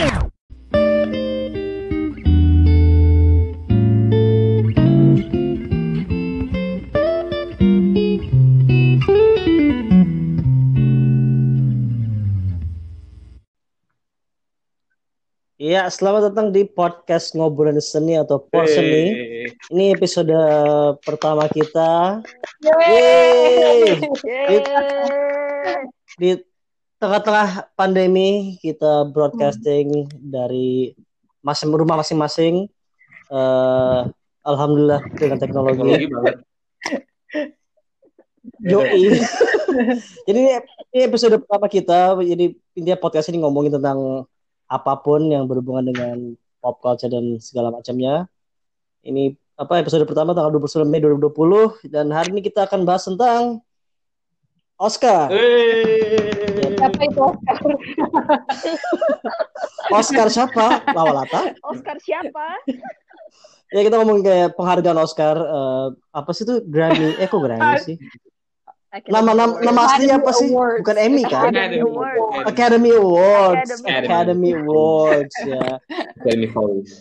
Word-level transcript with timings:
Iya, 0.00 0.08
selamat 15.92 16.32
datang 16.32 16.48
di 16.56 16.64
podcast 16.64 17.36
ngobrolin 17.36 17.76
seni 17.84 18.16
atau 18.16 18.40
Porseni. 18.40 19.12
Ini 19.68 19.92
episode 19.92 20.32
pertama 21.04 21.44
kita. 21.52 22.24
Yeay! 22.64 24.00
Di 26.16 26.40
tengah-tengah 27.00 27.72
pandemi 27.72 28.60
kita 28.60 29.08
broadcasting 29.08 30.04
dari 30.20 30.92
masing 31.40 31.72
rumah 31.72 31.96
masing-masing. 31.96 32.68
Eh, 33.32 34.00
Alhamdulillah 34.44 35.00
dengan 35.16 35.38
teknologi. 35.40 35.80
Teknologi 35.80 36.06
banget. 36.12 36.36
Yoi. 38.60 39.04
jadi 40.28 40.36
ini 40.36 40.52
ini 40.92 41.02
episode 41.08 41.40
pertama 41.40 41.66
kita. 41.72 42.20
Jadi 42.20 42.56
intinya 42.76 43.00
podcast 43.00 43.32
ini 43.32 43.40
ngomongin 43.40 43.80
tentang 43.80 44.28
apa 44.68 44.92
pun 45.00 45.24
yang 45.28 45.48
berhubungan 45.48 45.88
dengan 45.88 46.16
pop 46.60 46.80
culture 46.84 47.08
dan 47.08 47.40
segala 47.40 47.72
macamnya. 47.72 48.28
Ini 49.00 49.32
apa 49.56 49.80
episode 49.80 50.04
pertama 50.04 50.36
tanggal 50.36 50.56
29 50.56 50.88
Mei 50.88 51.00
2020 51.04 51.92
dan 51.92 52.12
hari 52.12 52.32
ini 52.32 52.40
kita 52.44 52.68
akan 52.68 52.84
bahas 52.84 53.04
tentang 53.04 53.60
Oscar. 54.80 55.28
Hey. 55.28 56.69
Siapa 56.80 57.02
itu 57.04 57.20
Oscar? 57.20 57.56
Oscar 60.00 60.26
siapa? 60.32 60.66
Lawalata? 60.96 61.40
Oscar 61.62 61.96
siapa? 62.00 62.46
Ya 63.70 63.86
kita 63.86 64.02
ngomongin 64.02 64.26
kayak 64.26 64.58
penghargaan 64.58 64.98
Oscar 64.98 65.38
eh, 65.38 65.86
apa 66.10 66.30
sih 66.34 66.42
itu 66.42 66.58
Grammy? 66.66 67.14
Eh 67.22 67.30
kok 67.30 67.38
Grammy 67.38 67.78
sih? 67.78 68.02
Nama 69.06 69.30
nama, 69.30 69.62
nama 69.62 69.80
aslinya 69.86 70.18
apa 70.18 70.34
sih? 70.34 70.50
Awards. 70.50 70.82
Bukan 70.82 70.96
Emmy 70.98 71.22
kan? 71.22 71.54
Academy 71.54 71.78
Academy 71.78 71.86
Awards. 71.86 72.50
Academy 72.50 72.90
Awards. 72.90 73.70
Academy. 73.70 73.94
Academy 73.94 74.50
Awards 74.58 75.36
ya. 75.46 75.66
Academy 76.18 76.46
Awards. 76.50 76.92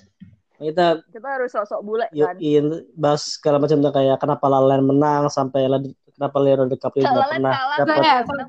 Kita 0.61 0.87
Kita 1.09 1.27
harus 1.33 1.49
sok-sok 1.57 1.81
bule 1.81 2.05
kan. 2.13 2.37
in 2.37 2.65
bahas 2.93 3.41
segala 3.41 3.57
macam 3.57 3.81
tentang 3.81 3.95
kayak 3.97 4.17
kenapa 4.21 4.45
Lalen 4.45 4.85
menang 4.85 5.25
sampai 5.33 5.65
La- 5.65 5.81
kenapa 6.19 6.37
Leonardo 6.43 6.75
DiCaprio 6.75 7.03
nggak 7.07 7.29
pernah 7.31 7.53
dapat 7.79 7.79
Ya, 7.79 7.95
rights. 7.95 8.27
karena 8.27 8.45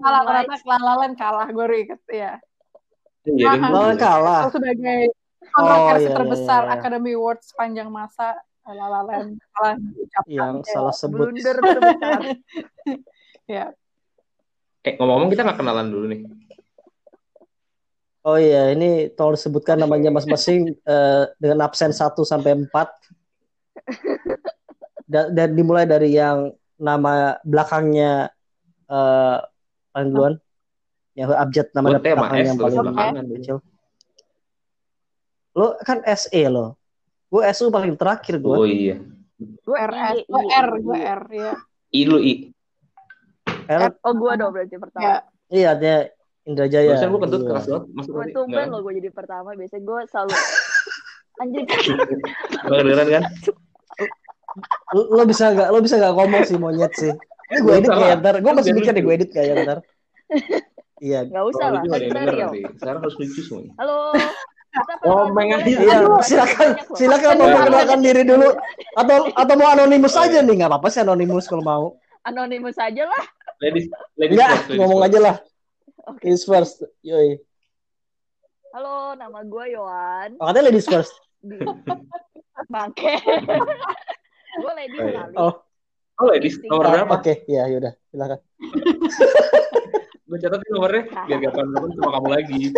kelalalan 0.59 1.13
kalah 1.15 1.47
gue 1.47 1.67
inget 1.79 2.03
ya. 2.11 2.33
Mahal. 3.31 3.71
Lalen 3.71 3.97
kalah. 4.01 4.51
Sebagai 4.51 5.15
kontroversi 5.55 6.03
iya, 6.03 6.11
iya, 6.11 6.17
terbesar 6.19 6.63
iya. 6.67 6.75
Academy 6.75 7.15
Awards 7.15 7.55
sepanjang 7.55 7.87
masa 7.87 8.35
kelalalan 8.67 9.39
kalah 9.55 9.79
yang 10.27 10.67
Ya. 10.67 10.75
salah 10.75 10.91
sebut. 10.91 11.31
Blunder 11.31 11.57
terbesar. 11.63 12.21
Ya. 13.51 13.75
Eh 14.87 14.95
ngomong-ngomong 14.95 15.31
kita 15.35 15.43
nggak 15.43 15.59
kenalan 15.59 15.91
dulu 15.91 16.07
nih. 16.11 16.21
Oh 18.23 18.39
iya, 18.39 18.71
ini 18.71 19.11
tolong 19.17 19.35
disebutkan 19.35 19.75
namanya 19.75 20.15
masing-masing 20.15 20.71
eh, 20.95 21.25
dengan 21.41 21.67
absen 21.67 21.91
1 21.91 22.15
sampai 22.27 22.55
4. 22.59 22.71
Dan, 25.11 25.35
dan 25.35 25.59
dimulai 25.59 25.91
dari 25.91 26.15
yang 26.15 26.55
nama 26.81 27.13
belakangnya 27.43 28.33
eh 28.87 29.39
paling 29.91 30.11
duluan. 30.11 30.35
Yang 31.13 31.31
abjad 31.37 31.67
nama 31.71 31.87
Gue 31.87 32.01
tema 32.01 32.17
belakangnya 32.25 32.41
S 32.41 32.49
yang 32.49 32.59
paling 32.59 32.79
belakangan. 32.81 33.25
kecil. 33.37 33.57
Lo 35.53 35.67
kan 35.81 35.99
SE 36.09 36.43
lo. 36.47 36.67
Gue 37.29 37.43
SU 37.49 37.69
paling 37.69 37.95
terakhir 37.95 38.39
gue. 38.39 38.51
Oh 38.51 38.65
iya. 38.65 38.97
Gue 39.41 39.73
RS, 39.75 40.17
I, 40.17 40.25
gue 40.27 40.43
I, 40.43 40.49
R, 40.55 40.71
gue 40.79 40.97
R 40.99 41.23
ya. 41.31 41.53
I 41.91 42.01
lu 42.05 42.19
I. 42.19 42.35
R, 43.67 43.81
Oh 44.01 44.13
gue 44.13 44.33
dong 44.35 44.51
berarti 44.51 44.77
pertama. 44.77 45.03
Ya. 45.03 45.17
iya, 45.49 45.71
dia 45.73 45.97
Indra 46.43 46.67
Jaya. 46.67 46.93
Barusan 46.93 47.09
gue 47.09 47.21
kentut 47.21 47.41
Iya. 47.41 47.49
keras 47.49 47.65
banget. 47.67 47.85
Masuk 47.93 48.13
Gue 48.13 48.27
tumben 48.33 48.67
loh 48.69 48.81
gue 48.81 48.93
jadi 48.97 49.11
pertama. 49.11 49.49
Biasanya 49.53 49.83
gue 49.83 49.99
selalu 50.07 50.33
anjing. 51.41 51.67
Kedengeran 52.61 53.09
kan? 53.11 53.23
Lo, 54.91 55.23
bisa 55.23 55.55
nggak 55.55 55.69
lo 55.71 55.79
bisa 55.79 55.95
nggak 56.03 56.15
ngomong 56.19 56.43
sih 56.43 56.57
monyet 56.59 56.93
sih. 56.99 57.13
Ini 57.51 57.59
gue 57.63 57.73
edit 57.79 57.91
Nggak 57.91 58.01
kayak 58.03 58.17
ntar. 58.23 58.35
Gue 58.43 58.53
masih 58.55 58.73
mikir 58.75 58.91
deh 58.95 59.03
gue 59.03 59.15
edit 59.15 59.31
kayak 59.31 59.55
ntar. 59.63 59.79
Iya. 61.01 61.27
Gak 61.33 61.45
usah 61.49 61.67
lah. 61.73 61.83
denger 61.87 62.29
Rio. 62.29 62.41
nanti. 62.53 62.61
Sekarang 62.77 63.01
harus 63.01 63.17
lucu 63.17 63.41
semuanya. 63.41 63.73
Halo. 63.81 63.99
Oh, 65.03 65.27
aja. 65.27 65.35
nggak? 65.35 65.61
Iya, 65.67 65.99
silakan, 66.23 66.69
silakan 66.95 67.35
mau 67.43 67.51
memperkenalkan 67.51 68.01
diri 68.07 68.23
dulu 68.23 68.55
atau 68.95 69.17
atau 69.35 69.55
mau 69.59 69.69
anonimus 69.75 70.15
aja 70.15 70.39
nih 70.47 70.55
nggak 70.63 70.71
apa-apa 70.71 70.89
sih 70.95 71.03
anonimus 71.03 71.51
kalau 71.51 71.65
mau. 71.67 71.87
Anonimus 72.23 72.79
aja 72.79 73.03
lah. 73.09 73.25
Ladies, 73.59 73.91
ladies 74.15 74.39
ladies 74.39 74.79
ngomong 74.79 75.03
first. 75.03 75.11
aja 75.11 75.19
lah. 75.19 75.37
Ladies 76.23 76.45
first, 76.47 76.77
yoi. 77.03 77.43
Halo, 78.71 79.19
nama 79.19 79.43
gue 79.43 79.65
Yohan. 79.75 80.39
Oh, 80.39 80.47
katanya 80.55 80.71
ladies 80.71 80.87
first. 80.87 81.19
Bangke. 82.73 83.19
gue 84.53 84.73
lady 84.75 84.97
Oh, 84.99 85.07
iya. 85.07 85.23
sekali. 85.23 85.35
Oh, 85.39 85.55
Oh 86.21 86.29
ladies, 86.29 86.61
nomor 86.69 86.85
oh, 86.85 86.93
berapa? 86.93 87.15
Oke, 87.17 87.35
ya 87.49 87.65
yaudah, 87.65 87.97
silakan. 88.13 88.39
Gue 90.29 90.39
catat 90.39 90.61
nomornya 90.69 91.03
biar 91.27 91.39
gak 91.43 91.51
kapan 91.51 91.67
sama 91.97 92.11
kamu 92.15 92.29
lagi. 92.29 92.61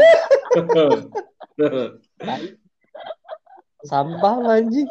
Sampah 3.82 4.34
anjing. 4.46 4.88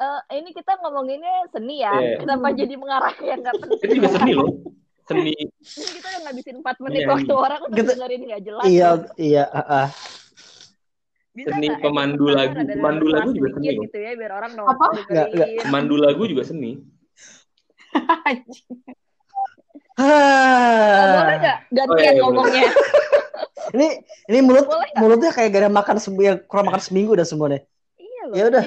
Eh, 0.00 0.20
ini 0.40 0.50
kita 0.56 0.80
ngomonginnya 0.80 1.50
seni 1.52 1.84
ya. 1.84 1.92
Iya. 1.92 2.16
Kenapa 2.24 2.54
jadi 2.56 2.72
mengarah 2.78 3.12
yang 3.20 3.44
nggak 3.44 3.52
penting? 3.58 3.80
Itu 3.84 3.94
juga 4.00 4.08
seni 4.16 4.32
loh. 4.32 4.48
Seni. 5.04 5.34
Ini 5.36 5.50
kita 5.98 6.06
udah 6.08 6.20
ngabisin 6.24 6.56
4 6.62 6.84
menit 6.86 7.00
Iya, 7.04 7.10
waktu 7.12 7.32
iya. 7.34 7.42
orang 7.42 7.60
untuk 7.68 7.76
Kita- 7.76 7.92
dengerin 7.98 8.22
nggak 8.24 8.42
jelas. 8.46 8.64
Iya, 8.64 8.88
iya, 9.20 9.44
ah, 9.50 9.60
ah. 9.60 9.86
Bisa 11.30 11.54
seni 11.54 11.70
nggak 11.70 11.78
pemandu 11.78 12.24
episode 12.26 12.38
lagu. 12.42 12.50
pertama 12.50 12.66
ada 12.66 12.74
Pemandu 12.74 13.06
lagu 13.06 13.28
juga 13.30 13.48
seni 13.54 13.66
gitu 13.78 13.98
ya 14.02 14.10
biar 14.18 14.32
orang 14.34 14.50
Apa? 14.50 14.58
nonton 14.66 14.90
Nggak, 15.06 15.26
nggak. 15.30 15.48
Pemandu 15.62 15.94
lagu 16.02 16.22
juga 16.26 16.42
seni. 16.42 16.70
Oh, 20.00 21.14
boleh 21.20 21.36
nggak 21.38 21.58
gantian 21.70 21.90
Oh, 21.90 21.96
iya, 21.98 22.10
iya, 22.10 22.22
ngomongnya? 22.22 22.70
Ini 23.70 24.02
ini 24.26 24.38
mulut 24.42 24.66
Boleh 24.66 24.90
mulutnya 24.98 25.30
kayak 25.30 25.54
gak 25.54 25.62
ada 25.62 25.70
makan 25.70 25.96
seminggu, 26.02 26.22
ya, 26.26 26.34
kurang 26.42 26.66
makan 26.66 26.82
seminggu 26.82 27.14
udah 27.14 27.22
semuanya. 27.22 27.62
iya 28.02 28.22
loh. 28.26 28.34
Ya 28.34 28.44
udah, 28.50 28.64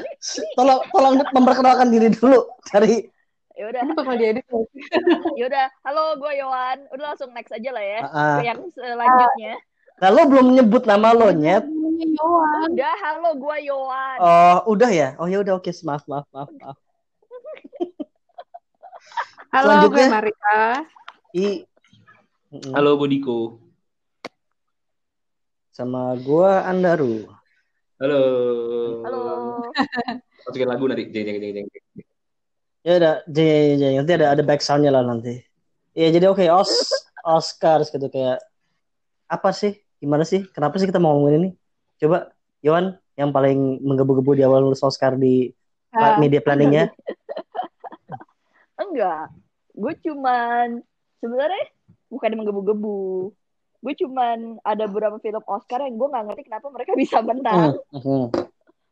tolong 0.56 0.80
tolong 0.95 1.13
memperkenalkan 1.35 1.91
diri 1.91 2.07
dulu 2.07 2.47
dari 2.72 3.12
ya 3.53 3.69
udah, 3.69 3.81
Ini 3.84 3.94
bakal 4.00 4.16
diedit. 4.16 4.45
ya 5.40 5.44
udah. 5.51 5.66
Halo, 5.84 6.16
gue 6.18 6.31
Yohan. 6.40 6.88
Udah 6.95 7.06
langsung 7.12 7.35
next 7.35 7.51
aja 7.51 7.69
lah 7.75 7.84
ya. 7.84 8.00
Ke 8.07 8.44
yang 8.47 8.62
selanjutnya. 8.72 9.53
Nah, 10.01 10.09
lo 10.09 10.25
belum 10.25 10.57
nyebut 10.57 10.89
nama 10.89 11.13
lo, 11.13 11.29
Nyet. 11.29 11.69
Yohan. 12.03 12.73
Udah, 12.73 12.95
halo, 12.99 13.29
gue 13.37 13.57
Yohan. 13.67 14.17
Oh, 14.19 14.57
udah 14.73 14.91
ya? 14.91 15.15
Oh 15.17 15.27
ya 15.29 15.39
udah 15.41 15.55
oke, 15.57 15.71
maaf, 15.85 16.03
maaf, 16.09 16.27
maaf, 16.33 16.49
maaf. 16.61 16.77
Halo, 19.53 19.89
gue. 19.89 20.05
Marika. 20.09 20.85
I. 21.33 21.65
Halo 22.73 22.97
Bodiko. 22.97 23.59
sama 25.73 26.13
gua 26.21 26.69
Andaru. 26.69 27.25
Halo. 27.97 28.21
Halo. 29.01 29.21
Masukin 30.45 30.69
lagu 30.69 30.85
nanti. 30.85 31.09
Jeng 31.09 31.25
jeng 31.25 31.41
jeng 31.41 31.65
jeng. 31.65 31.67
Ya 32.85 32.93
udah, 33.01 33.15
jeng, 33.25 33.81
jeng, 33.81 33.93
nanti 33.97 34.13
ada 34.13 34.37
ada 34.37 34.45
back 34.45 34.61
soundnya 34.61 34.93
lah 34.93 35.01
nanti. 35.01 35.41
Ya 35.97 36.13
jadi 36.13 36.29
oke, 36.29 36.45
Os 36.53 36.93
Oscars 37.25 37.89
gitu 37.89 38.05
kayak 38.05 38.37
apa 39.28 39.50
sih? 39.51 39.78
Gimana 40.00 40.28
sih? 40.28 40.44
Kenapa 40.51 40.75
sih 40.79 40.88
kita 40.88 41.00
mau 41.00 41.16
ngomongin 41.16 41.39
ini? 41.39 41.50
Coba 42.00 42.31
Yohan 42.63 42.97
yang 43.13 43.30
paling 43.30 43.80
menggebu-gebu 43.83 44.39
di 44.39 44.44
awal 44.44 44.65
lulus 44.68 44.83
Oscar 44.83 45.15
di 45.15 45.53
Ah. 45.94 46.18
media 46.18 46.42
planningnya. 46.42 46.89
Enggak. 48.81 49.30
Gue 49.77 49.94
cuman 50.01 50.81
sebenarnya 51.21 51.69
bukan 52.09 52.33
menggebu-gebu. 52.33 53.30
Gue 53.83 53.94
cuman 54.00 54.57
ada 54.65 54.89
beberapa 54.89 55.21
film 55.21 55.44
Oscar 55.45 55.86
yang 55.86 56.01
gue 56.01 56.07
nggak 56.09 56.25
ngerti 56.30 56.44
kenapa 56.50 56.68
mereka 56.74 56.92
bisa 56.97 57.21
menang. 57.21 57.77
Hmm, 57.94 58.01
hmm. 58.01 58.25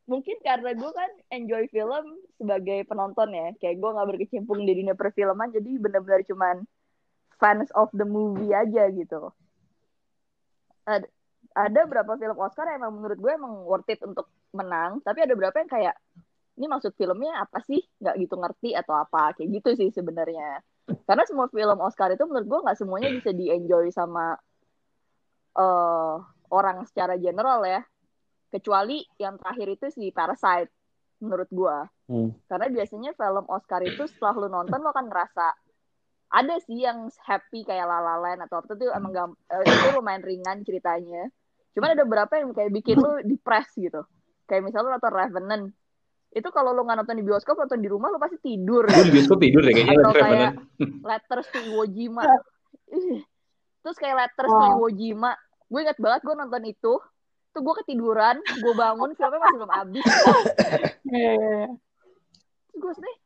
Mungkin 0.06 0.38
karena 0.46 0.76
gue 0.78 0.92
kan 0.92 1.10
enjoy 1.34 1.64
film 1.74 2.06
sebagai 2.38 2.86
penonton 2.86 3.34
ya. 3.34 3.48
Kayak 3.58 3.82
gue 3.82 3.90
nggak 3.98 4.08
berkecimpung 4.14 4.60
di 4.68 4.74
dunia 4.78 4.94
perfilman, 4.94 5.50
jadi 5.50 5.82
benar-benar 5.82 6.22
cuman 6.28 6.56
fans 7.42 7.74
of 7.74 7.90
the 7.98 8.06
movie 8.06 8.54
aja 8.54 8.92
gitu. 8.94 9.34
Ad- 10.88 11.12
ada 11.52 11.80
beberapa 11.84 12.16
film 12.16 12.38
Oscar 12.40 12.64
yang 12.72 12.86
emang 12.86 12.94
menurut 13.02 13.20
gue 13.20 13.32
emang 13.36 13.54
worth 13.68 13.92
it 13.92 14.00
untuk 14.08 14.32
menang, 14.56 15.04
tapi 15.04 15.26
ada 15.26 15.36
beberapa 15.36 15.60
yang 15.60 15.68
kayak 15.68 15.96
ini 16.56 16.66
maksud 16.68 16.96
filmnya 16.96 17.44
apa 17.44 17.60
sih? 17.68 17.82
Nggak 18.00 18.16
gitu 18.24 18.36
ngerti 18.40 18.70
atau 18.78 18.96
apa? 18.96 19.36
Kayak 19.36 19.50
gitu 19.60 19.70
sih 19.76 19.90
sebenarnya. 19.92 20.64
Karena 21.08 21.24
semua 21.28 21.48
film 21.52 21.80
Oscar 21.84 22.12
itu 22.12 22.24
menurut 22.28 22.48
gue 22.48 22.60
nggak 22.68 22.78
semuanya 22.80 23.10
bisa 23.12 23.32
di 23.36 23.52
enjoy 23.52 23.92
sama 23.92 24.36
eh 25.52 26.16
orang 26.52 26.88
secara 26.88 27.16
general 27.20 27.64
ya. 27.68 27.82
Kecuali 28.52 29.04
yang 29.16 29.40
terakhir 29.40 29.68
itu 29.80 29.86
si 29.92 30.12
Parasite 30.12 30.72
menurut 31.24 31.48
gua. 31.54 31.88
Hmm. 32.10 32.36
Karena 32.50 32.68
biasanya 32.68 33.12
film 33.16 33.46
Oscar 33.48 33.80
itu 33.86 34.04
setelah 34.10 34.36
lu 34.36 34.48
nonton 34.52 34.82
lo 34.84 34.92
akan 34.92 35.08
ngerasa 35.08 35.48
ada 36.32 36.56
sih 36.64 36.80
yang 36.80 37.12
happy 37.28 37.68
kayak 37.68 37.84
La 37.84 38.00
La 38.00 38.16
Land 38.16 38.48
atau 38.48 38.64
apa 38.64 38.72
itu 38.72 38.88
emang 38.88 39.12
gam, 39.12 39.32
eh, 39.52 39.68
itu 39.68 39.88
lumayan 40.00 40.24
ringan 40.24 40.64
ceritanya. 40.64 41.28
Cuman 41.76 41.92
ada 41.92 42.04
beberapa 42.08 42.40
yang 42.40 42.56
kayak 42.56 42.72
bikin 42.72 42.96
lu 43.04 43.20
depres 43.30 43.68
gitu. 43.76 44.08
Kayak 44.48 44.72
misalnya 44.72 44.88
lu 44.88 44.92
nonton 44.96 45.12
Revenant. 45.12 45.66
Itu 46.32 46.48
kalau 46.56 46.72
lu 46.72 46.88
nggak 46.88 47.04
nonton 47.04 47.20
di 47.20 47.26
bioskop, 47.28 47.60
nonton 47.60 47.84
di 47.84 47.92
rumah 47.92 48.08
lu 48.08 48.20
pasti 48.20 48.40
tidur. 48.40 48.88
Gue 48.88 49.12
di 49.12 49.16
bioskop 49.20 49.44
tidur 49.44 49.60
deh 49.60 49.76
kayaknya. 49.76 50.00
Atau 50.00 50.14
kayak. 50.16 50.52
Letters 51.12 51.48
to 51.52 51.60
Iwo 51.68 51.84
Jima. 51.92 52.24
Terus 53.84 53.98
kayak 54.00 54.16
Letters 54.16 54.52
to. 54.56 54.66
Iwo 54.80 54.88
Jima. 54.96 55.32
Gue 55.68 55.80
inget 55.84 56.00
banget 56.00 56.22
gue 56.24 56.36
nonton 56.40 56.64
itu. 56.64 56.94
Tuh 57.52 57.60
gue 57.60 57.76
ketiduran, 57.84 58.40
gue 58.40 58.74
bangun, 58.80 59.12
filmnya 59.12 59.40
masih 59.44 59.58
belum 59.60 59.74
habis. 59.76 60.06
Gue 62.80 62.92
sedih. 62.96 63.18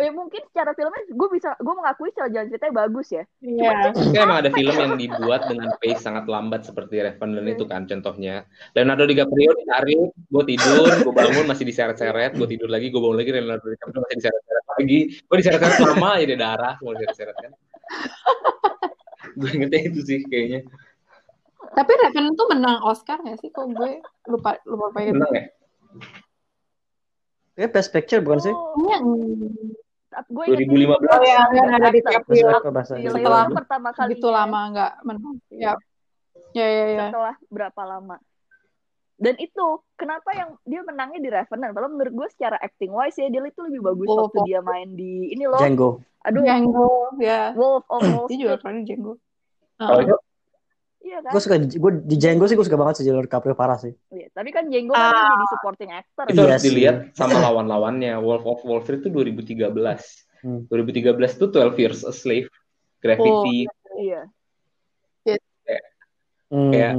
Oh, 0.00 0.08
ya 0.08 0.16
mungkin 0.16 0.40
secara 0.48 0.72
filmnya 0.72 1.12
gue 1.12 1.28
bisa 1.28 1.52
gue 1.60 1.74
mengakui 1.76 2.08
secara 2.08 2.32
jalan 2.32 2.48
ceritanya 2.48 2.72
bagus 2.72 3.12
ya. 3.12 3.28
Iya. 3.44 3.92
Tapi 3.92 4.16
emang 4.16 4.38
ada 4.40 4.48
film 4.48 4.72
yang 4.80 4.96
dibuat 4.96 5.44
dengan 5.44 5.76
pace 5.76 6.00
sangat 6.00 6.24
lambat 6.24 6.64
seperti 6.64 7.04
Revenant 7.04 7.44
itu 7.44 7.68
kan 7.68 7.84
contohnya. 7.84 8.48
Leonardo 8.72 9.04
DiCaprio 9.04 9.52
ditarik, 9.60 10.08
gue 10.16 10.44
tidur, 10.48 10.88
gue 11.04 11.12
bangun 11.12 11.44
masih 11.44 11.68
diseret-seret, 11.68 12.32
gue 12.32 12.48
tidur 12.48 12.72
lagi, 12.72 12.88
gue 12.88 12.96
bangun 12.96 13.20
lagi 13.20 13.28
Leonardo 13.28 13.68
DiCaprio 13.68 14.00
masih 14.00 14.16
diseret-seret 14.24 14.64
lagi. 14.72 15.00
Gue 15.20 15.36
diseret-seret 15.36 15.78
lama 15.84 16.10
ya 16.16 16.36
darah, 16.40 16.74
semua 16.80 16.92
diseret-seret 16.96 17.36
kan. 17.36 17.52
gue 19.36 19.50
ingetnya 19.52 19.80
itu 19.84 20.00
sih 20.00 20.24
kayaknya. 20.32 20.64
Tapi 21.76 21.92
Revenant 21.92 22.40
tuh 22.40 22.48
menang 22.56 22.80
Oscar 22.88 23.20
nggak 23.20 23.36
sih? 23.44 23.52
Kok 23.52 23.68
gue 23.76 24.00
lupa 24.32 24.56
lupa 24.64 24.96
apa 24.96 24.98
itu? 25.04 25.12
Menang 25.12 25.32
ya? 25.36 25.44
Ya 27.60 27.68
best 27.68 27.92
picture 27.92 28.24
bukan 28.24 28.40
sih? 28.40 28.54
Oh, 28.56 28.96
Iya. 30.10 30.26
gue 30.26 30.44
2015. 30.58 31.06
Oh 31.06 31.22
ya, 31.22 31.40
yang 31.54 31.68
ada 31.70 31.88
di. 31.94 32.00
Leo 32.02 33.12
Setelah- 33.14 33.46
pertama 33.54 33.88
kali 33.94 34.18
Gitu 34.18 34.28
lama 34.28 34.60
nggak 34.74 34.92
menang. 35.06 35.36
Ya. 35.54 35.74
Ya, 36.50 36.66
ya, 36.66 36.84
ya. 36.90 37.04
setelah 37.14 37.34
berapa 37.46 37.82
lama 37.86 38.18
dan 39.20 39.36
itu 39.36 39.66
kenapa 39.94 40.32
yang 40.32 40.56
dia 40.64 40.80
menangnya 40.80 41.20
di 41.20 41.28
Revenant 41.28 41.76
kalau 41.76 41.92
menurut 41.92 42.10
gue 42.10 42.28
secara 42.32 42.56
acting 42.56 42.88
wise 42.90 43.20
ya 43.20 43.28
dia 43.28 43.44
itu 43.44 43.60
lebih 43.60 43.84
bagus 43.84 44.08
Oh, 44.08 44.26
waktu 44.26 44.38
oh. 44.40 44.46
dia 44.48 44.64
main 44.64 44.96
di 44.96 45.28
ini 45.30 45.44
loh 45.44 45.60
Django. 45.60 46.00
aduh 46.24 46.40
Django, 46.40 46.88
ya. 47.20 47.52
Wolf 47.52 47.84
of 47.86 48.00
Wall 48.00 48.26
Dia 48.32 48.36
juga 48.40 48.54
Street 48.56 48.64
keren 48.64 48.82
Django. 48.88 49.12
Kalau 49.76 50.00
Heeh. 50.00 50.18
Iya 51.00 51.18
kan 51.18 51.30
Gue 51.30 51.40
suka 51.40 51.56
gue 51.56 51.92
di 52.04 52.16
Django 52.16 52.44
sih 52.44 52.54
gue 52.54 52.62
suka 52.62 52.76
banget 52.76 52.94
sih 52.96 53.04
Leonardo 53.04 53.26
DiCaprio 53.26 53.54
parah 53.54 53.76
sih. 53.76 53.92
Iya, 54.08 54.28
tapi 54.30 54.48
kan 54.50 54.66
Django 54.66 54.92
kan 54.92 55.00
Ah. 55.02 55.32
jadi 55.32 55.46
supporting 55.50 55.90
actor 55.90 56.24
itu 56.26 56.36
Iya 56.36 56.44
harus 56.50 56.62
dilihat 56.62 56.96
sama 57.12 57.36
lawan-lawannya. 57.46 58.12
Wolf 58.18 58.44
of 58.44 58.60
Wall 58.62 58.80
Street 58.80 59.00
itu 59.00 59.10
2013. 59.10 59.68
Hmm. 60.40 60.64
2013 60.66 61.10
itu 61.34 61.46
12 61.46 61.76
Years 61.76 62.00
a 62.02 62.12
Slave, 62.12 62.48
Gravity, 62.98 63.68
iya 63.96 64.24
Hmm. 66.50 66.72
Kayak- 66.74 66.98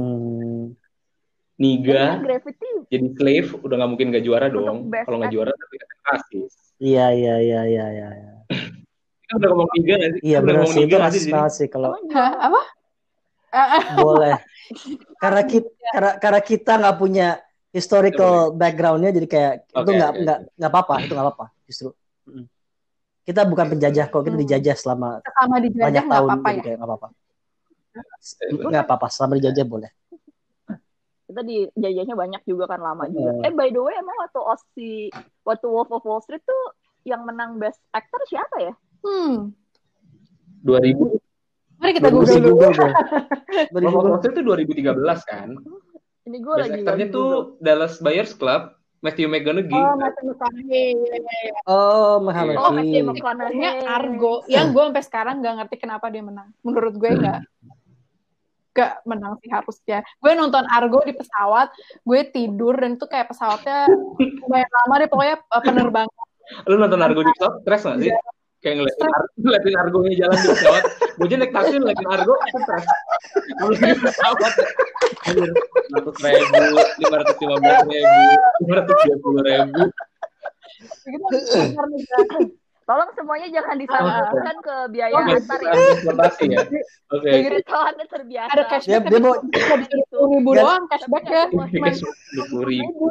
Niga, 1.54 2.18
Gravity 2.18 2.70
jadi 2.88 3.06
slave 3.12 3.48
udah 3.54 3.76
nggak 3.76 3.90
mungkin 3.90 4.06
nggak 4.08 4.24
juara 4.24 4.46
Untuk 4.46 4.64
dong. 4.64 4.78
Kalau 4.88 5.16
nggak 5.20 5.30
juara 5.30 5.52
tapi 5.52 5.74
kan 5.76 5.88
rasis. 6.08 6.52
Iya 6.76 7.06
iya 7.12 7.34
iya 7.38 7.60
iya 7.66 7.84
iya. 7.92 8.08
iya. 8.10 8.32
Kita 9.22 9.32
udah 9.36 9.48
ngomong 9.48 9.68
Niga 9.76 9.96
sih? 10.00 10.20
Iya 10.24 10.38
benar 10.40 10.64
sih 10.66 10.82
itu 10.82 10.96
rasis 10.96 11.24
banget 11.28 11.52
sih 11.54 11.68
kalau 11.68 11.92
apa? 11.92 12.60
Boleh. 13.94 14.36
Karena 15.22 15.42
kita 15.44 15.68
karena, 15.92 16.10
karena 16.16 16.40
kita 16.40 16.72
nggak 16.80 16.96
punya 16.96 17.28
historical 17.68 18.50
backgroundnya 18.50 19.12
jadi 19.12 19.28
kayak 19.28 19.52
itu 19.64 19.78
Oke, 19.78 19.92
nggak 19.92 20.10
oke, 20.10 20.20
nggak 20.22 20.38
nggak 20.56 20.70
apa-apa 20.70 20.94
itu 21.00 21.12
nggak 21.12 21.26
apa-apa 21.26 21.46
justru. 21.64 21.88
Kita 23.22 23.46
bukan 23.46 23.66
penjajah 23.70 24.06
kok 24.08 24.22
kita 24.22 24.34
Hmm. 24.34 24.42
dijajah 24.42 24.74
selama 24.74 25.08
Sama 25.22 25.56
dijajah 25.56 25.84
banyak 25.84 26.02
nggak 26.02 26.16
tahun 26.16 26.28
apa-apa 26.28 26.48
jadi 26.48 26.58
ya. 26.58 26.62
kayak 26.62 26.76
nggak 26.76 26.88
apa-apa. 26.90 27.08
Nggak 28.66 28.82
apa-apa 28.82 29.06
selama 29.08 29.32
dijajah 29.38 29.66
boleh. 29.66 29.90
kita 31.22 31.40
di 31.48 31.64
jajahnya 31.72 32.12
banyak 32.12 32.42
juga 32.44 32.64
kan 32.66 32.76
lama 32.76 33.08
juga. 33.08 33.32
Iya. 33.40 33.48
Eh 33.48 33.52
by 33.54 33.68
the 33.70 33.80
way 33.80 33.94
emang 33.96 34.16
waktu 34.20 34.40
Ossi 34.42 34.92
waktu 35.40 35.64
Wolf 35.64 35.88
of 35.88 36.04
Wall 36.04 36.20
Street 36.20 36.44
tuh 36.44 36.62
yang 37.04 37.24
menang 37.24 37.56
best 37.56 37.80
actor 37.88 38.20
siapa 38.26 38.56
ya? 38.60 38.74
Hmm. 39.00 39.48
2000 40.60 41.21
Mari 41.82 41.92
kita 41.98 42.08
Gue 42.14 42.22
google 42.22 42.38
dulu. 42.38 42.54
Google 43.74 44.16
Street 44.22 44.34
itu 44.38 44.42
2013 44.46 44.94
kan. 45.26 45.48
Ini 46.22 46.38
gue 46.38 46.54
lagi 46.54 46.80
aktornya 46.86 47.06
tuh 47.10 47.26
Google. 47.26 47.58
Dallas 47.58 47.94
Buyers 47.98 48.32
Club, 48.38 48.70
Matthew 49.02 49.26
McConaughey. 49.26 49.74
Oh, 49.74 49.98
Matthew 49.98 50.24
McConaughey. 50.30 50.88
Iya, 50.94 51.18
iya, 51.18 51.38
iya. 51.50 51.54
Oh, 51.66 52.22
Muhammad 52.22 52.54
Oh, 52.62 52.70
Matthew. 52.70 53.02
McConaughey. 53.02 53.82
Argo. 53.82 54.46
Yang 54.46 54.66
gue 54.70 54.82
sampai 54.86 55.04
sekarang 55.04 55.34
nggak 55.42 55.54
ngerti 55.58 55.76
kenapa 55.82 56.06
dia 56.14 56.22
menang. 56.22 56.54
Menurut 56.62 56.94
gue 56.94 57.10
nggak 57.10 57.40
nggak 58.72 58.92
menang 59.04 59.36
sih 59.42 59.50
harusnya. 59.50 59.98
Gue 60.22 60.32
nonton 60.38 60.64
Argo 60.70 61.02
di 61.02 61.12
pesawat, 61.18 61.74
gue 62.06 62.20
tidur 62.30 62.78
dan 62.78 62.94
itu 62.96 63.04
kayak 63.10 63.28
pesawatnya 63.28 63.90
lumayan 64.16 64.70
lama 64.70 64.94
deh 65.02 65.08
pokoknya 65.10 65.36
uh, 65.50 65.60
penerbangan. 65.66 66.24
Lu 66.70 66.78
nonton 66.78 67.02
Argo 67.02 67.20
di 67.26 67.32
pesawat, 67.36 67.54
stres 67.66 67.82
nggak 67.84 67.98
sih? 68.06 68.12
Kayak 68.62 68.74
ngeliatin, 68.78 69.08
Ar- 69.10 69.30
ngeliatin 69.42 69.74
Argonya 69.74 70.12
jalan 70.16 70.36
di 70.38 70.48
pesawat. 70.48 70.84
Gue 71.12 71.26
aja 71.26 71.36
naik 71.36 71.52
taksi 71.52 71.74
ngeliatin 71.76 72.08
Argo, 72.08 72.34
stres. 72.46 72.84
Lagi 73.58 73.82
di 73.82 73.96
pesawat. 73.98 74.52
Anjir, 75.22 75.50
100 75.90 76.26
ribu, 76.30 76.62
515 77.02 77.90
ribu, 77.90 78.22
520 78.62 79.48
ribu. 79.50 79.82
Begitu 81.02 81.36
luar 81.74 81.86
negara. 81.90 82.38
Tolong 82.82 83.10
semuanya 83.14 83.46
jangan 83.48 83.78
disalahkan 83.78 84.56
ke 84.58 84.74
biaya 84.90 85.14
antar 85.14 85.60
ya. 85.62 85.70
transportasi 85.70 86.44
ya. 86.50 86.58
Oke. 87.14 87.30
Kalau 87.62 87.84
anda 87.86 88.04
terbiasa. 88.10 88.50
ada 88.50 88.62
Dia, 88.62 88.70
cashback 88.74 89.02
dia 89.06 89.18
mau 89.22 89.34
sepuluh 89.38 90.26
ribu 90.34 90.50
doang 90.52 90.84
cashback 90.90 91.24
ya. 91.24 91.42
Cuma 91.46 91.64
Dua 91.70 92.44
puluh 92.50 92.66
ribu. 92.66 93.04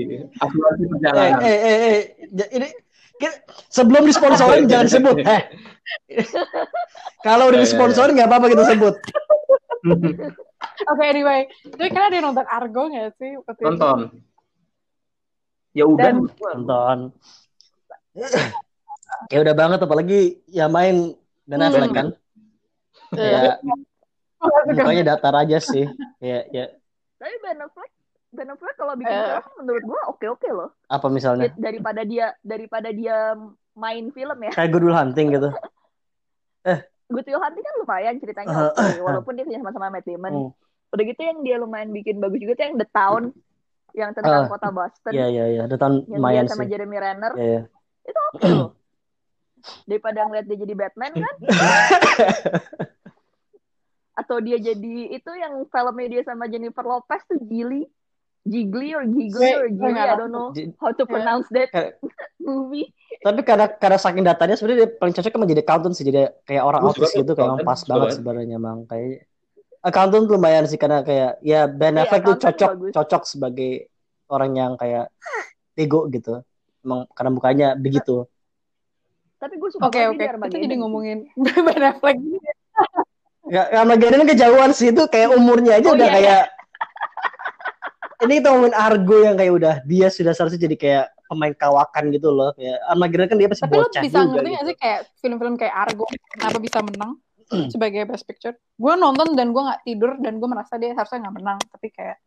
Jadi, 0.00 0.16
Asuransi 0.32 0.80
eh 0.80 0.88
perjalanan. 0.88 1.40
eh 1.44 1.58
eh, 1.60 1.76
eh. 1.92 2.00
Ja- 2.32 2.50
ini 2.56 2.68
sebelum 3.68 4.02
disponsorin 4.04 4.64
jangan 4.70 4.88
sebut. 4.88 5.16
Eh. 5.20 5.42
Kalau 7.26 7.50
udah 7.50 7.58
Ya, 7.58 7.62
ya, 7.62 7.66
disponsorin 7.66 8.14
nggak 8.14 8.28
apa-apa 8.28 8.46
kita 8.48 8.64
sebut. 8.66 8.94
Oke 10.90 11.04
anyway, 11.04 11.46
jadi 11.64 11.88
kalian 11.88 12.08
ada 12.08 12.16
yang 12.16 12.26
nonton 12.28 12.46
Argo 12.46 12.82
nggak 12.86 13.14
sih? 13.14 13.30
waktu? 13.36 13.62
Nonton. 13.62 13.98
Ya 15.70 15.84
udah. 15.84 16.02
Dan- 16.02 16.26
Nonton. 16.26 16.98
ya 19.30 19.38
udah 19.38 19.54
banget 19.54 19.78
apalagi 19.80 20.20
ya 20.46 20.66
main 20.66 21.14
Ben 21.44 21.58
Hmm. 21.58 21.68
Affleck 21.70 21.92
kan. 21.94 22.08
Ya 23.14 23.56
mukanya 24.68 25.14
datar 25.14 25.34
aja 25.36 25.58
sih. 25.58 25.86
Ya 26.18 26.42
ya 26.50 26.66
Tapi 27.16 27.34
Ben 27.40 27.58
Affleck, 27.58 27.90
Ben 28.28 28.44
Affleck 28.46 28.76
kalau 28.76 28.92
bikin 28.92 29.08
Eh. 29.10 29.40
film 29.40 29.52
menurut 29.58 29.84
gua 29.84 30.00
oke-oke 30.08 30.48
loh. 30.48 30.70
apa 30.86 31.06
misalnya? 31.08 31.48
Daripada 31.54 32.02
dia 32.02 32.36
daripada 32.40 32.88
dia 32.90 33.32
main 33.72 34.10
film 34.10 34.38
ya. 34.38 34.52
Kayak 34.52 34.70
Good 34.70 34.84
Will 34.84 34.94
Hunting 34.94 35.28
gitu. 35.32 35.48
Good 37.08 37.24
Will 37.26 37.40
Hunting 37.40 37.64
kan 37.64 37.74
lumayan 37.78 38.14
ceritanya 38.18 38.52
Uh, 38.52 38.68
oke, 38.70 39.00
walaupun 39.00 39.32
dia 39.32 39.44
kerja 39.44 39.58
sama-sama 39.58 39.88
Matt 39.90 40.04
Damon. 40.04 40.32
Hmm. 40.34 40.50
Udah 40.88 41.04
gitu 41.04 41.20
yang 41.20 41.40
dia 41.40 41.56
lumayan 41.56 41.88
bikin 41.88 42.16
bagus 42.16 42.36
juga 42.38 42.52
tuh 42.54 42.64
yang 42.66 42.76
The 42.76 42.88
Town 42.90 43.22
yang 43.92 44.10
tentang 44.12 44.44
Ah, 44.44 44.46
kota 44.46 44.68
Boston 44.68 45.10
Iya 45.10 45.26
iya 45.26 45.44
iya, 45.48 45.60
ada 45.64 45.74
tahun 45.74 46.04
yang 46.06 46.20
lumayan 46.20 46.44
dia 46.44 46.52
sama 46.52 46.62
sih. 46.62 46.70
Jeremy 46.70 46.96
Renner 46.96 47.32
Iya 47.34 47.44
iya. 47.44 47.62
itu 48.04 48.20
oke 48.28 48.48
loh. 48.50 48.70
Daripada 49.88 50.18
ngeliat 50.22 50.44
dia 50.44 50.58
jadi 50.60 50.74
Batman 50.76 51.12
kan? 51.14 51.34
Atau 54.14 54.42
dia 54.42 54.58
jadi 54.58 54.96
itu 55.08 55.30
yang 55.32 55.64
filmnya 55.64 56.08
dia 56.10 56.22
sama 56.22 56.44
Jennifer 56.46 56.82
Lopez 56.82 57.22
tuh 57.24 57.38
Jiggly 58.48 58.88
or 58.92 59.04
Giggly 59.04 59.52
or 59.52 59.68
nggak 59.68 60.08
I 60.08 60.16
don't 60.16 60.32
know 60.32 60.48
how 60.80 60.90
to 60.90 61.04
pronounce 61.04 61.46
that 61.52 61.68
movie. 62.40 62.90
Tapi 63.18 63.40
karena 63.42 63.68
karena 63.68 63.98
saking 63.98 64.24
datanya 64.24 64.56
sebenarnya 64.56 64.78
dia 64.82 64.90
paling 64.96 65.12
cocok 65.12 65.32
emang 65.32 65.50
jadi 65.50 65.62
accountant 65.62 65.94
sih, 65.94 66.04
jadi 66.04 66.32
kayak 66.42 66.62
orang 66.64 66.80
autis 66.82 67.10
tuh 67.10 67.20
gitu, 67.20 67.32
kayak 67.32 67.60
pas 67.62 67.80
banget 67.84 68.08
sebenarnya 68.16 68.56
emang 68.56 68.86
kayak 68.86 69.26
accountant 69.78 70.26
lumayan 70.26 70.64
sih 70.64 70.76
karena 70.76 71.02
kayak 71.02 71.38
ya 71.40 71.66
Ben 71.66 71.94
Iya, 71.94 72.06
Affleck 72.06 72.22
tuh 72.24 72.36
cocok 72.40 72.70
bagus. 72.74 72.92
cocok 72.94 73.22
sebagai 73.26 73.72
orang 74.26 74.50
yang 74.54 74.72
kayak 74.74 75.12
bego 75.72 76.08
gitu. 76.08 76.40
Emang 76.80 77.04
karena 77.12 77.30
mukanya 77.30 77.68
begitu. 77.74 78.26
Tapi 79.38 79.54
gue 79.54 79.70
suka 79.70 79.86
Oke 79.86 80.02
oke, 80.02 80.18
kita 80.18 80.34
Armageddon 80.34 80.62
jadi 80.66 80.76
ngomongin 80.78 81.18
Ben 81.66 81.82
Affleck. 81.84 82.18
Ya, 83.48 83.64
karena 83.72 83.94
Garen 83.96 84.28
kejauhan 84.28 84.70
sih 84.76 84.92
itu 84.92 85.02
kayak 85.08 85.32
umurnya 85.32 85.80
aja 85.80 85.88
Oh, 85.88 85.96
udah 85.96 86.04
iya. 86.04 86.14
kayak 86.20 86.42
ini 88.26 88.32
kita 88.42 88.48
ngomongin 88.50 88.74
Argo 88.74 89.16
yang 89.22 89.36
kayak 89.38 89.52
udah 89.54 89.74
dia 89.86 90.08
sudah 90.10 90.32
seharusnya 90.34 90.66
jadi 90.66 90.76
kayak 90.76 91.04
pemain 91.30 91.54
kawakan 91.54 92.04
gitu 92.10 92.34
loh. 92.34 92.50
Ya 92.58 92.80
Armageddon 92.90 93.28
kan 93.30 93.36
dia 93.38 93.48
masih 93.52 93.64
Tapi 93.68 93.76
lo 93.78 93.86
bocah 93.86 94.02
bisa 94.02 94.18
juga 94.18 94.26
ngerti 94.26 94.38
gitu. 94.42 94.50
nggak 94.50 94.64
sih 94.66 94.76
kayak 94.80 95.00
film-film 95.22 95.54
kayak 95.54 95.74
Argo 95.76 96.04
kenapa 96.34 96.58
bisa 96.58 96.78
menang 96.82 97.12
sebagai 97.72 98.02
best 98.08 98.24
picture? 98.26 98.56
Gue 98.76 98.94
nonton 98.98 99.32
dan 99.38 99.54
gue 99.54 99.62
nggak 99.62 99.80
tidur 99.86 100.12
dan 100.18 100.42
gue 100.42 100.48
merasa 100.50 100.74
dia 100.76 100.92
harusnya 100.92 101.28
nggak 101.28 101.36
menang, 101.36 101.58
tapi 101.70 101.88
kayak 101.94 102.18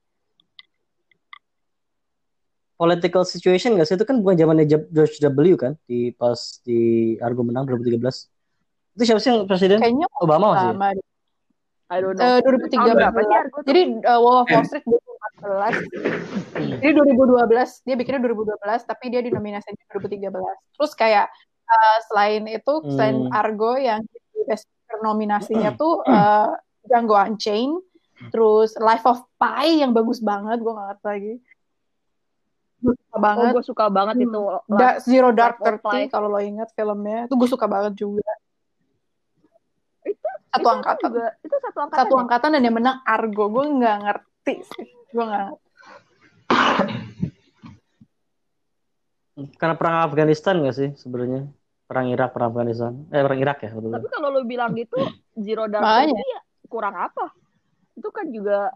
political 2.81 3.21
situation 3.21 3.77
gak 3.77 3.85
sih? 3.85 3.93
Itu 3.93 4.09
kan 4.09 4.25
bukan 4.25 4.33
zamannya 4.41 4.65
George 4.65 5.21
W 5.21 5.53
kan 5.53 5.77
di 5.85 6.09
pas 6.17 6.57
di 6.65 7.13
Argo 7.21 7.45
menang 7.45 7.69
2013. 7.69 8.01
Itu 8.97 9.03
siapa 9.05 9.21
sih 9.21 9.29
yang 9.29 9.45
presiden? 9.45 9.77
Kayaknya 9.77 10.07
Obama 10.17 10.57
masih. 10.57 10.73
ya? 10.73 11.10
I 11.91 11.99
don't 11.99 12.15
know. 12.15 12.23
Eh, 12.23 12.39
Tahun 12.39 12.95
berapa 12.95 13.19
2013. 13.19 13.27
sih 13.27 13.35
Argo 13.35 13.57
tuh? 13.57 13.67
Jadi 13.67 13.81
uh, 14.01 14.19
Wall 14.19 14.37
of 14.39 14.47
Wall 14.47 14.63
Street 14.63 14.85
2014. 14.87 16.79
Jadi 16.79 16.91
2012 16.93 17.83
dia 17.83 17.95
bikinnya 17.95 18.21
2012 18.23 18.57
tapi 18.85 19.05
dia 19.07 19.19
dinominasinya 19.19 19.75
2013. 19.91 20.31
Terus 20.71 20.91
kayak 20.93 21.27
uh, 21.65 21.97
selain 22.07 22.47
itu 22.47 22.73
selain 22.87 23.15
Hmm. 23.21 23.33
Argo 23.33 23.75
yang 23.75 23.99
di 24.01 24.17
best 24.45 24.65
Picture 24.67 25.01
nominasinya 25.01 25.71
tuh 25.73 25.99
uh, 26.01 26.55
Django 26.81 27.13
Unchained, 27.13 27.83
terus 28.27 28.73
Life 28.75 29.03
of 29.03 29.19
Pi 29.35 29.79
yang 29.79 29.91
bagus 29.91 30.19
banget, 30.19 30.57
gue 30.57 30.67
gak 30.69 30.87
ngerti 30.89 31.05
lagi. 31.05 31.33
Gue 32.79 32.93
suka 32.97 33.13
Oh, 33.13 33.21
banget. 33.21 33.51
gue 33.51 33.63
suka 33.63 33.85
banget 33.87 34.15
Hmm. 34.17 34.25
itu. 34.25 34.39
Da- 34.69 34.97
Zero 34.99 35.29
Dark. 35.31 35.59
Thirty 35.59 36.07
kalau 36.07 36.27
lo 36.27 36.39
ingat 36.39 36.71
filmnya, 36.71 37.27
itu 37.27 37.35
gue 37.35 37.45
suka 37.47 37.65
banget 37.65 37.93
juga. 37.95 38.31
Itu 40.01 40.27
Satu 40.51 40.67
itu 40.67 40.67
angkatan. 40.67 41.07
juga 41.07 41.25
itu 41.39 41.55
satu 41.63 41.79
angkatan. 41.87 41.99
Satu 42.03 42.13
ya? 42.15 42.21
angkatan 42.27 42.49
dan 42.51 42.61
yang 42.67 42.75
menang 42.75 42.99
Argo, 43.07 43.45
gue 43.47 43.65
nggak 43.79 43.97
ngerti 44.03 44.55
sih, 44.67 44.87
gue 45.15 45.23
nggak. 45.23 45.47
Karena 49.59 49.75
perang 49.79 50.05
Afghanistan 50.05 50.59
gak 50.61 50.75
sih 50.75 50.91
sebenarnya? 50.99 51.47
Perang 51.87 52.07
Irak, 52.11 52.35
perang 52.35 52.51
Afghanistan. 52.51 53.07
Eh 53.11 53.23
perang 53.23 53.39
Irak 53.39 53.63
ya 53.63 53.71
betul. 53.71 53.91
Tapi 53.95 54.07
kalau 54.11 54.27
lu 54.31 54.43
bilang 54.47 54.75
gitu 54.75 54.99
Zero 55.39 55.67
Dark. 55.71 55.83
Thirty 55.83 56.19
ya 56.19 56.41
kurang 56.71 56.95
apa? 56.95 57.31
Itu 57.95 58.11
kan 58.15 58.31
juga 58.31 58.71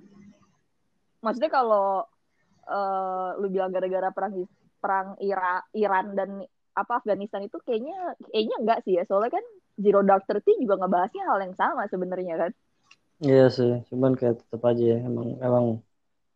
maksudnya 1.23 1.51
kalau 1.51 2.03
eh, 2.67 3.29
lu 3.39 3.47
bilang 3.51 3.71
gara-gara 3.71 4.11
perang 4.11 4.43
perang 4.83 5.07
Ira, 5.23 5.63
Iran 5.75 6.11
dan 6.15 6.43
apa 6.75 6.99
Afghanistan 6.99 7.47
itu 7.47 7.55
kayaknya 7.63 8.19
kayaknya 8.31 8.55
enggak 8.59 8.79
sih 8.83 8.99
ya. 8.99 9.03
Soalnya 9.07 9.39
kan 9.39 9.45
Zero 9.75 9.99
Dark 10.01 10.23
Thirty 10.23 10.55
juga 10.57 10.77
ngebahasnya 10.77 11.23
hal 11.25 11.39
yang 11.41 11.53
sama 11.53 11.83
sebenarnya 11.85 12.35
kan. 12.37 12.51
Iya 13.17 13.47
sih, 13.47 13.83
cuman 13.85 14.13
kayak 14.13 14.39
tetap 14.39 14.61
aja 14.61 14.83
ya. 14.85 14.99
Emang 14.99 15.35
emang 15.37 15.65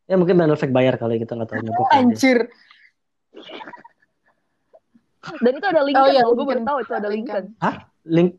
ya 0.06 0.16
mungkin 0.16 0.36
Ben 0.36 0.48
Affleck 0.48 0.72
bayar 0.72 0.96
kali 0.96 1.18
kita 1.18 1.34
nggak 1.34 1.50
tahu 1.50 1.60
aja. 1.60 1.72
Anjir. 1.94 2.48
Dan 5.38 5.52
itu 5.54 5.68
ada 5.68 5.82
Lincoln, 5.82 6.02
Oh 6.02 6.10
iya, 6.10 6.24
gue 6.24 6.46
baru 6.46 6.62
tahu 6.64 6.78
itu 6.80 6.94
ada 6.94 7.08
Lincoln. 7.08 7.46
Lincoln. 7.52 7.76
Link 8.06 8.30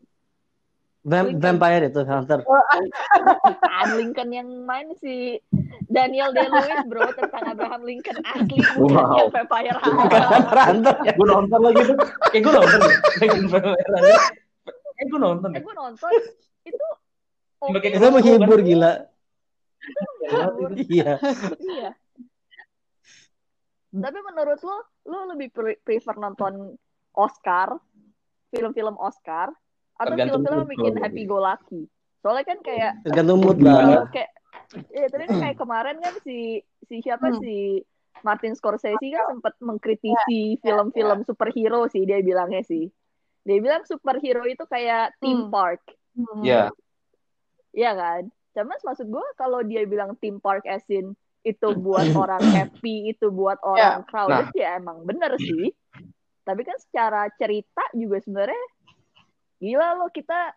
Vam- 1.01 1.29
Lincoln. 1.29 1.41
Vampire 1.41 1.83
itu 1.87 2.01
Hunter. 2.03 2.39
Bukan 2.41 3.87
Lincoln 3.99 4.29
yang 4.29 4.49
main 4.63 4.89
si 4.95 5.37
Daniel 5.87 6.29
Day-Lewis 6.29 6.81
bro 6.85 7.05
tentang 7.11 7.43
Abraham 7.47 7.81
Lincoln 7.83 8.17
asli 8.23 8.57
bukan 8.77 8.97
Wow. 8.97 9.17
yang 9.17 9.29
Vampire 9.31 9.77
Hunter. 9.77 10.21
Hunter 10.59 10.95
ya. 11.07 11.13
gue 11.13 11.27
nonton 11.27 11.59
lagi 11.59 11.81
tuh 11.85 11.97
kayak 12.27 12.41
gue 12.41 12.53
nonton 12.53 12.81
kayak 15.01 15.09
gue 15.09 15.19
nonton 15.19 15.49
Eh 15.49 15.53
deh 15.57 15.63
gue 15.65 15.73
nonton 15.73 16.11
itu 16.61 16.85
oke 17.57 17.73
Pakai 17.73 17.89
Itu 17.97 18.07
menghibur 18.13 18.59
gila. 18.61 18.93
Iya. 20.93 21.17
iya. 21.57 21.89
Tapi 23.91 24.19
menurut 24.21 24.61
lo, 24.61 24.77
lo 25.09 25.19
lebih 25.33 25.49
pre- 25.49 25.81
prefer 25.81 26.15
nonton 26.15 26.77
Oscar, 27.11 27.75
film-film 28.53 28.95
Oscar, 28.95 29.51
atau 29.97 30.13
film-film 30.15 30.63
yang 30.63 30.69
bikin 30.69 30.95
happy 31.01 31.23
go 31.25 31.41
lucky? 31.41 31.89
Soalnya 32.21 32.45
kan 32.45 32.61
kayak 32.61 33.01
Tergantung 33.03 33.41
mood 33.41 33.57
lah. 33.59 34.05
kayak 34.13 34.29
ya 34.93 35.09
tadi 35.11 35.23
kan 35.27 35.37
kayak 35.43 35.57
kemarin 35.59 35.97
kan 35.99 36.13
si 36.23 36.61
si 36.87 37.01
siapa 37.01 37.33
Hmm. 37.33 37.41
si 37.41 37.83
Martin 38.21 38.53
Scorsese 38.53 39.01
kan 39.01 39.33
sempat 39.35 39.57
mengkritisi 39.59 40.61
film-film 40.61 41.25
superhero 41.25 41.89
sih 41.89 42.05
dia 42.05 42.21
bilangnya 42.21 42.61
sih. 42.63 42.87
Dia 43.41 43.57
bilang 43.57 43.83
superhero 43.83 44.45
itu 44.45 44.61
kayak 44.65 45.17
theme 45.17 45.47
Hmm. 45.47 45.51
park. 45.51 45.81
Hmm. 46.11 46.41
ya 46.41 46.67
Iya 47.71 47.91
kan? 47.93 48.23
Cuman 48.51 48.77
maksud 48.77 49.07
gue 49.07 49.25
kalau 49.35 49.63
dia 49.63 49.81
bilang 49.83 50.13
theme 50.17 50.37
park 50.37 50.65
as 50.65 50.83
in 50.87 51.15
itu 51.41 51.67
buat 51.73 52.03
orang 52.21 52.43
happy, 52.43 53.09
itu 53.09 53.31
buat 53.31 53.57
orang 53.63 54.03
crowded 54.05 54.51
ya 54.53 54.75
emang 54.75 55.01
bener 55.01 55.33
sih. 55.37 55.71
Tapi 56.41 56.61
kan 56.61 56.75
secara 56.77 57.31
cerita 57.33 57.81
juga 57.93 58.19
sebenarnya 58.19 58.63
gila 59.57 59.93
loh 59.95 60.09
kita 60.09 60.51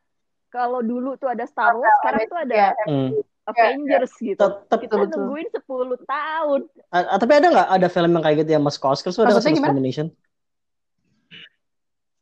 kalau 0.48 0.80
dulu 0.80 1.14
tuh 1.14 1.28
ada 1.28 1.44
Star 1.44 1.72
Wars, 1.72 1.92
sekarang 2.00 2.26
tuh 2.26 2.40
ada 2.40 2.54
Ya. 2.54 2.68
Hmm. 2.84 3.10
Avengers 3.44 4.12
gitu. 4.16 4.40
Tetap 4.40 4.78
Kita 4.80 4.96
betul. 4.96 5.20
nungguin 5.20 5.48
10 5.52 6.00
tahun. 6.00 6.60
A- 6.88 7.20
tapi 7.20 7.32
ada 7.34 7.46
nggak 7.46 7.68
ada 7.70 7.88
film 7.88 8.10
yang 8.10 8.24
kayak 8.24 8.36
gitu 8.40 8.50
yang 8.50 8.64
masuk 8.64 8.80
ke 8.80 8.88
Oscar 8.88 9.10
tuh 9.12 9.22
ada 9.22 9.36
Maksudnya 9.36 9.54
gimana? 9.54 9.70
nomination? 9.70 10.06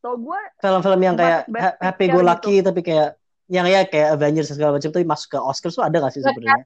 So 0.02 0.18
gue 0.18 0.40
Film-film 0.58 1.00
yang 1.00 1.14
kayak 1.14 1.46
Best 1.46 1.78
happy 1.78 2.10
go 2.10 2.20
lucky 2.20 2.58
tapi 2.58 2.82
kayak 2.82 3.14
yang 3.46 3.66
ya 3.70 3.86
kayak 3.86 4.18
Avengers 4.18 4.50
dan 4.50 4.56
segala 4.58 4.72
macam 4.80 4.90
tuh 4.90 5.00
masuk 5.06 5.28
ke 5.30 5.38
Oscar 5.38 5.70
tuh 5.70 5.84
ada 5.84 5.96
nggak 6.02 6.12
sih 6.14 6.22
sebenarnya? 6.24 6.64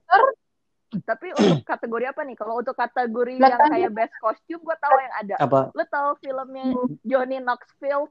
Tapi 1.03 1.35
untuk 1.35 1.67
kategori 1.67 2.05
apa 2.07 2.21
nih? 2.23 2.35
Kalau 2.39 2.63
untuk 2.63 2.75
kategori 2.79 3.43
yang 3.43 3.59
kayak 3.59 3.91
best 3.91 4.15
costume 4.23 4.63
gue 4.63 4.77
tahu 4.79 4.95
yang 5.03 5.13
ada. 5.19 5.35
Apa? 5.43 5.59
Lo 5.75 5.83
tahu 5.83 6.15
filmnya 6.23 6.71
Johnny 7.03 7.43
Knoxville? 7.43 8.07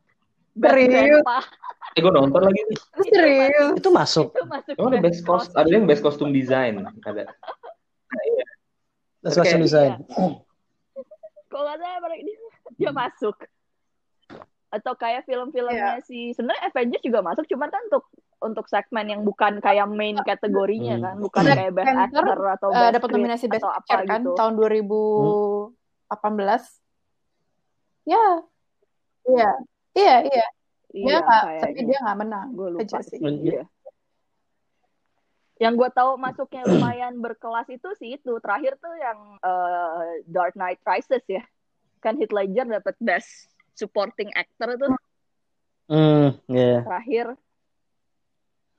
Best 0.56 0.76
Serius? 0.76 1.24
Eh 1.96 2.00
gue 2.04 2.12
nonton 2.12 2.40
lagi 2.40 2.60
nih 2.68 2.78
Itu 2.80 3.02
serius. 3.12 3.70
Itu 3.80 3.88
masuk. 3.92 4.36
Itu 4.36 4.44
masuk 4.44 4.74
ada 4.76 4.98
best 5.00 5.20
cost 5.24 5.48
ada 5.56 5.68
yang 5.72 5.88
best 5.88 6.04
costume 6.04 6.32
design 6.36 6.84
ada 6.84 7.24
That's 9.24 9.40
Oke. 9.40 9.48
costume 9.48 9.64
design. 9.64 9.92
kalau 11.48 11.64
nggak 11.72 11.78
salah 11.80 12.12
dia, 12.20 12.36
dia 12.76 12.92
masuk 12.92 13.34
atau 14.76 14.92
kayak 14.92 15.24
film-filmnya 15.24 15.98
si 16.00 16.30
sebenarnya 16.30 16.66
Avengers 16.66 17.00
juga 17.00 17.18
masuk 17.20 17.44
cuman 17.46 17.66
kan 17.66 17.80
untuk 17.86 18.02
untuk 18.36 18.66
segmen 18.66 19.06
yang 19.06 19.20
bukan 19.22 19.58
kayak 19.58 19.86
main 19.86 20.14
kategorinya 20.20 20.94
Hmm. 20.94 21.02
kan 21.02 21.14
bukan 21.18 21.40
Black 21.42 21.56
kayak 21.56 21.72
best 21.72 21.86
Panther, 21.88 22.22
actor 22.22 22.38
atau 22.52 22.68
Eh, 22.68 22.74
best 22.74 22.92
dapat 22.92 23.02
script 23.02 23.14
nominasi 23.16 23.44
Best 23.46 23.58
atau 23.58 23.70
apa 23.70 23.78
Picture 23.82 24.04
kan 24.04 24.18
gitu 24.18 24.30
tahun 24.34 24.52
2018. 24.54 26.82
Ya. 28.04 28.24
Iya. 29.26 29.50
Iya, 29.92 30.16
iya. 30.24 30.46
Iya 30.92 31.16
nggak, 31.18 31.42
tapi 31.60 31.78
dia 31.82 31.98
nggak 31.98 32.18
menang. 32.18 32.46
gue 32.52 32.68
lupa 32.72 32.82
Aja 32.86 32.98
sih 33.02 33.16
sih. 33.16 33.20
iya. 33.42 33.64
yang 35.56 35.72
gue 35.72 35.88
tahu 35.88 36.16
masuknya 36.16 36.64
lumayan 36.64 37.16
berkelas 37.16 37.66
itu 37.66 37.88
sih 37.96 38.14
itu 38.14 38.32
terakhir 38.38 38.76
tuh 38.76 38.92
yang 38.92 39.18
eh, 39.40 40.20
Dark 40.24 40.52
Knight 40.52 40.78
Rises 40.82 41.24
ya 41.24 41.42
kan 41.98 42.14
Heath 42.14 42.28
Ledger 42.28 42.70
dapat 42.70 42.94
best 42.98 43.50
supporting 43.76 44.32
actor 44.32 44.74
tuh 44.74 44.96
Hmm, 45.86 46.34
ya. 46.50 46.82
terakhir 46.82 47.38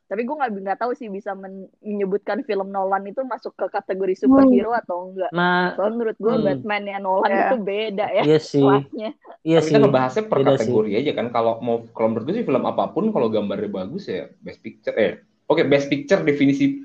tapi 0.08 0.24
gue 0.24 0.36
nggak 0.40 0.52
nggak 0.64 0.80
tahu 0.80 0.96
sih 0.96 1.12
bisa 1.12 1.36
men- 1.36 1.68
menyebutkan 1.84 2.40
film 2.48 2.72
Nolan 2.72 3.04
itu 3.04 3.28
masuk 3.28 3.52
ke 3.54 3.68
kategori 3.68 4.24
superhero 4.24 4.72
atau 4.72 5.12
enggak 5.12 5.28
Nah, 5.36 5.76
soalnya 5.76 5.96
menurut 6.00 6.18
gue 6.18 6.32
Hmm. 6.32 6.46
Batman-nya 6.48 6.98
Nolan 7.04 7.28
Iya. 7.30 7.44
itu 7.44 7.58
beda 7.60 8.06
ya 8.08 8.24
iya 8.24 8.40
sih. 8.40 8.64
kelasnya 8.64 9.10
Iya 9.44 9.58
Tapi 9.60 9.68
sih. 9.68 9.72
kita 9.72 9.80
ngebahasnya 9.84 10.24
per 10.28 10.40
Beda 10.40 10.52
kategori 10.56 10.92
aja 10.96 11.12
kan. 11.12 11.28
Kalau 11.32 11.54
mau 11.60 11.78
kalau 11.92 12.08
menurut 12.12 12.26
gue 12.28 12.36
sih 12.40 12.46
film 12.48 12.64
apa 12.64 12.84
pun 12.92 13.12
kalau 13.12 13.28
gambarnya 13.28 13.68
bagus 13.68 14.04
ya 14.08 14.32
best 14.40 14.60
picture. 14.60 14.96
Eh, 14.96 15.20
oke 15.44 15.64
best 15.68 15.88
picture 15.88 16.20
definisi 16.20 16.84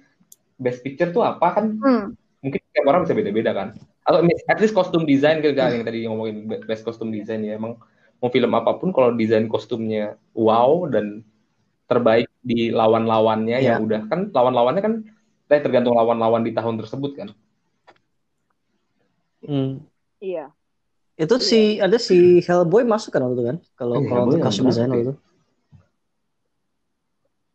best 0.54 0.82
picture 0.82 1.10
tuh 1.10 1.22
apa 1.22 1.46
kan? 1.54 1.66
Hmm. 1.78 2.04
Mungkin 2.42 2.58
tiap 2.74 2.86
orang 2.86 3.06
bisa 3.06 3.14
beda-beda 3.14 3.50
kan. 3.54 3.74
Atau 4.02 4.18
at 4.26 4.58
least 4.58 4.74
kostum 4.74 5.06
desain 5.06 5.38
kan 5.38 5.54
yang 5.70 5.86
tadi 5.86 6.10
ngomongin 6.10 6.46
best 6.66 6.82
kostum 6.82 7.14
desain 7.14 7.38
ya 7.42 7.54
emang 7.54 7.78
mau 8.22 8.30
film 8.30 8.52
apa 8.54 8.78
pun 8.78 8.94
kalau 8.94 9.10
desain 9.12 9.50
kostumnya 9.50 10.14
wow 10.30 10.86
dan 10.86 11.26
terbaik 11.90 12.30
di 12.40 12.70
lawan-lawannya 12.70 13.58
Iya. 13.58 13.76
yang 13.76 13.82
udah 13.82 14.06
kan 14.06 14.30
lawan-lawannya 14.30 14.80
kan 14.80 14.94
eh, 15.50 15.60
tergantung 15.60 15.98
lawan-lawan 15.98 16.46
di 16.46 16.54
tahun 16.54 16.78
tersebut 16.80 17.12
kan. 17.18 17.28
Hmm. 19.42 19.82
iya 20.22 20.54
Itu 21.18 21.36
si 21.42 21.82
ada 21.82 21.98
si 21.98 22.40
Hellboy 22.40 22.86
masuk 22.86 23.10
kan 23.12 23.26
waktu 23.26 23.36
itu 23.36 23.44
kan? 23.44 23.56
Kalau 23.76 23.94
Oh, 24.00 24.06
kalau 24.06 24.24
Hellboy 24.24 24.34
untuk 24.38 24.46
costume 24.48 24.68
design 24.70 24.88
berarti. 24.88 25.02
waktu 25.02 25.12
itu. 25.12 25.31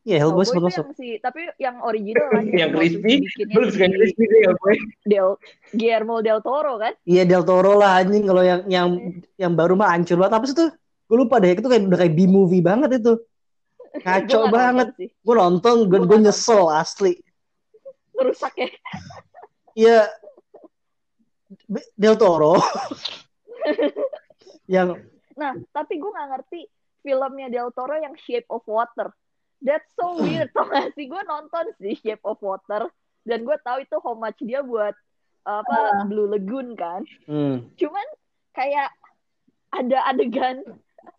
Iya, 0.07 0.23
Hellboy 0.23 0.47
itu 0.47 0.59
masuk. 0.63 0.85
yang 0.87 0.95
si 0.95 1.07
tapi 1.19 1.41
yang 1.59 1.83
original 1.83 2.31
kan 2.31 2.47
Yang 2.47 2.71
crispy, 2.79 3.13
lebih 3.43 3.67
suka 3.75 3.87
crispy 3.91 4.23
deh 4.23 4.39
ya 4.39 4.51
gue. 4.55 4.73
Del 5.03 5.29
Guillermo 5.75 6.15
del 6.23 6.39
Toro 6.39 6.79
kan 6.79 6.95
Iya 7.03 7.27
Del 7.27 7.43
Toro 7.43 7.75
lah 7.75 7.99
anjing 7.99 8.23
kalau 8.23 8.39
yang 8.39 8.61
yang 8.71 8.87
yang 9.35 9.51
baru 9.51 9.75
mah 9.75 9.91
hancur 9.91 10.15
banget 10.15 10.39
apa 10.39 10.45
sih 10.47 10.55
tuh? 10.55 10.71
Gue 11.11 11.17
lupa 11.19 11.43
deh, 11.43 11.51
itu 11.51 11.67
kayak 11.67 11.91
udah 11.91 11.99
kayak 11.99 12.13
B 12.15 12.19
movie 12.23 12.63
banget 12.63 13.03
itu. 13.03 13.19
Nggak 14.07 14.47
banget. 14.47 14.87
Gue 14.95 15.35
nonton, 15.35 15.91
gue 15.91 15.99
Gua 15.99 16.07
gue 16.07 16.17
nyesel 16.23 16.63
asli. 16.71 17.13
merusak 18.17 18.55
ya 18.57 18.69
Iya 19.77 19.99
Del 21.99 22.15
Toro 22.15 22.57
yang 24.73 24.95
Nah, 25.37 25.53
tapi 25.69 26.01
gue 26.01 26.09
nggak 26.09 26.29
ngerti 26.33 26.65
filmnya 27.05 27.51
Del 27.51 27.69
Toro 27.75 27.93
yang 27.93 28.17
Shape 28.17 28.49
of 28.49 28.65
Water. 28.65 29.13
That's 29.61 29.89
so 29.97 30.15
weird, 30.21 30.53
tau 30.53 30.69
gak 30.69 30.93
sih? 30.93 31.09
Gue 31.09 31.21
nonton 31.25 31.65
sih 31.81 31.97
Shape 31.97 32.21
of 32.23 32.39
Water, 32.39 32.87
dan 33.25 33.43
gue 33.43 33.57
tahu 33.65 33.81
itu 33.81 33.97
homage 34.01 34.39
dia 34.45 34.61
buat 34.61 34.93
apa 35.47 36.03
Blue 36.11 36.27
Lagoon 36.27 36.75
kan. 36.75 37.07
hmm, 37.23 37.71
Cuman 37.79 38.03
kayak 38.51 38.91
ada 39.71 40.03
adegan 40.11 40.59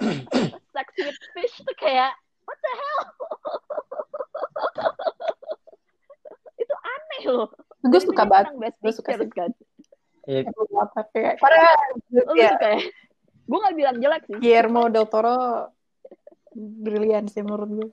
sex 0.76 0.86
with 1.00 1.16
fish 1.32 1.56
tuh 1.64 1.76
kayak 1.80 2.12
what 2.44 2.60
the 2.60 2.72
hell? 2.76 3.02
Itu 6.60 6.74
aneh 6.76 7.22
loh. 7.32 7.48
Gue 7.88 8.00
suka 8.04 8.28
banget. 8.28 8.76
Gue 8.84 8.92
suka 8.92 9.16
sih. 9.16 9.32
kan? 9.32 9.48
Ya, 10.28 10.44
karena 10.44 11.72
lu 12.12 12.36
ya, 12.36 12.52
suka 12.52 12.68
ya? 12.76 12.80
Gue 13.48 13.58
gak 13.64 13.76
bilang 13.80 13.96
jelek 13.96 14.22
sih. 14.28 14.36
Guillermo 14.44 14.92
del 14.92 15.08
Toro 15.08 15.72
brilian 16.84 17.32
sih 17.32 17.40
menurut 17.40 17.70
gue 17.72 17.88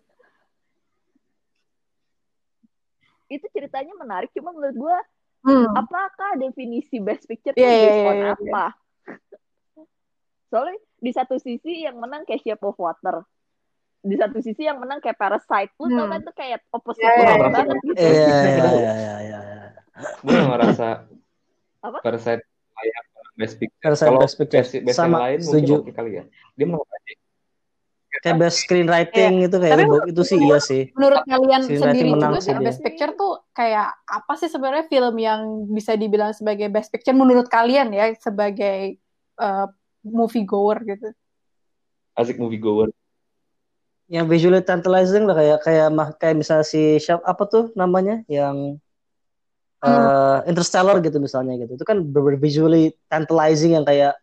itu 3.29 3.45
ceritanya 3.51 3.93
menarik 3.97 4.29
cuma 4.33 4.53
menurut 4.53 4.77
gue 4.77 4.97
hmm. 5.49 5.73
apakah 5.73 6.37
definisi 6.37 7.01
best 7.01 7.25
picture 7.25 7.53
itu 7.57 7.63
iya, 7.63 7.77
based 7.81 7.97
iya, 7.97 8.09
on 8.09 8.17
iya, 8.17 8.29
apa? 8.33 8.65
Soalnya 10.49 10.77
di 11.01 11.11
satu 11.11 11.35
sisi 11.41 11.83
yang 11.83 11.97
menang 11.99 12.23
kayak 12.23 12.41
Shape 12.45 12.63
of 12.63 12.77
Water. 12.77 13.25
Di 14.05 14.15
satu 14.15 14.37
sisi 14.39 14.63
yang 14.63 14.77
menang 14.77 15.01
kayak 15.01 15.17
Parasite. 15.17 15.73
Lu 15.81 15.89
tau 15.89 16.05
Hmm. 16.05 16.13
kan 16.13 16.19
tuh 16.21 16.35
kayak 16.37 16.59
opposite 16.69 17.01
iya, 17.01 17.17
banget 17.17 17.35
iya. 17.35 17.49
banget 17.51 17.77
gitu. 17.81 17.97
Iya, 17.99 18.13
iya, 18.13 18.39
iya, 18.79 18.93
iya, 18.93 19.15
iya, 19.25 19.39
gue 20.21 20.31
gak 20.31 20.47
ngerasa 20.53 20.87
Apa? 21.81 21.97
Parasite 22.01 22.43
layak 22.45 23.03
best 23.35 23.55
picture. 23.59 23.81
Parasite 23.83 24.07
Kalau 24.07 24.21
Best 24.21 24.35
Picture. 24.39 24.63
best, 24.63 24.71
best 24.85 24.97
Sama, 24.97 25.07
yang 25.09 25.23
lain 25.25 25.39
setuju. 25.43 25.73
mungkin 25.75 25.81
oke 25.81 25.91
kali 25.91 26.11
ya. 26.15 26.23
Dia 26.55 26.65
aja. 26.71 27.13
Kayak 28.23 28.37
best 28.47 28.57
screenwriting 28.63 29.33
itu 29.43 29.57
kayak 29.59 29.75
Tapi 29.75 29.85
itu, 30.11 30.21
sih 30.23 30.37
iya 30.39 30.57
sih. 30.63 30.83
menurut 30.95 31.23
kalian 31.27 31.61
sendiri 31.67 32.07
menang 32.15 32.31
juga 32.37 32.41
sih 32.47 32.55
best 32.63 32.79
picture 32.79 33.11
tuh 33.11 33.43
kayak 33.51 33.91
apa 34.07 34.33
sih 34.39 34.47
sebenarnya 34.47 34.87
film 34.87 35.15
yang 35.19 35.67
bisa 35.67 35.99
dibilang 35.99 36.31
sebagai 36.31 36.71
best 36.71 36.95
picture 36.95 37.11
menurut 37.11 37.51
kalian 37.51 37.91
ya 37.91 38.15
sebagai 38.15 38.95
uh, 39.35 39.67
movie 40.07 40.47
goer 40.47 40.79
gitu 40.87 41.11
Asik 42.15 42.39
movie 42.39 42.59
goer. 42.59 42.89
Yang 44.07 44.25
visually 44.31 44.63
tantalizing 44.63 45.27
lah 45.27 45.35
kayak 45.35 45.59
kayak 45.67 45.87
mah 45.91 46.09
kayak 46.15 46.39
misalnya 46.39 46.63
si 46.63 46.95
siapa 47.03 47.25
apa 47.27 47.43
tuh 47.43 47.75
namanya 47.75 48.23
yang 48.31 48.79
eh, 49.83 50.37
Interstellar 50.47 51.03
gitu 51.03 51.19
misalnya 51.19 51.59
gitu. 51.59 51.75
Itu 51.75 51.83
kan 51.83 51.99
bener 51.99 52.39
visually 52.39 52.95
tantalizing 53.11 53.75
yang 53.75 53.83
kayak 53.83 54.15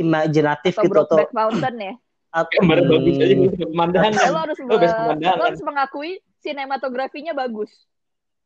imajinatif 0.00 0.80
Atau 0.80 0.88
gitu 0.88 0.98
atau 1.04 1.16
Mountain 1.36 1.76
ya. 1.76 1.94
Atau 2.32 2.48
Gambar 2.64 2.78
bagus 2.88 3.16
aja 3.20 3.34
Hmm, 3.36 3.40
gue 3.44 3.48
suka 3.52 3.66
pemandangan. 3.68 4.12
Lo 4.32 4.38
harus 4.40 4.58
Lo 4.64 4.76
lo 5.36 5.44
harus 5.44 5.62
mengakui 5.62 6.10
sinematografinya 6.40 7.32
bagus. 7.36 7.68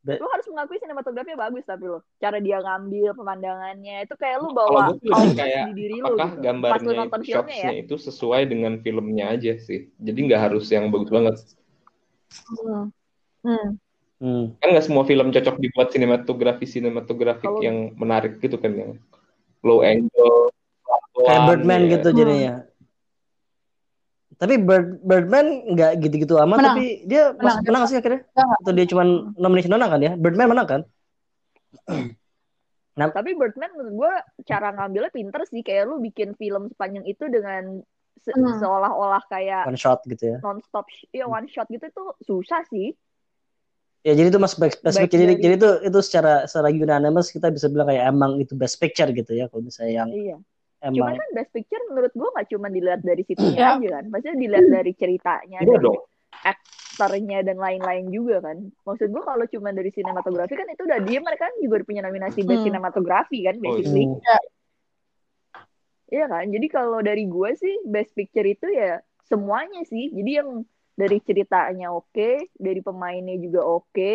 Be- 0.06 0.22
Lu 0.22 0.26
harus 0.30 0.46
mengakui 0.46 0.78
sinematografinya 0.78 1.38
bagus 1.38 1.62
tapi 1.66 1.86
lo. 1.86 2.02
Cara 2.18 2.38
dia 2.38 2.58
ngambil 2.62 3.10
pemandangannya 3.14 4.06
itu 4.06 4.14
kayak 4.14 4.38
lu 4.42 4.54
Kalau 4.54 4.58
bawa 4.70 4.80
gue 4.90 4.98
sih 5.02 5.06
lebih 5.06 5.14
audience 5.14 5.38
kayak 5.38 5.64
di 5.66 5.72
diri 5.74 5.96
lu 5.98 6.06
apakah 6.06 6.14
gitu. 6.14 6.22
Pas 6.26 6.34
lu 6.34 6.42
gambarnya 6.46 6.94
nonton 6.94 7.20
filmnya 7.22 7.34
ya. 7.34 7.38
shotsnya 7.42 7.72
itu 7.78 7.94
sesuai 7.98 8.42
dengan 8.46 8.72
filmnya 8.82 9.24
aja 9.34 9.52
sih. 9.58 9.80
Jadi 9.98 10.18
nggak 10.30 10.40
harus 10.50 10.66
yang 10.70 10.84
bagus 10.90 11.10
banget. 11.10 11.34
hmm. 12.58 12.84
Hmm. 13.46 13.66
hmm. 14.18 14.44
Kan 14.58 14.68
nggak 14.74 14.86
semua 14.86 15.02
film 15.06 15.30
cocok 15.30 15.56
dibuat 15.62 15.88
sinematografi 15.94 16.66
sinematografik 16.66 17.46
Kalau- 17.46 17.62
yang 17.62 17.94
menarik 17.94 18.38
gitu 18.42 18.58
kan 18.58 18.74
yang 18.74 18.90
low 19.66 19.82
angle, 19.82 20.50
Birdman 21.18 21.86
ya. 21.86 21.98
gitu 21.98 22.08
jadinya. 22.14 22.54
Tapi 24.36 24.60
Bird, 24.60 25.00
Birdman 25.00 25.46
nggak 25.72 25.92
gitu-gitu 25.98 26.36
amat, 26.36 26.60
Menang. 26.60 26.76
tapi 26.76 26.84
dia 27.08 27.32
Menang, 27.32 27.56
menang 27.64 27.82
sih 27.88 27.96
akhirnya. 27.96 28.20
Menang. 28.28 28.48
Atau 28.60 28.72
dia 28.72 28.86
cuma 28.86 29.02
nomination 29.34 29.72
menang 29.72 29.90
kan 29.90 30.00
ya? 30.00 30.12
Birdman 30.12 30.48
menang 30.52 30.68
kan? 30.68 30.80
Tapi 32.96 33.30
Birdman 33.32 33.70
menurut 33.76 33.94
gue 33.96 34.12
cara 34.44 34.72
ngambilnya 34.72 35.12
pinter 35.12 35.40
sih. 35.44 35.60
Kayak 35.60 35.88
lu 35.88 36.00
bikin 36.00 36.32
film 36.32 36.68
sepanjang 36.68 37.04
itu 37.04 37.24
dengan 37.28 37.80
se- 38.16 38.32
Hmm. 38.32 38.56
seolah-olah 38.56 39.24
kayak 39.28 39.68
One 39.68 39.76
shot 39.76 40.00
gitu 40.04 40.36
ya. 40.36 40.38
non-stop, 40.40 40.88
sh- 40.88 41.08
ya 41.12 41.24
one 41.24 41.44
shot 41.46 41.68
gitu 41.68 41.88
tuh 41.92 42.16
susah 42.20 42.64
sih. 42.68 42.96
Ya 44.00 44.14
jadi 44.14 44.30
itu 44.30 44.38
mas 44.38 44.54
best, 44.54 44.80
best 44.80 44.96
Baik 44.96 45.10
picture. 45.10 45.18
Jadi, 45.18 45.34
jadi 45.40 45.54
itu 45.58 45.70
itu 45.82 45.98
secara 46.00 46.46
secara 46.46 46.70
unanimous 46.70 47.28
kita 47.28 47.50
bisa 47.50 47.66
bilang 47.66 47.90
kayak 47.90 48.04
emang 48.06 48.38
itu 48.38 48.52
best 48.52 48.78
picture 48.78 49.08
gitu 49.10 49.32
ya. 49.32 49.48
Kalau 49.48 49.64
misalnya 49.64 49.92
yang 50.04 50.08
Iya. 50.08 50.36
Cuman 50.78 50.92
emang 50.92 51.16
kan 51.16 51.30
Best 51.32 51.50
Picture 51.50 51.82
menurut 51.88 52.12
gue 52.12 52.28
nggak 52.28 52.48
cuma 52.52 52.68
dilihat 52.68 53.00
dari 53.00 53.22
situnya 53.22 53.56
Iya. 53.56 53.74
aja 53.74 53.88
kan. 53.90 54.04
Maksudnya 54.08 54.36
dilihat 54.38 54.66
dari 54.70 54.92
ceritanya, 54.92 55.58
Iya 55.58 55.70
dari 55.72 55.82
dong. 55.82 56.00
aktornya 56.44 57.38
dan 57.42 57.56
lain-lain 57.56 58.06
juga 58.08 58.36
kan. 58.40 58.56
Maksud 58.82 59.08
gue 59.08 59.22
kalau 59.22 59.44
cuma 59.46 59.68
dari 59.70 59.90
sinematografi 59.90 60.52
kan 60.52 60.68
itu 60.68 60.82
udah 60.82 61.00
dia 61.00 61.18
mereka 61.18 61.48
kan 61.48 61.56
juga 61.58 61.76
punya 61.82 62.00
nominasi 62.00 62.40
Best 62.40 62.60
Hmm. 62.60 62.66
Sinematografi 62.70 63.38
kan 63.42 63.56
Oh, 63.56 63.62
basically. 63.62 64.04
Hmm. 64.06 64.20
Iya 66.06 66.24
kan? 66.26 66.44
Jadi 66.46 66.66
kalau 66.68 67.00
dari 67.00 67.26
gue 67.26 67.50
sih 67.54 67.82
Best 67.84 68.14
Picture 68.14 68.46
itu 68.46 68.68
ya 68.68 69.00
semuanya 69.24 69.82
sih. 69.82 70.06
Jadi 70.08 70.30
yang 70.38 70.62
dari 70.94 71.18
ceritanya 71.18 71.90
oke, 71.90 72.52
dari 72.54 72.80
pemainnya 72.80 73.36
juga 73.36 73.66
oke, 73.66 74.12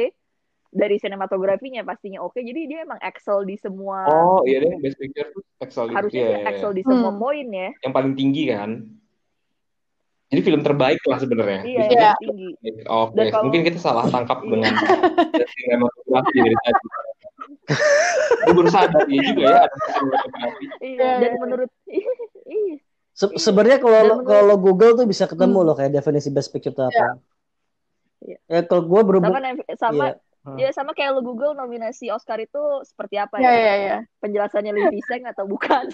dari 0.72 0.96
sinematografinya 0.96 1.84
pastinya 1.84 2.20
oke. 2.20 2.38
Jadi 2.38 2.62
dia 2.66 2.80
emang 2.82 2.96
excel 2.98 3.44
di 3.44 3.56
semua 3.56 4.08
Oh 4.08 4.40
iya 4.42 4.60
deh 4.60 4.72
best 4.78 4.96
picture 4.96 5.28
tuh 5.30 5.44
excel 5.60 5.86
harusnya 5.88 6.08
sih 6.10 6.24
iya, 6.26 6.38
iya. 6.38 6.48
excel 6.50 6.72
di 6.72 6.82
semua 6.82 7.12
Hmm. 7.12 7.20
poin 7.20 7.46
ya. 7.46 7.70
yang 7.78 7.92
paling 7.92 8.14
tinggi 8.14 8.44
kan. 8.48 8.72
Jadi 10.28 10.42
film 10.42 10.62
terbaik 10.62 11.04
lah 11.06 11.20
sebenarnya. 11.20 11.60
Iya, 11.62 11.82
yang 11.82 11.92
Iya. 11.92 12.12
tinggi. 12.18 12.50
Oke, 12.86 13.20
kalau- 13.28 13.44
mungkin 13.44 13.62
kita 13.62 13.78
salah 13.78 14.08
tangkap 14.08 14.40
Iya. 14.40 14.48
dengan 14.50 14.74
sinematografi 15.52 16.38
dari 16.40 16.56
tadi. 16.58 16.84
Gue 18.42 18.54
baru 18.54 18.70
sadar 18.70 19.04
ya 19.06 19.22
juga 19.22 19.44
ya 19.44 19.60
ada 19.62 19.76
sinematografi. 19.90 20.64
Iya, 20.82 21.10
dan 21.20 21.32
menurut 21.38 21.70
se- 23.14 23.36
sebenarnya 23.38 23.78
kalau 23.78 24.00
menurut- 24.00 24.24
kalau 24.26 24.56
Google 24.58 24.94
tuh 24.96 25.06
bisa 25.06 25.28
ketemu 25.28 25.58
Hmm. 25.58 25.68
loh 25.68 25.76
kayak 25.76 25.92
definisi 25.92 26.30
best 26.30 26.48
picture 26.50 26.72
itu 26.72 26.80
apa. 26.82 27.20
Iya. 28.22 28.38
Ya 28.48 28.60
kalau 28.64 28.88
gue 28.88 29.02
berhubung 29.04 29.36
sama 29.36 29.52
sama 29.76 30.06
Iya. 30.08 30.31
Hmm. 30.42 30.58
ya 30.58 30.74
sama 30.74 30.98
kayak 30.98 31.14
lu 31.14 31.22
Google 31.22 31.54
nominasi 31.54 32.10
Oscar 32.10 32.42
itu 32.42 32.58
seperti 32.82 33.14
apa 33.14 33.38
ya 33.38 33.46
ya? 33.46 33.62
ya 33.62 33.74
ya 33.78 33.98
Penjelasannya 34.18 34.74
Lee 34.74 35.06
Seng 35.06 35.22
atau 35.30 35.46
bukan? 35.46 35.86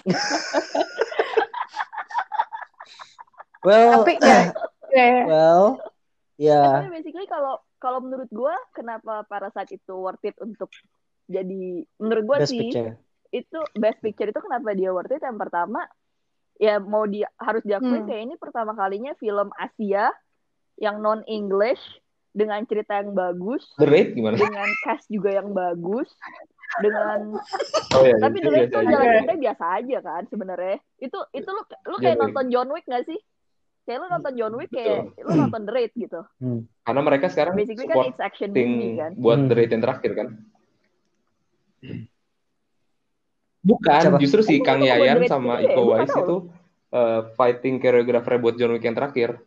well 3.66 4.04
tapi 4.06 4.16
ya 4.22 4.40
ya. 4.96 5.10
well 5.26 5.64
ya 6.38 6.62
Tapi 6.80 6.88
basically 6.94 7.26
kalau 7.28 7.60
kalau 7.76 8.00
menurut 8.00 8.30
gua 8.30 8.56
kenapa 8.72 9.26
Parasite 9.26 9.76
itu 9.76 9.94
worth 9.94 10.24
it 10.24 10.32
untuk 10.40 10.70
jadi 11.28 11.84
menurut 12.00 12.24
gua 12.24 12.38
best 12.40 12.54
sih 12.54 12.72
picture. 12.72 12.96
itu 13.30 13.58
best 13.76 14.00
picture 14.00 14.30
itu 14.30 14.40
kenapa 14.40 14.72
dia 14.72 14.88
worth 14.88 15.12
it 15.12 15.20
yang 15.20 15.36
pertama 15.36 15.84
ya 16.56 16.80
mau 16.80 17.04
di 17.04 17.22
harus 17.36 17.62
diakui 17.62 18.00
Hmm. 18.00 18.08
kayak 18.08 18.22
ini 18.24 18.34
pertama 18.34 18.72
kalinya 18.72 19.12
film 19.14 19.52
Asia 19.54 20.10
yang 20.78 20.98
non 20.98 21.20
English 21.28 21.82
dengan 22.30 22.60
cerita 22.62 22.96
yang 22.96 23.12
bagus 23.12 23.62
The 23.74 23.84
Raid 23.84 24.08
gimana? 24.12 24.36
dengan 24.36 24.68
cast 24.80 25.06
juga 25.06 25.30
yang 25.32 25.50
bagus 25.50 26.08
dengan 26.78 27.34
Oh 27.96 28.02
iya, 28.02 28.14
tapi 28.18 28.38
itu 28.38 28.44
dulu 28.44 28.56
itu 28.58 28.68
biasa 28.68 28.78
aja. 28.78 28.92
jalan 28.92 29.08
cerita 29.16 29.34
biasa 29.38 29.64
aja 29.74 29.98
kan 29.98 30.22
sebenarnya 30.26 30.76
itu 30.98 31.18
itu 31.32 31.48
lu 31.48 31.62
lu 31.86 31.96
kayak 31.96 32.12
Wick. 32.12 32.22
nonton 32.22 32.44
John 32.48 32.68
Wick 32.68 32.84
gak 32.84 33.04
sih 33.04 33.18
kayak 33.82 33.98
lu 33.98 34.08
nonton 34.10 34.32
John 34.34 34.54
Wick 34.54 34.68
kayak 34.68 34.96
lu 35.18 35.32
nonton 35.34 35.62
The 35.62 35.72
Raid 35.72 35.92
gitu 35.94 36.20
Karena 36.78 37.00
mereka 37.00 37.26
sekarang 37.26 37.52
basically 37.54 37.86
kan 37.86 38.04
it's 38.04 38.18
action 38.18 38.50
movie 38.50 38.94
kan 38.94 39.12
buat 39.14 39.38
Hmm. 39.38 39.48
The 39.48 39.54
Raid 39.54 39.70
yang 39.70 39.82
terakhir 39.82 40.12
kan. 40.14 40.28
Bukan, 43.60 44.00
Siapa? 44.00 44.18
justru 44.18 44.40
si 44.42 44.54
Oh, 44.56 44.62
Kang 44.62 44.80
Yayan 44.80 45.18
The 45.18 45.22
Raid 45.22 45.30
sama 45.30 45.58
ya? 45.58 45.68
Iko 45.68 45.80
Uwais 45.84 46.08
itu 46.08 46.36
uh, 46.90 47.20
fighting 47.34 47.76
choreographer 47.76 48.38
buat 48.38 48.54
John 48.54 48.72
Wick 48.72 48.82
yang 48.82 48.94
terakhir. 48.94 49.40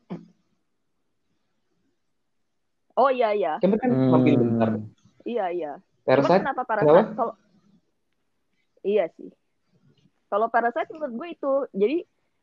Oh 3.02 3.10
iya 3.10 3.34
iya. 3.34 3.54
Kan 3.58 3.74
kan 3.82 3.90
Hmm. 3.90 4.10
mampir 4.14 4.38
bentar. 4.38 4.70
iya 5.26 5.46
iya. 5.50 5.72
Parasite? 6.06 6.42
kenapa 6.46 6.62
kenapa? 6.62 6.86
Parasite 6.86 7.14
kalau 7.18 7.34
iya 8.82 9.06
sih. 9.18 9.30
Kalau 10.30 10.48
Parasite 10.48 10.90
menurut 10.94 11.14
gue 11.18 11.28
itu 11.34 11.54
jadi 11.74 11.98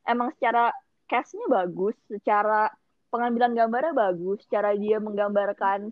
emang 0.04 0.34
secara 0.34 0.74
castnya 1.06 1.46
bagus 1.46 1.94
secara 2.10 2.68
pengambilan 3.08 3.56
gambarnya 3.56 3.94
bagus 3.96 4.44
cara 4.50 4.76
dia 4.76 5.00
menggambarkan 5.00 5.88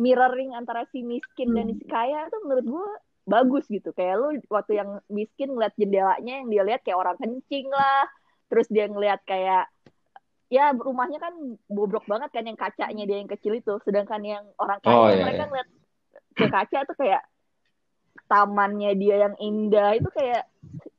mirroring 0.00 0.56
antara 0.56 0.88
si 0.88 1.04
miskin 1.04 1.52
dan 1.52 1.76
si 1.76 1.84
kaya 1.84 2.24
itu 2.24 2.38
menurut 2.48 2.66
gue 2.66 2.88
bagus 3.28 3.68
gitu. 3.68 3.92
Kayak 3.92 4.14
lu 4.16 4.28
waktu 4.48 4.80
yang 4.80 5.04
miskin 5.12 5.52
ngeliat 5.52 5.76
jendelanya 5.76 6.40
yang 6.40 6.48
dia 6.48 6.62
lihat 6.64 6.80
kayak 6.80 6.98
orang 6.98 7.16
kencing 7.20 7.68
lah 7.68 8.08
terus 8.48 8.66
dia 8.66 8.88
ngeliat 8.88 9.20
kayak 9.28 9.68
ya 10.50 10.74
rumahnya 10.74 11.22
kan 11.22 11.34
bobrok 11.70 12.04
banget 12.04 12.34
kan 12.34 12.42
yang 12.42 12.58
kacanya 12.58 13.06
dia 13.06 13.22
yang 13.22 13.30
kecil 13.30 13.54
itu 13.54 13.78
sedangkan 13.86 14.18
yang 14.20 14.44
orang 14.58 14.82
kaya 14.82 14.92
Oh, 14.92 15.06
iya, 15.06 15.22
mereka 15.22 15.42
iya. 15.42 15.48
ngeliat 15.48 15.68
ke 16.34 16.46
kaca 16.46 16.78
tuh 16.84 16.96
kayak 16.98 17.22
tamannya 18.26 18.92
dia 18.94 19.16
yang 19.24 19.34
indah 19.38 19.94
itu 19.94 20.10
kayak 20.10 20.42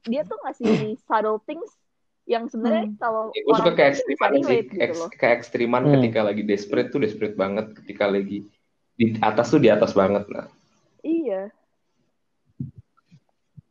dia 0.07 0.23
tuh 0.23 0.39
ngasih 0.41 0.95
subtle 1.03 1.43
things 1.43 1.67
yang 2.23 2.47
sebenarnya 2.47 2.95
kalau 2.95 3.35
Ya, 3.35 3.43
gue 3.43 3.55
suka 3.59 3.71
bisa 3.75 3.83
ekstriman 3.91 4.31
sih, 4.39 4.59
gitu 4.63 4.73
Eks- 4.79 5.11
kayak 5.19 5.35
ekstriman 5.43 5.83
Hmm. 5.83 5.93
ketika 5.99 6.19
lagi 6.23 6.43
desperate 6.47 6.89
tuh 6.89 7.03
desperate 7.03 7.35
banget, 7.35 7.75
ketika 7.83 8.07
lagi 8.07 8.47
di 8.95 9.05
atas 9.19 9.51
tuh 9.51 9.59
di 9.59 9.67
atas 9.67 9.91
banget. 9.91 10.23
Nah, 10.31 10.47
Iya. 11.01 11.51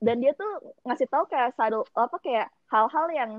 dan 0.01 0.17
dia 0.19 0.33
tuh 0.33 0.49
ngasih 0.83 1.09
tahu 1.09 1.29
kayak 1.29 1.53
subtle 1.55 1.85
apa 1.93 2.17
kayak 2.21 2.49
hal-hal 2.69 3.07
yang 3.13 3.31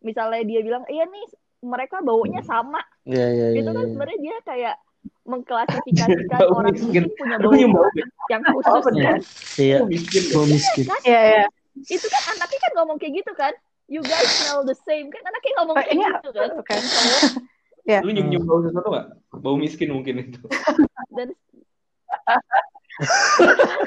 misalnya 0.00 0.44
dia 0.44 0.60
bilang 0.60 0.84
iya 0.86 1.08
nih 1.08 1.26
mereka 1.62 2.02
baunya 2.02 2.42
sama 2.42 2.82
Iya 3.02 3.26
iya 3.28 3.46
iya. 3.50 3.58
itu 3.58 3.70
kan 3.70 3.82
iya. 3.82 3.90
sebenarnya 3.90 4.18
dia 4.20 4.36
kayak 4.42 4.76
mengklasifikasikan 5.32 6.38
Bau 6.38 6.50
orang 6.58 6.74
miskin. 6.74 7.04
punya 7.14 7.36
bau 7.38 7.54
yang 7.54 7.70
bau 7.70 7.86
yang 8.28 8.42
khusus 8.44 8.84
nih? 8.90 9.02
kan 9.04 9.20
Iya. 9.56 9.76
Lu 9.78 9.86
miskin. 10.46 10.84
Kan 10.84 11.00
Iya, 11.02 11.20
iya. 11.24 11.44
itu 11.88 12.06
kan 12.06 12.22
anaknya 12.32 12.58
kan 12.60 12.72
ngomong 12.76 12.96
kayak 12.98 13.12
gitu 13.22 13.32
kan 13.32 13.54
you 13.86 14.02
guys 14.02 14.26
smell 14.36 14.62
the 14.62 14.74
same 14.82 15.08
kan 15.08 15.22
anaknya 15.22 15.52
ngomong 15.58 15.74
Oh, 15.74 15.80
kayak 15.80 15.94
iya. 15.94 16.10
gitu 16.18 16.30
kan 16.32 16.50
Oke. 16.54 16.74
Lu 18.06 18.10
nyium-nyium 18.10 18.42
bau 18.44 18.62
sesuatu 18.62 18.88
nggak? 18.88 19.06
Bau 19.38 19.54
miskin 19.56 19.90
mungkin 19.90 20.14
itu. 20.22 20.38
dan 21.10 21.28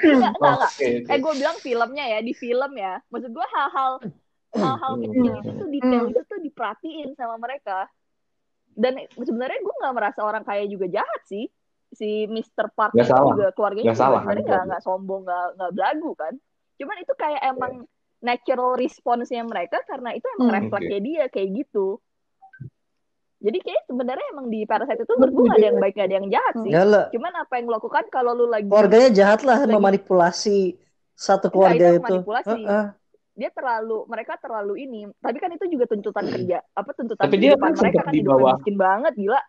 enggak 0.01 0.33
enggak 0.33 0.53
enggak 0.57 0.71
eh 1.05 1.17
gue 1.17 1.33
bilang 1.35 1.57
filmnya 1.57 2.05
ya 2.07 2.19
di 2.19 2.33
film 2.33 2.71
ya 2.73 2.99
maksud 3.07 3.29
gue 3.29 3.45
hal-hal 3.47 3.91
hal-hal 4.57 4.93
kecil 4.99 5.33
itu 5.35 5.51
tuh 5.53 5.69
detail 5.69 6.01
Hmm. 6.01 6.11
itu 6.11 6.21
tuh 6.23 6.39
diperhatiin 6.39 7.09
sama 7.13 7.35
mereka 7.37 7.87
dan 8.73 8.93
sebenarnya 9.15 9.59
gue 9.59 9.75
nggak 9.79 9.95
merasa 9.95 10.19
orang 10.21 10.43
kaya 10.43 10.65
juga 10.65 10.87
jahat 10.87 11.21
sih 11.23 11.47
si 11.89 12.27
Mr. 12.27 12.67
Park 12.69 12.91
Nggak 12.91 13.07
itu 13.07 13.13
salah. 13.13 13.31
juga 13.31 13.45
keluarganya 13.51 13.85
Nggak 13.87 13.95
juga 13.95 14.03
salah, 14.03 14.19
sebenarnya 14.19 14.45
nggak 14.45 14.63
nggak 14.67 14.81
sombong 14.83 15.21
nggak 15.23 15.45
nggak 15.55 15.71
belagu 15.71 16.11
kan 16.13 16.33
cuman 16.75 16.95
itu 16.99 17.13
kayak 17.15 17.41
emang 17.45 17.73
natural 18.19 18.71
response-nya 18.75 19.43
mereka 19.43 19.77
karena 19.85 20.11
itu 20.11 20.25
emang 20.35 20.47
Hmm. 20.49 20.57
refleksnya 20.59 20.99
dia 20.99 21.23
kayak 21.29 21.49
gitu 21.55 21.87
jadi 23.37 23.57
kayak 23.61 23.83
sebenarnya 23.85 24.25
emang 24.33 24.47
di 24.49 24.65
Parasite 24.65 24.97
itu 24.99 25.13
menurut 25.13 25.53
ada 25.53 25.61
yang 25.61 25.77
baik 25.77 25.95
ada 25.95 26.15
yang 26.15 26.27
jahat 26.27 26.55
sih 26.57 26.71
lah. 26.73 27.07
cuman 27.11 27.33
apa 27.37 27.53
yang 27.55 27.65
lo 27.67 27.77
lakukan 27.77 28.03
kalau 28.09 28.31
lu 28.33 28.47
lagi 28.47 28.65
Keluarganya 28.65 29.09
jahat 29.13 29.41
lah 29.43 29.59
Lagi- 29.61 29.71
memanipulasi 29.71 30.59
satu 31.13 31.47
keluarga 31.47 31.95
itu 31.95 31.95
itu. 31.95 32.03
manipulasi. 32.03 32.59
Heeh. 32.59 32.85
Dia 33.35 33.51
terlalu 33.51 34.07
mereka 34.07 34.39
terlalu 34.39 34.87
ini 34.87 35.01
tapi 35.19 35.37
kan 35.43 35.51
itu 35.51 35.67
juga 35.67 35.85
tuntutan 35.91 36.23
kerja 36.23 36.63
apa 36.71 36.91
tuntutan 36.95 37.23
Tapi 37.27 37.35
dia 37.35 37.59
kan 37.59 37.75
mereka 37.75 38.07
kan 38.07 38.13
di 38.15 38.23
bawah. 38.23 38.55
miskin 38.55 38.75
banget 38.79 39.13
gila 39.19 39.41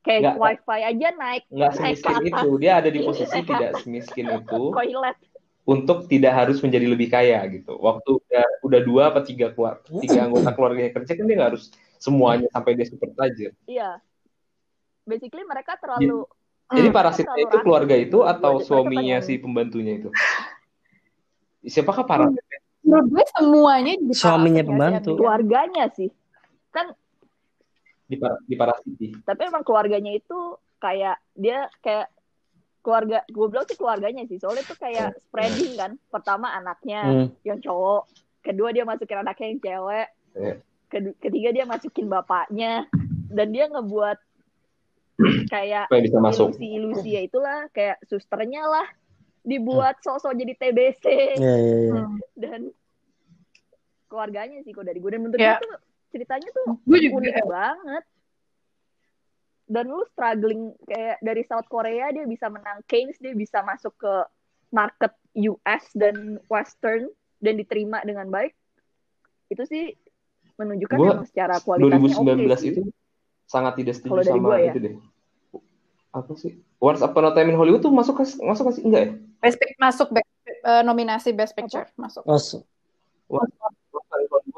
kayak 0.00 0.20
Nggak. 0.24 0.36
wifi 0.40 0.80
aja 0.80 1.08
naik 1.12 1.42
Nggak 1.52 1.72
naik 1.76 1.96
semiskin 2.00 2.16
itu. 2.32 2.48
Dia 2.56 2.72
ada 2.80 2.88
di 2.88 3.00
posisi 3.04 3.38
tidak 3.48 3.70
semiskin 3.84 4.26
itu 4.32 4.62
untuk 5.76 5.98
tidak 6.08 6.32
harus 6.32 6.56
menjadi 6.64 6.86
lebih 6.88 7.12
kaya 7.12 7.44
gitu. 7.52 7.76
Waktu 7.76 8.10
udah, 8.16 8.46
udah 8.64 8.80
dua 8.80 9.02
apa 9.12 9.20
tiga 9.20 9.52
keluar 9.52 9.84
tiga 9.84 10.24
anggota 10.24 10.48
keluarganya 10.56 10.96
kerja 10.96 11.12
kan 11.12 11.24
dia 11.28 11.36
nggak 11.36 11.50
harus 11.52 11.68
semuanya 12.00 12.48
sampai 12.48 12.72
dia 12.72 12.86
super 12.88 13.12
tajir. 13.12 13.52
iya 13.68 14.00
basically 15.04 15.44
mereka 15.44 15.76
terlalu 15.76 16.24
Jadi 16.68 16.88
Hmm. 16.88 16.96
parasitnya 16.96 17.40
itu 17.48 17.56
keluarga 17.64 17.96
itu 17.96 18.18
atau 18.24 18.60
suaminya 18.60 19.24
si 19.24 19.40
pembantunya 19.40 19.96
itu? 20.04 20.12
Siapakah 21.64 22.04
parasit? 22.04 22.44
Menurut 22.88 23.06
gue 23.10 23.24
semuanya 23.30 23.92
jadi 23.94 24.14
Suaminya 24.14 24.62
pembantu. 24.62 24.96
Andi? 25.06 25.18
keluarganya 25.18 25.84
sih 25.90 26.08
kan 26.68 26.86
di, 28.02 28.16
di 28.42 28.54
parasiti? 28.54 29.06
tapi 29.20 29.40
emang 29.42 29.60
keluarganya 29.60 30.10
itu 30.10 30.38
kayak 30.78 31.20
dia 31.34 31.68
kayak 31.78 32.08
keluarga 32.80 33.20
gue 33.26 33.46
bilang 33.46 33.64
sih 33.64 33.74
keluarganya 33.74 34.24
sih 34.24 34.36
soalnya 34.36 34.62
itu 34.62 34.72
kayak 34.74 35.12
spreading 35.22 35.74
kan 35.74 35.90
pertama 36.08 36.48
anaknya 36.50 37.00
Hmm. 37.04 37.26
yang 37.42 37.58
cowok 37.58 38.08
kedua 38.40 38.68
dia 38.70 38.82
masukin 38.82 39.18
anaknya 39.18 39.46
yang 39.46 39.60
cewek. 39.60 40.08
Kedu- 40.88 41.16
ketiga 41.18 41.48
dia 41.52 41.64
masukin 41.64 42.06
bapaknya 42.06 42.88
dan 43.28 43.46
dia 43.50 43.66
ngebuat 43.66 44.16
kayak 45.52 45.90
bisa 45.90 46.16
masuk. 46.16 46.54
ilusi-ilusi 46.54 47.08
ya 47.10 47.22
itulah 47.22 47.68
kayak 47.70 48.00
susternya 48.02 48.64
lah 48.64 48.86
dibuat 49.40 49.98
sosok 50.00 50.32
jadi 50.32 50.52
TBC 50.54 51.04
Iya 51.36 51.54
iya 51.54 51.76
iya. 51.80 51.92
Hmm. 51.96 52.16
dan 52.34 52.60
keluarganya 54.06 54.62
sih 54.62 54.70
kok 54.70 54.82
dari 54.82 54.98
gue 54.98 55.08
dan 55.08 55.20
menurut 55.20 55.38
Ya. 55.38 55.56
gue 55.56 55.64
tuh 55.64 55.72
ceritanya 56.08 56.48
tuh 56.50 56.66
Gue 56.82 56.98
juga. 56.98 57.14
unik 57.20 57.34
banget 57.44 58.04
dan 59.68 59.84
lu 59.84 60.00
struggling 60.08 60.62
kayak 60.82 61.20
dari 61.20 61.42
South 61.44 61.68
Korea 61.68 62.08
dia 62.08 62.24
bisa 62.24 62.48
menang 62.48 62.80
Keynes 62.84 63.20
dia 63.20 63.32
bisa 63.32 63.60
masuk 63.60 63.92
ke 63.94 64.14
market 64.68 65.12
US 65.34 65.84
dan 65.92 66.40
Western 66.46 67.12
dan 67.38 67.54
diterima 67.54 68.00
dengan 68.00 68.26
baik 68.26 68.56
itu 69.48 69.62
sih 69.64 69.84
menunjukkan 70.56 70.96
Gua 70.96 71.08
emang 71.14 71.28
secara 71.28 71.60
kualitasnya 71.60 72.16
2019 72.16 72.48
oke 72.48 72.56
sih. 72.56 72.68
itu 72.70 72.80
sangat 73.44 73.72
tidak 73.76 73.94
setuju 73.94 74.20
sama 74.26 74.40
gua 74.42 74.56
ya. 74.58 74.72
itu 74.72 74.78
deh. 74.82 74.94
Apa 76.10 76.32
sih? 76.34 76.52
Once 76.78 76.98
Upon 76.98 77.24
a 77.24 77.32
Time 77.32 77.48
in 77.48 77.56
Hollywood 77.56 77.80
tuh 77.80 77.88
masuk 77.88 78.16
ke 78.16 78.24
masuk 78.40 78.64
ke 78.68 78.82
enggak 78.82 79.02
ya? 79.02 79.12
Best 79.38 79.56
Pic- 79.56 79.76
masuk 79.76 80.08
back- 80.10 80.26
eh, 80.44 80.82
nominasi 80.82 81.30
Best 81.30 81.52
Picture 81.52 81.86
masuk. 81.94 82.22
Once, 82.24 82.58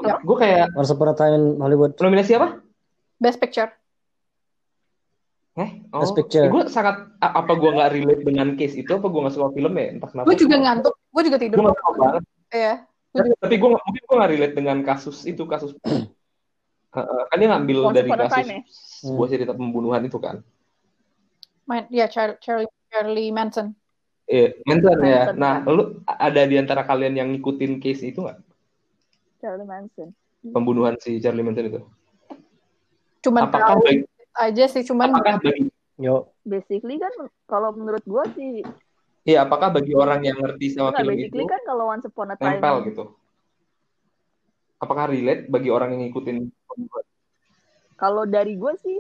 Ya. 0.01 0.17
Gue 0.19 0.37
kayak 0.39 0.73
Once 0.73 0.89
Upon 0.89 1.11
a 1.11 1.15
Time 1.15 1.35
in 1.35 1.45
Hollywood. 1.59 1.93
nominasi 1.99 2.33
apa? 2.33 2.65
Best 3.19 3.37
Picture. 3.37 3.69
Eh, 5.55 5.85
Best 5.91 6.15
Picture. 6.15 6.49
gue 6.49 6.63
sangat 6.67 6.97
apa 7.19 7.53
gue 7.53 7.69
nggak 7.69 7.91
relate 7.93 8.23
dengan 8.23 8.49
case 8.55 8.75
itu 8.75 8.89
apa 8.89 9.05
gue 9.05 9.21
nggak 9.21 9.35
suka 9.35 9.49
film 9.53 9.73
ya 9.75 9.87
entah 9.91 10.09
kenapa. 10.09 10.25
Gue 10.25 10.37
juga 10.39 10.57
ngantuk. 10.57 10.95
Gue 11.11 11.23
juga 11.23 11.37
Gue 11.37 11.45
tidur. 11.45 11.59
nggak 11.61 11.77
suka 11.77 11.91
banget. 11.99 12.23
Iya. 12.51 12.75
Tapi, 13.11 13.29
tapi 13.37 13.55
gue 13.59 13.69
mungkin 13.69 14.03
gue 14.03 14.17
nggak 14.17 14.31
relate 14.31 14.55
dengan 14.55 14.79
kasus 14.81 15.17
itu 15.25 15.43
kasus. 15.45 15.71
Heeh, 16.91 17.23
kan 17.29 17.37
dia 17.37 17.49
ngambil 17.51 17.77
Once 17.85 17.95
dari 17.95 18.09
kasus 18.09 18.33
Time 18.33 18.49
ya? 18.49 18.61
sebuah 19.03 19.29
cerita 19.29 19.53
pembunuhan 19.53 20.01
itu 20.01 20.17
kan. 20.17 20.41
Main, 21.67 21.85
ya 21.89 22.07
Charlie, 22.07 22.39
Charlie, 22.41 22.71
Charlie 22.89 23.31
Manson. 23.31 23.75
Iya, 24.31 24.55
Manson 24.63 24.99
ya. 25.03 25.27
Manson, 25.27 25.37
Nah, 25.43 25.55
lu 25.67 25.99
ada 26.07 26.43
di 26.47 26.55
antara 26.55 26.87
kalian 26.87 27.19
yang 27.19 27.29
ngikutin 27.35 27.83
case 27.83 28.07
itu 28.07 28.23
nggak? 28.23 28.39
Charlie 29.43 29.67
Manson 29.67 30.15
Pembunuhan 30.41 30.95
si 31.03 31.19
Charlie 31.19 31.43
Manson 31.43 31.67
itu. 31.67 31.83
Cuman 33.27 33.51
Apakah 33.51 33.75
tahu 33.75 33.83
bagi, 33.83 34.07
aja 34.39 34.65
sih. 34.71 34.87
Cuman 34.87 35.11
apakah 35.11 35.43
bagi 35.43 35.67
Yo. 36.01 36.33
basically 36.49 36.97
kan 36.97 37.13
kalau 37.45 37.77
menurut 37.77 38.01
gue 38.09 38.25
sih 38.33 38.65
Iya, 39.21 39.45
apakah 39.45 39.69
bagi 39.69 39.93
orang 39.93 40.25
yang 40.25 40.41
ngerti 40.41 40.73
sama 40.73 40.97
enggak 40.97 41.05
film 41.05 41.13
basically 41.13 41.45
itu 41.45 41.53
kan 41.53 41.61
kalau 41.69 41.85
Once 41.93 42.09
Upon 42.09 42.33
a 42.33 42.37
Time 42.41 42.57
nempel 42.57 42.77
gitu? 42.89 43.05
Apakah 44.81 45.13
relate 45.13 45.45
bagi 45.53 45.69
orang 45.69 45.93
yang 45.93 46.09
ngikutin 46.09 46.49
pembunuhan? 46.65 47.05
Kalau 48.01 48.25
dari 48.25 48.57
gue 48.57 48.73
sih, 48.81 48.97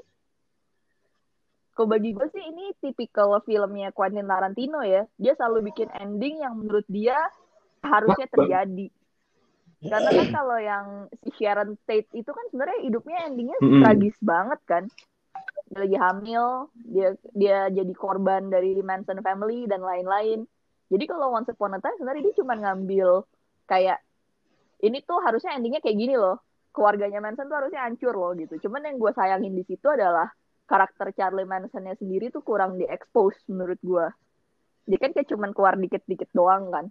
kalau 1.81 1.97
bagi 1.97 2.12
gue 2.12 2.29
sih 2.29 2.45
ini 2.45 2.77
tipikal 2.77 3.40
filmnya 3.40 3.88
Quentin 3.97 4.29
Tarantino 4.29 4.85
ya. 4.85 5.09
Dia 5.16 5.33
selalu 5.33 5.73
bikin 5.73 5.88
ending 5.97 6.45
yang 6.45 6.61
menurut 6.61 6.85
dia 6.93 7.16
harusnya 7.81 8.29
terjadi. 8.29 8.93
Karena 9.81 10.11
kan 10.12 10.29
kalau 10.29 10.61
yang 10.61 11.09
si 11.25 11.33
Sharon 11.40 11.81
Tate 11.88 12.12
itu 12.12 12.29
kan 12.29 12.45
sebenarnya 12.53 12.85
hidupnya 12.85 13.25
endingnya 13.33 13.57
Mm-mm. 13.64 13.81
tragis 13.81 14.12
banget 14.21 14.61
kan. 14.69 14.85
Dia 15.73 15.88
lagi 15.88 15.97
hamil, 15.97 16.69
dia 16.85 17.09
dia 17.33 17.73
jadi 17.73 17.93
korban 17.97 18.53
dari 18.53 18.77
Manson 18.85 19.25
family 19.25 19.64
dan 19.64 19.81
lain-lain. 19.81 20.45
Jadi 20.93 21.05
kalau 21.09 21.33
Once 21.33 21.49
Upon 21.49 21.73
a 21.73 21.81
Time 21.81 21.97
sebenarnya 21.97 22.29
dia 22.29 22.37
cuma 22.45 22.61
ngambil 22.61 23.25
kayak 23.64 24.05
ini 24.85 25.01
tuh 25.01 25.16
harusnya 25.25 25.57
endingnya 25.57 25.81
kayak 25.81 25.97
gini 25.97 26.21
loh 26.21 26.45
keluarganya 26.77 27.25
Manson 27.25 27.49
tuh 27.49 27.57
harusnya 27.57 27.88
hancur 27.88 28.12
loh 28.12 28.37
gitu. 28.37 28.69
Cuman 28.69 28.85
yang 28.85 29.01
gue 29.01 29.16
sayangin 29.16 29.57
di 29.57 29.64
situ 29.64 29.88
adalah 29.88 30.29
karakter 30.70 31.11
Charlie 31.18 31.48
Mansonnya 31.50 31.98
sendiri 31.98 32.30
tuh 32.30 32.46
kurang 32.46 32.78
diekspos 32.78 33.35
menurut 33.50 33.83
gue. 33.83 34.06
Dia 34.87 34.98
kan 35.02 35.11
kayak 35.11 35.26
cuman 35.26 35.50
keluar 35.50 35.74
dikit-dikit 35.74 36.30
doang 36.30 36.70
kan. 36.70 36.87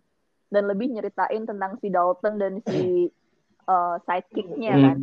Dan 0.51 0.67
lebih 0.67 0.91
nyeritain 0.91 1.47
tentang 1.47 1.79
si 1.79 1.87
Dalton 1.87 2.35
dan 2.35 2.59
si 2.67 3.07
uh, 3.71 3.95
sidekicknya 4.05 4.73
Hmm. 4.75 4.83
kan. 4.83 4.97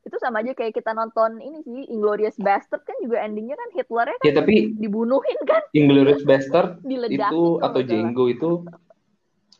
Itu 0.00 0.16
sama 0.16 0.40
aja 0.40 0.56
kayak 0.56 0.72
kita 0.72 0.96
nonton 0.96 1.44
ini 1.44 1.60
sih 1.60 1.92
Inglorious 1.92 2.40
Bastard 2.40 2.88
kan 2.88 2.96
juga 3.04 3.20
endingnya 3.20 3.60
kan 3.60 3.68
Hitlernya 3.76 4.16
kan 4.16 4.26
Ya 4.26 4.32
tapi 4.32 4.72
dibunuhin 4.72 5.40
kan, 5.44 5.60
Inglourious 5.76 6.24
Bastard 6.24 6.80
itu 6.80 7.60
atau. 7.60 7.80
Django 7.84 8.24
itu 8.32 8.64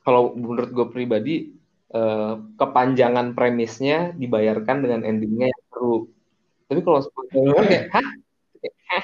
kalau 0.01 0.33
menurut 0.33 0.73
gue 0.73 0.87
pribadi 0.89 1.35
eh, 1.93 2.35
kepanjangan 2.57 3.37
premisnya 3.37 4.17
dibayarkan 4.17 4.77
dengan 4.81 5.01
endingnya 5.05 5.53
yang 5.53 5.63
seru. 5.69 5.97
Tapi 6.71 6.81
kalau 6.87 7.03
sebelumnya 7.03 7.59
kan 7.59 7.67
kayak 7.67 7.85
hah? 7.91 8.07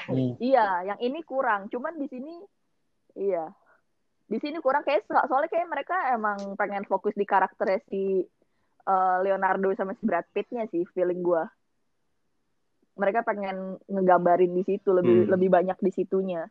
Hmm. 0.07 0.39
Iya, 0.39 0.67
yang 0.93 0.99
ini 1.03 1.19
kurang. 1.27 1.67
Cuman 1.67 1.99
di 1.99 2.07
sini 2.07 2.39
iya. 3.19 3.51
Di 4.27 4.39
sini 4.39 4.59
kurang 4.63 4.87
kayak 4.87 5.03
so- 5.03 5.27
soalnya 5.27 5.51
kayak 5.51 5.67
mereka 5.67 5.95
emang 6.15 6.55
pengen 6.55 6.87
fokus 6.87 7.11
di 7.15 7.27
karakternya 7.27 7.83
si 7.91 8.23
uh, 8.87 9.17
Leonardo 9.19 9.71
sama 9.75 9.95
si 9.99 10.03
Brad 10.07 10.27
Pitt-nya 10.31 10.63
sih 10.71 10.87
feeling 10.95 11.19
gua. 11.19 11.47
Mereka 12.95 13.27
pengen 13.27 13.75
ngegambarin 13.91 14.55
di 14.55 14.63
situ 14.63 14.95
lebih 14.95 15.27
Hmm. 15.27 15.31
lebih 15.35 15.49
banyak 15.51 15.77
di 15.83 15.91
situnya. 15.91 16.47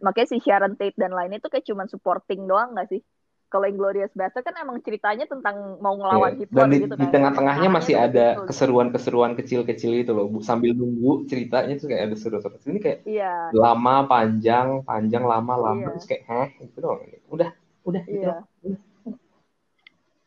Makanya 0.00 0.28
si 0.32 0.40
Sharon 0.40 0.76
Tate 0.80 0.96
dan 0.96 1.12
lainnya 1.12 1.40
tuh 1.44 1.52
kayak 1.52 1.68
cuman 1.68 1.88
supporting 1.88 2.48
doang 2.48 2.72
gak 2.72 2.88
sih? 2.88 3.04
Kalau 3.50 3.66
Inglorious 3.66 4.14
Bastard 4.14 4.46
kan 4.46 4.54
emang 4.56 4.78
ceritanya 4.78 5.26
tentang 5.26 5.76
mau 5.78 5.92
ngelawan 5.92 6.32
Iya. 6.32 6.38
Hitler 6.40 6.54
Dan 6.56 6.68
di, 6.70 6.78
gitu 6.80 6.94
di 6.94 7.02
kan. 7.02 7.10
tengah-tengahnya 7.10 7.68
masih 7.68 7.94
ada 7.96 8.26
keseruan-keseruan 8.46 9.34
kecil-kecil 9.34 9.92
itu 9.98 10.10
loh. 10.10 10.30
Bu- 10.30 10.38
Sambil 10.40 10.70
nunggu 10.70 11.26
ceritanya 11.26 11.74
tuh 11.74 11.90
kayak 11.90 12.02
ada 12.06 12.16
seru-seru. 12.16 12.54
Ini 12.62 12.78
kayak 12.78 12.98
Iya. 13.02 13.50
lama, 13.50 14.06
panjang, 14.06 14.80
panjang, 14.82 15.24
lama, 15.24 15.54
lama. 15.58 15.82
Iya. 15.82 15.90
Terus 15.92 16.06
kayak 16.06 16.22
heh, 16.24 16.48
itu 16.62 16.78
doang. 16.78 17.02
Udah. 17.28 17.50
Udah 17.82 18.02
gitu. 18.04 18.22
Iya. 18.22 18.34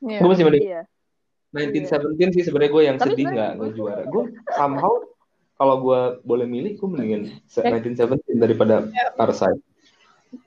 Iya. 0.04 0.20
Gue 0.20 0.28
masih 0.28 0.44
mending 0.44 0.64
Iya. 0.66 0.82
1917 1.50 2.30
sih 2.34 2.44
sebenarnya 2.44 2.72
gue 2.72 2.84
yang 2.84 2.98
Tapi 2.98 3.08
sedih 3.10 3.26
nggak 3.26 3.52
nggak 3.56 3.72
juara. 3.74 4.04
Gue 4.06 4.24
somehow 4.52 5.00
kalau 5.54 5.76
gue 5.80 6.00
boleh 6.22 6.44
milih, 6.44 6.76
gue 6.76 6.88
mendingan 6.90 7.22
se- 7.46 7.62
Ya. 7.62 7.72
1917 7.72 8.36
daripada 8.36 8.84
Parasite. 9.16 9.64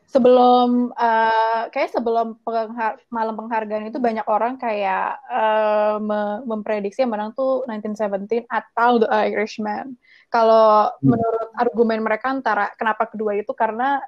Sebelum 0.07 0.91
eh, 0.95 1.63
kayak 1.71 1.91
sebelum 1.93 2.41
penghar- 2.41 2.99
malam 3.13 3.35
penghargaan 3.37 3.91
itu 3.91 3.99
banyak 4.01 4.27
orang 4.27 4.57
kayak 4.57 5.19
eh, 5.29 5.97
me- 6.01 6.43
memprediksi 6.47 7.05
yang 7.05 7.13
menang 7.13 7.37
tuh 7.37 7.67
1917 7.69 8.47
atau 8.49 9.03
The 9.03 9.09
Irishman. 9.31 9.95
Kalau 10.33 10.91
Hmm. 10.99 11.15
menurut 11.15 11.49
argumen 11.55 12.01
mereka 12.03 12.33
antara 12.33 12.73
kenapa 12.75 13.07
kedua 13.07 13.37
itu 13.39 13.53
karena 13.55 14.01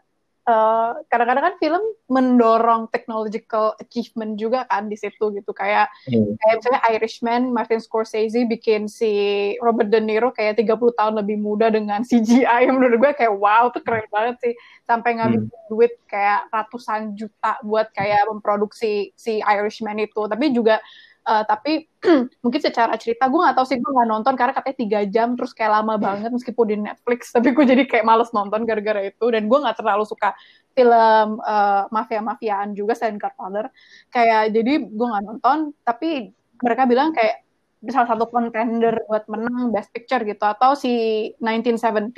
eh, 0.48 0.90
kadang-kadang 1.12 1.44
kan 1.52 1.56
film 1.60 1.84
mendorong 2.08 2.88
technological 2.88 3.76
achievement 3.76 4.40
juga 4.40 4.64
kan 4.64 4.88
di 4.88 4.96
situ 4.96 5.28
gitu. 5.36 5.52
Kayak 5.52 5.92
kayak 6.08 6.54
misalnya 6.56 6.80
Irishman 6.96 7.42
Martin 7.52 7.84
Scorsese 7.84 8.48
bikin 8.48 8.88
si 8.88 9.12
Robert 9.60 9.92
De 9.92 10.00
Niro 10.00 10.32
kayak 10.32 10.56
30 10.56 10.96
tahun 10.96 11.14
lebih 11.20 11.36
muda 11.36 11.68
dengan 11.68 12.00
CGI 12.00 12.64
menurut 12.74 12.96
gue 12.96 13.12
kayak 13.12 13.34
wow 13.36 13.68
tuh 13.68 13.84
keren 13.84 14.08
banget 14.08 14.40
sih. 14.40 14.54
Sampai 14.88 15.20
ngambil 15.20 15.52
duit 15.68 15.92
kayak 16.08 16.48
ratusan 16.48 17.12
juta 17.12 17.60
buat 17.60 17.92
kayak 17.92 18.24
memproduksi 18.32 19.12
si 19.12 19.44
Irishman 19.44 20.00
itu. 20.00 20.24
Tapi 20.24 20.56
juga 20.56 20.80
eh, 21.28 21.44
tapi 21.44 21.72
mungkin 22.44 22.60
secara 22.64 22.96
cerita 22.96 23.28
gue 23.28 23.36
nggak 23.36 23.56
tahu 23.60 23.66
sih 23.68 23.76
gue 23.76 23.90
nggak 23.92 24.08
nonton 24.08 24.34
karena 24.34 24.52
katanya 24.56 24.78
tiga 24.80 25.00
jam 25.04 25.28
terus 25.36 25.52
kayak 25.52 25.72
lama 25.82 25.94
banget 26.00 26.30
meskipun 26.32 26.64
di 26.64 26.76
Netflix 26.80 27.28
tapi 27.36 27.52
gue 27.52 27.64
jadi 27.68 27.84
kayak 27.84 28.04
males 28.08 28.32
nonton 28.32 28.64
gara-gara 28.64 29.04
itu. 29.04 29.26
Dan 29.28 29.46
gue 29.46 29.58
nggak 29.60 29.76
terlalu 29.76 30.04
suka 30.08 30.32
film 30.72 31.28
eh, 31.44 31.82
mafia-mafiaan 31.92 32.72
juga 32.72 32.96
selain 32.96 33.20
Godfather. 33.20 33.68
Kayak 34.08 34.56
jadi 34.56 34.72
gue 34.88 35.06
nggak 35.06 35.24
nonton 35.28 35.58
tapi 35.84 36.32
mereka 36.64 36.88
bilang 36.88 37.12
kayak 37.14 37.44
salah 37.86 38.10
satu 38.10 38.26
contender 38.26 39.06
buat 39.06 39.30
menang 39.30 39.70
Best 39.70 39.92
Picture 39.92 40.24
gitu. 40.24 40.42
Atau 40.42 40.74
si 40.74 40.94
1917 41.38 42.10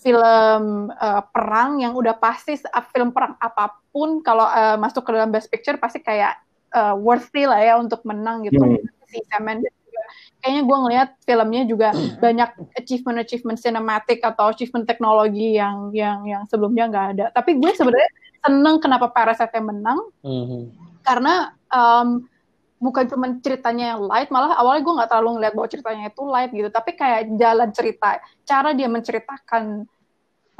film 0.00 0.88
eh, 0.88 1.22
perang 1.32 1.82
yang 1.82 1.92
udah 1.92 2.16
pasti 2.16 2.56
film 2.94 3.12
perang 3.12 3.36
apa 3.36 3.80
pun 3.92 4.24
kalau 4.24 4.48
eh, 4.48 4.76
masuk 4.80 5.04
ke 5.04 5.10
dalam 5.12 5.30
Best 5.34 5.50
Picture 5.50 5.76
pasti 5.76 6.00
kayak 6.00 6.49
eh, 6.74 6.94
worthy 6.96 7.44
lah 7.46 7.60
ya 7.60 7.74
untuk 7.78 8.02
menang 8.06 8.46
gitu. 8.46 8.60
Hmm. 8.60 8.78
si 9.10 9.18
Sam 9.26 9.42
Mendes 9.42 9.74
juga. 9.82 10.02
Kayaknya 10.38 10.62
gue 10.62 10.76
ngelihat 10.86 11.08
filmnya 11.26 11.62
juga 11.66 11.88
banyak 12.22 12.50
achievement-achievement 12.78 13.58
cinematic 13.58 14.22
atau 14.22 14.54
achievement 14.54 14.86
teknologi 14.86 15.58
yang 15.58 15.90
yang 15.90 16.22
yang 16.22 16.42
sebelumnya 16.46 16.86
nggak 16.86 17.06
ada. 17.18 17.26
Tapi 17.34 17.58
gue 17.58 17.70
sebenarnya 17.74 18.10
seneng 18.40 18.78
kenapa 18.78 19.10
Parasite 19.10 19.58
menang. 19.58 19.98
Mhm. 20.22 20.90
karena 21.00 21.56
em, 21.72 22.28
bukan 22.76 23.04
cuma 23.08 23.26
ceritanya 23.40 23.96
yang 23.96 24.04
light 24.04 24.28
malah 24.28 24.52
awalnya 24.60 24.84
gue 24.84 24.94
nggak 25.00 25.10
terlalu 25.10 25.30
ngeliat 25.40 25.52
bahwa 25.56 25.68
ceritanya 25.68 26.04
itu 26.12 26.22
light 26.28 26.52
gitu. 26.52 26.68
Tapi 26.70 26.90
kayak 26.96 27.20
jalan 27.40 27.68
cerita 27.72 28.20
cara 28.44 28.70
dia 28.76 28.86
menceritakan 28.86 29.84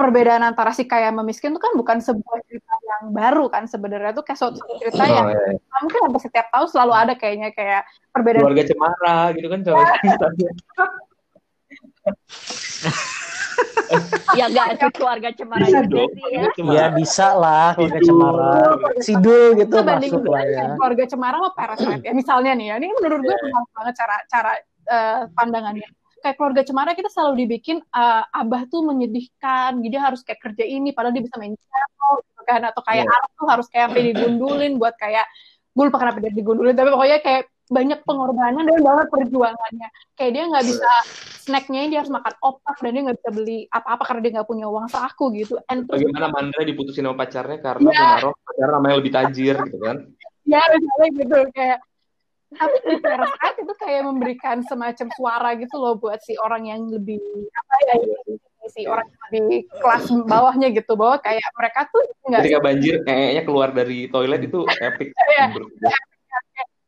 perbedaan 0.01 0.41
antara 0.41 0.73
si 0.73 0.89
kaya 0.89 1.13
sama 1.13 1.21
miskin 1.21 1.53
itu 1.53 1.61
kan 1.61 1.77
bukan 1.77 2.01
sebuah 2.01 2.41
cerita 2.49 2.73
yang 2.89 3.13
baru 3.13 3.53
kan 3.53 3.69
sebenarnya 3.69 4.17
itu 4.17 4.25
kayak 4.25 4.41
suatu 4.41 4.57
cerita 4.81 5.05
Oh, 5.05 5.13
yang 5.13 5.29
iya. 5.29 5.61
mungkin 5.85 6.01
hampir 6.09 6.21
setiap 6.25 6.49
tahun 6.49 6.69
selalu 6.73 6.93
ada 6.97 7.13
kayaknya 7.21 7.53
kayak 7.53 7.85
perbedaan 8.09 8.49
Keluarga 8.49 8.65
Cemara 8.65 9.19
gitu 9.37 9.47
kan 9.53 9.61
contohnya. 9.61 10.01
Ya 14.39 14.47
enggak 14.47 14.79
sih 14.79 14.91
keluarga 14.95 15.29
cemara 15.35 15.67
Bisa 15.67 15.83
juga 15.85 16.07
dong. 16.07 16.11
sih 16.15 16.27
ya. 16.31 16.43
Ya 16.71 16.87
bisa 16.95 17.27
lah 17.35 17.75
keluarga. 17.75 17.99
Cemara. 18.07 18.53
Sidul 19.03 19.47
gitu 19.59 19.75
masuk 19.83 20.23
lah 20.31 20.43
ya. 20.47 20.65
keluarga 20.79 21.05
Cemara 21.11 21.37
sama 21.43 21.51
Parasite 21.59 22.03
ya 22.07 22.13
misalnya 22.15 22.53
nih 22.55 22.67
ya 22.71 22.75
ini 22.79 22.89
menurut 23.03 23.21
gue 23.27 23.35
menarik 23.35 23.71
banget 23.75 23.95
cara 23.99 24.17
cara 24.31 24.51
eh, 24.87 25.21
pandangannya 25.35 25.89
kayak 26.21 26.37
keluarga 26.37 26.63
Cemara 26.63 26.93
kita 26.93 27.09
selalu 27.09 27.45
dibikin 27.45 27.81
eh, 27.81 28.23
abah 28.31 28.63
tuh 28.67 28.85
menyedihkan 28.85 29.81
jadi 29.81 29.97
harus 29.99 30.21
kayak 30.21 30.41
kerja 30.41 30.65
ini 30.65 30.93
padahal 30.93 31.13
dia 31.13 31.25
bisa 31.25 31.37
main 31.37 31.53
piano 31.53 32.09
gitu 32.23 32.43
kan 32.45 32.61
atau 32.63 32.81
kayak 32.81 33.05
Iya. 33.05 33.13
Arab 33.13 33.31
tuh 33.35 33.47
harus 33.49 33.67
kayak 33.67 33.85
sampai 33.89 34.03
digundulin 34.09 34.73
buat 34.77 34.95
kayak 34.95 35.27
gue 35.71 35.85
lupa 35.87 35.99
kenapa 35.99 36.19
dia 36.19 36.31
digundulin 36.31 36.73
tapi 36.73 36.89
pokoknya 36.89 37.19
kayak 37.21 37.43
banyak 37.71 38.03
pengorbanan 38.03 38.67
dan 38.67 38.83
banget 38.83 39.07
perjuangannya 39.09 39.89
kayak 40.15 40.31
dia 40.35 40.43
nggak 40.45 40.67
bisa 40.67 40.91
snacknya 41.41 41.87
dia 41.87 41.99
harus 42.03 42.11
makan 42.11 42.35
opak 42.43 42.77
dan 42.83 42.91
dia 42.91 43.03
nggak 43.07 43.19
bisa 43.23 43.31
beli 43.31 43.59
apa-apa 43.71 44.03
karena 44.03 44.21
dia 44.21 44.33
nggak 44.35 44.49
punya 44.51 44.67
uang 44.67 44.87
saku 44.91 45.31
gitu 45.33 45.55
and 45.71 45.87
Bagaimana 45.87 46.27
Mandra 46.29 46.67
diputusin 46.67 47.07
sama 47.07 47.15
pacarnya 47.17 47.63
karena 47.63 47.87
Iya. 47.87 48.03
menaruh 48.19 48.35
pacar 48.43 48.69
namanya 48.75 48.95
lebih 48.99 49.13
tajir 49.15 49.57
gitu 49.63 49.79
kan. 49.79 49.97
ya 50.43 50.59
misalnya 50.67 51.09
gitu 51.15 51.37
kayak 51.55 51.79
tapi 52.51 52.77
di 52.83 52.97
Parasite 52.99 53.59
itu 53.63 53.75
kayak 53.79 54.03
memberikan 54.03 54.59
semacam 54.67 55.07
suara 55.15 55.55
gitu 55.55 55.77
loh 55.77 55.95
buat 55.97 56.19
si 56.19 56.35
orang 56.35 56.67
yang 56.67 56.83
lebih 56.91 57.23
apa 57.55 57.75
ya 57.87 57.95
si 58.67 58.85
orang 58.85 59.07
yang 59.07 59.23
lebih 59.31 59.59
kelas 59.71 60.05
bawahnya 60.27 60.69
gitu 60.75 60.93
bahwa 60.95 61.19
kayak 61.19 61.47
mereka 61.55 61.87
tuh 61.89 62.03
nggak 62.27 62.41
Ketika 62.43 62.61
banjir, 62.61 62.95
ee 63.07 63.41
keluar 63.43 63.71
dari 63.71 64.07
toilet 64.07 64.43
itu 64.43 64.67
epic. 64.83 65.15
Iya. 65.31 65.47
gue. 65.55 65.95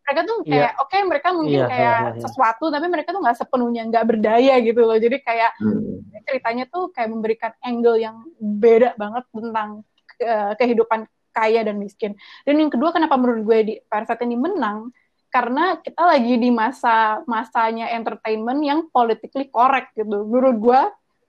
mereka 0.02 0.20
tuh 0.26 0.38
kayak 0.44 0.72
oke 0.82 0.96
mereka 1.06 1.28
mungkin 1.30 1.58
Iya, 1.62 1.66
kayak 1.70 1.98
iya, 2.02 2.10
iya. 2.10 2.20
sesuatu 2.20 2.64
tapi 2.68 2.86
mereka 2.90 3.14
tuh 3.14 3.22
nggak 3.22 3.38
sepenuhnya 3.38 3.82
nggak 3.86 4.04
berdaya 4.04 4.54
gitu 4.60 4.80
loh 4.82 4.98
jadi 4.98 5.16
kayak 5.22 5.50
Hmm. 5.62 6.02
ceritanya 6.26 6.64
tuh 6.68 6.90
kayak 6.90 7.08
memberikan 7.08 7.52
angle 7.62 7.96
yang 7.96 8.18
beda 8.36 8.98
banget 8.98 9.24
tentang 9.30 9.86
eh, 10.18 10.52
kehidupan 10.54 11.02
kaya 11.32 11.64
dan 11.64 11.80
miskin. 11.80 12.12
Dan 12.44 12.60
yang 12.60 12.68
kedua 12.68 12.92
kenapa 12.92 13.16
menurut 13.16 13.42
gue 13.42 13.58
di 13.64 13.74
Parasite 13.88 14.20
ini 14.22 14.36
menang 14.36 14.92
karena 15.32 15.80
kita 15.80 16.02
lagi 16.04 16.36
di 16.36 16.52
masa 16.52 17.24
masanya 17.24 17.88
entertainment 17.88 18.60
yang 18.60 18.84
politically 18.92 19.48
correct 19.48 19.96
gitu. 19.96 20.28
Menurut 20.28 20.56
gue 20.60 20.80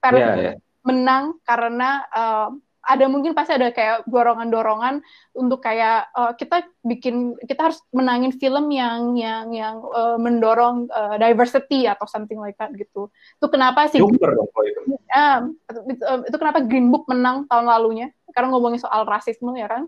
Parasite 0.04 0.36
Iya, 0.36 0.52
iya. 0.52 0.54
menang 0.84 1.40
karena 1.48 2.04
eh, 2.12 2.48
ada 2.84 3.08
mungkin 3.08 3.32
pasti 3.32 3.56
ada 3.56 3.72
kayak 3.72 4.04
dorongan-dorongan 4.04 5.00
untuk 5.32 5.64
kayak 5.64 6.12
eh, 6.12 6.32
kita 6.36 6.68
bikin 6.84 7.32
kita 7.48 7.72
harus 7.72 7.80
menangin 7.96 8.36
film 8.36 8.68
yang 8.68 9.16
yang 9.16 9.48
yang 9.56 9.80
eh, 9.80 10.18
mendorong 10.20 10.92
eh, 10.92 11.16
diversity 11.16 11.88
atau 11.88 12.04
something 12.04 12.36
like 12.36 12.60
that 12.60 12.68
gitu. 12.76 13.08
Itu 13.40 13.48
kenapa 13.48 13.88
sih 13.88 14.04
dong 14.04 14.20
kalau 14.20 14.44
itu. 14.68 14.80
Itu, 14.84 16.02
um, 16.04 16.20
itu 16.28 16.36
kenapa 16.36 16.60
Green 16.60 16.92
Book 16.92 17.08
menang 17.08 17.48
tahun 17.48 17.64
lalunya 17.64 18.12
karena 18.34 18.52
ngomongin 18.52 18.82
soal 18.82 19.06
rasisme 19.06 19.54
ya 19.54 19.70
kan 19.70 19.86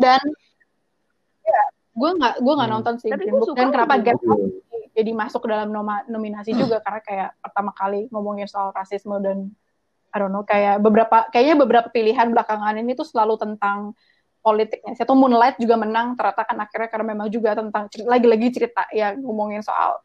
dan 0.00 0.24
ya 1.44 1.62
gue 1.94 2.10
nggak 2.12 2.34
gue 2.38 2.52
nggak 2.52 2.68
Hmm. 2.68 2.76
nonton 2.76 2.94
sih 2.98 3.08
Tapi 3.08 3.24
gue 3.24 3.40
suka 3.40 3.56
dan 3.56 3.68
kenapa 3.70 3.94
Get 3.98 4.18
Out 4.20 4.42
jadi 4.94 5.10
masuk 5.10 5.42
ke 5.42 5.48
dalam 5.48 5.70
noma- 5.70 6.06
nominasi 6.06 6.54
juga 6.54 6.78
karena 6.78 7.00
kayak 7.00 7.30
pertama 7.40 7.70
kali 7.70 8.06
ngomongin 8.10 8.46
soal 8.46 8.70
rasisme 8.70 9.18
dan 9.18 9.50
I 10.10 10.16
don't 10.16 10.30
know 10.30 10.42
kayak 10.42 10.78
beberapa 10.78 11.26
kayaknya 11.28 11.56
beberapa 11.56 11.88
pilihan 11.88 12.30
belakangan 12.30 12.78
ini 12.78 12.94
tuh 12.94 13.02
selalu 13.02 13.34
tentang 13.34 13.98
politiknya. 14.38 14.94
Satu 14.94 15.16
Moonlight 15.16 15.56
juga 15.56 15.74
menang 15.74 16.14
ternyata 16.14 16.44
kan 16.44 16.58
akhirnya 16.60 16.86
karena 16.86 17.06
memang 17.08 17.26
juga 17.26 17.56
tentang 17.56 17.90
lagi-lagi 18.04 18.52
cerita 18.52 18.86
ya 18.90 19.10
ngomongin 19.12 19.58
soal 19.58 19.98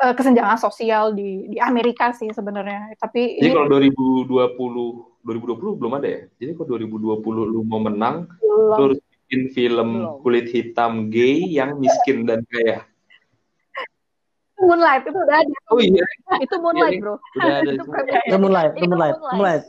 eh, 0.00 0.10
kesenjangan 0.10 0.58
sosial 0.58 1.12
di 1.12 1.46
di 1.46 1.58
Amerika 1.60 2.10
sih 2.10 2.26
sebenarnya. 2.30 2.90
Tapi 2.96 3.38
Jadi 3.38 3.46
ini 3.46 3.54
kalau 3.54 3.70
2020 3.70 5.22
2020 5.22 5.78
belum 5.78 5.92
ada 5.94 6.08
ya. 6.08 6.20
Jadi 6.34 6.50
kalau 6.56 6.68
2020 6.74 7.20
lu 7.46 7.60
mau 7.62 7.78
menang, 7.78 8.26
lu 8.42 8.72
harus 8.74 8.98
bikin 9.30 9.54
film 9.54 9.90
Belum. 10.02 10.18
kulit 10.26 10.50
hitam 10.50 11.06
gay 11.06 11.38
yang 11.46 11.78
miskin 11.78 12.26
dan 12.26 12.42
kaya. 12.50 12.82
Moonlight 14.58 15.06
itu 15.06 15.14
udah 15.16 15.36
ada. 15.38 15.56
Oh 15.70 15.78
iya, 15.78 16.02
Itu 16.42 16.58
Moonlight, 16.58 16.92
Iya, 16.92 17.00
Bro. 17.00 17.14
udah 17.38 17.54
ada. 17.62 17.70
Itu 17.70 17.84
premise. 17.86 18.26
Itu 18.26 18.36
Moonlight, 18.36 18.72
itu 18.74 18.86
Moonlight, 18.90 19.14
Moonlight. 19.14 19.16
Moonlight. 19.30 19.64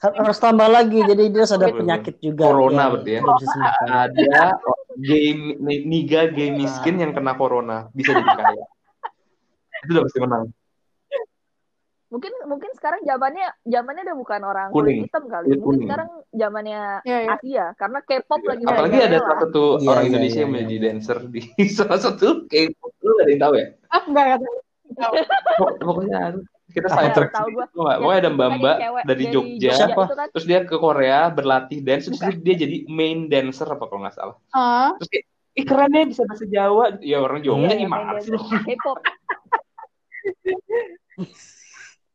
Har- 0.00 0.16
Harus 0.16 0.38
tambah 0.40 0.68
lagi, 0.72 0.98
jadi 1.04 1.22
dia 1.28 1.44
ada 1.44 1.68
penyakit 1.68 2.16
juga. 2.18 2.44
Corona 2.48 2.82
berarti 2.90 3.10
ya? 3.12 3.20
Ada 3.84 4.42
gay 4.96 5.26
niga 5.84 6.32
gay 6.32 6.48
miskin 6.50 6.96
yang 6.96 7.12
kena 7.12 7.36
corona 7.36 7.92
bisa 7.92 8.16
jadi 8.16 8.32
kaya. 8.32 8.64
Itu 9.84 9.90
udah 9.92 10.02
pasti 10.08 10.18
menang. 10.18 10.44
Mungkin 12.14 12.30
mungkin 12.46 12.70
sekarang 12.78 13.02
zamannya 13.02 13.46
zamannya 13.66 14.02
udah 14.06 14.16
bukan 14.16 14.40
orang 14.46 14.68
Kuning. 14.70 15.02
kulit 15.02 15.10
hitam 15.10 15.24
kali. 15.26 15.46
Kulit 15.50 15.58
Mungkin 15.58 15.66
kuning. 15.66 15.82
sekarang 15.90 16.08
zamannya 16.30 16.82
Ya, 17.02 17.18
ya. 17.26 17.30
Asia 17.34 17.64
karena 17.74 17.98
K-pop 18.06 18.40
lagi 18.46 18.62
Apalagi 18.62 18.98
ada 19.02 19.10
lah. 19.10 19.22
salah 19.26 19.38
satu 19.42 19.62
Iya, 19.74 19.88
orang 19.90 20.04
iya, 20.06 20.10
Indonesia 20.14 20.30
iya, 20.30 20.38
yang 20.38 20.46
iya. 20.46 20.54
menjadi 20.54 20.76
dancer 20.78 21.18
di 21.26 21.40
salah 21.78 21.98
satu 21.98 22.26
K-pop. 22.46 22.90
Lu 23.02 23.10
gak 23.18 23.24
ada 23.26 23.32
yang 23.34 23.42
tahu 23.42 23.54
ya? 23.58 23.66
Ah, 23.90 24.02
enggak 24.06 24.24
enggak 24.24 24.40
tahu. 24.94 25.12
Pok- 25.58 25.76
Pokoknya 25.82 26.20
kita 26.70 26.88
side 26.90 27.14
tahu, 27.30 27.46
gua. 27.50 27.66
Pokoknya 27.98 28.18
ada 28.22 28.30
mbak-mbak 28.30 28.76
dari 29.02 29.24
Jogja, 29.30 29.70
Siapa? 29.74 30.02
itu 30.06 30.14
kan. 30.14 30.26
terus 30.30 30.46
dia 30.46 30.60
ke 30.62 30.76
Korea 30.78 31.18
berlatih 31.30 31.78
dance, 31.82 32.06
terus 32.06 32.22
dia 32.38 32.54
jadi 32.54 32.76
main 32.86 33.26
dancer 33.26 33.66
apa 33.66 33.84
kalau 33.86 34.06
nggak 34.06 34.14
salah. 34.14 34.36
Ah, 34.50 34.94
Terus 34.98 35.08
kayak, 35.10 35.24
ih 35.54 35.64
keren 35.66 35.90
ya 35.90 36.04
bisa 36.06 36.22
bahasa 36.26 36.46
Jawa. 36.46 36.84
Ya 37.02 37.18
orang 37.18 37.42
Jogja 37.42 37.74
Iya, 37.74 37.86
gimana 37.90 38.18
sih? 38.22 38.34
K-pop. 38.38 38.98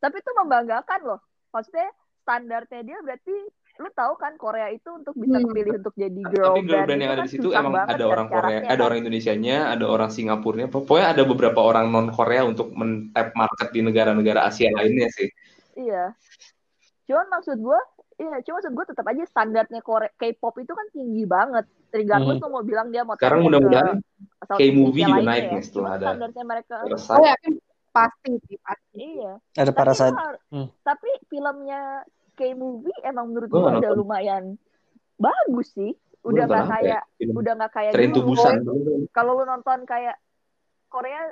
Tapi 0.00 0.16
itu 0.16 0.30
membanggakan 0.34 1.00
loh. 1.04 1.20
Maksudnya 1.52 1.88
standarnya 2.20 2.80
dia 2.80 2.98
berarti 3.00 3.36
lu 3.80 3.88
tahu 3.96 4.12
kan 4.16 4.36
Korea 4.36 4.68
itu 4.68 4.92
untuk 4.92 5.16
bisa 5.16 5.40
Hmm. 5.40 5.48
kepilih 5.48 5.80
untuk 5.80 5.94
jadi 5.96 6.20
girl 6.20 6.52
Tapi 6.52 6.60
girl 6.68 6.84
band, 6.84 6.88
band 6.88 7.00
yang 7.00 7.00
itu 7.00 7.08
ada 7.08 7.16
kan 7.16 7.24
di 7.24 7.32
situ 7.32 7.48
emang 7.48 7.72
ada 7.74 7.88
kan 7.96 8.12
orang 8.12 8.28
Korea, 8.28 8.58
ada 8.60 8.68
kan. 8.76 8.80
orang 8.84 8.98
Indonesianya, 9.00 9.56
ada 9.72 9.84
orang 9.88 10.10
Singapurnya. 10.12 10.66
Pokoknya 10.68 11.06
ada 11.16 11.22
beberapa 11.24 11.60
orang 11.64 11.88
non 11.88 12.08
Korea 12.12 12.42
untuk 12.44 12.76
men-tap 12.76 13.32
market 13.32 13.68
di 13.72 13.80
negara-negara 13.80 14.44
Asia 14.44 14.68
lainnya 14.68 15.08
sih. 15.08 15.32
Iya. 15.80 16.12
Cuman 17.08 17.26
maksud 17.32 17.56
gue, 17.56 17.80
iya, 18.20 18.36
cuma 18.44 18.60
maksud 18.60 18.72
gue 18.76 18.84
tetap 18.84 19.04
aja 19.08 19.24
standarnya 19.24 19.80
Korea 19.80 20.12
K-pop 20.12 20.60
itu 20.60 20.72
kan 20.76 20.86
tinggi 20.92 21.24
banget. 21.24 21.64
Regardless 21.90 22.36
Mhm. 22.36 22.44
lo 22.44 22.48
mau 22.52 22.62
bilang 22.62 22.86
dia 22.92 23.02
mau 23.02 23.16
Sekarang 23.16 23.42
mudah-mudahan 23.42 23.96
K-movie 24.46 25.08
juga 25.08 25.24
naik 25.24 25.44
ya. 25.48 25.52
nih 25.56 25.62
setelah 25.64 25.90
ada 25.96 26.04
standarnya 26.12 26.44
mereka. 26.44 26.74
Oh 26.84 27.24
yakin 27.24 27.52
pasti 27.90 28.32
sih 28.46 28.56
pasti. 28.58 29.02
iya. 29.18 29.34
Ada 29.54 29.70
lo 29.70 29.82
har- 30.14 30.40
Hmm. 30.48 30.68
tapi 30.82 31.10
filmnya 31.26 32.06
K-movie 32.32 32.96
emang 33.02 33.28
menurut 33.28 33.48
Gua 33.48 33.60
gue 33.68 33.82
udah 33.82 33.92
lumayan 33.92 34.44
bagus 35.14 35.70
sih. 35.70 35.92
Udah 36.20 36.44
nggak 36.44 36.62
ya? 36.62 36.70
kayak 36.70 37.02
Film 37.16 37.34
udah 37.34 37.52
nggak 37.54 37.72
kayak 37.72 37.92
dulu. 37.92 38.26
Busan. 38.32 38.54
Kalau 39.10 39.32
lu 39.34 39.44
nonton 39.44 39.78
kayak 39.84 40.16
Korea 40.86 41.22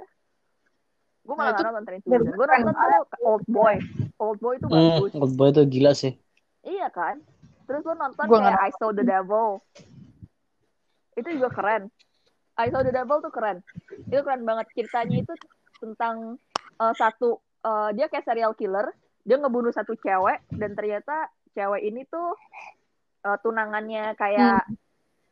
gue 1.20 1.34
malah 1.34 1.44
Nah, 1.46 1.54
itu 1.54 1.64
nonton 1.64 1.84
Train 1.84 2.00
to 2.00 2.08
Busan. 2.08 2.24
Gue 2.30 2.46
nonton 2.46 2.72
tuh 2.72 2.90
Old 3.22 3.44
Boy. 3.46 3.74
Old 4.16 4.38
Boy 4.38 4.54
itu 4.56 4.66
Hmm, 4.66 4.76
bagus. 4.98 5.10
Old 5.14 5.34
Boy 5.34 5.48
itu 5.50 5.62
gila 5.66 5.92
sih. 5.92 6.12
Iya 6.62 6.88
kan? 6.88 7.20
Terus 7.64 7.80
gue 7.82 7.94
nonton 7.94 8.24
Gua 8.26 8.40
kayak 8.42 8.60
I 8.62 8.70
Saw 8.74 8.90
the 8.90 9.04
Devil. 9.04 9.60
Itu 11.14 11.28
juga 11.32 11.48
keren. 11.50 11.82
I 12.56 12.68
Saw 12.68 12.80
the 12.80 12.90
Devil 12.90 13.18
tuh 13.20 13.28
keren. 13.28 13.60
Itu 14.04 14.22
keren 14.22 14.42
banget. 14.42 14.66
Ceritanya 14.72 15.16
itu 15.18 15.32
tentang 15.78 16.40
eh, 16.78 16.94
satu 16.94 17.38
eh, 17.64 17.90
dia 17.96 18.06
kayak 18.08 18.26
serial 18.26 18.52
killer. 18.54 18.90
Dia 19.26 19.36
ngebunuh 19.36 19.74
satu 19.74 19.92
cewek 19.98 20.40
dan 20.56 20.72
ternyata 20.72 21.28
cewek 21.52 21.82
ini 21.84 22.06
tuh 22.08 22.32
eh, 23.26 23.38
tunangannya 23.42 24.14
kayak 24.14 24.64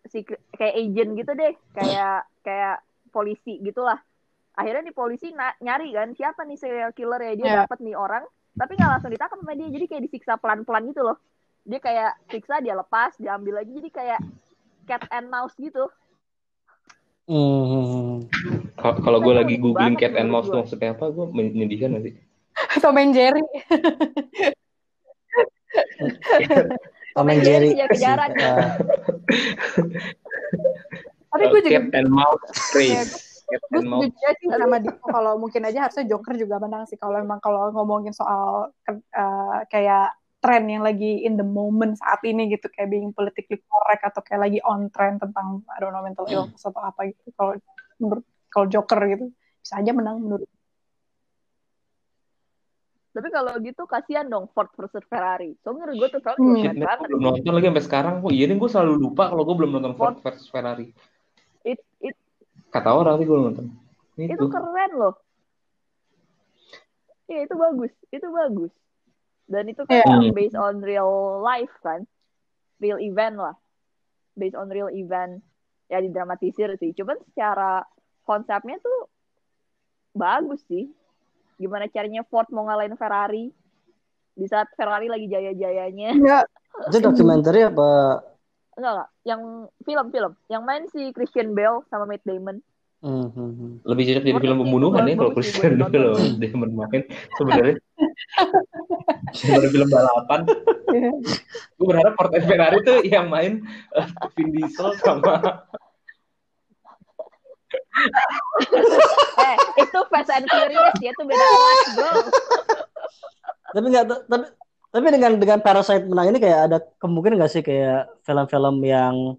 si 0.07 0.23
kayak 0.55 0.75
agent 0.79 1.11
gitu 1.19 1.33
deh, 1.35 1.55
kayak 1.75 2.31
kayak 2.47 2.79
polisi 3.11 3.59
gitulah. 3.59 3.99
Akhirnya 4.57 4.87
di 4.89 4.95
polisi 4.95 5.35
na- 5.35 5.57
nyari 5.61 5.93
kan 5.93 6.15
siapa 6.15 6.47
nih 6.47 6.57
serial 6.57 6.93
killer 6.95 7.21
ya 7.21 7.33
dia 7.37 7.47
Iya. 7.47 7.57
dapat 7.67 7.79
nih 7.83 7.97
orang, 7.99 8.25
tapi 8.57 8.73
nggak 8.79 8.91
langsung 8.97 9.11
ditangkap 9.13 9.39
sama 9.43 9.53
dia, 9.53 9.69
jadi 9.69 9.85
kayak 9.91 10.03
disiksa 10.09 10.33
pelan-pelan 10.41 10.85
gitu 10.95 11.03
loh. 11.05 11.19
Dia 11.67 11.83
kayak 11.83 12.13
siksa 12.31 12.63
dia 12.63 12.73
lepas, 12.79 13.19
diambil 13.19 13.61
lagi, 13.61 13.75
jadi 13.75 13.91
kayak 13.91 14.21
cat 14.87 15.03
and 15.11 15.29
mouse 15.29 15.53
gitu. 15.59 15.91
Hmm. 17.27 18.23
Kalau 18.79 18.95
kalau 19.03 19.19
gue 19.19 19.35
lagi 19.35 19.59
googling 19.59 19.99
cat 19.99 20.15
and 20.15 20.31
mouse 20.31 20.47
tuh 20.47 20.63
maksudnya 20.63 20.95
apa, 20.95 21.11
gue 21.11 21.27
menyedihkan 21.35 21.99
nanti. 21.99 22.15
Tom 22.83 22.97
and 22.97 23.13
Jerry. 23.13 23.43
Tom 27.19 27.27
and 27.27 27.43
Jerry. 27.43 27.75
kejar-kejaran. 27.75 28.31
Ah, 28.39 28.79
Tapi 31.35 31.45
gue 31.51 31.61
juga 31.67 31.83
Cat 31.83 31.99
and 31.99 32.11
mouse 32.15 32.47
race. 32.79 33.43
Gue 33.47 33.83
setuju 33.83 34.11
aja 34.27 34.31
sih 34.43 34.49
sama 34.51 34.79
Diko 34.83 35.07
kalau 35.11 35.39
mungkin 35.39 35.63
aja 35.67 35.87
harusnya 35.87 36.07
Joker 36.07 36.35
juga 36.35 36.59
menang 36.59 36.87
sih 36.87 36.99
kalau 36.99 37.19
emang 37.19 37.39
kalau 37.39 37.71
ngomongin 37.75 38.11
soal 38.15 38.75
eh, 38.91 39.59
kayak 39.71 40.15
tren 40.47 40.63
yang 40.71 40.87
lagi 40.87 41.27
in 41.27 41.35
the 41.35 41.43
moment 41.43 41.99
saat 41.99 42.23
ini 42.23 42.47
gitu 42.55 42.71
kayak 42.71 42.87
being 42.87 43.11
politically 43.11 43.59
correct 43.67 44.07
atau 44.07 44.23
kayak 44.23 44.47
lagi 44.47 44.63
on 44.63 44.87
trend 44.95 45.19
tentang 45.19 45.67
I 45.67 45.83
don't 45.83 45.91
know 45.91 46.07
mental 46.07 46.31
illness 46.31 46.63
atau 46.63 46.87
apa 46.87 47.11
gitu 47.11 47.35
kalau 47.35 47.59
menurut 47.99 48.23
kalau 48.47 48.71
Joker 48.71 49.03
gitu 49.11 49.35
bisa 49.59 49.83
aja 49.83 49.91
menang 49.91 50.23
menurut 50.23 50.47
Tapi 53.17 53.33
kalau 53.33 53.57
gitu 53.65 53.89
kasihan 53.89 54.29
dong 54.29 54.45
Ford 54.53 54.69
versus 54.77 55.01
Ferrari. 55.09 55.57
So 55.65 55.73
menurut 55.73 56.05
gue 56.05 56.09
tuh 56.13 56.21
film 56.21 56.37
Hmm. 56.37 56.61
keren 56.61 56.85
banget. 56.85 57.07
belum 57.09 57.23
nonton 57.25 57.53
lagi 57.57 57.67
sampai 57.73 57.85
sekarang. 57.89 58.15
Oh 58.21 58.29
iya 58.29 58.45
nih 58.45 58.61
gue 58.61 58.69
selalu 58.69 58.93
lupa 59.09 59.33
kalau 59.33 59.43
gue 59.49 59.57
belum 59.57 59.71
nonton 59.73 59.97
Ford 59.97 60.21
versus 60.21 60.53
Ferrari. 60.53 60.93
It, 61.65 61.81
it, 62.05 62.13
Kata 62.69 62.93
orang 62.93 63.17
tapi 63.17 63.25
gue 63.25 63.33
belum 63.33 63.47
nonton. 63.57 63.67
itu 64.21 64.37
Itu. 64.37 64.47
keren 64.53 64.93
loh. 65.01 65.17
Iya 67.27 67.41
itu 67.49 67.55
bagus, 67.57 67.93
itu 68.13 68.29
bagus. 68.29 68.73
Dan 69.47 69.71
itu 69.71 69.87
kan 69.87 70.03
Iya. 70.03 70.35
based 70.35 70.59
on 70.59 70.83
real 70.83 71.41
life 71.43 71.71
kan, 71.81 72.03
real 72.83 72.99
event 72.99 73.39
lah, 73.39 73.55
based 74.35 74.59
on 74.59 74.67
real 74.67 74.91
event. 74.91 75.43
Ya 75.87 76.03
didramatisir 76.03 76.75
sih. 76.83 76.91
Cuman 76.99 77.15
secara 77.31 77.87
konsepnya 78.27 78.83
tuh 78.83 79.07
bagus 80.11 80.59
sih. 80.67 80.91
Gimana 81.63 81.87
caranya 81.87 82.27
Ford 82.27 82.51
mau 82.51 82.67
ngalahin 82.67 82.99
Ferrari 82.99 83.55
di 84.37 84.47
saat 84.51 84.69
Ferrari 84.75 85.07
lagi 85.07 85.31
jaya-jayanya. 85.31 86.11
Enggak, 86.13 86.45
itu 86.91 86.99
dokumenter 87.01 87.55
apa? 87.71 88.21
Enggak 88.77 88.93
enggak, 88.93 89.09
yang 89.25 89.41
film-film, 89.87 90.33
yang 90.53 90.63
main 90.67 90.85
si 90.93 91.15
Christian 91.17 91.57
Bale 91.57 91.87
sama 91.89 92.05
Matt 92.05 92.27
Damon. 92.27 92.61
Hmm, 93.01 93.29
hmm, 93.31 93.51
hmm. 93.57 93.73
Lebih 93.87 94.03
cocok 94.11 94.23
jadi 94.27 94.41
film 94.43 94.59
pembunuhan 94.67 95.01
ya 95.07 95.15
bagus 95.15 95.17
kalau 95.17 95.33
Christian 95.39 95.75
Bale 95.81 96.07
loh 96.13 96.19
dia 96.37 96.51
main 96.53 97.03
sebenarnya. 97.39 97.77
Daripada 99.37 99.69
film 99.69 99.89
balapan. 99.89 100.41
Gue 101.77 101.87
berharap 101.87 102.13
Ford 102.17 102.33
and 102.33 102.47
Ferrari 102.49 102.79
tuh 102.85 102.99
yang 103.05 103.29
main 103.29 103.65
eh, 103.97 104.07
Vin 104.37 104.49
Diesel 104.53 104.97
sama 105.01 105.65
eh, 109.43 109.57
itu 109.83 109.99
Fast 110.13 110.31
and 110.33 110.47
Furious 110.49 110.97
ya, 111.03 111.11
itu 111.13 111.23
beda 111.27 111.45
kelas, 111.45 111.87
bro. 111.97 112.13
Tapi 113.75 113.87
nggak, 113.91 114.05
tapi 114.31 114.45
tapi 114.95 115.07
dengan 115.13 115.33
dengan 115.37 115.59
Parasite 115.61 116.09
menang 116.09 116.33
ini 116.33 116.39
kayak 116.41 116.61
ada 116.71 116.79
kemungkinan 117.03 117.37
nggak 117.37 117.53
sih 117.53 117.63
kayak 117.67 118.09
film-film 118.25 118.81
yang 118.87 119.37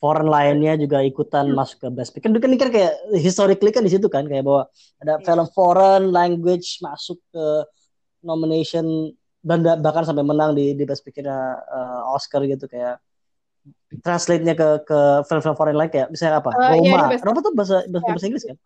foreign 0.00 0.26
lainnya 0.32 0.80
juga 0.80 1.04
ikutan 1.04 1.52
masuk 1.52 1.86
ke 1.86 1.88
Best 1.92 2.10
Picture. 2.16 2.32
Kan, 2.32 2.40
kan 2.40 2.56
kan 2.56 2.70
kayak 2.72 2.92
historically 3.20 3.70
kan 3.70 3.84
di 3.84 3.92
situ 3.92 4.08
kan 4.08 4.24
kayak 4.24 4.42
bahwa 4.42 4.66
ada 4.98 5.20
Iya. 5.20 5.24
film 5.28 5.46
foreign 5.52 6.04
language 6.10 6.80
masuk 6.80 7.20
ke 7.30 7.46
nomination 8.20 8.84
dan 9.40 9.60
da- 9.60 9.76
bahkan 9.76 10.04
sampai 10.04 10.20
menang 10.20 10.52
di 10.52 10.72
di 10.72 10.84
Best 10.84 11.00
Picture 11.00 11.28
Oscar 12.08 12.44
gitu 12.44 12.64
kayak 12.64 13.00
translate-nya 14.00 14.52
ke 14.52 14.68
ke 14.84 14.98
film-film 15.24 15.52
foreign 15.52 15.76
lain 15.76 15.88
kayak 15.88 16.08
misalnya 16.08 16.38
apa? 16.38 16.50
Eh, 16.72 16.80
iya, 16.80 16.96
Roma. 16.96 17.08
Best- 17.08 17.24
Roma 17.24 17.38
tuh 17.40 17.52
bahasa 17.52 17.76
bahasa, 17.86 18.04
Ya. 18.04 18.10
bahasa 18.10 18.26
Inggris 18.26 18.44
kan? 18.44 18.56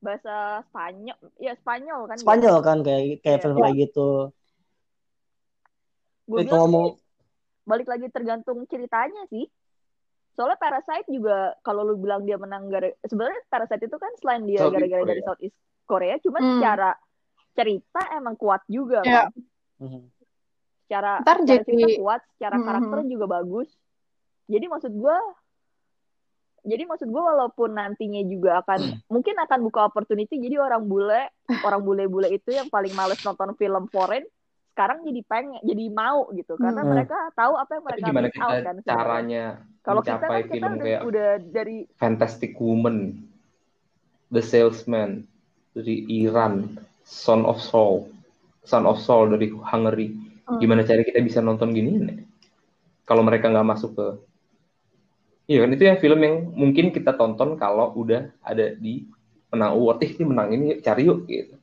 Bahasa 0.00 0.34
Spanyol, 0.68 1.18
ya 1.38 1.52
Spanyol 1.56 2.00
kan. 2.04 2.16
Spanyol 2.16 2.56
kan 2.60 2.78
kayak 2.80 3.02
kayak 3.20 3.38
Iya. 3.38 3.42
film 3.42 3.56
kayak 3.58 3.76
gitu. 3.80 4.08
Gue 6.24 6.40
bilang 6.42 6.68
mau 6.68 6.86
balik 7.64 7.88
lagi 7.88 8.08
tergantung 8.08 8.64
ceritanya 8.64 9.24
sih. 9.28 9.48
Soalnya 10.34 10.58
Parasite 10.58 11.06
juga 11.06 11.54
kalau 11.60 11.84
lu 11.84 11.94
bilang 11.94 12.24
dia 12.24 12.34
menang 12.34 12.66
gara 12.66 12.90
sebenarnya 13.00 13.40
Parasite 13.46 13.86
itu 13.86 13.96
kan 13.96 14.12
selain 14.18 14.42
dia 14.44 14.66
gara-gara 14.66 15.04
dari 15.06 15.22
Southeast 15.22 15.56
Korea, 15.84 16.16
cuman 16.18 16.40
Hmm. 16.42 16.52
secara 16.58 16.90
cerita 17.54 18.02
emang 18.12 18.34
kuat 18.34 18.60
juga 18.66 19.00
Iya. 19.00 19.30
kan. 19.30 19.32
Mhm. 19.80 20.00
Secara, 20.84 21.12
Ntar 21.22 21.36
secara 21.40 21.48
jadi- 21.48 21.64
cerita 21.64 21.88
kuat, 21.96 22.20
secara 22.34 22.56
Mhm. 22.56 22.64
karakter 22.64 22.98
juga 23.08 23.26
bagus. 23.32 23.68
Jadi 24.44 24.66
maksud 24.68 24.92
gua 24.92 25.16
jadi 26.62 26.84
maksud 26.84 27.08
gua 27.08 27.22
walaupun 27.30 27.72
nantinya 27.72 28.24
juga 28.24 28.60
akan 28.60 29.04
mungkin 29.06 29.36
akan 29.36 29.58
buka 29.62 29.84
opportunity 29.84 30.36
jadi 30.38 30.56
orang 30.58 30.84
bule 30.84 31.28
orang 31.60 31.80
bule-bule 31.80 32.28
itu 32.30 32.50
yang 32.50 32.68
paling 32.68 32.92
males 32.92 33.20
nonton 33.20 33.52
film 33.54 33.84
foreign 33.88 34.24
sekarang 34.72 35.04
jadi 35.04 35.20
pengen 35.24 35.60
jadi 35.60 35.84
mau 35.88 36.32
gitu 36.32 36.56
karena 36.56 36.80
Hmm. 36.80 36.90
mereka 36.90 37.16
tahu 37.32 37.52
apa 37.54 37.70
yang 37.70 37.84
tapi 37.84 37.92
mereka 37.92 38.06
gimana 38.08 38.26
miss 38.26 38.40
out 38.40 38.48
kita 38.50 38.64
kan 38.64 38.76
caranya 38.80 39.44
kalau 39.84 40.00
kita 40.00 40.16
kan 40.16 40.30
kita 40.40 40.48
film 40.50 40.72
udah, 40.72 40.84
kayak 40.88 41.00
udah 41.04 41.28
dari 41.52 41.76
Fantastic 41.94 42.52
Woman, 42.56 42.96
The 44.28 44.40
Salesman 44.40 45.28
dari 45.76 45.96
Iran, 46.08 46.80
Son 47.04 47.44
of 47.44 47.60
Soul, 47.60 48.08
Son 48.64 48.88
of 48.88 48.98
Soul 48.98 49.36
dari 49.36 49.52
Hungary. 49.52 50.16
Hmm. 50.48 50.58
Gimana 50.60 50.84
cara 50.88 51.04
kita 51.04 51.20
bisa 51.20 51.44
nonton 51.44 51.76
gini? 51.76 52.00
Kalau 53.04 53.20
mereka 53.20 53.52
nggak 53.52 53.68
masuk 53.68 53.92
ke 53.94 54.08
Iya 55.44 55.60
kan 55.60 55.76
itu 55.76 55.84
yang 55.84 56.00
film 56.00 56.20
yang 56.24 56.36
mungkin 56.56 56.88
kita 56.88 57.20
tonton 57.20 57.60
kalau 57.60 57.92
udah 58.00 58.32
ada 58.40 58.72
di 58.80 59.04
menang 59.52 59.76
award. 59.76 60.00
Eh 60.00 60.16
ini 60.16 60.24
menang 60.24 60.48
ini 60.56 60.80
cari 60.80 61.04
yuk 61.04 61.28
gitu. 61.28 61.60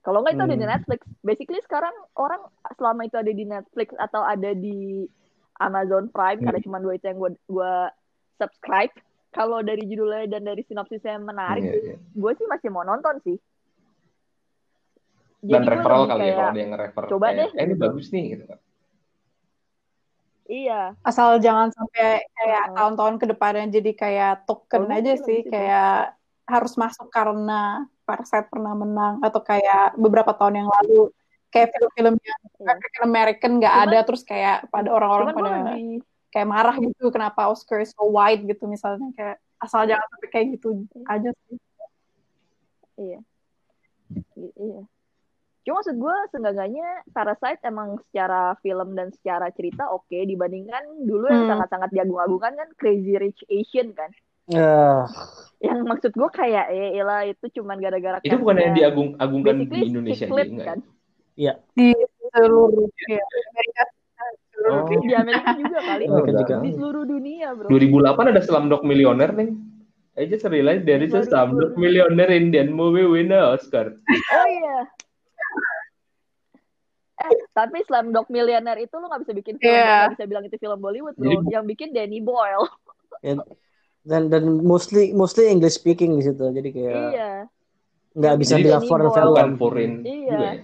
Kalau 0.00 0.24
nggak 0.24 0.40
itu 0.40 0.44
ada 0.48 0.56
di 0.56 0.64
Hmm. 0.64 0.72
Netflix. 0.72 1.00
Basically 1.20 1.60
sekarang 1.60 1.92
orang 2.16 2.40
selama 2.80 3.04
itu 3.04 3.20
ada 3.20 3.28
di 3.28 3.44
Netflix 3.44 3.92
atau 4.00 4.24
ada 4.24 4.56
di 4.56 5.04
Amazon 5.60 6.08
Prime, 6.08 6.40
Hmm. 6.40 6.48
ada 6.48 6.64
cuma 6.64 6.80
dua 6.80 6.96
itu 6.96 7.04
yang 7.12 7.20
gue 7.20 7.32
gua 7.52 7.92
subscribe. 8.40 8.92
Kalau 9.36 9.60
dari 9.60 9.84
judulnya 9.84 10.24
dan 10.26 10.42
dari 10.42 10.64
sinopsisnya 10.64 11.20
menarik, 11.20 11.60
Iya, 11.60 11.72
sih, 11.76 11.82
iya. 11.92 11.96
gue 12.00 12.32
sih 12.34 12.46
masih 12.48 12.68
mau 12.72 12.82
nonton 12.82 13.20
sih. 13.20 13.36
Dan 15.44 15.60
Jadi 15.60 15.66
gua 15.68 15.72
referral 15.76 16.02
kali 16.08 16.16
ya 16.16 16.24
kayak, 16.24 16.34
kalau 16.34 16.48
ada 16.48 16.58
yang 16.58 16.70
nge-refer. 16.72 17.02
coba 17.06 17.26
kayak, 17.28 17.36
deh, 17.38 17.48
Eh 17.52 17.62
ini 17.62 17.74
gitu. 17.76 17.82
bagus 17.84 18.06
nih 18.08 18.24
gitu 18.32 18.44
kan. 18.48 18.58
Iya, 20.46 20.80
asal 21.02 21.28
jangan 21.42 21.68
sampai 21.74 22.22
kayak 22.32 22.64
tahun-tahun 22.72 23.14
ke 23.18 23.26
depannya 23.34 23.66
jadi 23.68 23.90
kayak 23.92 24.32
token 24.46 24.86
Kalau 24.86 24.94
aja 24.94 25.12
sih 25.18 25.42
habis 25.42 25.46
itu. 25.46 25.52
kayak 25.52 25.90
harus 26.46 26.72
masuk 26.78 27.10
karena 27.10 27.82
Parasite 28.06 28.46
pernah 28.46 28.70
menang 28.72 29.18
atau 29.18 29.42
kayak 29.42 29.98
beberapa 29.98 30.30
tahun 30.30 30.62
yang 30.62 30.70
lalu 30.70 31.10
kayak 31.50 31.74
film-film 31.74 32.14
yang 32.22 32.40
Iya. 32.62 32.72
African 32.78 33.02
American 33.04 33.52
nggak 33.58 33.74
ada 33.84 33.98
terus 34.06 34.22
kayak 34.22 34.70
pada 34.70 34.86
orang-orang 34.94 35.26
pada 35.34 35.42
lebih 35.50 35.98
kayak 36.30 36.48
marah 36.48 36.76
gitu 36.76 37.08
kenapa 37.08 37.48
Oscar 37.48 37.80
is 37.80 37.94
so 37.94 38.06
white 38.06 38.42
gitu 38.44 38.66
misalnya 38.66 39.08
kayak 39.16 39.36
asal 39.56 39.82
jangan 39.84 40.04
sampai 40.12 40.28
kayak 40.28 40.46
gitu 40.58 40.84
aja 41.08 41.30
sih. 41.48 41.56
Iya. 42.96 43.20
Iya. 44.36 44.82
Cuma 45.66 45.82
maksud 45.82 45.98
gue 45.98 46.16
seenggaknya 46.30 46.88
Parasite 47.10 47.58
emang 47.66 47.98
secara 48.06 48.54
film 48.62 48.94
dan 48.94 49.10
secara 49.10 49.50
cerita 49.50 49.90
oke 49.90 50.14
dibandingkan 50.14 51.02
dulu 51.02 51.26
yang 51.26 51.42
Hmm. 51.44 51.58
sangat-sangat 51.58 51.90
diagung-agungkan 51.90 52.54
kan 52.54 52.68
Crazy 52.78 53.18
Rich 53.18 53.42
Asian 53.50 53.90
kan. 53.92 54.14
Ya, 54.46 55.10
Yang 55.58 55.80
maksud 55.90 56.12
gue 56.14 56.30
kayak 56.30 56.70
ya 56.70 56.86
elah 57.02 57.26
itu 57.26 57.50
cuman 57.58 57.82
gara-gara 57.82 58.22
Itu 58.22 58.38
bukan 58.38 58.62
yang 58.62 58.78
diagung-agungkan 58.78 59.66
di 59.66 59.90
Indonesia 59.90 60.30
kan. 60.62 60.78
di 61.74 61.90
seluruh 62.30 62.86
ya, 63.10 63.20
Amerika 63.26 63.82
seluruh 64.56 64.82
Oh. 64.82 64.88
Di 64.98 65.12
Amerika 65.12 65.50
juga 65.52 65.78
kali. 65.78 66.04
Amerika 66.06 66.32
juga. 66.34 66.54
Di 66.58 66.70
seluruh 66.72 67.04
dunia, 67.04 67.48
Bro. 67.52 67.68
2008 67.68 68.32
ada 68.32 68.40
Slumdog 68.40 68.82
Millionaire 68.82 69.32
nih. 69.32 69.50
I 70.16 70.24
just 70.24 70.42
realized 70.44 70.82
there 70.82 70.98
is 70.98 71.12
a 71.12 71.20
Slumdog 71.22 71.76
Millionaire 71.76 72.32
Indian 72.32 72.72
movie 72.72 73.04
winner 73.04 73.52
Oscar. 73.52 73.92
Oh 73.92 74.46
iya. 74.48 74.88
Eh, 77.18 77.32
tapi 77.50 77.80
Slumdog 77.82 78.28
Millionaire 78.28 78.76
itu 78.78 78.92
lu 78.92 79.06
gak 79.06 79.24
bisa 79.24 79.32
bikin 79.32 79.56
film, 79.56 79.72
Iya. 79.72 79.88
nggak 80.04 80.12
bisa 80.14 80.24
bilang 80.26 80.44
itu 80.44 80.56
film 80.56 80.78
Bollywood, 80.78 81.16
bro. 81.16 81.24
Jadi- 81.26 81.48
Yang 81.50 81.64
bikin 81.66 81.88
Danny 81.90 82.20
Boyle. 82.20 82.68
dan 84.06 84.30
dan 84.30 84.44
mostly 84.62 85.10
mostly 85.10 85.48
English 85.48 85.74
speaking 85.74 86.14
di 86.14 86.22
situ. 86.22 86.44
Jadi 86.46 86.68
kayak 86.70 86.94
Iya. 87.10 87.32
nggak 88.14 88.34
bisa 88.38 88.54
Jadi 88.54 88.64
bilang 88.64 88.80
Danny 88.80 88.88
foreign 88.88 89.08
Boyle. 89.08 89.16
film. 89.18 89.32
Bukan 89.32 89.52
foreign 89.56 89.92
Iya. 89.98 90.28
juga 90.30 90.46
ya. 90.46 90.54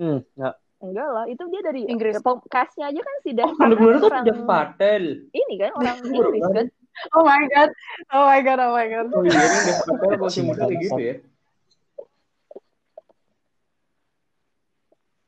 Hmm, 0.00 0.24
nggak. 0.32 0.54
Enggak 0.80 1.08
lah, 1.12 1.24
itu 1.28 1.44
dia 1.46 1.60
dari 1.60 1.84
Inggris. 1.84 2.16
ya, 2.16 2.32
castnya 2.48 2.88
aja 2.88 2.96
kan 2.98 3.14
si 3.20 3.30
Oh, 3.30 3.36
Dan 3.36 3.48
Slumdog 3.52 3.68
Millionaire 3.76 4.00
tuh 4.00 4.08
orang 4.08 4.24
Jeff 4.24 4.40
Patel. 4.42 5.04
ini 5.30 5.54
kan 5.54 5.70
orang 5.76 5.96
Inggris 6.08 6.44
kan. 6.48 6.66
oh 7.14 7.22
my 7.22 7.42
god 7.46 7.70
oh 8.10 8.24
my 8.26 8.40
god 8.40 8.58
oh 8.58 8.72
my 8.72 8.86
god 8.88 9.06
Oh 9.12 9.22
iya, 9.22 9.38
ini 9.38 9.58
Jeff 9.62 9.80
Patel 9.84 10.16
masih 10.16 10.42
muda 10.42 10.62
kayak 10.64 10.80
gitu 10.80 10.96
ya. 10.98 11.14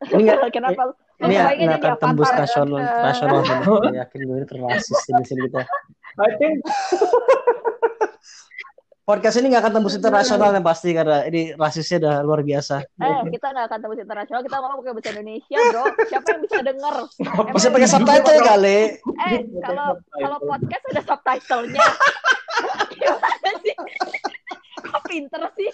Ini 0.03 0.19
nggak 0.27 0.51
Kenapa 0.51 0.83
ini 1.23 1.31
bayangin 1.31 1.71
nggak 1.71 1.79
ini 1.79 1.87
akan 1.87 1.95
tembus 2.03 2.31
nasional 2.35 2.81
Eh. 2.83 3.03
nasional 3.07 3.39
yakin 4.03 4.19
gue 4.27 4.35
ini 4.35 4.47
terrasis 4.49 4.99
di 4.99 5.23
sini 5.23 5.41
kita. 5.47 5.63
I 6.19 6.31
think 6.35 6.59
Podcast 9.13 9.45
ini 9.45 9.53
nggak 9.53 9.61
akan 9.69 9.73
tembus 9.77 9.93
internasional 10.01 10.57
yang 10.57 10.65
pasti 10.65 10.97
karena 10.97 11.29
ini 11.29 11.53
rasisnya 11.53 12.01
udah 12.01 12.15
luar 12.25 12.41
biasa. 12.41 12.81
Eh, 12.81 13.21
kita 13.29 13.53
nggak 13.53 13.65
akan 13.69 13.79
tembus 13.85 14.01
internasional, 14.01 14.41
kita 14.41 14.57
ngomong 14.57 14.79
pakai 14.81 14.93
bahasa 14.97 15.11
Indonesia, 15.13 15.59
bro. 15.69 15.85
Siapa 16.09 16.27
yang 16.33 16.41
bisa 16.41 16.59
denger? 16.65 16.97
Bisa 17.53 17.69
pakai 17.69 17.89
subtitle 17.93 18.41
kali. 18.41 18.79
Eh, 19.05 19.41
kalau 19.61 19.89
kalau 20.01 20.39
podcast 20.41 20.85
ada 20.97 21.03
subtitlenya. 21.05 21.85
Gimana 22.97 23.51
sih? 23.61 23.75
Kok 24.81 25.03
pinter 25.05 25.43
sih? 25.61 25.71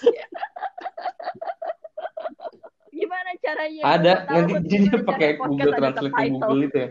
Gimana 2.91 3.31
caranya? 3.39 3.83
ada 3.87 4.13
nanti 4.35 4.53
jadinya 4.67 4.99
pakai 5.07 5.29
Google 5.39 5.73
Translate. 5.79 6.31
Google 6.35 6.63
itu 6.67 6.79
ya. 6.83 6.91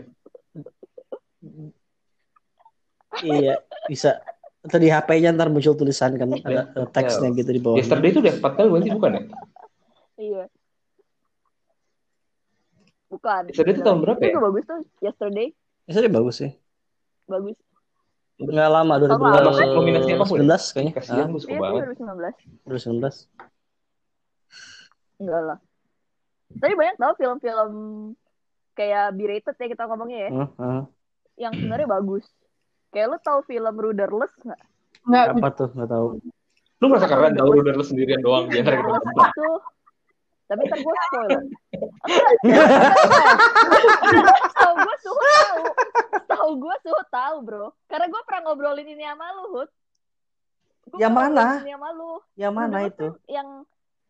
iya, 3.36 3.54
bisa. 3.84 4.16
Atau 4.58 4.78
di 4.78 4.88
HP-nya 4.88 5.30
ntar 5.32 5.48
muncul 5.48 5.72
tulisan 5.72 6.14
kan 6.14 6.28
ada 6.34 6.68
ada 6.68 6.86
teksnya 6.90 7.30
gitu 7.32 7.50
di 7.50 7.60
bawah. 7.60 7.78
Yesterday 7.78 8.10
itu 8.10 8.20
Jeff 8.20 8.38
Patel 8.38 8.66
berarti 8.68 8.90
bukan 8.90 9.10
ya? 9.10 9.22
Iya. 10.18 10.44
Bukan. 13.08 13.42
Yesterday 13.48 13.72
itu 13.72 13.82
tahun 13.82 13.98
berapa 14.02 14.18
Itu 14.18 14.26
ya? 14.26 14.32
juga 14.34 14.44
bagus 14.46 14.64
tuh. 14.66 14.80
Yesterday 15.00 15.48
Biasanya 15.86 16.10
bagus 16.12 16.34
sih. 16.36 16.52
bagus. 17.24 17.56
Nggak 18.38 18.70
lama 18.70 18.94
Tahun 18.94 19.10
lalu 19.10 19.50
kan? 19.50 19.66
2019 19.66 19.74
Nominasi 19.74 20.10
apa 20.14 20.24
pun 20.24 20.38
ya? 20.38 20.44
19 20.46 20.74
kayaknya. 20.74 20.92
Kasihan 20.94 21.18
Ah, 21.18 21.28
gue 21.28 21.40
suka 21.40 21.56
banget. 21.58 21.82
2019. 21.90 22.34
2019. 22.66 23.26
Enggak 25.18 25.42
lah. 25.42 25.58
Tapi 26.48 26.72
banyak 26.72 26.96
tau 26.96 27.12
film-film 27.18 27.72
kayak 28.72 29.04
B-rated 29.12 29.56
ya 29.58 29.66
kita 29.68 29.84
ngomongnya 29.84 30.18
ya, 30.24 30.30
hah. 30.56 30.82
yang 31.34 31.50
sebenarnya 31.52 31.90
bagus. 31.90 32.24
Kayak 32.88 33.06
lu 33.12 33.18
tau 33.20 33.40
film 33.44 33.74
Ruderless 33.76 34.32
nggak? 34.44 34.62
nggak 35.08 35.24
Apa 35.36 35.48
tuh? 35.52 35.68
Nggak 35.76 35.90
tahu. 35.92 36.06
Lu 36.78 36.84
merasa 36.88 37.06
keren 37.10 37.34
tau 37.36 37.50
lu 37.52 37.84
sendirian 37.84 38.20
doang 38.22 38.46
biar 38.48 38.64
kita 38.64 38.82
nonton. 38.84 39.12
itu 39.12 39.50
tapi 40.48 40.64
ntar 40.64 40.80
gue 40.80 40.94
spoil. 40.96 41.40
Tahu 44.56 44.74
gue 44.80 44.96
suhu 45.04 45.20
tahu. 45.20 45.62
Tahu 46.24 46.48
gue 46.56 46.76
suhu 46.80 47.02
tahu 47.12 47.36
bro. 47.44 47.66
Karena 47.84 48.08
gue 48.08 48.20
pernah 48.24 48.40
ngobrolin 48.48 48.88
ini 48.88 49.04
sama 49.04 49.28
lu 49.36 49.44
Hud. 49.52 49.68
Gua 50.88 50.98
Yang 51.04 51.12
pernah 51.12 51.28
mana? 51.28 51.44
ngobrolin 51.44 51.68
Ini 51.68 51.72
sama 51.76 51.90
lu. 51.92 52.12
Yang 52.32 52.52
mana 52.56 52.76
itu? 52.88 53.06
Yang 53.28 53.48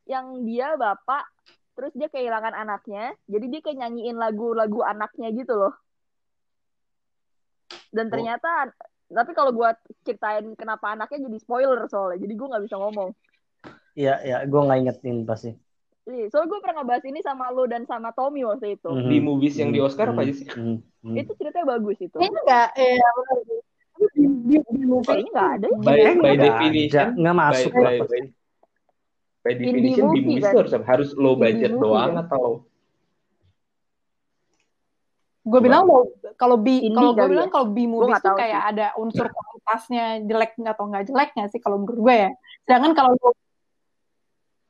yang 0.09 0.27
dia 0.47 0.69
bapak 0.79 1.25
terus 1.77 1.93
dia 1.95 2.09
kehilangan 2.11 2.59
anaknya 2.59 3.15
jadi 3.31 3.47
dia 3.47 3.61
kayak 3.63 3.79
nyanyiin 3.87 4.17
lagu-lagu 4.19 4.83
anaknya 4.83 5.31
gitu 5.31 5.55
loh 5.55 5.77
dan 7.91 8.07
Oh. 8.09 8.13
ternyata 8.13 8.51
tapi 9.09 9.33
kalau 9.33 9.57
gua 9.57 9.73
ceritain 10.05 10.45
kenapa 10.53 10.93
anaknya 10.93 11.25
jadi 11.29 11.39
spoiler 11.41 11.81
soalnya 11.89 12.21
jadi 12.21 12.35
gua 12.37 12.47
nggak 12.57 12.65
bisa 12.69 12.77
ngomong 12.77 13.11
Iya, 13.99 14.15
ya, 14.23 14.37
gue 14.47 14.61
nggak 14.63 14.79
ingetin 14.79 15.27
pasti. 15.27 15.51
Iya, 16.07 16.31
soalnya 16.31 16.55
gue 16.55 16.59
pernah 16.63 16.77
ngebahas 16.79 17.05
ini 17.11 17.19
sama 17.19 17.51
lo 17.51 17.67
dan 17.67 17.83
sama 17.83 18.15
Tommy 18.15 18.47
waktu 18.47 18.79
itu. 18.79 18.87
Mhm. 18.87 19.11
Di 19.11 19.19
movies 19.19 19.59
yang 19.59 19.75
di 19.75 19.83
Oscar 19.83 20.15
apa 20.15 20.23
aja 20.23 20.39
sih? 20.39 20.47
Mhm. 20.47 20.79
Mhm. 21.03 21.17
Itu 21.19 21.33
ceritanya 21.35 21.67
bagus 21.67 21.99
itu. 21.99 22.15
Kayaknya 22.15 22.41
nggak, 22.47 22.69
iya 22.79 23.09
benar. 23.11 23.37
Tapi 23.43 24.07
di, 24.15 24.23
di, 24.23 24.57
di 24.63 24.85
movie 24.87 25.03
Kayaknya 25.03 25.31
nggak 25.35 25.51
ada. 25.51 25.67
ya. 25.67 25.77
By, 25.83 25.83
by 25.83 26.15
Nggak 26.15 26.31
ada, 26.31 26.47
definition, 26.47 27.07
nggak 27.19 27.37
masuk 27.43 27.73
by, 27.75 27.83
lah 27.83 27.91
by, 27.91 28.07
by, 28.07 28.23
by 29.43 29.53
definition 29.59 30.05
di 30.07 30.07
movie, 30.07 30.23
movies 30.31 30.47
kan? 30.47 30.55
harus 30.63 30.73
harus 30.87 31.09
low 31.19 31.35
budget 31.35 31.73
doang 31.75 32.13
kan? 32.15 32.23
atau 32.23 32.68
gue 35.49 35.61
bilang 35.65 35.83
mau 35.89 36.05
kalau 36.37 36.57
B 36.61 36.69
Indie 36.85 36.95
kalau 36.95 37.13
gue 37.17 37.25
kali 37.25 37.33
bilang 37.33 37.49
ya? 37.49 37.53
kalau 37.57 37.67
B 37.73 37.79
movies 37.89 38.09
nggak 38.13 38.23
tuh 38.23 38.31
tahu 38.31 38.39
kayak 38.39 38.61
sih. 38.61 38.71
ada 38.77 38.87
unsur 39.01 39.27
kualitasnya 39.33 40.05
jelek 40.29 40.53
atau 40.61 40.85
nggak 40.93 41.05
jeleknya 41.09 41.45
sih 41.49 41.61
kalau 41.65 41.77
menurut 41.81 41.99
gue 42.05 42.15
ya. 42.29 42.31
Sedangkan 42.69 42.93
kalau 42.93 43.11
lo 43.17 43.31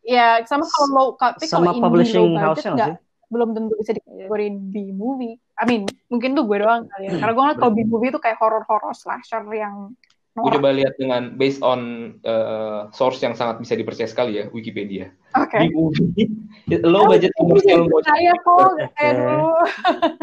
ya 0.06 0.26
sama 0.46 0.64
kalau 0.64 0.88
lo 0.94 1.04
tapi 1.18 1.44
kalau 1.50 1.74
Sama 1.74 1.82
publishing 1.82 2.22
low 2.22 2.30
budget 2.32 2.46
house-nya 2.46 2.72
nggak 2.72 2.90
sih? 2.94 3.06
belum 3.28 3.48
tentu 3.52 3.74
bisa 3.76 3.92
dikategorin 3.92 4.54
B 4.72 4.74
movie. 4.94 5.36
I 5.58 5.64
mean 5.68 5.82
mungkin 6.08 6.32
tuh 6.32 6.46
gue 6.46 6.58
doang 6.62 6.86
kali 6.88 7.04
ya. 7.10 7.12
Karena 7.20 7.32
gue 7.34 7.42
ngeliat 7.42 7.58
kalau 7.60 7.72
B 7.74 7.80
movie 7.84 8.08
itu 8.14 8.20
kayak 8.22 8.38
horror 8.38 8.64
horror 8.64 8.94
slasher 8.94 9.42
yang 9.52 9.92
gue 10.38 10.54
coba 10.54 10.70
lihat 10.70 10.94
dengan 10.94 11.34
based 11.34 11.58
on 11.66 12.14
uh, 12.22 12.86
source 12.94 13.18
yang 13.18 13.34
sangat 13.34 13.58
bisa 13.58 13.74
dipercaya 13.74 14.06
sekali 14.06 14.38
ya 14.38 14.44
Wikipedia. 14.54 15.10
Oke. 15.34 15.58
Di 15.58 15.68
movie 15.74 16.30
low 16.94 17.10
budget 17.10 17.34
commercial. 17.34 17.90
Saya 18.06 18.32
kok 18.46 18.70
kayak 18.94 19.12
Oke. 19.18 19.26
dulu. 19.26 19.50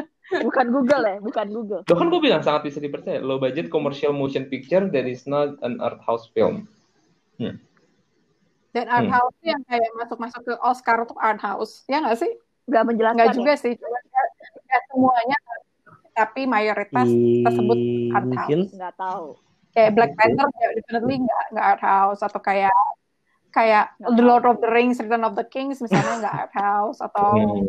Bukan 0.26 0.66
Google 0.70 1.04
ya, 1.04 1.18
bukan 1.20 1.48
Google. 1.48 1.82
Loh 1.84 1.96
kan 1.96 2.08
gue 2.08 2.18
bilang 2.18 2.42
sangat 2.42 2.66
bisa 2.66 2.80
dipercaya. 2.80 3.20
Low 3.20 3.38
budget 3.38 3.70
commercial 3.70 4.10
motion 4.10 4.46
picture 4.46 4.86
that 4.86 5.06
is 5.06 5.24
not 5.24 5.54
an 5.62 5.78
art 5.78 6.02
house 6.02 6.26
film. 6.30 6.66
Dan 8.72 8.86
art 8.88 9.06
Hmm. 9.06 9.14
house 9.14 9.38
yang 9.40 9.62
kayak 9.64 9.88
masuk-masuk 9.96 10.42
ke 10.44 10.54
Oscar 10.60 11.00
untuk 11.00 11.16
art 11.18 11.40
house. 11.40 11.86
Ya 11.86 12.02
nggak 12.02 12.18
sih? 12.18 12.32
Gak 12.66 12.84
menjelaskan 12.84 13.16
Nggak 13.16 13.32
ya? 13.32 13.38
juga 13.38 13.54
sih. 13.56 13.74
Cuma 13.78 13.98
nggak 14.02 14.82
semuanya. 14.90 15.38
Tapi 16.12 16.42
mayoritas 16.44 17.08
tersebut 17.44 17.78
art 18.12 18.28
house. 18.28 18.50
Mungkin. 18.50 18.60
Nggak 18.74 18.96
tahu. 18.96 19.28
kayak 19.72 19.92
Black 19.92 20.16
Panther 20.16 20.48
definitely 20.72 21.20
nggak 21.20 21.44
nggak 21.52 21.66
art 21.68 21.84
house 21.84 22.24
atau 22.24 22.40
kayak 22.40 22.72
kayak 23.56 23.96
The 23.98 24.12
tahu. 24.12 24.20
Lord 24.22 24.44
of 24.44 24.60
the 24.60 24.68
Rings, 24.68 25.00
Return 25.00 25.24
of 25.24 25.34
the 25.34 25.48
Kings 25.48 25.80
misalnya 25.80 26.20
nggak 26.20 26.36
art 26.36 26.54
house 26.54 27.00
atau 27.00 27.28
Hmm. 27.32 27.64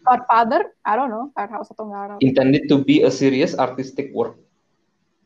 Godfather, 0.00 0.74
I 0.82 0.92
don't 0.92 1.08
know 1.08 1.30
art 1.32 1.48
house 1.48 1.68
atau 1.68 1.84
nggak 1.84 2.00
art 2.00 2.10
house. 2.12 2.22
Intended 2.22 2.66
to 2.66 2.80
be 2.80 3.00
a 3.00 3.12
serious 3.12 3.54
artistic 3.54 4.10
work, 4.10 4.34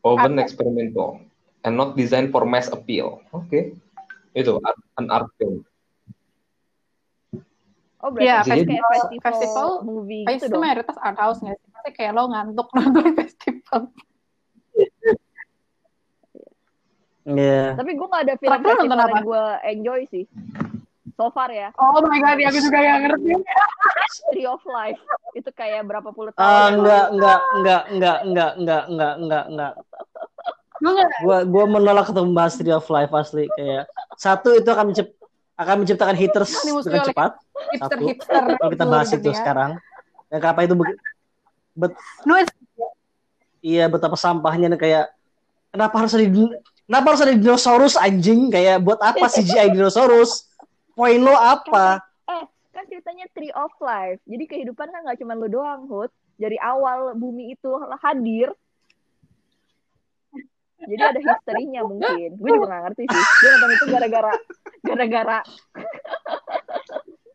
often 0.01 0.37
Art- 0.37 0.43
experimental, 0.43 1.23
and 1.63 1.73
not 1.73 1.95
designed 1.95 2.29
for 2.29 2.45
mass 2.45 2.69
appeal. 2.69 3.25
Oke, 3.31 3.73
itu 4.33 4.53
art- 4.59 4.85
an 4.97 5.09
art 5.09 5.33
film. 5.35 5.65
Oh 7.97 8.11
berarti 8.11 8.27
kayak 8.43 8.67
festival- 8.67 8.91
festival, 8.91 9.23
festival, 9.23 9.69
movie 9.83 10.27
gitu 10.27 10.35
itu 10.43 10.47
dong. 10.51 10.61
mayoritas 10.61 10.99
art 10.99 11.17
house 11.17 11.39
nggak 11.39 11.55
sih? 11.55 11.69
Pasti 11.71 11.91
kayak 11.95 12.13
lo 12.13 12.23
ngantuk 12.29 12.69
nonton 12.77 13.15
festival. 13.15 13.81
Iya. 17.23 17.79
Tapi 17.79 17.91
gue 17.95 18.07
gak 18.09 18.23
ada 18.27 18.35
film 18.35 18.51
Terakhir 18.51 18.67
nonton 18.67 18.83
festival 18.83 18.99
apa? 18.99 19.11
yang 19.15 19.25
gue 19.27 19.45
enjoy 19.71 20.01
sih. 20.11 20.25
So 21.13 21.29
far 21.29 21.53
ya, 21.53 21.71
Oh 21.77 22.01
my 22.03 22.19
god, 22.19 22.41
ya 22.41 22.49
aku 22.49 22.59
juga 22.59 22.79
nggak 22.81 22.99
ngerti. 23.05 23.33
Tree 24.33 24.49
of 24.49 24.65
Life. 24.65 24.99
Itu 25.37 25.53
kayak 25.53 25.85
berapa 25.85 26.09
puluh 26.11 26.33
tahun. 26.33 26.43
Ah, 26.43 26.67
yang 26.73 26.81
enggak, 26.81 27.05
lalu. 27.05 27.15
enggak, 27.15 27.41
enggak, 27.53 27.83
enggak, 27.93 28.19
enggak, 28.25 28.53
enggak, 28.57 28.83
enggak, 28.89 29.15
enggak, 29.21 29.45
enggak. 29.53 29.73
Gue 30.83 30.91
nggak 30.91 31.09
Gua 31.23 31.39
gua 31.47 31.65
menolak 31.69 32.07
ketemu 32.11 32.31
bahas 32.33 32.55
Tree 32.57 32.75
of 32.75 32.89
Life 32.89 33.13
asli 33.13 33.45
kayak 33.55 33.85
satu 34.17 34.57
itu 34.57 34.67
akan 34.73 34.85
mencip 34.91 35.07
akan 35.53 35.75
menciptakan 35.85 36.17
haters 36.17 36.51
dengan 36.83 37.03
cepat. 37.07 37.31
hipster-hipster 37.77 38.43
Kalau 38.57 38.71
kita 38.73 38.85
bahas 38.89 39.09
itu 39.13 39.21
dunia. 39.23 39.37
sekarang. 39.39 39.71
Dan 40.27 40.39
kenapa 40.41 40.61
itu 40.65 40.75
bet, 41.77 41.93
Nuis, 42.25 42.49
iya 43.61 43.85
betapa 43.87 44.17
sampahnya 44.17 44.73
dan 44.73 44.81
kayak 44.81 45.05
kenapa 45.71 45.95
harus 46.03 46.17
ada 46.17 46.25
din- 46.25 46.57
kenapa 46.87 47.07
harus 47.15 47.23
ada 47.25 47.35
dinosaurus 47.35 47.95
anjing 47.99 48.49
kayak 48.53 48.83
buat 48.83 48.99
apa 49.03 49.27
CGI 49.29 49.73
dinosaurus? 49.75 50.51
Poin 50.93 51.19
lo 51.21 51.35
apa? 51.35 52.05
kan 52.73 52.89
ceritanya 52.89 53.29
Tree 53.37 53.53
of 53.53 53.73
Life. 53.85 54.19
Jadi 54.25 54.45
kehidupan 54.49 54.89
kan 54.89 55.05
nggak 55.05 55.21
cuma 55.21 55.37
lu 55.37 55.47
doang, 55.47 55.85
Hud. 55.87 56.09
Dari 56.41 56.57
awal 56.59 57.13
bumi 57.15 57.55
itu 57.55 57.71
hadir, 58.01 58.57
jadi 60.83 61.03
ada 61.15 61.21
historinya 61.23 61.81
mungkin. 61.87 62.31
Gue 62.39 62.51
juga 62.59 62.67
gak 62.75 62.83
ngerti 62.91 63.05
sih. 63.07 63.23
Gue 63.23 63.49
nonton 63.55 63.71
itu 63.71 63.85
gara-gara 63.87 64.35
gara-gara 64.83 65.39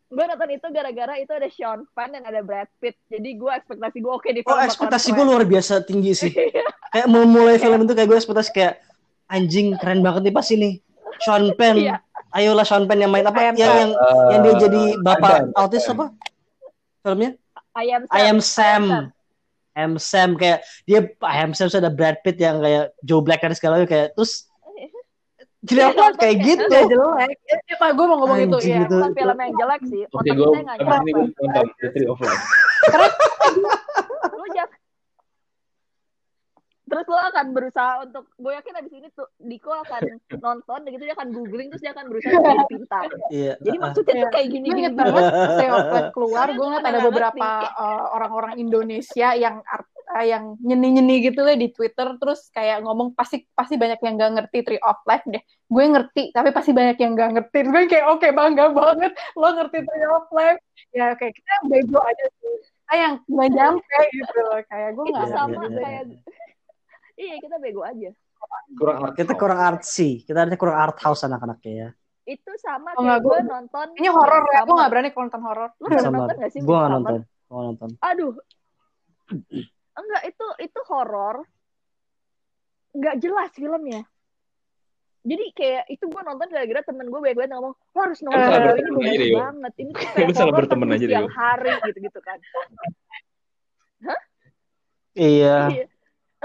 gue 0.07 0.25
nonton 0.25 0.49
itu 0.49 0.67
gara-gara 0.73 1.13
itu 1.19 1.31
ada 1.31 1.47
Sean 1.51 1.85
Penn 1.93 2.15
dan 2.15 2.23
ada 2.25 2.41
Brad 2.41 2.67
Pitt. 2.81 2.97
Jadi 3.07 3.37
gue 3.37 3.51
ekspektasi 3.53 3.97
gue 4.01 4.11
oke 4.11 4.29
di 4.33 4.41
Oh 4.43 4.55
film 4.55 4.65
ekspektasi 4.67 5.07
gue 5.13 5.25
luar 5.27 5.43
biasa 5.45 5.83
tinggi 5.85 6.11
sih. 6.15 6.31
Kayak 6.91 7.07
mau 7.11 7.23
mulai 7.27 7.59
film 7.59 7.83
itu 7.85 7.93
kayak 7.93 8.07
gue 8.09 8.17
ekspektasi 8.17 8.49
kayak 8.55 8.73
anjing 9.27 9.75
keren 9.79 10.01
banget 10.03 10.27
nih 10.27 10.35
pas 10.35 10.47
ini. 10.51 10.79
Sean 11.23 11.51
Penn. 11.55 11.77
Iya. 11.77 11.95
Ayolah 12.35 12.65
Sean 12.67 12.85
Penn 12.85 13.01
yang 13.01 13.11
main 13.11 13.25
apa? 13.25 13.53
Yang 13.53 13.55
yang 13.63 13.91
Eh, 13.91 14.27
yang 14.35 14.41
dia 14.43 14.55
jadi 14.67 14.83
bapak 15.01 15.31
Adam, 15.47 15.49
autis 15.57 15.85
apa? 15.89 16.05
Filmnya? 17.01 17.31
I 17.77 17.85
am 17.93 18.03
Sam. 18.05 18.17
I 18.17 18.21
am 18.25 18.39
Sam. 18.41 18.83
I 19.77 19.81
am 19.85 19.93
Sam 20.01 20.29
kayak 20.33 20.65
dia 20.89 21.05
I 21.21 21.37
am 21.45 21.53
Sam 21.53 21.69
ada 21.69 21.93
Brad 21.93 22.17
Pitt 22.25 22.41
yang 22.41 22.57
kayak 22.61 22.97
Joe 23.05 23.21
Black 23.21 23.45
dan 23.45 23.53
segala 23.53 23.77
macam 23.77 23.93
kayak 23.93 24.17
terus 24.17 24.49
jadi 25.65 25.93
apa 25.93 26.13
kayak 26.21 26.35
gitu. 26.41 26.65
Udah 26.65 26.85
jelek. 26.89 27.37
Ya, 27.45 27.75
Pak, 27.77 27.89
gue 27.93 28.05
mau 28.05 28.17
ngomong 28.21 28.39
itu 28.41 28.57
ya. 28.65 28.85
itu. 28.85 28.97
Bukan 28.97 29.13
film 29.13 29.37
yang 29.37 29.53
jelek 29.57 29.81
sih. 29.89 30.01
Oke, 30.09 30.29
gue 30.33 30.47
nggak 30.49 30.77
nonton 30.81 31.65
The 31.81 31.87
Tree 31.93 32.07
of 32.09 32.17
Life. 32.21 32.43
Lu 34.33 34.45
jangan 34.53 34.77
Terus 36.87 37.05
lo 37.11 37.19
akan 37.19 37.45
berusaha 37.51 37.91
untuk, 38.07 38.31
gue 38.39 38.51
yakin 38.55 38.79
abis 38.79 38.93
ini 38.95 39.07
tuh 39.11 39.27
Diko 39.35 39.75
akan 39.75 40.01
nonton, 40.45 40.79
dan 40.87 40.89
gitu 40.95 41.03
dia 41.03 41.15
akan 41.19 41.29
googling, 41.35 41.67
terus 41.67 41.83
dia 41.83 41.91
akan 41.91 42.05
berusaha 42.07 42.31
jadi 42.31 42.65
pintar. 42.71 43.03
Iya. 43.27 43.53
Jadi 43.59 43.77
maksudnya 43.77 44.13
tuh 44.15 44.17
Iya. 44.23 44.31
kayak 44.31 44.47
gini 44.47 44.67
gini 44.71 44.89
banget 44.95 45.23
Stay 45.51 45.67
of 45.67 45.87
Life 45.91 46.11
keluar, 46.15 46.47
gue 46.47 46.65
ngeliat 46.65 46.85
ada 46.87 46.91
Nggak 46.97 47.07
beberapa 47.11 47.47
uh, 47.75 48.05
orang-orang 48.15 48.53
Indonesia 48.55 49.29
yang 49.35 49.59
art, 49.67 49.87
uh, 50.15 50.23
yang 50.23 50.55
nyeni-nyeni 50.63 51.27
gitu 51.27 51.43
lah 51.43 51.59
di 51.59 51.67
Twitter, 51.75 52.07
terus 52.15 52.47
kayak 52.55 52.79
ngomong 52.87 53.11
pasti 53.11 53.43
pasti 53.51 53.75
banyak 53.75 53.99
yang 53.99 54.15
gak 54.15 54.31
ngerti 54.39 54.57
Tree 54.63 54.79
of 54.79 55.03
Life 55.03 55.27
deh. 55.27 55.43
Gue 55.67 55.83
ngerti, 55.91 56.31
tapi 56.31 56.55
pasti 56.55 56.71
banyak 56.71 56.95
yang 57.03 57.11
gak 57.19 57.31
ngerti. 57.35 57.57
Gue 57.67 57.81
kayak 57.91 58.07
oke 58.15 58.27
bangga 58.31 58.71
banget 58.71 59.11
lo 59.35 59.47
ngerti 59.59 59.77
Tree 59.83 60.07
of 60.07 60.27
Life. 60.31 60.59
Ya 60.95 61.11
kayak 61.19 61.35
kita 61.35 61.53
bego 61.67 61.99
aja 61.99 62.25
sih. 62.39 62.55
Sayang, 62.87 63.19
gak 63.27 63.49
nyampe 63.51 63.99
gitu 64.15 64.39
loh. 64.47 64.63
Kayak 64.71 64.89
gue 64.95 65.03
Itu 65.03 65.11
gak 65.19 65.27
Iya, 65.27 65.35
sama 65.35 65.51
iya, 65.51 65.67
iya. 65.67 65.79
kayak, 65.83 66.03
iya 67.17 67.35
kita 67.41 67.57
bego 67.57 67.81
aja. 67.83 68.13
Kurang 68.77 68.97
art 69.01 69.13
Kita 69.17 69.33
kurang 69.33 69.59
artsy, 69.59 70.21
kita 70.23 70.45
ada 70.45 70.55
kurang 70.55 70.77
art 70.77 70.97
house 71.01 71.25
anak-anaknya 71.25 71.73
ya. 71.73 71.89
Itu 72.27 72.51
sama 72.59 72.91
Oh, 72.93 73.01
kayak 73.01 73.07
nggak, 73.07 73.19
gue 73.23 73.39
nonton. 73.47 73.87
Ini 73.95 74.09
horor 74.11 74.43
ya, 74.51 74.61
gue 74.67 74.75
gak 74.75 74.91
berani 74.91 75.09
kalau 75.15 75.25
nonton 75.31 75.43
horor. 75.47 75.69
Lu 75.79 75.85
pernah 75.87 76.11
nonton 76.11 76.35
gak 76.37 76.51
sih? 76.51 76.59
Gue 76.59 76.75
gak 76.75 76.91
nonton. 76.91 77.13
Gue 77.23 77.55
gak 77.55 77.65
nonton. 77.71 77.89
Aduh. 78.03 78.31
Enggak, 79.97 80.21
itu 80.27 80.45
itu 80.59 80.79
horor. 80.91 81.35
Enggak 82.91 83.15
jelas 83.23 83.49
filmnya. 83.55 84.01
Jadi 85.27 85.45
kayak 85.51 85.83
itu 85.91 86.03
gue 86.07 86.21
nonton 86.23 86.47
gara-gara 86.47 86.81
temen 86.87 87.07
gue 87.11 87.19
banyak 87.19 87.35
banget 87.35 87.51
ngomong, 87.51 87.73
lo 87.75 87.99
harus 87.99 88.19
nonton, 88.23 88.47
salah 88.47 88.59
ini 88.63 88.79
berteman 88.79 89.03
aja, 89.03 89.11
bagus 89.11 89.35
banget. 89.35 89.71
Ini 89.75 89.91
tuh 89.91 90.07
kayak 90.15 90.27
salah 90.31 90.47
horor 90.47 90.59
berteman 90.63 90.87
tapi 90.87 90.95
aja, 90.95 91.07
siang 91.07 91.31
hari 91.31 91.71
gitu-gitu 91.83 92.19
kan. 92.23 92.37
Iya. 95.17 95.73
Iya. 95.73 95.85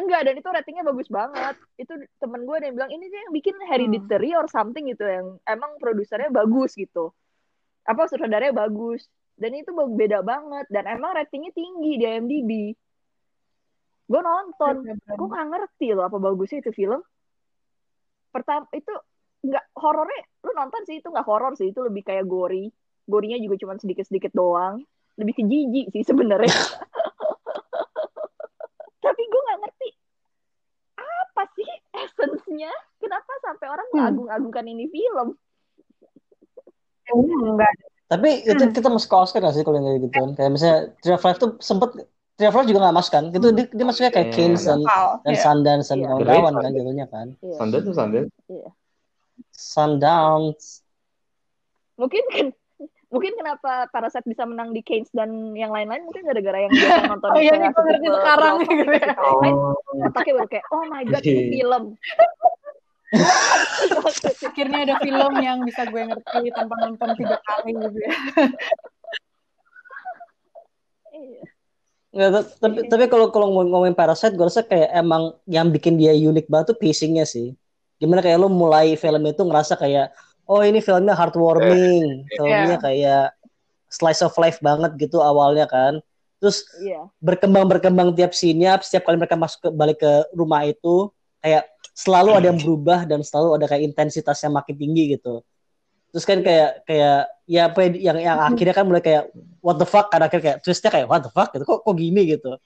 Enggak, 0.03 0.27
dan 0.27 0.35
itu 0.35 0.49
ratingnya 0.51 0.83
bagus 0.83 1.07
banget. 1.07 1.55
Itu 1.79 1.95
temen 2.19 2.43
gue 2.43 2.57
ada 2.59 2.67
yang 2.67 2.75
bilang, 2.75 2.91
ini 2.91 3.07
dia 3.07 3.23
yang 3.23 3.35
bikin 3.39 3.55
Hereditary 3.71 4.35
or 4.35 4.51
something 4.51 4.91
gitu, 4.91 5.07
yang 5.07 5.39
emang 5.47 5.79
produsernya 5.79 6.35
bagus 6.35 6.75
gitu. 6.75 7.15
Apa, 7.87 8.11
sutradaranya 8.11 8.67
bagus. 8.67 9.07
Dan 9.39 9.55
itu 9.55 9.71
beda 9.71 10.27
banget. 10.27 10.67
Dan 10.75 10.91
emang 10.91 11.15
ratingnya 11.15 11.55
tinggi 11.55 12.03
di 12.03 12.05
IMDb. 12.05 12.51
Gue 14.11 14.21
nonton, 14.21 14.91
gue 14.91 15.29
gak 15.31 15.49
ngerti 15.49 15.95
loh 15.95 16.11
apa 16.11 16.19
bagusnya 16.19 16.67
itu 16.67 16.75
film. 16.75 16.99
Pertama, 18.35 18.67
itu 18.75 18.91
nggak 19.43 19.65
horornya, 19.75 20.23
lu 20.47 20.55
nonton 20.55 20.87
sih, 20.87 21.03
itu 21.03 21.11
nggak 21.11 21.27
horor 21.27 21.59
sih, 21.59 21.71
itu 21.71 21.81
lebih 21.83 22.03
kayak 22.07 22.27
gori. 22.27 22.71
Gorinya 23.07 23.39
juga 23.41 23.57
cuma 23.63 23.79
sedikit-sedikit 23.79 24.33
doang. 24.35 24.85
Lebih 25.17 25.35
ke 25.37 25.43
jijik 25.45 25.87
sih 25.93 26.03
sebenarnya. 26.07 26.49
Tapi 29.05 29.23
gue 29.27 29.43
nggak 29.43 29.61
ngerti 29.67 29.89
apa 31.33 31.49
sih 31.57 31.71
essence-nya? 32.53 32.73
Kenapa 33.01 33.33
sampai 33.43 33.67
orang 33.67 33.87
Hmm. 33.89 33.97
mengagung-agungkan 33.99 34.65
ini 34.69 34.85
film? 34.89 35.29
Enggak. 37.13 37.73
Tapi 38.07 38.29
itu 38.45 38.65
kita 38.77 38.89
masuk 38.93 39.09
ke 39.09 39.17
Oscar 39.17 39.41
gak 39.41 39.57
sih 39.57 39.65
kalau 39.65 39.81
yang 39.81 39.87
kayak 39.89 39.99
gitu 40.05 40.09
kan? 40.13 40.29
Kayak 40.37 40.51
misalnya 40.53 40.79
of 41.17 41.25
Life 41.25 41.41
tuh 41.41 41.51
sempet 41.65 41.91
of 42.39 42.55
Life 42.55 42.69
juga 42.69 42.79
gak 42.85 42.97
masuk 42.97 43.13
kan? 43.13 43.25
Itu 43.33 43.49
dia, 43.57 43.67
dia 43.73 43.85
masuknya 43.89 44.13
kayak 44.13 44.29
Iya. 44.29 44.35
Keynes 44.37 44.63
dan, 44.69 44.81
dan 45.25 45.33
Iya. 45.33 45.41
Sundance 45.41 45.87
dan 45.89 45.99
Iya. 45.99 46.07
kawan-kawan 46.13 46.55
kan 46.61 46.71
jatuhnya 46.77 47.07
kan. 47.09 47.27
Iya. 47.41 47.57
Sundance 47.57 47.85
tuh 47.89 47.95
Sundance. 47.97 48.31
Sundance. 49.53 50.67
Mungkin 51.97 52.25
kan 52.33 52.47
mungkin 53.13 53.37
kenapa 53.37 53.93
Parasite 53.93 54.25
bisa 54.25 54.43
menang 54.43 54.73
di 54.73 54.81
Cannes 54.81 55.13
dan 55.13 55.29
yang 55.53 55.69
lain-lain 55.69 56.03
mungkin 56.03 56.25
gara-gara 56.25 56.65
yang 56.65 56.73
biasa 56.73 57.05
nonton 57.13 57.29
Oh 57.29 57.39
iya, 57.39 57.53
nih 57.55 57.69
gue 57.69 57.83
ngerti 57.85 58.09
sekarang 58.09 58.55
gitu 58.59 58.83
ya. 58.83 59.05
Parasite, 59.13 59.57
otaknya 60.03 60.33
baru 60.35 60.49
kayak 60.49 60.67
oh 60.73 60.85
my 60.89 61.03
god 61.05 61.23
ini 61.23 61.43
film 61.55 61.85
Akhirnya 64.49 64.79
ada 64.83 64.95
film 64.99 65.33
yang 65.39 65.59
bisa 65.63 65.85
gue 65.85 66.03
ngerti 66.03 66.49
tanpa 66.51 66.75
nonton 66.81 67.09
tiga 67.15 67.37
kali 67.45 67.77
gitu 67.77 67.99
ya. 68.01 68.13
Iya. 71.13 71.41
Nggak, 72.13 72.29
ta- 72.29 72.49
tapi 72.61 72.79
tapi 72.89 73.05
kalau 73.09 73.29
kalau 73.29 73.47
ngomong- 73.49 73.69
ngomongin 73.69 73.97
Parasite, 73.97 74.33
gue 74.33 74.45
rasa 74.45 74.65
kayak 74.65 74.93
emang 74.93 75.33
yang 75.45 75.69
bikin 75.69 75.97
dia 75.97 76.13
unik 76.13 76.49
banget 76.49 76.73
tuh 76.73 76.79
pacingnya 76.81 77.25
sih. 77.25 77.53
Gimana 77.97 78.21
kayak 78.21 78.37
lo 78.37 78.49
mulai 78.49 78.97
film 78.97 79.23
itu 79.25 79.41
ngerasa 79.41 79.77
kayak, 79.77 80.13
oh 80.47 80.63
ini 80.63 80.83
filmnya 80.83 81.15
heartwarming, 81.15 82.27
filmnya 82.35 82.77
kayak 82.81 83.35
slice 83.93 84.25
of 84.25 84.35
life 84.41 84.59
banget 84.65 84.97
gitu 84.97 85.21
awalnya 85.21 85.69
kan. 85.69 86.01
Terus 86.43 86.67
iya. 86.83 87.07
berkembang 87.23 87.71
berkembang 87.71 88.19
tiap 88.19 88.35
scene-nya, 88.35 88.81
setiap 88.83 89.07
kali 89.07 89.21
mereka 89.21 89.39
masuk 89.39 89.63
ke 89.63 89.69
balik 89.71 90.03
ke 90.03 90.13
rumah 90.35 90.67
itu, 90.67 91.13
kayak 91.39 91.71
selalu 91.93 92.35
ada 92.35 92.47
yang 92.51 92.59
berubah 92.59 93.05
dan 93.05 93.21
selalu 93.23 93.61
ada 93.61 93.67
kayak 93.71 93.85
intensitasnya 93.93 94.51
makin 94.51 94.75
tinggi 94.75 95.15
gitu. 95.15 95.45
Terus 96.13 96.25
kan 96.29 96.43
kayak 96.43 96.85
kayak 96.89 97.31
ya 97.47 97.71
apa 97.71 97.79
yang 97.95 98.19
yang 98.19 98.39
akhirnya 98.49 98.75
kan 98.75 98.85
mulai 98.89 99.05
kayak 99.05 99.31
what 99.63 99.79
the 99.79 99.87
fuck 99.87 100.09
kan 100.09 100.25
akhirnya 100.25 100.57
kayak 100.57 100.59
twistnya 100.65 100.91
kayak 100.91 101.07
what 101.07 101.23
the 101.23 101.31
fuck 101.31 101.53
gitu. 101.53 101.63
Kok 101.63 101.85
kok 101.85 101.95
gini 101.95 102.23
gitu. 102.27 102.59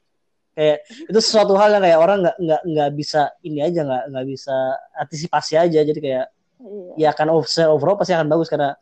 Kayak 0.57 0.89
itu 0.89 1.18
sesuatu 1.20 1.53
hal 1.61 1.77
yang 1.77 1.85
kayak 1.85 1.99
orang 2.01 2.18
nggak 2.24 2.37
nggak 2.41 2.62
nggak 2.64 2.91
bisa 2.97 3.29
ini 3.45 3.61
aja 3.61 3.85
nggak 3.85 4.05
nggak 4.09 4.27
bisa 4.31 4.57
antisipasi 4.97 5.53
aja. 5.61 5.81
Jadi 5.85 6.01
kayak 6.01 6.27
iya. 6.59 6.92
Ya 6.96 7.09
akan 7.11 7.28
over- 7.34 7.48
overall 7.68 7.96
pasti 7.96 8.12
akan 8.12 8.26
bagus 8.26 8.48
karena 8.48 8.72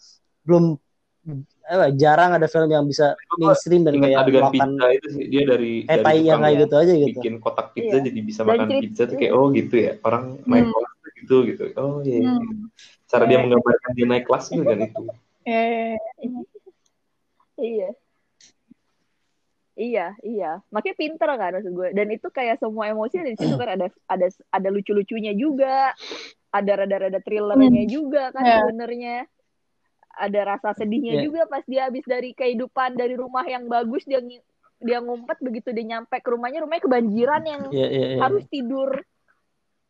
belum 0.42 0.76
apa, 1.64 1.88
jarang 1.96 2.36
ada 2.36 2.44
film 2.44 2.68
yang 2.68 2.84
bisa 2.84 3.16
mainstream 3.40 3.80
dan 3.80 3.96
kayak 3.96 4.20
adegan 4.20 4.44
makan 4.44 4.52
pizza 4.76 4.86
itu 4.92 5.08
sih 5.08 5.24
dia 5.26 5.42
dari 5.48 5.72
kayak 5.82 6.04
dari 6.04 6.20
yang 6.20 6.40
kayak 6.44 6.56
gitu 6.60 6.74
aja 6.76 6.92
gitu. 6.92 7.08
bikin 7.16 7.34
kotak 7.40 7.66
pizza 7.72 7.96
Iya. 7.96 8.04
jadi 8.04 8.20
bisa 8.20 8.40
Dan 8.44 8.48
makan 8.52 8.66
cerit- 8.68 8.82
pizza 8.84 9.02
tuh 9.08 9.16
kayak 9.16 9.32
oh 9.32 9.46
gitu 9.50 9.74
ya 9.80 9.92
orang 10.04 10.24
naik 10.44 10.64
Hmm. 10.68 10.72
kelas 10.76 10.92
tuh 10.92 11.10
gitu 11.16 11.34
gitu. 11.48 11.64
Oh 11.80 11.96
iya 12.00 12.16
iya. 12.20 12.32
Hmm. 12.36 12.68
cara 13.04 13.24
dia 13.24 13.38
menggambarkan 13.40 13.90
dia 13.94 14.06
naik 14.06 14.24
kelas 14.28 14.44
juga 14.50 14.64
kan 14.68 14.78
itu. 14.84 15.02
Eh, 15.44 15.96
iya. 17.56 17.88
Iya 19.74 20.06
iya. 20.22 20.50
Makanya 20.70 20.94
pinter 20.94 21.30
kan 21.34 21.50
maksud 21.50 21.72
gue. 21.72 21.88
Dan 21.90 22.06
itu 22.10 22.28
kayak 22.28 22.62
semua 22.62 22.86
emosi 22.86 23.18
ada 23.18 23.30
di 23.32 23.38
situ 23.38 23.54
kan 23.54 23.68
ada 23.74 23.86
ada 24.06 24.26
ada 24.52 24.68
lucu-lucunya 24.70 25.34
juga 25.34 25.90
ada 26.54 26.72
rada-rada 26.86 27.18
thrillernya 27.18 27.84
juga 27.90 28.30
kan 28.30 28.46
Iya. 28.46 28.56
sebenarnya 28.62 29.16
ada 30.14 30.40
rasa 30.46 30.70
sedihnya 30.78 31.18
Iya. 31.18 31.22
juga 31.26 31.40
pas 31.50 31.66
dia 31.66 31.90
habis 31.90 32.06
dari 32.06 32.30
kehidupan 32.30 32.94
dari 32.94 33.18
rumah 33.18 33.42
yang 33.42 33.66
bagus 33.66 34.06
dia 34.06 34.22
dia 34.78 34.98
ngumpet 35.02 35.42
begitu 35.42 35.74
dia 35.74 35.98
nyampe 35.98 36.14
ke 36.14 36.28
rumahnya 36.30 36.62
rumahnya 36.62 36.86
kebanjiran 36.86 37.42
yang 37.42 37.62
Iya, 37.74 37.88
iya, 37.90 38.06
iya. 38.14 38.20
harus 38.22 38.46
tidur 38.46 39.02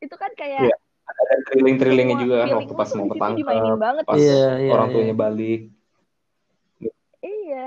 itu 0.00 0.14
kan 0.16 0.32
kayak 0.32 0.72
Iya. 0.72 0.76
ada 1.04 1.34
thrilling 1.52 1.76
thrillingnya 1.76 2.16
juga 2.16 2.34
kan 2.40 2.48
waktu 2.56 2.72
pas 2.72 2.88
mau 2.96 3.06
ketangkep 3.12 3.76
banget 3.76 4.04
pas 4.08 4.16
Iya, 4.16 4.44
iya, 4.64 4.70
orang 4.72 4.88
iya. 4.88 4.94
tuanya 4.96 5.16
balik 5.20 5.60
iya 7.20 7.66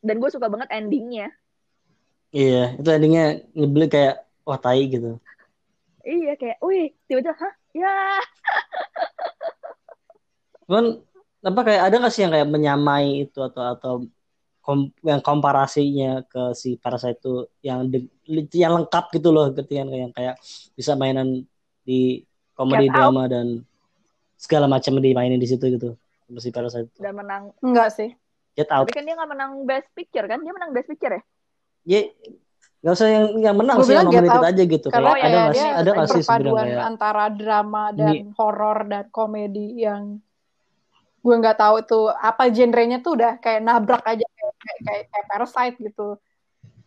dan 0.00 0.14
gue 0.16 0.30
suka 0.32 0.48
banget 0.48 0.72
endingnya 0.72 1.28
Iya, 2.32 2.80
itu 2.80 2.88
endingnya 2.88 3.44
nyebelin 3.52 3.92
kayak 3.92 4.24
wah 4.48 4.56
tai 4.56 4.88
gitu. 4.88 5.20
Iya 6.02 6.32
kayak, 6.40 6.58
wih, 6.66 6.90
tiba-tiba, 7.06 7.34
hah, 7.38 7.54
ya, 7.78 7.94
Cuman 10.66 10.84
apa 11.42 11.60
kayak 11.66 11.82
ada 11.90 11.94
nggak 11.98 12.12
sih 12.14 12.22
yang 12.22 12.32
kayak 12.32 12.48
menyamai 12.48 13.26
itu 13.26 13.38
atau 13.42 13.62
atau 13.74 13.92
kom- 14.62 14.94
yang 15.02 15.18
komparasinya 15.18 16.22
ke 16.24 16.54
si 16.54 16.78
Parasite 16.78 17.18
itu 17.18 17.50
yang 17.66 17.90
de- 17.90 18.08
yang 18.54 18.78
lengkap 18.78 19.10
gitu 19.10 19.34
loh 19.34 19.50
gitu 19.50 19.66
kan 19.66 19.90
yang 19.90 20.14
kayak 20.14 20.38
bisa 20.78 20.94
mainan 20.94 21.42
di 21.82 22.22
komedi 22.54 22.86
Get 22.86 22.94
Out. 22.94 22.96
drama 22.96 23.22
dan 23.26 23.46
segala 24.38 24.70
macam 24.70 25.02
dimainin 25.02 25.36
di 25.36 25.50
situ 25.50 25.66
gitu 25.66 25.98
sama 26.30 26.38
si 26.38 26.48
Parasite 26.54 26.88
itu. 26.88 26.98
Dan 27.02 27.18
menang. 27.18 27.50
Enggak 27.58 27.90
sih. 27.92 28.14
Get 28.54 28.70
Out 28.70 28.86
Tapi 28.86 28.92
kan 28.94 29.02
dia 29.04 29.14
nggak 29.18 29.30
menang 29.34 29.52
Best 29.66 29.90
Picture 29.92 30.26
kan? 30.30 30.40
Dia 30.46 30.54
menang 30.54 30.70
Best 30.70 30.88
Picture 30.88 31.18
ya? 31.18 31.22
ya 31.82 32.00
nggak 32.82 32.94
usah 32.98 33.08
yang 33.08 33.26
yang 33.38 33.54
menang 33.54 33.76
Gua 33.78 33.86
sih 33.86 33.94
yang 33.94 34.06
nominated 34.10 34.42
Out. 34.42 34.50
aja 34.50 34.62
gitu 34.66 34.86
Karena 34.90 35.10
kayak 35.14 35.22
ada 35.22 35.30
ya, 35.30 35.38
nggak 35.38 35.54
sih 35.54 35.70
ada 35.70 35.90
nggak 35.94 36.08
sih 36.10 36.22
perpaduan 36.26 36.64
kayak 36.66 36.82
antara 36.82 37.24
drama 37.30 37.84
dan 37.94 38.10
Ini- 38.10 38.24
horor 38.34 38.78
dan 38.90 39.04
komedi 39.08 39.66
yang 39.78 40.02
gue 41.22 41.34
nggak 41.38 41.54
tahu 41.54 41.74
itu 41.78 41.98
apa 42.10 42.42
genrenya 42.50 42.98
tuh 42.98 43.14
udah 43.14 43.38
kayak 43.38 43.62
nabrak 43.62 44.02
aja 44.02 44.26
kayak 44.26 44.54
kayak, 44.58 45.02
kayak, 45.06 45.26
Parasite 45.30 45.76
gitu. 45.78 46.18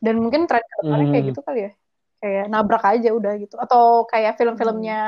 Dan 0.03 0.19
mungkin 0.19 0.43
tren 0.43 0.59
ke 0.59 0.75
depannya 0.83 1.07
kayak 1.07 1.23
Hmm. 1.23 1.31
gitu 1.31 1.39
kali 1.39 1.59
ya. 1.63 1.71
Kayak 2.19 2.45
nabrak 2.51 2.83
aja 2.83 3.09
udah 3.15 3.33
gitu. 3.39 3.55
Atau 3.55 4.03
kayak 4.05 4.35
film-filmnya 4.35 4.99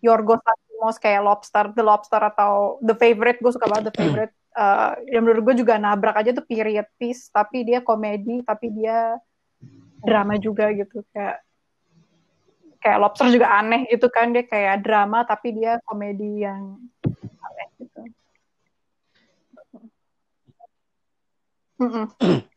Yorgos 0.00 0.40
Lanthimos 0.40 0.96
kayak 0.96 1.20
Lobster 1.20 1.64
The 1.70 1.84
Lobster 1.84 2.22
atau 2.24 2.80
The 2.80 2.96
Favorite. 2.96 3.38
Gue 3.38 3.52
suka 3.52 3.68
banget 3.68 3.92
The 3.92 3.94
Favorite. 4.00 4.32
Eh, 4.52 4.90
yang 5.12 5.28
menurut 5.28 5.52
gue 5.52 5.64
juga 5.64 5.76
nabrak 5.76 6.16
aja 6.16 6.32
tuh 6.32 6.44
period 6.44 6.88
piece 6.96 7.28
tapi 7.28 7.64
dia 7.64 7.80
komedi 7.80 8.40
tapi 8.40 8.68
dia 8.68 9.16
drama 10.02 10.34
juga 10.36 10.68
gitu 10.74 11.06
kayak 11.14 11.40
kayak 12.82 12.98
Lobster 12.98 13.30
juga 13.30 13.46
aneh 13.54 13.86
gitu 13.86 14.10
kan 14.10 14.34
dia 14.34 14.42
kayak 14.42 14.82
drama 14.82 15.22
tapi 15.22 15.54
dia 15.54 15.78
komedi 15.86 16.42
yang 16.42 16.82
aneh 17.38 17.68
gitu. 17.78 18.00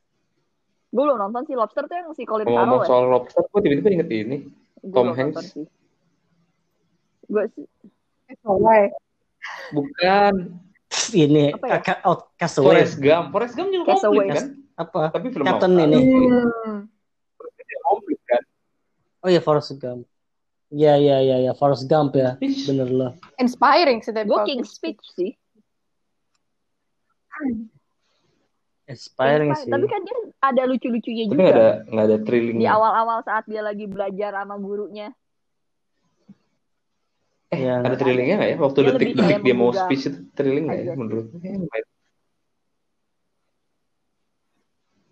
Gue 0.96 1.04
belum 1.04 1.20
nonton 1.20 1.44
sih 1.44 1.56
Lobster 1.60 1.86
tuh 1.92 1.96
yang 1.98 2.10
si 2.16 2.24
Colin 2.24 2.48
Ngomong 2.48 2.80
Farrell 2.80 2.82
ya. 2.82 2.88
soal 2.88 3.04
lobster, 3.12 3.44
gue 3.52 3.60
tiba-tiba 3.68 3.90
inget 4.00 4.10
ini. 4.16 4.38
Gua 4.80 5.04
Tom 5.04 5.12
Hanks. 5.12 5.52
Gue 7.28 7.44
sih 7.52 7.68
Soalnya 8.40 8.96
Bukan. 9.76 10.34
ini 11.12 11.52
Apa 11.52 11.68
ya? 11.68 11.80
Ka- 11.84 12.02
Castaway 12.40 12.80
Forrest 12.80 12.96
Gump. 13.04 13.26
Forrest 13.36 13.54
Gump 13.60 13.70
juga 13.76 13.92
komplit 13.92 14.32
kan? 14.32 14.46
apa 14.76 15.02
Tapi 15.12 15.28
film 15.36 15.46
Captain 15.52 15.72
apa? 15.76 15.84
ini. 15.84 16.00
hmm. 16.00 16.95
Oh 19.26 19.32
ya 19.34 19.42
Forrest 19.42 19.74
Gump 19.82 20.06
ya 20.70 20.94
ya 21.02 21.18
ya 21.30 21.38
ya 21.46 21.52
Forrest 21.58 21.90
Gump 21.90 22.14
ya 22.14 22.38
bener 22.38 22.90
loh 22.94 23.12
inspiring 23.42 24.00
sih 24.06 24.14
tapi 24.14 24.30
King's 24.46 24.78
Speech 24.78 25.02
sih. 25.18 25.32
inspiring 28.86 29.50
Inspire- 29.50 29.66
sih 29.66 29.72
Tapi 29.74 29.86
kan 29.90 30.02
dia 30.06 30.18
ada 30.46 30.62
lucu-lucunya 30.70 31.24
Tapi 31.26 31.34
juga. 31.34 31.42
nggak 31.42 31.58
ada 31.58 31.70
nggak 31.90 32.06
ada 32.06 32.18
thrilling. 32.22 32.58
Di 32.62 32.68
awal-awal 32.70 33.18
saat 33.26 33.44
dia 33.50 33.62
lagi 33.66 33.86
belajar 33.90 34.32
sama 34.38 34.56
gurunya. 34.62 35.10
Eh, 37.54 37.60
Ya, 37.66 37.82
ada 37.82 37.98
thrillingnya 37.98 38.36
nggak 38.38 38.50
ya? 38.54 38.58
Waktu 38.62 38.80
detik-detik 38.94 39.38
dia 39.42 39.56
mau 39.58 39.72
speech 39.74 40.04
itu 40.10 40.20
thrilling 40.38 40.66
nggak 40.70 40.80
ya? 40.86 40.94
Menurut 40.94 41.26
lumayan. 41.34 41.66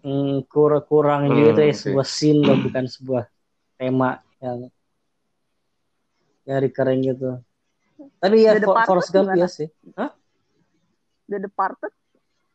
Hmm, 0.03 0.43
kur- 0.51 0.84
kurang 0.86 1.22
Hmm, 1.32 1.36
juga 1.39 1.49
itu 1.55 1.61
ya, 1.64 1.72
oke. 1.74 1.80
sebuah 1.82 2.07
scene 2.16 2.39
loh 2.43 2.57
bukan 2.59 2.86
sebuah 2.91 3.24
tema 3.84 4.10
yang 4.40 4.72
yang 6.44 6.60
recurring 6.60 7.04
gitu 7.04 7.36
tapi 8.20 8.48
ya 8.48 8.56
The 8.56 8.64
For- 8.64 8.88
Forrest 8.88 9.12
Gump 9.12 9.36
ya 9.36 9.48
sih 9.48 9.68
The 11.24 11.40
Departed. 11.40 11.92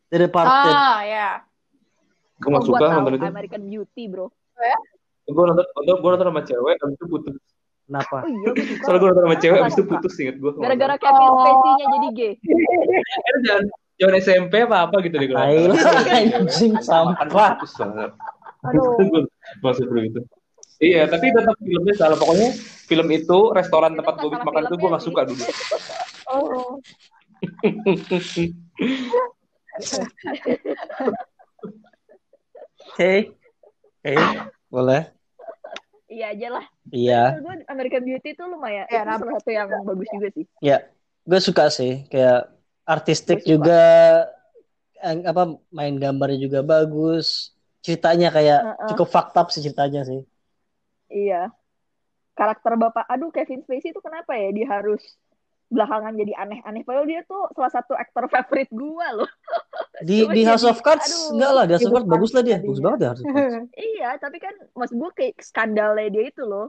The 0.08 0.28
Departed 0.28 0.72
ah 0.72 1.00
ya 1.02 1.28
Gue 2.38 2.48
nggak 2.48 2.62
Oh, 2.62 2.68
suka 2.70 2.84
nonton 2.86 3.18
itu. 3.18 3.26
American 3.26 3.62
Beauty 3.66 4.04
bro. 4.06 4.30
Gue 5.26 5.42
nonton, 5.42 5.64
nonton, 5.66 5.96
gue 5.98 6.10
nonton 6.14 6.28
sama 6.30 6.42
cewek, 6.46 6.76
habis 6.78 6.94
itu 6.94 7.06
putus. 7.10 7.34
kenapa 7.88 8.16
Oh 8.22 8.30
iya 8.30 8.48
gue. 8.54 8.64
Soalnya 8.84 9.00
gue 9.00 9.08
nonton 9.10 9.24
sama 9.26 9.36
cewek, 9.42 9.58
habis 9.58 9.74
itu 9.74 9.84
putus 9.84 10.14
inget 10.22 10.36
gue. 10.38 10.50
Gara-gara 10.54 10.94
Kevin 10.96 11.18
Oh. 11.26 11.34
Spacey-nya 11.42 11.86
jadi 11.90 12.08
gay. 12.14 12.32
Kan 13.26 13.38
jangan 13.42 13.64
jangan 13.98 14.14
SMP 14.22 14.54
apa 14.62 14.76
apa 14.86 14.96
gitu 15.02 15.16
deh 15.18 15.28
lah, 15.34 15.44
anjing 16.38 16.72
sampah 16.78 17.58
aduh 18.62 18.84
Gue 19.10 19.22
Maksud 19.64 19.86
gue 19.90 20.00
gitu. 20.06 20.20
Iya, 20.78 21.10
tapi 21.10 21.34
tetap 21.34 21.58
filmnya 21.58 21.94
salah. 21.98 22.14
Pokoknya 22.14 22.54
film 22.86 23.08
itu 23.10 23.38
restoran 23.50 23.92
Itu 23.94 23.98
tempat 23.98 24.14
gue 24.22 24.30
makan 24.30 24.62
itu 24.70 24.74
gue 24.78 24.88
gak 24.94 25.04
suka 25.04 25.20
dulu. 25.26 25.42
oh 26.34 26.78
oke 32.94 33.12
oke 34.02 34.14
boleh 34.70 35.02
Iya 36.08 36.32
aja 36.32 36.48
lah. 36.56 36.64
iya 36.88 37.36
Gue 37.36 37.68
American 37.68 38.00
Beauty 38.00 38.32
tuh 38.32 38.48
lumayan. 38.48 38.88
Ya, 38.88 39.04
itu 39.04 39.12
salah 39.20 39.34
satu 39.38 39.50
yang 39.52 39.68
bagus 39.84 40.08
juga 40.08 40.28
sih. 40.32 40.44
ya 40.64 40.76
gue 41.28 41.40
suka 41.44 41.68
sih 41.68 42.08
kayak 42.08 42.48
artistik 42.88 43.44
juga 43.44 43.76
yang 45.04 45.28
apa 45.28 45.60
main 45.68 45.94
gambarnya 46.00 46.40
juga 46.40 46.64
bagus 46.64 47.52
ceritanya 47.84 48.32
kayak 48.32 48.60
Heeh. 48.64 48.88
cukup 48.88 49.08
fucked 49.12 49.36
up 49.36 49.52
sih 49.52 49.60
ceritanya 49.60 50.02
sih 50.08 50.24
Iya. 51.08 51.50
Karakter 52.32 52.72
bapak, 52.74 53.04
aduh 53.04 53.28
Kevin 53.28 53.60
Spacey 53.60 53.90
itu 53.90 53.98
kenapa 53.98 54.32
ya 54.32 54.48
dia 54.50 54.68
harus 54.70 55.02
belakangan 55.68 56.14
jadi 56.14 56.32
aneh-aneh. 56.38 56.80
Padahal 56.80 57.04
dia 57.04 57.20
tuh 57.22 57.44
salah 57.52 57.68
satu 57.68 57.92
aktor 57.92 58.24
favorit 58.26 58.70
gua 58.70 59.12
loh. 59.12 59.30
di 60.08 60.22
Cuma 60.22 60.32
di 60.32 60.42
House 60.42 60.62
jadi- 60.62 60.70
of 60.70 60.80
Cards 60.80 61.04
aduh. 61.04 61.34
enggak 61.34 61.50
lah 61.50 61.64
di 61.64 61.72
House 61.74 61.84
of 61.84 61.92
Cards 61.92 62.08
bagus 62.08 62.30
lah 62.30 62.40
dia 62.40 62.48
tadinya. 62.54 62.64
bagus 62.64 62.80
banget 62.80 62.98
ya 62.98 63.08
House 63.08 63.20
of 63.20 63.26
Cards 63.26 63.56
Iya, 63.92 64.08
tapi 64.16 64.36
kan 64.38 64.54
maksud 64.72 64.96
gue 64.96 65.10
kayak 65.12 65.34
skandalnya 65.42 66.08
dia 66.08 66.24
itu 66.26 66.42
loh. 66.42 66.68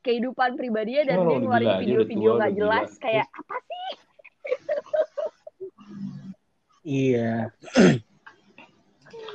Kehidupan 0.00 0.50
pribadinya 0.56 1.02
dan 1.06 1.16
Cuma 1.16 1.28
dia 1.28 1.38
ngeluarin 1.38 1.70
video-video 1.78 2.30
nggak 2.32 2.40
udah 2.40 2.50
jelas. 2.56 2.88
gila. 2.90 3.02
Kayak 3.04 3.26
apa 3.30 3.56
sih? 3.60 3.88
iya 6.82 7.32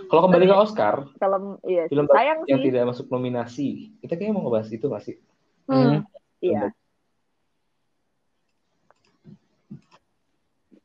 Kalau 0.08 0.22
kembali 0.28 0.46
ke 0.48 0.56
Oscar, 0.56 0.96
Film, 1.20 1.44
iya 1.68 1.84
sih. 1.88 1.92
film 1.92 2.08
sayang 2.08 2.40
yang 2.48 2.60
sih. 2.64 2.66
tidak 2.72 2.84
masuk 2.88 3.06
nominasi, 3.12 3.68
kita 4.00 4.16
kayaknya 4.16 4.34
mau 4.40 4.44
ngebahas 4.48 4.70
itu 4.72 4.86
gak 4.88 5.04
sih? 5.04 5.16
hmm. 5.68 6.00
Iya. 6.40 6.72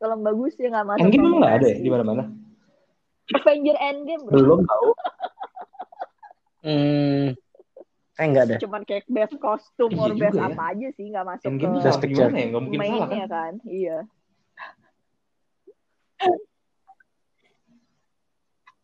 Film 0.02 0.18
bagus 0.26 0.52
ya 0.58 0.68
nggak 0.74 0.86
masuk. 0.90 1.02
Endgame 1.06 1.22
memang 1.22 1.40
nggak 1.46 1.56
ada 1.62 1.66
ya 1.70 1.78
di 1.78 1.90
mana-mana. 1.92 2.24
Avenger 3.38 3.76
Endgame 3.78 4.22
bro. 4.26 4.34
Belum 4.34 4.60
tahu. 4.66 4.88
hmm 6.66 7.34
kayak 8.12 8.28
enggak 8.28 8.44
ada 8.46 8.56
Cuman 8.62 8.82
kayak 8.86 9.04
best 9.10 9.34
costume 9.42 9.92
Iya 9.96 10.02
or 10.04 10.12
best 10.14 10.38
ya. 10.38 10.46
apa 10.46 10.62
aja 10.76 10.88
sih 10.94 11.04
nggak 11.10 11.26
masuk 11.26 11.46
Endgame 11.48 11.74
ke 11.74 11.80
Best 11.82 11.98
Picture. 11.98 12.28
gimana 12.30 12.38
ya? 12.38 12.46
Nggak 12.46 12.62
mungkin 12.62 12.80
salah 12.86 13.08
kan? 13.08 13.26
kan. 13.26 13.52
Iya. 13.66 13.98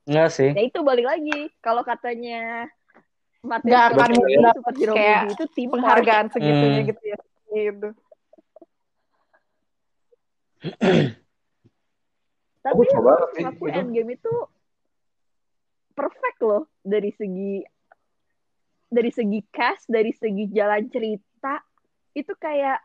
Enggak 0.09 0.29
sih 0.33 0.51
Ya 0.57 0.63
itu 0.65 0.81
balik 0.81 1.05
lagi. 1.05 1.53
Kalau 1.61 1.85
katanya 1.85 2.65
materi 3.45 3.71
Nggak 3.71 3.85
akan 3.93 4.11
superhero 4.57 4.93
kayak 4.97 5.21
movie 5.21 5.35
itu 5.37 5.45
tim 5.55 5.69
penghargaan 5.71 6.27
segitunya 6.33 6.81
Hmm. 6.83 6.91
gitu 6.91 7.03
ya 7.05 7.19
gitu 7.49 7.89
Tapi 12.59 12.75
Aku 12.75 12.83
coba 12.91 13.11
menurut 13.15 13.31
sih, 13.33 13.45
aku 13.47 13.65
itu. 13.65 13.79
Endgame 13.79 14.11
itu 14.13 14.33
perfect 15.95 16.39
loh 16.43 16.67
dari 16.83 17.11
segi 17.11 17.63
dari 18.89 19.11
segi 19.13 19.41
cast, 19.53 19.85
dari 19.87 20.11
segi 20.11 20.49
jalan 20.49 20.89
cerita 20.89 21.61
itu 22.13 22.33
kayak 22.35 22.81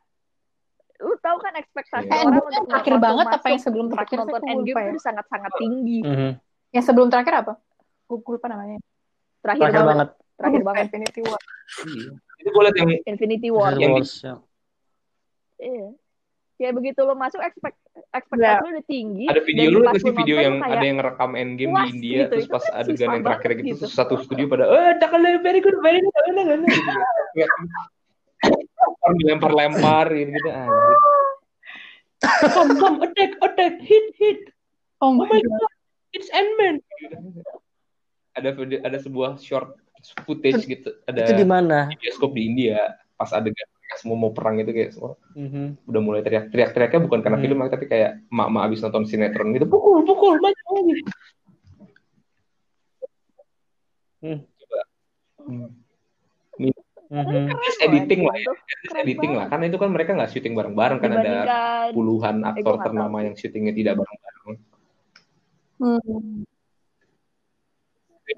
lu 1.02 1.16
tahu 1.20 1.36
kan 1.42 1.58
ekspektasi 1.58 2.08
Iya. 2.08 2.22
orang 2.22 2.44
untuk 2.48 2.64
terakhir 2.70 2.94
waktu 2.96 3.04
banget 3.04 3.26
apa 3.34 3.48
yang 3.50 3.62
sebelum 3.62 3.88
terakhir? 3.92 4.18
nonton 4.22 4.42
Endgame 4.46 4.62
lupa 4.70 4.80
ya. 4.80 4.88
itu 4.88 5.00
sangat-sangat 5.02 5.52
tinggi. 5.58 6.00
Mhm. 6.06 6.32
Yang 6.74 6.84
sebelum 6.84 7.08
terakhir 7.08 7.46
apa 7.46 7.54
gue 8.10 8.18
lupa 8.20 8.50
namanya 8.50 8.78
Terakhir, 9.44 9.70
terakhir 9.70 9.84
banget, 9.84 9.88
banget 9.92 10.10
terakhir 10.40 10.62
banget 10.64 10.84
Infinity 10.88 11.22
War 11.24 11.42
Iya. 11.84 12.12
Itu 12.44 12.50
gue 12.52 12.62
liat 12.68 12.76
yang 12.76 12.90
Infinity 13.08 13.50
War. 13.50 13.72
Yang 13.80 13.94
ya. 14.20 14.36
Iya. 15.64 15.88
Kayak 16.54 16.74
begitu 16.78 17.00
lo 17.02 17.14
masuk 17.18 17.42
ekspek 17.42 17.74
ekspektasi 18.14 18.46
Ya. 18.46 18.62
lu 18.62 18.68
udah 18.72 18.86
tinggi. 18.86 19.26
ada 19.26 19.42
video 19.42 19.68
lu 19.72 19.80
pas 19.82 19.94
kasih 19.98 20.06
lu 20.06 20.14
video 20.22 20.36
yang 20.38 20.56
kayak, 20.60 20.74
ada 20.76 20.84
yang 20.86 20.98
ngerekam 21.02 21.32
endgame 21.34 21.72
di 21.74 21.84
India 21.92 22.20
gitu. 22.20 22.30
terus 22.30 22.46
Itu 22.46 22.54
pas 22.54 22.64
kan 22.64 22.78
adegan 22.84 23.10
yang 23.10 23.24
terakhir 23.26 23.50
gitu, 23.54 23.64
gitu. 23.64 23.78
terus 23.84 23.94
satu 23.96 24.16
studio 24.22 24.46
pada 24.48 24.64
eh 24.70 24.92
takale 25.02 25.30
very 25.42 25.60
good 25.64 25.78
very 25.82 26.00
good 26.00 26.14
very 26.14 26.32
good, 26.36 26.62
very 26.62 26.78
good." 26.78 27.70
orang 29.04 29.16
dilempar-lempar 29.20 30.06
gitu 30.14 30.50
anjir. 30.52 30.98
come 32.56 32.72
come 32.80 32.98
attack 33.04 33.32
attack 33.44 33.76
hit 33.84 34.06
hit 34.16 34.40
oh 35.04 35.12
oh 35.12 35.14
my 35.16 35.28
my 35.28 35.40
god 35.42 35.60
god 35.60 35.73
it's 36.14 36.30
Ant-Man. 36.30 36.80
Ada 38.34 38.50
video 38.54 38.80
ada 38.82 38.98
sebuah 38.98 39.38
short 39.38 39.78
footage 40.24 40.66
gitu. 40.66 40.90
Ada 41.06 41.28
itu 41.28 41.34
di 41.38 41.48
mana? 41.48 41.90
bioskop 41.94 42.34
di 42.34 42.50
India 42.50 42.98
pas 43.14 43.30
adegan 43.30 43.68
mereka 43.70 43.96
semua 44.02 44.18
mau 44.18 44.32
perang 44.34 44.58
gitu 44.58 44.72
kayak 44.74 44.92
semua. 44.92 45.14
Mhm. 45.38 45.86
udah 45.86 46.02
mulai 46.02 46.22
teriak 46.26 46.50
teriak 46.50 46.74
teriaknya 46.74 47.02
bukan 47.06 47.20
karena 47.22 47.38
Hmm. 47.38 47.46
film 47.46 47.58
tapi 47.70 47.86
kayak 47.86 48.12
emak-emak 48.28 48.62
abis 48.68 48.80
nonton 48.82 49.04
sinetron 49.06 49.54
gitu. 49.54 49.66
Pukul 49.70 50.02
pukul 50.04 50.42
banyak 50.42 50.66
lagi 50.66 50.94
Hmm. 54.24 54.40
coba. 54.40 54.80
Mhm. 57.14 57.46
Terus 57.54 57.78
editing 57.86 58.22
lah 58.26 58.36
ya. 58.40 58.54
editing 59.06 59.32
lah. 59.38 59.46
karena 59.52 59.70
itu 59.70 59.78
kan 59.78 59.90
mereka 59.94 60.18
nggak 60.18 60.32
syuting 60.34 60.58
bareng-bareng 60.58 60.98
kan 60.98 61.12
ada 61.14 61.36
puluhan 61.94 62.42
aktor 62.42 62.82
ternama 62.82 63.22
yang 63.22 63.36
syutingnya 63.38 63.70
tidak 63.76 64.02
bareng-bareng 64.02 64.33
Hmm. 65.84 66.48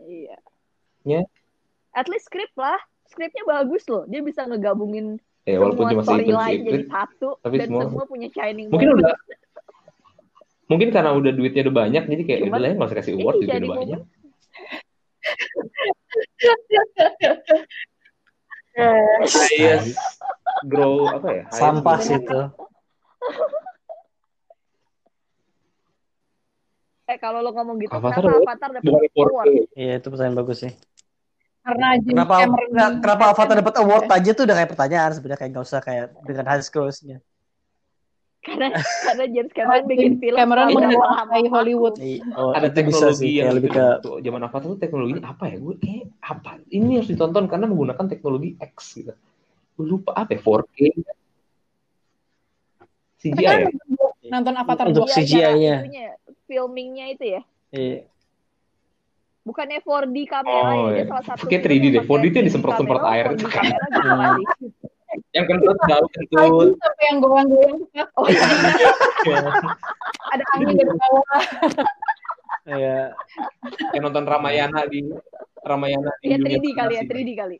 Iya. 0.10 0.38
Ya. 1.06 1.22
At 1.94 2.10
least 2.10 2.26
skrip 2.26 2.50
lah. 2.58 2.82
Skripnya 3.06 3.46
bagus 3.46 3.86
loh. 3.86 4.10
Dia 4.10 4.26
bisa 4.26 4.50
ngegabungin 4.50 5.22
ya 5.46 5.62
walaupun 5.62 5.86
semua 5.94 6.02
storyline 6.10 6.66
jadi 6.66 6.66
script 6.66 6.90
satu 6.90 7.30
tapi 7.46 7.56
dan 7.62 7.68
semua- 7.70 7.86
semua 7.86 8.06
punya 8.10 8.28
shining 8.34 8.66
mungkin 8.74 8.98
moment. 8.98 9.06
udah 9.06 9.14
mungkin 10.66 10.90
karena 10.90 11.14
udah 11.14 11.32
duitnya 11.38 11.62
udah 11.70 11.76
banyak 11.86 12.04
jadi 12.10 12.22
kayak 12.26 12.40
udah 12.50 12.58
lah 12.58 12.66
ya 12.66 12.74
nggak 12.74 12.90
usah 12.90 12.98
kasih 12.98 13.14
award 13.14 13.36
shining 13.38 13.70
udah 13.70 13.78
banyak 13.78 14.02
highest 19.30 19.94
grow 20.66 21.06
apa 21.14 21.28
ya 21.30 21.44
highest 21.46 21.62
Sampah 21.62 21.98
sih 22.02 22.18
itu. 22.18 22.40
Eh 27.06 27.18
kalau 27.22 27.40
lo 27.46 27.54
ngomong 27.54 27.78
gitu, 27.86 27.94
Avatar 27.94 28.18
kenapa? 28.18 28.42
Avatar 28.42 28.70
dapat 28.82 28.92
award? 28.98 29.46
4K 29.46 29.78
Iya, 29.78 29.94
itu 30.02 30.08
pertanyaan 30.10 30.38
bagus 30.42 30.58
sih. 30.66 30.74
Karena 31.62 31.88
James 31.98 32.10
Kenapa 32.14 32.36
Cameron 32.42 32.68
nggak- 32.74 32.96
kenapa 33.02 33.24
Avatar 33.30 33.56
dapat 33.62 33.76
award 33.82 34.06
aja 34.10 34.32
tuh 34.34 34.44
udah 34.46 34.56
kayak 34.58 34.70
pertanyaan 34.74 35.12
sebenarnya 35.14 35.40
kayak 35.42 35.52
nggak 35.54 35.66
usah 35.66 35.80
kayak 35.82 36.06
dengan 36.26 36.46
high 36.50 36.66
scores-nya. 36.66 37.18
Karena 38.46 38.68
karena 38.78 39.26
James 39.34 39.54
Cameron 39.54 39.84
bikin 39.90 40.14
film 40.22 40.38
Cameron 40.38 40.68
menguasai. 40.70 41.46
Hollywood. 41.50 41.96
Iya, 41.98 42.22
Oh, 42.38 42.54
ada 42.54 42.70
teknologi 42.70 43.18
sih 43.26 43.32
yang 43.38 43.54
lebih 43.58 43.70
ke 43.74 43.86
zaman 44.02 44.42
Avatar 44.46 44.68
tuh 44.70 44.78
teknologinya 44.82 45.30
apa 45.30 45.50
ya 45.50 45.58
gue 45.58 45.76
kayak 45.82 46.06
apa 46.22 46.62
ini 46.70 47.02
harus 47.02 47.10
ditonton 47.10 47.46
karena 47.50 47.66
menggunakan 47.66 48.06
teknologi 48.06 48.54
X 48.58 49.02
gitu 49.02 49.14
gue 49.76 49.86
lupa 49.86 50.14
apa 50.14 50.38
ya 50.38 50.40
4K 50.42 50.78
CGI 53.18 53.42
kan 53.42 53.58
ya 54.22 54.30
nonton 54.30 54.54
Avatar 54.58 54.86
Untuk 54.90 55.06
2 55.06 55.16
CGI-nya. 55.18 55.78
Filmingnya 56.46 57.06
itu 57.12 57.26
ya. 57.38 57.42
iya. 57.72 58.00
Bukannya 59.42 59.78
4D 59.80 60.18
kamera 60.26 60.58
Oh, 60.74 60.90
ya, 60.90 60.90
dia 60.90 60.98
iya. 60.98 61.06
salah 61.06 61.26
satu 61.28 61.46
Kayak 61.46 61.62
film 61.62 61.70
3D 61.70 61.86
yang 61.86 61.94
deh. 61.94 62.02
pakai 62.02 62.10
4D 62.10 62.26
itu 62.26 62.34
yang 62.34 62.34
3D 62.36 62.48
disemprot-semprot 62.48 63.04
air 63.06 63.26
4D 63.26 63.36
itu 63.36 63.48
kan. 63.48 63.66
yang 65.32 65.46
kentut 65.46 65.78
bau 65.80 66.06
kentut 66.10 66.76
sampai 66.76 67.06
yang 67.06 67.18
goyang-goyang. 67.20 67.78
Oh 68.18 68.26
iya, 68.26 68.44
ada 70.34 70.44
angin 70.54 70.76
dari 70.76 70.92
bawah. 70.92 71.40
Iya. 72.66 73.00
yang 73.94 74.04
nonton 74.04 74.26
Ramayana 74.26 74.82
di 74.90 75.06
Ramayana 75.62 76.10
di 76.20 76.26
ya 76.26 76.38
dunia 76.42 76.58
3D 76.58 76.66
kali 76.74 76.94
ya, 76.94 77.02
fantasi. 77.02 77.22
3D 77.22 77.30
kali. 77.38 77.58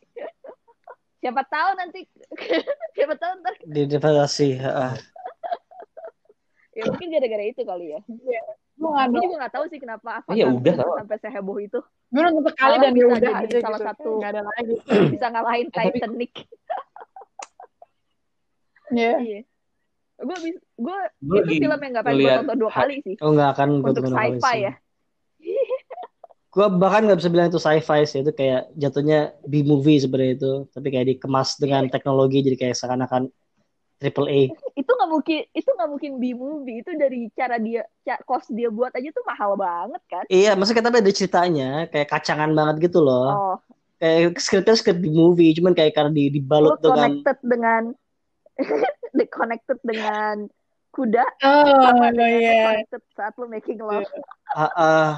Siapa 1.22 1.42
tahu 1.44 1.70
nanti, 1.74 2.00
siapa 2.98 3.14
tahu 3.16 3.32
ntar, 3.40 3.54
Di 3.62 3.82
devastasi. 3.86 4.50
ah. 4.60 4.94
ya 6.72 6.84
mungkin 6.86 7.08
gara-gara 7.10 7.46
itu 7.46 7.62
kali 7.62 7.94
ya. 7.94 8.00
Gue 8.04 8.36
nggak 8.88 9.06
Gue 9.06 9.16
tahu. 9.16 9.24
juga 9.24 9.36
nggak 9.38 9.54
tahu 9.54 9.66
sih 9.66 9.80
kenapa 9.80 10.10
Avatar 10.18 10.34
Iya, 10.34 10.46
udah, 10.48 10.74
bisa 10.74 10.84
sama. 10.84 10.96
sampai 11.00 11.18
seheboh 11.20 11.58
itu. 11.58 11.80
Gue 12.08 12.22
nonton 12.22 12.44
sekali 12.46 12.76
dan 12.76 12.84
ya 12.86 12.94
bisa 12.96 13.06
udah 13.08 13.20
jadi 13.20 13.34
aja 13.48 13.58
salah 13.60 13.78
gitu. 13.78 13.88
satu- 13.88 14.16
Nggak 14.16 14.32
ada 14.32 14.42
lagi. 14.44 14.76
Bisa 15.14 15.26
ngalahin 15.30 15.68
Eh, 15.68 15.74
Titanic. 15.92 16.34
Iya. 18.88 19.14
Iya. 19.18 19.40
Gue 20.16 20.38
bisa, 20.40 20.60
gue 20.78 20.98
Gue 21.20 21.40
itu 21.44 21.54
film 21.60 21.76
yang 21.76 21.92
gak 21.94 22.06
pengen 22.06 22.22
gue 22.22 22.34
tonton 22.40 22.58
dua 22.58 22.72
kali 22.72 22.96
sih. 23.02 23.16
Oh 23.20 23.32
nggak 23.32 23.50
akan 23.52 23.70
gue 23.78 23.90
Untuk 23.92 24.04
sci-fi 24.06 24.40
sih. 24.40 24.60
ya. 24.62 24.74
Gue 26.56 26.68
bahkan 26.72 27.04
nggak 27.04 27.20
bisa 27.20 27.28
bilang 27.28 27.48
itu 27.50 27.60
sci-fi 27.60 28.00
sih. 28.06 28.24
Itu 28.24 28.32
kayak 28.32 28.72
jatuhnya 28.74 29.20
B-movie 29.44 30.00
sebenarnya 30.00 30.34
itu. 30.34 30.52
Tapi 30.72 30.88
kayak 30.88 31.08
dikemas 31.12 31.60
dengan 31.60 31.84
teknologi 31.86 32.40
jadi 32.42 32.56
kayak 32.58 32.76
seakan-akan 32.76 33.28
triple 34.00 34.28
A. 34.28 34.42
Itu 34.76 34.92
nggak 34.92 35.10
mungkin, 35.10 35.40
itu 35.56 35.70
nggak 35.72 35.90
mungkin 35.90 36.12
B-movie. 36.20 36.78
Itu 36.84 36.92
dari 37.00 37.32
cara 37.34 37.56
dia, 37.58 37.88
ca- 38.04 38.24
cost 38.28 38.52
dia 38.52 38.68
buat 38.70 38.92
aja 38.92 39.10
tuh 39.12 39.24
mahal 39.24 39.56
banget 39.56 40.02
kan. 40.12 40.24
Iya, 40.28 40.54
maksudnya 40.60 40.84
tapi 40.84 41.00
ada 41.02 41.14
ceritanya 41.14 41.70
kayak 41.90 42.08
kacangan 42.12 42.52
banget 42.52 42.76
gitu 42.92 43.00
loh. 43.02 43.30
Oh, 43.32 43.56
Kayak 43.96 44.38
skripnya 44.44 44.76
skrip 44.76 45.00
B-movie, 45.00 45.56
cuman 45.56 45.72
kayak 45.72 45.96
karena 45.96 46.12
di 46.12 46.28
dibalut 46.28 46.76
dengan 46.84 46.96
connected 47.16 47.38
dengan, 47.42 47.82
di- 49.18 49.32
connected 49.32 49.80
dengan 49.82 50.36
kuda. 50.92 51.26
Oh, 51.44 51.80
sama 51.84 52.12
dengan 52.12 52.32
iya. 52.40 52.60
connected 52.68 53.02
saat 53.16 53.34
lo 53.40 53.46
making 53.48 53.80
love. 53.80 54.08
ah, 54.56 54.72
ah, 54.76 55.12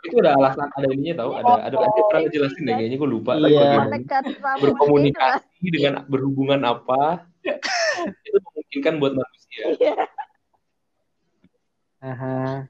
itu 0.00 0.16
ada 0.16 0.32
alasan 0.32 0.68
ada 0.70 0.86
ininya 0.88 1.14
tahu 1.18 1.30
ada 1.34 1.52
ada 1.62 1.76
ada 1.76 2.00
pernah 2.02 2.20
ngejelasin 2.24 2.62
deh 2.62 2.74
kayaknya 2.74 2.96
gue 2.96 3.10
lupa 3.10 3.32
Iya. 3.36 3.46
itu 3.90 4.06
kan. 4.06 4.22
berkomunikasi 4.56 5.66
dengan 5.68 5.92
berhubungan 6.06 6.60
apa 6.62 7.28
itu 8.26 8.38
memungkinkan 8.40 8.94
buat 8.96 9.12
manusia 9.14 9.64
Iya. 9.76 9.94
aha. 12.00 12.64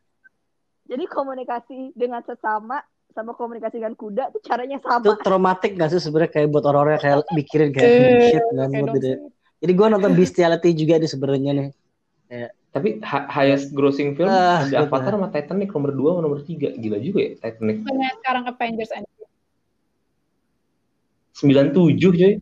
Jadi 0.85 1.05
komunikasi 1.07 1.95
dengan 1.95 2.19
sesama 2.21 2.83
sama 3.11 3.35
komunikasi 3.35 3.79
dengan 3.79 3.95
kuda 3.95 4.31
tuh 4.31 4.43
caranya 4.43 4.79
Itu 4.79 4.87
sama. 4.91 5.15
traumatik 5.19 5.75
gak 5.75 5.91
sih 5.91 6.03
sebenarnya 6.03 6.31
kayak 6.33 6.49
buat 6.51 6.67
orang-orang 6.67 6.99
yang 6.99 7.03
kayak 7.05 7.19
mikirin 7.31 7.71
kayak 7.71 7.87
Eh, 7.87 7.95
"Hmm, 7.95 8.19
shit 8.21 8.43
kayak. 8.43 8.95
I-" 8.99 9.19
Jadi 9.61 9.73
gue 9.73 9.87
nonton 9.89 10.13
Bestiality 10.15 10.71
juga 10.73 10.95
nih 10.97 11.11
sebenarnya 11.11 11.53
nih. 11.53 11.69
Tapi 12.71 13.03
hi- 13.03 13.29
highest 13.29 13.71
grossing 13.71 14.15
film 14.15 14.31
Ah, 14.31 14.63
ada. 14.63 14.87
Avatar 14.87 15.13
sama 15.13 15.29
Titanic 15.29 15.71
nomor 15.71 15.91
2 15.91 16.11
sama 16.13 16.21
nomor 16.23 16.39
3 16.41 16.71
gila 16.73 16.99
juga 16.99 17.19
ya 17.21 17.33
Titanic 17.37 17.83
Bukannya 17.83 18.11
sekarang 18.17 18.45
Avengers 18.47 18.91
Endgame. 18.91 19.29
97 21.33 21.75
coy 22.13 22.33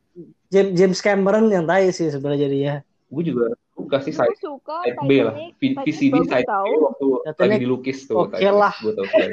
James, 0.48 0.70
James 0.74 0.98
Cameron 0.98 1.44
yang 1.48 1.64
tahu 1.64 1.88
sih 1.88 2.08
sebenarnya 2.08 2.44
jadinya. 2.44 2.74
gue 3.08 3.22
juga 3.24 3.44
suka 3.72 3.96
sih 4.00 4.12
Gue 4.12 4.20
side, 4.26 4.36
suka 4.38 4.76
side 4.82 4.98
B 5.00 5.12
lah 5.18 5.32
Titanic. 5.32 5.50
V- 5.50 5.60
Titanic 5.60 5.86
VCD 5.86 6.16
side 6.24 6.48
B 6.48 6.68
waktu 6.78 7.06
Titanic, 7.22 7.40
lagi 7.40 7.58
dilukis 7.58 7.98
tuh 8.04 8.16
oke 8.22 8.36
lah. 8.42 8.74
gue 8.74 8.92
tau 8.92 9.06
sekali. 9.06 9.32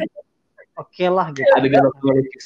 Oke 0.75 1.05
lah 1.07 1.27
gitu. 1.31 1.51
adegan 1.51 1.83
waktu 1.85 2.03
dilukis 2.05 2.45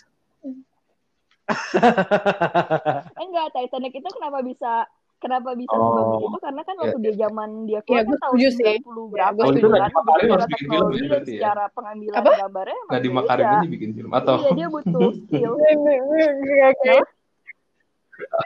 Eh, 3.09 3.25
enggak, 3.25 3.47
Titanic 3.51 3.93
itu 3.95 4.09
kenapa 4.09 4.39
bisa 4.41 4.85
kenapa 5.19 5.51
bisa 5.53 5.69
Oh. 5.69 5.83
sebagus 5.85 6.19
itu 6.25 6.37
karena 6.39 6.61
kan 6.63 6.75
waktu 6.77 6.97
dia 6.99 7.13
zaman 7.19 7.49
dia 7.63 7.73
Iya, 7.75 7.81
keluar 7.83 8.01
gue 8.01 8.09
kan 8.09 8.21
tahun 8.21 8.37
sih. 8.39 8.63
90 8.79 9.05
berapa 9.09 9.35
Gue 9.35 9.45
gitu 9.45 9.57
setuju. 9.59 9.67
kan. 9.69 9.79
Nadiem 9.81 9.99
Makarim 10.01 10.27
harus 10.29 10.47
bikin 10.49 10.65
film 10.65 10.87
ya 10.89 11.05
berarti 11.05 11.29
ya? 11.29 11.39
secara 11.39 11.63
pengambilan 11.69 12.15
Apa? 12.17 12.31
gambarnya 12.39 12.79
nah 12.79 12.87
beda. 13.11 13.19
Makarim 13.19 13.45
ini 13.53 13.67
bikin 13.69 13.89
film 13.93 14.11
atau 14.11 14.35
Iya, 14.37 14.51
dia 14.55 14.67
butuh 14.67 15.09
skill. 15.21 15.53
Oke. 15.53 16.95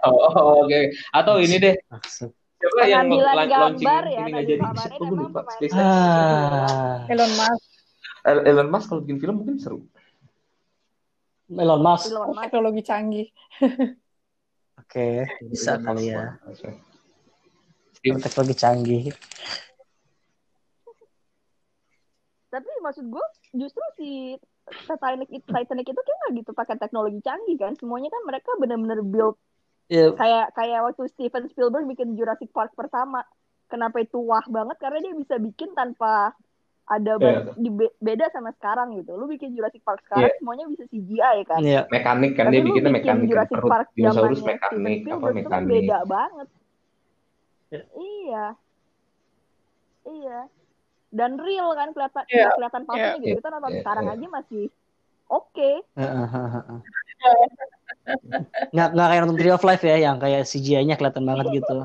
oh, 0.03 0.17
oh, 0.29 0.45
oke 0.61 0.79
atau 1.11 1.35
ini 1.37 1.55
deh 1.57 1.75
siapa 2.03 2.83
yang 2.85 3.09
launching 3.09 3.49
gambar 3.49 4.03
ya, 4.05 4.19
ini 4.19 4.29
nggak 4.29 4.43
Nadiem 4.43 4.59
jadi 4.59 4.63
siapa 4.79 5.03
gue 5.03 5.17
lupa 5.19 5.39
Ah, 5.73 7.03
Elon 7.07 7.31
Musk. 7.31 7.63
El- 8.23 8.45
Elon 8.45 8.69
Musk 8.69 8.85
kalau 8.87 9.01
bikin 9.01 9.17
film 9.17 9.35
mungkin 9.37 9.55
seru 9.57 9.83
Elon 11.49 11.79
Musk. 11.79 12.07
Elon 12.07 12.31
Musk. 12.31 12.41
Teknologi 12.41 12.81
canggih. 12.81 13.27
Oke, 14.81 15.27
bisa 15.49 15.77
kali 15.81 16.13
ya. 16.13 16.37
Steve, 17.93 18.19
Teknologi 18.21 18.55
canggih. 18.57 19.03
Tapi 22.53 22.69
maksud 22.85 23.05
gue 23.09 23.25
justru 23.57 23.81
si 23.97 24.09
Titanic 24.85 25.29
itu 25.33 25.45
Titanic 25.49 25.87
itu 25.89 26.01
kayak 26.01 26.31
gitu 26.37 26.51
pakai 26.53 26.77
teknologi 26.77 27.19
canggih 27.25 27.57
kan. 27.57 27.73
Semuanya 27.77 28.13
kan 28.13 28.21
mereka 28.29 28.53
benar-benar 28.61 29.01
build 29.01 29.37
Ya, 29.91 30.09
kayak 30.15 30.55
kayak 30.55 30.79
waktu 30.89 31.03
Steven 31.11 31.45
Spielberg 31.51 31.85
bikin 31.85 32.15
Jurassic 32.15 32.49
Park 32.55 32.71
pertama. 32.73 33.21
Kenapa 33.67 33.99
itu 33.99 34.15
wah 34.21 34.43
banget? 34.47 34.79
Karena 34.79 34.99
dia 35.03 35.13
bisa 35.13 35.35
bikin 35.37 35.75
tanpa 35.75 36.33
ada 36.85 37.15
Iya. 37.15 37.55
di 37.55 37.69
be- 37.69 37.95
beda 37.97 38.27
sama 38.29 38.51
sekarang 38.53 38.91
gitu. 38.93 39.13
Lu 39.13 39.23
bikin 39.25 39.51
Jurassic 39.51 39.79
Park 39.81 40.03
sekarang 40.03 40.35
semuanya 40.35 40.67
bisa 40.67 40.83
CGI 40.85 41.37
kan. 41.43 41.59
ya. 41.59 41.87
mekanik 41.87 42.33
kan 42.33 42.45
Tapi 42.45 42.53
dia 42.53 42.59
lu 42.59 42.67
bikinnya 42.67 42.91
bikin 42.91 42.97
mekanik 42.99 43.21
kan 43.21 43.29
Jurassic 43.29 43.55
perut 43.57 43.71
Park 43.71 43.87
dinosaurus 43.93 44.37
zamannya 44.37 44.51
mekanik 44.51 44.97
Steven 44.97 45.13
apa 45.13 45.23
kan 45.23 45.33
mekanik 45.33 45.67
beda 45.69 45.97
banget. 46.03 46.47
Ya. 47.69 47.81
Iya. 47.93 48.45
Iya. 50.03 50.39
Dan 51.09 51.31
real 51.37 51.69
kan 51.71 51.89
kelihatan 51.89 52.23
Iya. 52.25 52.35
nggak 52.41 52.53
kelihatan 52.53 52.81
palsunya 52.83 53.07
Iya. 53.07 53.21
gitu. 53.23 53.35
Kita 53.37 53.49
nonton 53.49 53.71
Iya, 53.71 53.79
sekarang 53.79 54.03
iya. 54.03 54.13
aja 54.13 54.27
masih 54.29 54.63
oke. 55.29 55.71
Nggak, 58.73 58.87
nggak 58.91 59.07
kayak 59.07 59.21
nonton 59.21 59.37
Tree 59.37 59.53
of 59.53 59.63
Life 59.63 59.83
ya, 59.83 59.95
yang 59.97 60.17
kayak 60.17 60.43
CGI-nya 60.43 60.95
kelihatan 60.95 61.23
banget 61.23 61.45
gitu. 61.53 61.77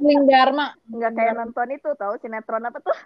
Ling 0.00 0.22
Dharma. 0.24 0.66
Nggak 0.86 1.12
kayak 1.12 1.34
nonton 1.36 1.68
itu 1.70 1.88
tahu 1.94 2.14
sinetron 2.18 2.64
apa 2.64 2.78
tuh? 2.78 2.96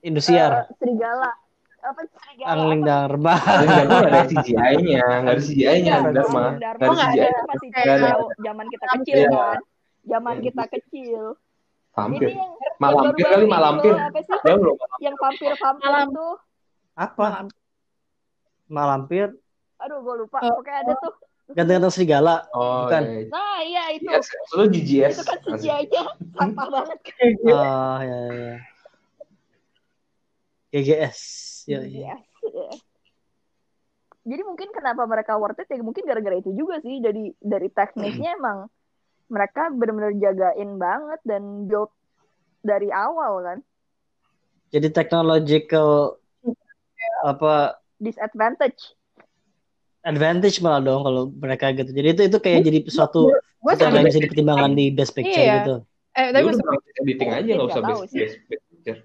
Indosiar, 0.00 0.68
Eh, 0.68 0.74
Serigala. 0.76 1.32
Apa 1.80 2.00
Serigala? 2.06 2.48
Angling? 2.52 2.82
Dharma. 2.82 3.34
Nggak 3.34 3.82
nggak 3.82 4.06
ada 4.06 4.20
CGI-nya 4.26 5.02
nggak 5.18 5.34
ada 5.34 5.42
CGI-nya 5.42 5.94
Iya, 5.98 6.12
Dharma 6.12 6.12
Dharma. 6.12 6.42
nggak 6.52 6.70
ada 6.70 6.84
nggak 7.42 7.58
CGI 7.58 7.82
ada. 7.82 8.06
jauh 8.06 8.28
zaman 8.38 8.66
kita 8.68 8.86
kecil 8.92 9.16
kan. 9.28 9.58
zaman 10.04 10.34
kita 10.40 10.64
kecil. 10.70 11.22
Ini 11.32 11.94
Vampir. 11.94 12.28
yang 12.30 12.52
Malampir 12.80 13.24
kali, 13.26 13.44
malampir. 13.46 13.92
tuh, 13.92 14.00
apa 14.02 14.20
sih? 14.22 14.38
Jauh 14.42 14.62
loh. 14.62 14.76
Yang 14.98 15.14
vampir-vampir 15.18 15.86
Malam. 15.86 16.08
tuh. 16.10 16.34
Apa? 16.94 17.26
Malampir 18.66 19.28
Aduh, 19.78 19.98
gue 20.00 20.14
lupa. 20.20 20.38
Oh. 20.40 20.56
Pokoknya 20.56 20.78
ada 20.80 20.94
tuh. 20.96 21.12
Ganteng-ganteng 21.54 21.94
serigala. 21.94 22.46
Oh, 22.52 22.86
Bukan. 22.86 23.02
iya. 23.02 23.22
Nah, 23.28 23.58
iya 23.62 23.84
itu. 23.96 24.08
Yes, 24.08 24.28
lu 24.56 24.64
GGS. 24.68 25.14
Itu 25.16 25.24
kan 25.24 25.38
CGI 25.44 25.70
aja. 25.86 26.00
Sampah 26.36 26.66
banget. 26.68 26.98
Ah, 27.52 27.98
ya 28.02 28.18
ya. 28.32 28.54
GGS. 30.72 31.18
Ya, 31.68 31.80
ya. 31.84 32.16
Yes. 32.16 32.24
Iya. 32.42 32.68
Jadi 34.22 34.42
mungkin 34.46 34.70
kenapa 34.70 35.02
mereka 35.02 35.34
worth 35.34 35.58
it 35.58 35.66
ya 35.66 35.82
mungkin 35.82 36.06
gara-gara 36.06 36.38
itu 36.38 36.54
juga 36.54 36.78
sih. 36.78 37.02
Jadi 37.02 37.34
dari 37.42 37.68
teknisnya 37.70 38.38
emang 38.38 38.70
mereka 39.26 39.72
benar-benar 39.72 40.14
jagain 40.14 40.78
banget 40.78 41.20
dan 41.26 41.66
build 41.66 41.90
dari 42.62 42.88
awal 42.94 43.42
kan. 43.42 43.58
Jadi 44.70 44.88
technological 44.94 46.16
apa 47.26 47.76
Disadvantage. 48.02 48.94
Advantage 50.02 50.58
malah 50.58 50.82
dong 50.82 51.02
kalau 51.06 51.22
mereka 51.30 51.70
gitu. 51.72 51.90
Jadi 51.90 52.08
itu 52.12 52.22
itu 52.28 52.38
kayak 52.42 52.60
jadi 52.66 52.78
suatu 52.90 53.30
yang 53.62 54.02
bisa 54.02 54.18
dipertimbangkan 54.18 54.72
di 54.74 54.90
best 54.90 55.12
picture 55.14 55.42
Iya. 55.42 55.54
gitu. 55.62 55.74
eh, 56.12 56.28
Ya 56.28 56.30
tapi 56.34 56.44
udah 56.44 56.58
sebelum- 56.58 56.76
proses 56.76 56.94
editing 57.00 57.30
aja 57.32 57.50
nggak 57.56 57.68
usah 57.70 57.82
best, 57.82 58.02
best, 58.12 58.36
best 58.50 58.64
picture. 58.68 58.98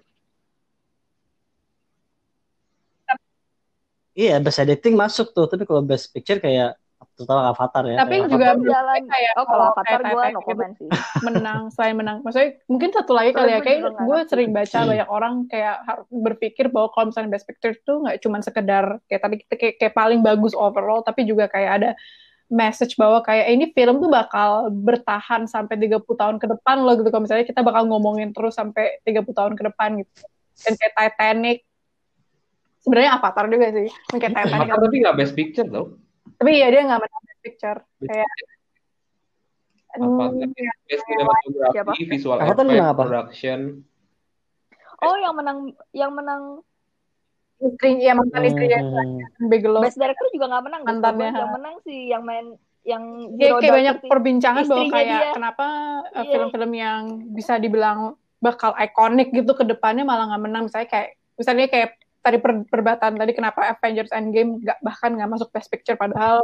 Iya, 4.18 4.34
best 4.42 4.58
editing 4.58 4.94
masuk 4.98 5.30
tuh, 5.30 5.46
tapi 5.46 5.62
kalau 5.62 5.78
best 5.86 6.10
picture 6.10 6.42
kayak 6.42 6.74
total 7.18 7.50
Avatar 7.50 7.82
ya. 7.84 7.96
tapi 7.98 8.14
juga 8.22 8.30
Avatar 8.30 8.54
menurut 8.54 8.70
jalan. 8.70 9.02
kayak 9.04 9.32
Oh, 9.34 9.44
kalau 9.44 9.64
Avatar 9.68 9.84
kayak 9.84 10.02
gue 10.06 10.22
no 10.22 10.30
gitu, 10.30 10.46
comment 10.46 10.72
sih. 10.72 10.88
menang 11.26 11.60
selain 11.68 11.94
menang 11.94 12.18
maksudnya 12.22 12.48
mungkin 12.64 12.88
satu 12.90 13.12
lagi 13.12 13.30
kali 13.32 13.50
ya 13.50 13.60
kayak 13.60 13.78
gue 13.98 14.18
sering 14.24 14.50
baca 14.50 14.78
Hmm. 14.78 14.88
banyak 14.88 15.08
orang 15.08 15.34
kayak 15.44 15.76
berpikir 16.08 16.64
bahwa 16.68 16.88
kalau 16.88 17.10
misalnya 17.10 17.30
best 17.30 17.44
picture 17.44 17.74
tuh 17.82 17.96
nggak 18.00 18.16
cuma 18.20 18.38
sekedar 18.38 18.84
kayak 19.04 19.20
tadi 19.20 19.34
kita 19.40 19.54
kayak, 19.54 19.74
kayak 19.76 19.94
paling 19.94 20.20
bagus 20.20 20.54
overall 20.54 21.00
tapi 21.00 21.22
juga 21.22 21.46
kayak 21.46 21.70
ada 21.74 21.90
message 22.48 22.94
bahwa 22.94 23.20
kayak 23.20 23.44
"Eh, 23.44 23.54
ini 23.54 23.66
film 23.68 23.98
tuh 23.98 24.08
bakal 24.08 24.50
bertahan 24.70 25.44
sampai 25.44 25.76
30 25.76 26.00
tahun 26.16 26.36
ke 26.36 26.48
depan 26.48 26.80
loh 26.80 26.94
gitu 26.94 27.08
kalau 27.08 27.22
misalnya 27.22 27.44
kita 27.44 27.60
bakal 27.60 27.84
ngomongin 27.84 28.30
terus 28.30 28.54
sampai 28.54 29.02
30 29.02 29.34
tahun 29.34 29.52
ke 29.52 29.66
depan 29.66 29.98
gitu 29.98 30.12
dan 30.58 30.72
kayak 30.74 30.92
Titanic 30.94 31.58
sebenarnya 32.78 33.10
Avatar 33.12 33.44
juga 33.46 33.66
sih 33.68 33.88
kayak 34.12 34.32
Titanic 34.32 34.64
Avatar 34.64 34.80
tapi 34.80 34.96
nggak 34.96 35.16
best 35.16 35.34
picture 35.34 35.66
tau. 35.66 35.92
Tapi 36.38 36.50
ya 36.54 36.68
dia 36.68 36.82
nggak 36.82 37.00
menang 37.00 37.22
best 37.24 37.40
picture 37.40 37.78
Best 37.98 38.08
kayak 38.08 38.30
Avatar 39.90 40.28
hmm, 40.28 40.52
best 40.52 40.62
Siapa? 40.86 41.02
cinematography, 41.02 42.02
visual 42.06 42.38
Avatar 42.38 42.64
effect, 42.64 42.84
apa? 42.84 43.02
production. 43.02 43.60
Oh, 44.98 45.16
yang 45.16 45.34
menang 45.34 45.58
yang 45.92 46.10
menang 46.10 46.42
istri 47.58 47.98
ya 47.98 48.12
mantan 48.12 48.42
istrinya 48.44 48.78
Hmm. 48.78 49.18
Bigelow 49.48 49.82
Best 49.82 49.98
Director 49.98 50.26
juga 50.30 50.46
nggak 50.48 50.64
menang. 50.64 50.82
Best 50.82 50.90
Mantannya. 50.92 51.30
Yang 51.32 51.50
menang 51.52 51.74
sih 51.82 52.00
yang 52.06 52.22
main 52.22 52.46
yang 52.84 53.02
Kayak, 53.28 53.36
Zero 53.36 53.54
kayak 53.54 53.62
Dark 53.64 53.74
banyak 53.74 53.96
Thirty. 53.96 54.08
perbincangan 54.08 54.62
bahwa 54.64 54.84
kayak 54.88 55.08
dia. 55.20 55.32
kenapa 55.34 55.66
uh, 56.06 56.16
Iya. 56.16 56.30
film-film 56.30 56.72
yang 56.72 57.00
bisa 57.32 57.54
dibilang 57.56 57.98
bakal 58.38 58.70
ikonik 58.72 59.28
gitu 59.30 59.52
ke 59.52 59.64
depannya 59.64 60.02
malah 60.02 60.30
nggak 60.30 60.42
menang 60.42 60.62
misalnya 60.64 60.88
kayak 60.88 61.08
misalnya 61.34 61.66
kayak 61.66 61.90
tadi 62.18 62.36
per- 62.36 62.66
perdebatan 62.66 63.14
tadi 63.14 63.32
kenapa 63.32 63.64
Avengers 63.68 64.10
Endgame 64.10 64.58
nggak 64.58 64.78
bahkan 64.80 65.10
nggak 65.12 65.30
masuk 65.30 65.48
Best 65.48 65.68
Picture 65.68 65.94
padahal 65.94 66.42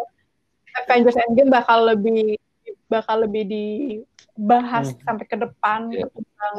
Avengers 0.77 1.19
Endgame 1.19 1.51
bakal 1.51 1.87
lebih 1.87 2.39
bakal 2.87 3.23
lebih 3.23 3.45
dibahas 3.47 4.93
Hmm. 4.93 5.01
sampai 5.05 5.27
ke 5.27 5.37
depan 5.37 5.91
Iya. 5.91 6.07
tentang 6.09 6.55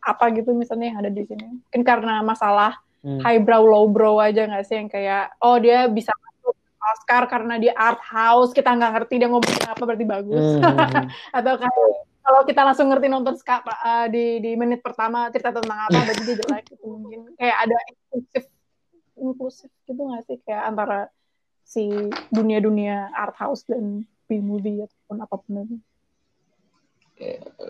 apa 0.00 0.24
gitu 0.32 0.50
misalnya 0.52 0.86
yang 0.90 0.98
ada 1.00 1.12
di 1.12 1.22
sini 1.22 1.44
mungkin 1.46 1.82
karena 1.82 2.20
masalah 2.20 2.80
Hmm. 3.00 3.20
highbrow 3.20 3.64
lowbrow 3.64 4.16
aja 4.18 4.44
nggak 4.44 4.64
sih 4.64 4.76
yang 4.76 4.88
kayak 4.88 5.32
oh 5.40 5.56
dia 5.56 5.88
bisa 5.88 6.12
masuk 6.12 6.52
Oscar 6.80 7.24
karena 7.26 7.56
dia 7.56 7.72
art 7.72 8.00
house 8.02 8.52
kita 8.52 8.72
nggak 8.72 8.92
ngerti 8.92 9.14
dia 9.16 9.28
ngomongin 9.28 9.64
apa 9.64 9.82
berarti 9.82 10.04
bagus 10.04 10.46
Hmm. 10.56 10.64
atau 11.36 11.54
kayak 11.56 11.88
kalau 12.30 12.46
kita 12.46 12.62
langsung 12.62 12.86
ngerti 12.86 13.10
nonton 13.10 13.34
ska- 13.34 13.66
uh, 13.66 14.06
di 14.06 14.38
di 14.38 14.54
menit 14.54 14.86
pertama 14.86 15.26
cerita 15.34 15.50
tentang 15.50 15.90
apa 15.90 15.98
berarti 16.06 16.22
dia 16.22 16.36
jelek 16.38 16.64
gitu 16.70 16.86
mungkin 16.86 17.34
kayak 17.34 17.56
ada 17.66 17.78
inklusif 17.90 18.44
inklusif 19.18 19.70
gitu 19.90 19.98
nggak 19.98 20.22
sih 20.30 20.38
kayak 20.46 20.62
antara 20.70 21.10
si 21.66 21.90
dunia-dunia 22.30 23.10
art 23.10 23.34
house 23.34 23.66
dan 23.66 24.06
B 24.30 24.38
movie 24.38 24.86
ataupun 24.86 25.16
apa 25.18 25.34
pun 25.42 25.54
itu 25.66 25.76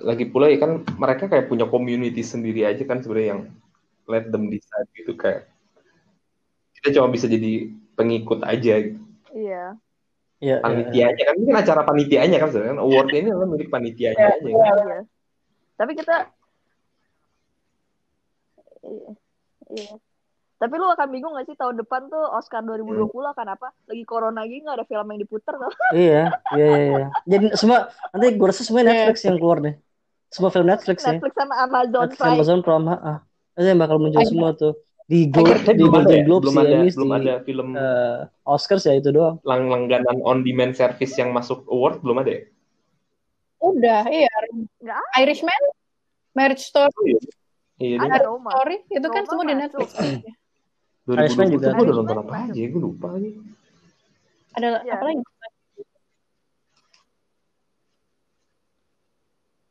Lagi 0.06 0.30
pula 0.30 0.46
ya 0.46 0.62
kan 0.62 0.86
mereka 0.94 1.26
kayak 1.26 1.50
punya 1.50 1.66
community 1.66 2.22
sendiri 2.22 2.68
aja 2.68 2.84
kan 2.86 3.02
sebenarnya 3.02 3.28
yang 3.34 3.42
let 4.06 4.28
them 4.28 4.46
decide 4.46 4.86
gitu 4.94 5.16
kayak 5.16 5.50
kita 6.78 7.00
cuma 7.00 7.11
bisa 7.11 7.26
jadi 7.26 7.72
pengikut 7.98 8.46
aja 8.46 8.74
gitu. 8.78 9.00
Iya. 9.34 9.74
Iya, 9.74 9.89
iya, 10.41 10.57
iya. 10.57 10.64
panitianya 10.64 11.22
kan 11.28 11.34
ini 11.36 11.47
kan 11.53 11.59
acara 11.61 11.82
panitianya 11.84 12.36
kan 12.41 12.49
sebenarnya 12.49 12.72
kan 12.72 12.80
award 12.82 13.09
ini 13.12 13.28
adalah 13.28 13.49
milik 13.49 13.68
panitianya 13.68 14.24
aja 14.26 14.49
kan. 14.49 14.76
Iya. 14.88 15.01
Tapi 15.76 15.93
kita 15.97 16.16
Iya. 18.80 19.11
Iya. 19.70 19.95
Tapi 20.61 20.76
lu 20.76 20.84
akan 20.93 21.09
bingung 21.09 21.32
gak 21.32 21.49
sih 21.49 21.57
tahun 21.57 21.80
depan 21.80 22.12
tuh 22.12 22.20
Oscar 22.36 22.61
2020 22.61 23.09
akan 23.09 23.47
apa? 23.49 23.72
Lagi 23.88 24.05
corona 24.05 24.45
gini 24.45 24.68
gak 24.68 24.76
ada 24.76 24.84
film 24.84 25.09
yang 25.09 25.20
diputer 25.24 25.57
tau. 25.57 25.72
Iya, 25.97 26.36
iya, 26.53 26.66
iya, 26.68 26.80
iya. 26.84 27.07
Jadi 27.24 27.47
semua 27.57 27.88
nanti 28.12 28.26
gue 28.36 28.47
rasa 28.47 28.62
semua 28.68 28.84
Netflix 28.84 29.24
yang 29.24 29.41
keluar 29.41 29.64
deh. 29.64 29.74
Semua 30.28 30.53
film 30.53 30.68
Netflix 30.68 31.01
ya. 31.01 31.16
Netflix 31.16 31.32
sama 31.32 31.55
Amazon 31.64 32.05
Netflix, 32.05 32.20
Prime. 32.20 32.36
Amazon 32.36 32.61
Prime, 32.61 32.86
ah. 32.93 33.18
Itu 33.57 33.66
yang 33.72 33.80
bakal 33.80 33.97
muncul 33.97 34.20
Ayo. 34.20 34.28
semua 34.28 34.51
tuh 34.53 34.72
di 35.11 35.26
Gold, 35.26 35.50
Tapi 35.61 35.74
di 35.74 35.82
belum 35.82 35.90
ada 35.90 35.98
Golden 36.00 36.14
ya? 36.14 36.22
Globes, 36.22 36.44
belum 36.44 36.54
di 36.54 36.62
ada 36.62 36.70
Emmys, 36.76 36.94
belum 36.94 37.11
di 37.11 37.16
ada 37.18 37.34
film 37.42 37.68
eh, 37.74 38.18
Oscars 38.46 38.84
ya 38.84 38.94
itu 38.94 39.11
doang. 39.11 39.36
lang 39.42 39.62
langganan 39.66 40.22
on 40.22 40.40
demand 40.40 40.72
service 40.72 41.11
yang 41.12 41.30
masuk 41.30 41.66
award 41.66 41.98
belum 41.98 42.18
ada 42.18 42.30
ya? 42.30 42.42
udah 43.61 44.02
iya 44.08 44.30
Nggak 44.78 44.96
ada. 44.96 45.18
Irishman 45.18 45.62
Marriage 46.32 46.64
Story 46.64 47.18
Iya, 47.76 47.96
Ada 47.98 48.12
dia 48.14 48.22
Roma. 48.22 48.48
Story 48.50 48.76
itu 48.86 49.04
kan 49.06 49.20
Roma 49.20 49.30
semua 49.30 49.44
di. 49.44 49.54
Netflix 49.58 49.90
2020 51.02 51.18
Irishman 51.18 51.46
juga. 51.50 51.66
gue 51.70 51.82
udah 51.82 51.96
nonton 51.98 52.18
apa 52.20 52.34
aja, 52.46 52.62
gue 52.62 52.80
lupa 52.80 53.06
lagi. 53.11 53.30
ada 54.52 54.68
Iya. 54.78 54.92
apa 54.94 55.04
lagi 55.04 55.20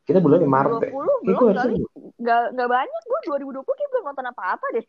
Kita 0.02 0.18
bulan 0.18 0.42
Maret 0.42 0.74
ya. 0.76 0.90
20 0.90 0.90
Kayak 0.90 0.92
belum 0.92 1.20
gue 1.22 1.34
kali. 1.38 1.48
harusnya 1.48 1.78
Nggak, 2.20 2.42
nggak 2.52 2.68
banyak. 2.68 3.02
Gue 3.02 3.18
2020 3.24 3.62
kayak 3.70 3.90
belum 3.90 4.04
nonton 4.04 4.26
apa-apa 4.26 4.66
deh. 4.74 4.86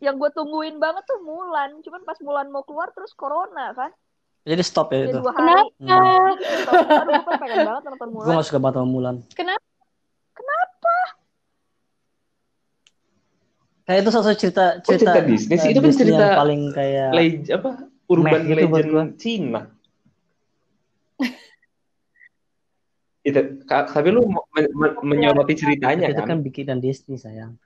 Yang 0.00 0.14
gue 0.16 0.30
tungguin 0.32 0.76
banget 0.80 1.04
tuh 1.04 1.20
Mulan. 1.20 1.84
Cuman 1.84 2.02
pas 2.02 2.16
Mulan 2.24 2.48
mau 2.48 2.64
keluar 2.64 2.88
terus 2.96 3.12
Corona 3.12 3.76
kan. 3.76 3.92
Jadi 4.48 4.62
stop 4.64 4.88
ya 4.90 5.04
Jadi 5.04 5.12
itu. 5.12 5.18
dua 5.20 5.32
hari. 5.36 5.52
kenapa 5.76 6.72
Aduh, 7.04 7.20
gue 7.20 7.34
pengen 7.36 7.60
banget 7.68 7.82
nonton 7.84 8.08
Gue 8.08 8.16
Mulan. 8.16 8.34
gak 8.40 8.46
suka 8.48 8.58
banget 8.58 8.74
sama 8.80 8.88
Mulan. 8.88 9.16
kenapa 10.32 10.96
Kayak 13.84 14.06
itu 14.06 14.10
salah 14.14 14.26
satu 14.30 14.38
cerita 14.38 14.64
Oh, 14.70 14.82
cerita, 14.86 15.10
cerita 15.18 15.20
Disney 15.26 15.56
sih. 15.58 15.66
eh, 15.66 15.72
Itu 15.74 15.80
kan 15.82 15.92
cerita 15.92 16.24
yang 16.30 16.38
paling 16.38 16.60
kayak 16.70 17.08
Leg 17.10 17.32
apa? 17.50 17.70
Urban 18.06 18.30
Meh 18.30 18.40
gitu 18.46 18.66
buat 18.70 18.78
legend 18.80 18.88
gua. 18.90 19.04
Cina. 19.18 19.62
itu 23.20 23.40
Kak, 23.68 23.92
tapi 23.92 24.08
lu 24.16 24.24
men- 24.24 24.72
men- 24.72 24.96
menyoroti 25.04 25.52
ceritanya 25.52 26.08
itu 26.08 26.22
kan? 26.24 26.28
kan 26.32 26.38
bikinan 26.40 26.78
Disney 26.80 27.20
sayang. 27.20 27.60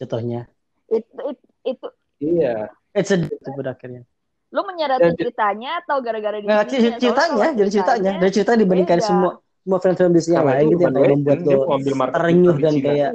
Contohnya. 0.00 0.48
Itu, 0.88 1.36
itu, 1.36 1.46
itu 1.62 1.86
Iya. 2.20 2.68
It's 2.92 3.08
a 3.08 3.16
itu 3.16 3.48
pada 3.50 3.72
akhirnya. 3.72 4.04
lu 4.50 4.66
menyerati 4.66 5.14
ceritanya 5.14 5.78
atau 5.78 6.02
gara-gara 6.02 6.34
di 6.36 6.42
Nggak? 6.44 6.66
Soalnya 6.66 6.98
ceritanya, 6.98 7.38
kalau 7.38 7.54
jadi 7.54 7.70
ceritanya, 7.70 8.10
dari 8.18 8.32
cerita 8.34 8.52
dibandingkan 8.58 8.98
beda. 8.98 9.06
semua 9.06 9.30
semua 9.60 9.78
film-film 9.78 10.10
Disney 10.10 10.34
yang 10.34 10.42
lain 10.48 10.66
itu 10.66 10.74
gitu 10.74 10.82
yang 10.82 10.90
membuat 11.14 11.38
dia 11.38 11.54
lo 11.54 11.62
terenyuh 12.10 12.56
dan 12.58 12.72
Cina. 12.74 12.84
kayak 12.90 13.10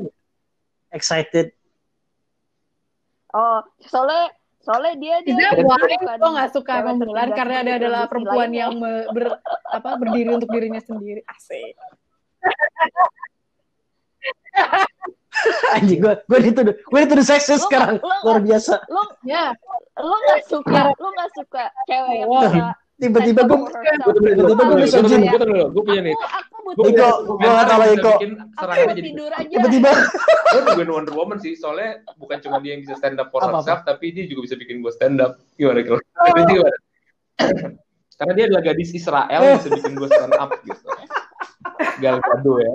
excited. 0.90 1.48
Oh, 3.30 3.60
soalnya 3.84 4.32
soalnya 4.64 4.94
dia 4.96 5.16
dia 5.22 5.36
Tidak, 5.36 5.52
bukan 5.60 5.76
why 5.76 5.92
gue 6.16 6.32
gak 6.40 6.52
suka 6.56 6.74
tertindas 6.82 7.30
karena 7.36 7.58
dia 7.62 7.76
adalah 7.78 8.08
perempuan 8.08 8.48
lainnya. 8.48 8.60
yang 8.64 8.74
me- 8.80 9.08
ber- 9.12 9.42
apa 9.70 9.90
berdiri 10.00 10.30
untuk 10.32 10.48
dirinya 10.48 10.80
sendiri. 10.80 11.20
Asik. 11.28 11.76
Anjing 15.76 16.00
gue 16.00 16.14
gue 16.22 16.40
dituduh 16.42 16.74
gue 16.74 17.00
dituduh 17.02 17.26
seksis 17.26 17.58
Lu- 17.58 17.66
sekarang 17.66 17.96
lu- 17.98 18.22
luar 18.24 18.40
biasa. 18.40 18.74
Lu 18.88 19.02
Ya, 19.24 19.52
lu 19.98 20.16
nggak 20.16 20.42
suka 20.46 20.82
lu 20.92 21.08
nggak 21.10 21.32
suka 21.34 21.64
cewek 21.86 22.16
yang 22.18 22.30
bisa 22.30 22.68
Tiba-tiba 22.96 23.44
gue 23.44 23.60
tiba-tiba 24.16 24.62
gue 24.64 24.78
bisa 24.82 24.98
Gue 24.98 25.12
gym. 25.12 25.28
gue 25.68 25.84
punya 25.84 26.02
nih. 26.02 26.16
aku 26.16 26.24
aku 26.32 26.56
Gue 26.66 26.74
butuh 26.74 26.90
Iko, 26.90 27.10
gua 27.28 27.50
nggak 27.52 27.68
tahu 27.68 27.82
Iko. 27.92 28.14
aja 28.16 28.28
Tiba-tiba 29.46 29.92
gue 30.48 30.62
nungguin 30.64 30.90
Wonder 30.90 31.14
Woman 31.14 31.38
sih 31.38 31.54
soalnya 31.54 31.90
bukan 32.16 32.40
cuma 32.40 32.58
dia 32.58 32.74
yang 32.74 32.82
bisa 32.82 32.96
stand 32.96 33.20
up 33.20 33.28
for 33.30 33.44
herself 33.44 33.84
tapi 33.84 34.10
dia 34.10 34.24
juga 34.26 34.48
bisa 34.48 34.56
bikin 34.56 34.80
gue 34.80 34.90
stand 34.90 35.20
up 35.20 35.36
gimana 35.54 35.84
kalau 35.84 36.00
karena 38.16 38.32
dia 38.32 38.44
adalah 38.48 38.64
gadis 38.64 38.92
Israel 38.94 39.42
Eh. 39.44 39.60
bisa 39.60 39.70
bikin 39.74 39.94
gue 39.94 40.08
stand 40.08 40.34
up 40.34 40.50
gitu 40.64 40.88
Gal 41.98 42.18
Gadot 42.18 42.58
ya. 42.58 42.74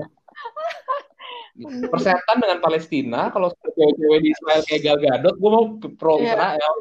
Persetan 1.62 2.36
dengan 2.38 2.58
Palestina, 2.58 3.28
kalau 3.28 3.52
cewek-cewek 3.52 4.20
di 4.20 4.30
Israel 4.30 4.60
kayak 4.64 4.80
Gal 4.82 4.98
Gadot, 4.98 5.34
gue 5.36 5.50
mau 5.50 5.64
pro 5.94 6.16
Iya. 6.16 6.32
Israel. 6.32 6.72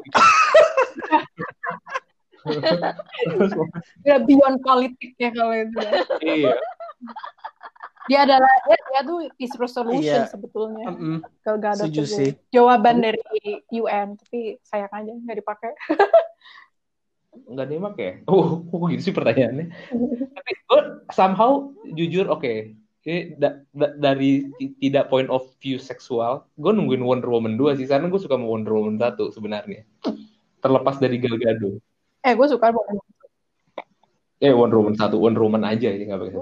Ya 4.00 4.16
beyond 4.18 4.64
politik 4.64 5.12
ya 5.16 5.28
kalau 5.28 5.52
itu. 5.52 5.76
ya. 5.76 5.92
iya. 6.24 6.52
Dia 8.08 8.26
adalah 8.26 8.48
dia, 8.66 8.78
dia 8.80 9.00
tuh 9.04 9.18
peace 9.36 9.54
resolution 9.54 10.24
Iya. 10.24 10.26
sebetulnya. 10.26 10.86
Mm-mm. 10.88 11.16
Gal 11.44 11.56
Gadot 11.60 11.86
Setuju 11.86 12.02
sih. 12.06 12.30
jawaban 12.48 12.98
dari 12.98 13.20
UN 13.70 14.16
tapi 14.16 14.56
sayang 14.62 14.90
aja 14.90 15.12
nggak 15.14 15.38
dipakai. 15.38 15.72
Nggak 17.30 17.66
nembak 17.70 17.94
ya? 17.94 18.12
Oh, 18.26 18.58
kok 18.66 18.90
gitu 18.90 19.02
sih 19.06 19.14
pertanyaannya. 19.14 19.70
Tapi 20.34 20.50
gue 20.66 20.80
somehow 21.14 21.70
jujur 21.86 22.26
oke. 22.26 22.74
Ini 23.00 23.32
da- 23.40 23.64
da- 23.72 23.96
dari 23.96 24.44
ti- 24.60 24.76
tidak 24.76 25.08
point 25.08 25.32
of 25.32 25.48
view 25.56 25.80
seksual, 25.80 26.44
gue 26.52 26.68
nungguin 26.68 27.00
Wonder 27.00 27.32
Woman 27.32 27.56
2 27.56 27.72
sih, 27.72 27.88
karena 27.88 28.12
gue 28.12 28.20
suka 28.20 28.36
sama 28.36 28.44
Wonder 28.44 28.76
Woman 28.76 29.00
1 29.00 29.32
sebenarnya. 29.32 29.88
Terlepas 30.60 31.00
dari 31.00 31.16
Gal 31.16 31.40
Gadot. 31.40 31.80
Eh 32.20 32.32
gue 32.36 32.46
suka 32.52 32.68
banget. 32.68 33.00
Eh, 34.40 34.52
Wonder 34.52 34.84
Woman 34.84 35.00
1, 35.00 35.16
Wonder 35.16 35.40
Woman 35.40 35.64
aja 35.64 35.88
ya, 35.88 35.96
nggak 35.96 36.20
pakai. 36.20 36.36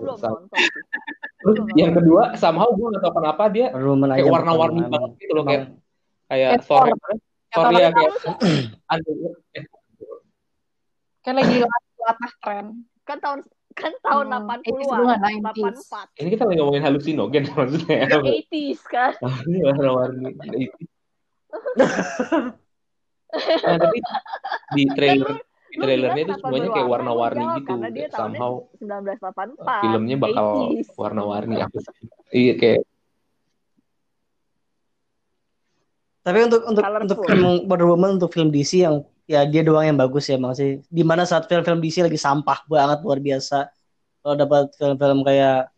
Terus 1.38 1.56
yang 1.78 1.94
kedua, 1.94 2.34
somehow 2.34 2.66
gue 2.74 2.86
nggak 2.90 3.02
tahu 3.06 3.14
kenapa 3.22 3.42
dia 3.54 3.66
Wonder 3.70 3.88
Woman 3.94 4.08
kayak 4.10 4.26
aja 4.26 4.30
warna-warni 4.34 4.82
banget 4.90 5.10
gitu 5.22 5.32
loh, 5.38 5.44
kayak 5.46 5.64
kayak 6.26 6.50
Kayak 6.58 6.62
Thor. 6.66 6.86
Thor. 7.54 7.70
Ya, 7.70 7.88
itu 7.88 7.94
kayak 7.94 8.12
eh, 9.54 9.64
Kayak 11.22 11.36
lagi 11.38 11.56
latah 12.02 12.32
tren. 12.42 12.66
Kan 13.06 13.18
tahun 13.22 13.40
kan 13.78 13.94
tahun 14.02 14.26
Hmm, 14.26 14.50
80-an, 14.50 15.18
80s. 15.22 15.86
84. 15.86 16.18
ini 16.18 16.28
kita 16.34 16.42
lagi 16.44 16.56
ngomongin 16.58 16.82
halusinogen 16.82 17.44
maksudnya. 17.54 17.98
80s 18.10 18.80
kan. 18.84 19.12
Ini 19.46 19.58
warna-warni. 19.62 20.30
Nah, 23.28 23.76
tapi 23.76 24.00
di 24.72 24.88
trailer 24.88 25.36
di 25.68 25.76
trailernya 25.76 26.22
itu 26.24 26.34
semuanya 26.40 26.68
kayak 26.72 26.88
warna-warni 26.88 27.44
jawab, 27.44 27.56
gitu. 27.60 27.68
karena 27.68 27.88
dia 27.92 28.08
somehow 28.08 28.52
1984. 28.80 29.84
filmnya 29.84 30.16
bakal 30.16 30.46
80s. 30.72 30.88
warna-warni 30.96 31.56
apa 31.60 31.76
sih? 31.76 32.08
Iya 32.32 32.52
kayak 32.56 32.80
Tapi 36.24 36.38
untuk 36.40 36.62
untuk 36.64 36.82
Colorful. 36.82 37.04
untuk 37.04 37.18
emang 37.28 37.54
Wonder 37.64 37.86
Woman 37.86 38.10
untuk 38.16 38.32
film 38.32 38.48
DC 38.48 38.80
yang 38.80 39.04
ya 39.28 39.44
dia 39.44 39.60
doang 39.60 39.84
yang 39.84 39.94
bagus 39.94 40.24
ya 40.26 40.40
emang 40.40 40.56
sih. 40.56 40.80
Di 40.88 41.04
mana 41.04 41.22
saat 41.22 41.44
film-film 41.44 41.78
DC 41.78 42.00
lagi 42.00 42.16
sampah 42.16 42.64
banget 42.64 43.04
luar 43.04 43.20
biasa. 43.20 43.68
Kalau 44.18 44.34
dapat 44.34 44.72
film-film 44.74 45.20
kayak 45.22 45.68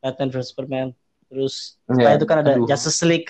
Batman 0.00 0.28
vs 0.30 0.48
Superman, 0.48 0.86
terus 1.28 1.76
setelah 1.84 2.14
Iya, 2.14 2.18
itu 2.18 2.26
kan 2.26 2.36
ada 2.40 2.52
aduh. 2.54 2.64
Justice 2.64 3.02
League, 3.02 3.28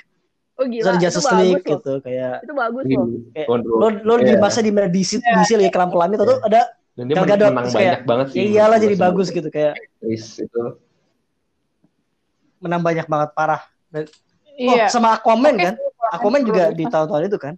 Oh 0.55 0.67
terus 0.67 0.75
gila, 0.85 0.91
itu 0.91 1.03
Justice 1.03 1.27
bagus 1.27 1.39
League 1.41 1.65
loh. 1.65 1.73
gitu 1.75 1.93
kayak 2.01 2.35
Itu 2.43 2.53
bagus 2.55 2.85
loh. 2.87 3.07
Kayak, 3.31 3.47
lo 3.49 3.87
lo 4.05 4.15
di 4.19 4.25
Iya. 4.29 4.39
masa 4.39 4.59
di 4.61 4.71
mana 4.71 4.87
DC 4.87 5.11
DC 5.19 5.51
lagi 5.57 5.71
kelam 5.71 5.91
kelam 5.91 6.11
itu 6.13 6.25
tuh 6.25 6.39
ada 6.41 6.63
Dan 6.93 7.07
dia 7.07 7.15
Gal 7.15 7.27
Gadot, 7.31 7.47
menang 7.49 7.63
terus 7.63 7.77
banyak 7.79 7.87
kayak, 7.95 8.09
banget 8.11 8.27
sih. 8.29 8.39
ya 8.39 8.45
iyalah 8.45 8.79
jadi 8.79 8.97
bagus 8.99 9.27
gitu 9.31 9.49
kayak 9.49 9.75
Yes, 10.03 10.25
itu. 10.37 10.63
menang 12.59 12.83
banyak 12.83 13.07
banget 13.07 13.31
parah. 13.33 13.63
Dan- 13.89 14.11
Iya. 14.59 14.91
Oh, 14.91 14.91
sama 14.91 15.15
Aquaman 15.15 15.55
Oke, 15.55 15.63
kan? 15.63 15.75
Aquaman 16.11 16.43
juga 16.43 16.75
di 16.75 16.83
tahun-tahun 16.85 17.31
itu 17.31 17.39
kan? 17.39 17.55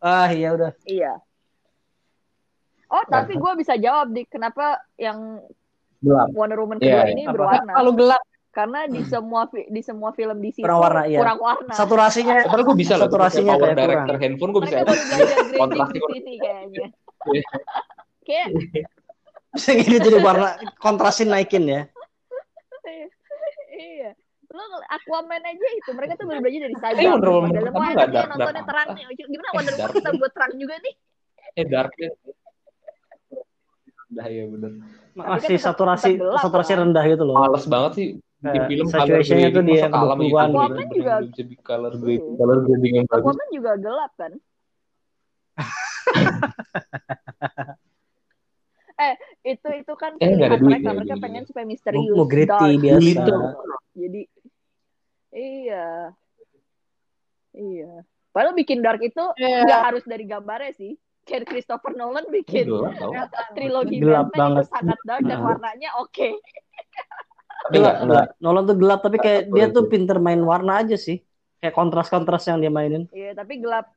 Ah 0.00 0.28
iya 0.32 0.52
udah. 0.52 0.72
Iya. 0.84 1.14
Oh, 2.86 3.02
tapi 3.10 3.34
gue 3.34 3.52
bisa 3.58 3.74
jawab 3.74 4.14
di 4.14 4.22
kenapa 4.30 4.78
yang 4.94 5.42
Gelap. 5.98 6.28
Wonder 6.36 6.58
Woman 6.62 6.78
Iya, 6.78 6.86
kedua 6.86 7.02
iya. 7.02 7.12
ini 7.16 7.22
Apa? 7.26 7.32
berwarna. 7.34 7.72
Kalau 7.74 7.92
gelap 7.96 8.22
Karena 8.56 8.88
di 8.88 9.04
semua 9.04 9.44
di 9.52 9.82
semua 9.84 10.16
film 10.16 10.40
DC 10.40 10.64
Kurang 10.64 10.80
itu 10.80 10.86
warna, 10.88 11.02
iya. 11.04 11.20
kurang 11.20 11.38
warna. 11.44 11.72
Saturasinya 11.76 12.40
Padahal 12.40 12.64
gue 12.64 12.76
bisa 12.80 12.94
loh. 12.96 13.04
Saturasinya 13.04 13.54
kayak 13.60 13.76
director 13.76 14.16
kurang. 14.16 14.22
handphone 14.24 14.50
gue 14.56 14.62
bisa 14.64 14.76
kontrasnya 15.60 16.00
di 16.00 16.10
sini 16.16 16.32
kayaknya. 16.40 16.86
Iya. 17.28 17.48
Kayak 18.24 18.48
bisa 19.52 19.70
gini 19.76 19.96
jadi 20.00 20.18
warna 20.24 20.48
kontrasin 20.80 21.28
naikin 21.36 21.68
ya. 21.68 21.82
iya. 23.76 24.10
Lo 24.56 24.62
Aquaman 24.88 25.42
aja 25.42 25.66
itu 25.70 25.90
mereka 25.92 26.14
tuh 26.14 26.24
baru 26.24 26.40
belajar 26.40 26.60
dari 26.64 26.74
Cyborg. 26.74 26.98
Eh, 26.98 27.06
Wonder 27.06 27.30
Woman 27.30 27.50
Dalam 27.50 27.62
pertama 27.62 27.76
wah 27.76 27.90
nggak 27.92 28.08
dark- 28.08 28.30
nontonnya 28.32 28.56
dark 28.56 28.66
terang 28.66 28.88
nih. 28.90 29.04
Gimana 29.26 29.48
Wonder 29.52 29.70
dark. 29.70 29.78
Woman 29.86 29.98
kita 29.98 30.10
buat 30.16 30.32
terang 30.32 30.52
juga 30.56 30.74
nih? 30.78 30.94
Eh 31.54 31.64
darknya. 31.66 32.10
Udah 34.06 34.26
ya 34.26 34.44
bener. 34.46 34.70
Masih 35.12 35.48
tetap- 35.52 35.64
saturasi 35.66 36.10
gelap, 36.14 36.40
saturasi 36.40 36.72
kan? 36.72 36.80
rendah 36.82 37.04
gitu 37.04 37.22
loh. 37.22 37.34
Males 37.36 37.66
banget 37.66 37.92
sih 37.94 38.08
bikin 38.36 38.52
Kayak 38.52 38.68
film 38.68 38.86
saturation-nya 38.86 39.48
tuh 39.48 39.60
di 39.60 39.64
20-an 39.74 39.82
YouTube, 39.82 40.22
gitu. 40.22 40.46
bener-bener 40.46 40.88
juga- 40.92 41.20
bisa 41.24 41.42
di 41.42 41.56
color 41.58 41.92
grading, 41.94 42.22
Iya. 42.22 42.36
color 42.36 42.58
grading 42.62 42.94
yang 42.94 43.06
bagus. 43.06 43.24
Aquaman 43.24 43.48
juga 43.50 43.76
gelap 43.76 44.12
kan? 44.14 44.32
eh 48.96 49.14
itu 49.44 49.68
itu 49.74 49.92
kan 49.94 50.12
Eh, 50.16 50.32
duit 50.32 50.60
mereka 50.62 50.88
ya, 50.88 50.94
mereka 50.94 51.12
jadi. 51.12 51.20
pengen 51.20 51.44
supaya 51.44 51.64
misterius 51.64 52.08
Mau 52.12 52.24
gritty 52.24 52.48
dark. 52.48 52.80
biasa. 52.80 53.00
Gitu. 53.02 53.36
jadi 53.96 54.20
iya 55.36 56.10
iya 57.52 57.92
padahal 58.30 58.52
bikin 58.54 58.80
dark 58.80 59.00
itu 59.00 59.20
Iya. 59.36 59.64
nggak 59.64 59.82
harus 59.86 60.04
dari 60.04 60.24
gambarnya 60.24 60.72
sih 60.72 60.92
kayak 61.22 61.44
Christopher 61.44 61.92
Nolan 61.92 62.24
bikin 62.28 62.66
Gelap 62.66 63.28
trilogi 63.52 63.98
Gelap 63.98 64.30
Batman 64.30 64.40
banget. 64.54 64.62
itu 64.62 64.72
sangat 64.72 64.98
dark 65.02 65.22
dan 65.22 65.36
Nah. 65.36 65.44
warnanya 65.44 65.90
oke 65.98 66.28
nggak 67.68 67.94
nggak 67.98 68.26
Gelap. 68.26 68.28
Nolan 68.38 68.64
tuh 68.64 68.76
gelap 68.76 69.00
tapi 69.00 69.16
kayak 69.18 69.42
dia 69.48 69.66
tuh 69.66 69.84
betul. 69.84 69.90
pinter 69.90 70.16
main 70.16 70.38
warna 70.38 70.78
aja 70.78 70.94
sih. 70.94 71.18
Kayak 71.56 71.72
kontras-kontras 71.74 72.44
yang 72.44 72.60
dia 72.60 72.68
mainin. 72.68 73.08
iya 73.10 73.32
tapi 73.32 73.58
gelap 73.58 73.88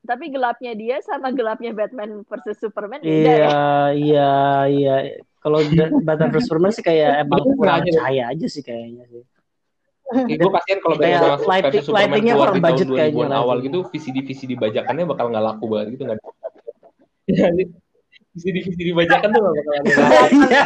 tapi 0.00 0.28
gelapnya 0.28 0.72
dia 0.72 0.96
sama 1.00 1.32
gelapnya 1.32 1.72
Batman 1.72 2.22
versus 2.22 2.56
Superman 2.56 3.00
beda 3.00 3.10
ya 3.10 3.34
Iya, 3.34 3.58
iya, 3.90 4.32
iya. 4.68 4.94
Kalau 5.38 5.58
Batman 5.98 6.30
vs 6.30 6.44
Superman 6.44 6.70
sih 6.70 6.80
kayak 6.80 7.24
emang 7.24 7.42
kurang 7.54 7.82
aja. 7.82 7.90
cahaya 7.96 8.30
aja 8.30 8.46
sih 8.46 8.60
kayaknya 8.60 9.08
sih. 9.08 9.24
Gue 10.08 10.50
kasihan 10.50 10.78
kalau 10.78 10.96
Kayak 10.96 11.20
versus 11.20 11.44
lighting- 11.44 11.84
Superman 11.84 12.00
lightingnya 12.08 12.32
keluar 12.32 12.46
kurang 12.46 12.56
di 12.56 12.60
tahun 12.60 12.72
budget 12.72 12.86
2000-an 12.86 12.98
kayaknya, 13.12 13.36
awal 13.36 13.56
gitu 13.60 13.78
VCD 13.86 14.16
VCD 14.22 14.50
bajakannya 14.54 15.04
bakal 15.04 15.24
nggak 15.28 15.44
laku 15.44 15.64
banget 15.66 15.86
gitu 15.92 16.02
nggak 16.04 16.18
Jadi 17.28 17.62
VCD 18.30 18.56
VCD 18.64 18.88
bajakan 18.94 19.28
tuh 19.28 19.40
nggak 19.40 19.54
bakal 19.54 19.72
ada 19.74 19.90
Iya. 20.48 20.62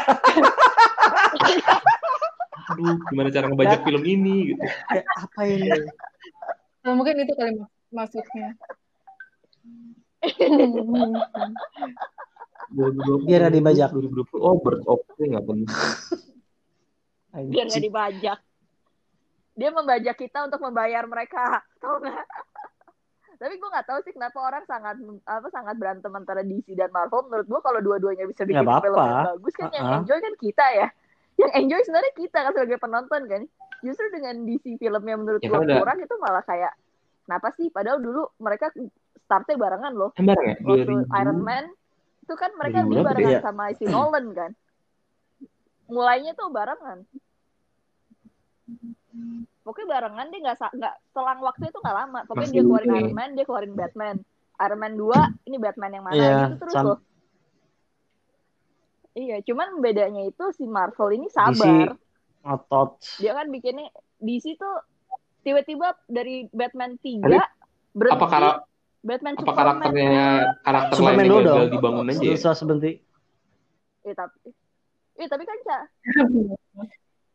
aduh 2.64 2.94
gimana 3.04 3.28
cara 3.28 3.46
ngebajak 3.46 3.80
film 3.82 4.02
ini 4.04 4.34
gitu 4.48 4.62
Kayak 4.62 5.06
apa 5.18 5.40
ini? 5.44 5.68
Nah, 6.80 6.92
mungkin 6.92 7.14
itu 7.16 7.32
kali 7.32 7.52
mak- 7.56 7.72
maksudnya. 7.90 8.48
Biar 13.22 13.40
nggak 13.42 13.54
dibajak. 13.54 13.88
2020 13.90 14.38
oh 14.38 14.56
Birds 14.56 14.86
of 14.86 15.02
Prey 15.08 15.28
nggak 15.28 15.44
penting 15.44 15.68
biar 17.50 17.64
nggak 17.66 17.80
dibajak 17.82 18.38
dia 19.52 19.68
membajak 19.68 20.16
kita 20.16 20.48
untuk 20.48 20.60
membayar 20.64 21.04
mereka 21.04 21.60
tau 21.82 22.00
nggak? 22.00 22.24
Tapi 23.42 23.58
gue 23.58 23.68
nggak 23.74 23.86
tahu 23.90 23.98
sih 24.06 24.14
kenapa 24.14 24.38
orang 24.38 24.62
sangat 24.70 24.96
apa 25.26 25.48
sangat 25.50 25.74
berantem 25.74 26.12
antara 26.14 26.46
DC 26.46 26.78
dan 26.78 26.94
Marvel. 26.94 27.26
Menurut 27.26 27.46
gue 27.50 27.60
kalau 27.60 27.80
dua-duanya 27.82 28.24
bisa 28.30 28.46
bikin 28.46 28.62
Nggak 28.62 28.86
film 28.86 29.02
yang 29.02 29.30
bagus 29.34 29.54
kan 29.58 29.70
yang 29.74 29.86
Uh-uh. 29.90 29.98
enjoy 29.98 30.18
kan 30.22 30.34
kita 30.38 30.66
ya. 30.78 30.88
Yang 31.42 31.52
enjoy 31.58 31.80
sebenarnya 31.82 32.12
kita 32.14 32.38
kan 32.38 32.52
sebagai 32.54 32.78
penonton 32.78 33.22
kan. 33.26 33.42
Justru 33.82 34.06
dengan 34.14 34.46
DC 34.46 34.78
filmnya 34.78 35.16
menurut 35.18 35.40
Ya 35.42 35.50
gue 35.50 35.58
kan 35.58 35.74
kurang 35.74 35.98
itu 35.98 36.14
malah 36.22 36.44
kayak 36.46 36.72
kenapa 37.26 37.48
sih? 37.58 37.66
Padahal 37.74 37.98
dulu 37.98 38.30
mereka 38.38 38.70
startnya 39.26 39.58
barengan 39.58 39.90
loh. 39.90 40.14
Embar 40.14 40.38
ya 40.38 40.54
waktu 40.62 41.02
2000 41.02 41.18
Iron 41.26 41.40
Man 41.42 41.64
itu 42.22 42.34
kan 42.38 42.50
mereka 42.54 42.86
2000 42.86 42.86
di 42.86 42.94
berapa 42.94 43.08
barengan 43.10 43.34
ya? 43.34 43.40
sama 43.42 43.64
si 43.74 43.84
Nolan 43.90 44.26
kan. 44.38 44.50
Mulainya 45.90 46.38
tuh 46.38 46.46
barengan 46.54 47.02
pokoknya 49.62 49.88
barengan 49.90 50.26
dia 50.26 50.40
nggak 50.42 50.56
nggak 50.72 50.94
selang 51.08 51.40
waktu 51.40 51.64
itu 51.66 51.78
nggak 51.78 51.96
lama 51.96 52.20
pokoknya 52.24 52.42
Masih 52.42 52.54
dia 52.54 52.64
keluarin 52.64 52.88
ini. 52.88 52.98
Iron 52.98 53.14
Man 53.14 53.30
dia 53.32 53.44
keluarin 53.44 53.72
Batman 53.72 54.16
Iron 54.58 54.78
Man 54.78 54.94
2 54.94 55.46
ini 55.46 55.56
Batman 55.56 55.90
yang 55.90 56.04
mana 56.04 56.14
Iya, 56.14 56.32
gitu 56.46 56.54
terus 56.58 56.74
loh 56.78 56.98
iya 59.14 59.36
cuman 59.42 59.68
bedanya 59.78 60.22
itu 60.24 60.44
si 60.50 60.64
Marvel 60.64 61.12
ini 61.12 61.28
sabar 61.28 61.92
Otot. 62.42 62.98
dia 63.16 63.32
kan 63.32 63.46
bikinnya 63.46 63.86
DC 64.18 64.56
tuh 64.56 64.74
tiba-tiba 65.40 65.94
dari 66.06 66.48
Batman 66.48 66.96
3 66.96 67.20
Tapi 67.20 67.36
berhenti 67.92 68.16
apa 68.16 68.26
kara- 68.26 68.60
Batman 69.00 69.32
apa 69.32 69.42
Superman 69.42 69.58
karakternya 69.58 70.26
karakter 70.60 70.94
Superman 70.94 71.18
lainnya 71.20 71.38
gagal 71.42 71.52
dong. 71.60 71.72
dibangun 71.72 72.06
aja 72.08 72.18
ya? 72.20 72.32
Susah 72.32 72.54
sebentar. 72.54 72.94
Eh 74.00 74.14
tapi 74.14 74.38
eh 75.14 75.28
tapi 75.28 75.42
kan 75.42 75.58
Ca, 75.60 75.78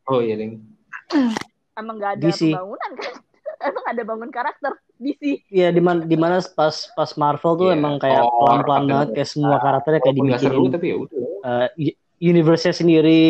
oh 0.07 0.19
iya 0.19 0.33
ding 0.33 0.63
emang 1.77 1.95
nggak 1.95 2.13
ada 2.15 2.23
DC. 2.25 2.41
pembangunan 2.43 2.91
kan 2.93 3.13
emang 3.67 3.85
ada 3.85 4.01
bangun 4.03 4.29
karakter 4.29 4.71
DC 4.97 5.21
Iya 5.47 5.69
di 5.69 5.79
mana 5.79 5.99
di 6.03 6.13
mana 6.15 6.37
pas 6.51 6.73
pas 6.91 7.11
Marvel 7.13 7.53
tuh 7.55 7.67
Iya. 7.67 7.75
emang 7.75 7.95
kayak 7.97 8.21
Oh, 8.21 8.29
pelan-pelan 8.41 8.65
karakter. 8.65 8.91
banget 8.91 9.09
kayak 9.13 9.29
semua 9.29 9.57
karakternya 9.57 9.99
kayak 9.99 10.05
walaupun 10.11 10.27
nggak 10.27 10.41
seru 10.41 10.63
tapi 10.67 10.85
ya 10.85 10.95
udah 10.97 11.19
eh, 11.43 11.67
u- 11.79 11.97
universe-nya 12.19 12.73
sendiri 12.75 13.25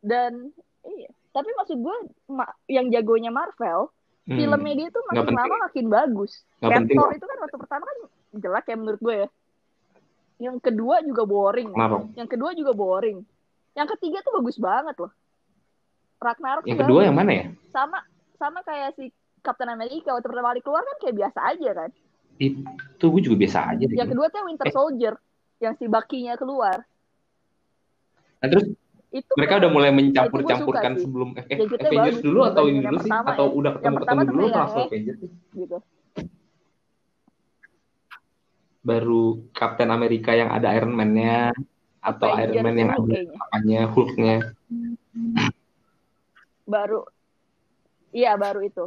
dan 0.00 0.32
iya 0.86 1.10
tapi 1.30 1.50
maksud 1.52 1.76
gue 1.76 1.96
ma- 2.28 2.56
yang 2.66 2.88
jagonya 2.88 3.30
Marvel 3.30 3.90
Hmm. 4.22 4.36
filmnya 4.36 4.74
dia 4.76 4.88
tuh 4.90 5.00
makin 5.08 5.32
lama 5.32 5.56
makin 5.64 5.86
bagus 5.88 6.44
penting 6.60 7.00
kok. 7.00 7.16
itu 7.16 7.24
kan 7.24 7.38
waktu 7.40 7.56
pertama 7.56 7.82
kan 7.82 7.96
jelek 8.36 8.66
ya 8.66 8.76
menurut 8.76 9.00
gue 9.00 9.14
ya 9.16 9.28
yang 10.38 10.60
kedua 10.60 11.00
juga 11.00 11.24
boring 11.24 11.72
Kenapa? 11.72 12.04
yang 12.12 12.28
kedua 12.28 12.50
juga 12.52 12.72
boring 12.72 13.24
yang 13.72 13.88
ketiga 13.88 14.20
tuh 14.20 14.36
bagus 14.36 14.60
banget 14.60 15.00
loh 15.00 15.08
Ragnarok 16.18 16.64
Yang 16.64 16.78
kedua 16.82 17.00
yang 17.02 17.14
mana 17.14 17.30
ya? 17.32 17.44
sama 17.68 18.02
sama 18.34 18.58
kayak 18.62 18.94
si 18.94 19.10
Captain 19.38 19.68
America 19.68 20.10
waktu 20.10 20.26
pertama 20.26 20.50
kali 20.50 20.60
keluar 20.60 20.82
kan 20.82 20.96
kayak 21.00 21.16
biasa 21.16 21.38
aja 21.48 21.70
kan 21.76 21.90
Itu 22.36 23.04
gue 23.08 23.22
juga 23.22 23.36
biasa 23.36 23.58
aja 23.68 23.84
deh. 23.84 23.94
yang 23.94 24.08
kedua 24.08 24.26
tuh 24.28 24.42
Winter 24.44 24.66
Eh. 24.66 24.72
Soldier 24.72 25.14
yang 25.58 25.74
si 25.74 25.86
Bucky-nya 25.86 26.34
keluar 26.34 26.82
Nah, 28.38 28.46
terus 28.48 28.70
itu 29.10 29.30
mereka 29.34 29.50
kayak- 29.52 29.62
udah 29.64 29.70
mulai 29.72 29.90
mencampur-campurkan 29.90 30.92
sebelum 30.96 31.28
eh, 31.34 31.44
eh, 31.44 31.56
Gadgetnya 31.56 31.88
Avengers 31.88 31.98
bagus 32.14 32.18
dulu 32.20 32.40
atau 32.44 32.62
ini 32.64 32.78
dulu 32.80 32.96
sih? 32.96 33.02
pertama 33.04 33.28
Atau 33.28 33.46
ya. 33.46 33.52
udah 33.52 33.72
pertama 33.72 33.98
tuh 34.20 34.26
dulu 34.28 34.44
langsung 34.48 34.78
eh. 34.78 34.86
Avengers 34.86 35.18
sih? 35.18 35.30
gitu 35.56 35.78
Baru 38.80 39.24
Captain 39.50 39.90
America 39.90 40.32
yang 40.32 40.48
ada 40.48 40.70
Iron 40.72 40.94
Man-nya 40.94 41.50
atau 42.00 42.30
Avengers 42.30 42.54
Iron 42.54 42.64
Man 42.64 42.76
yang 42.76 42.90
ada 42.90 43.16
apanya 43.40 43.80
Hulk-nya. 43.86 44.36
Baru 46.68 47.00
iya 48.10 48.36
baru 48.36 48.60
itu 48.60 48.84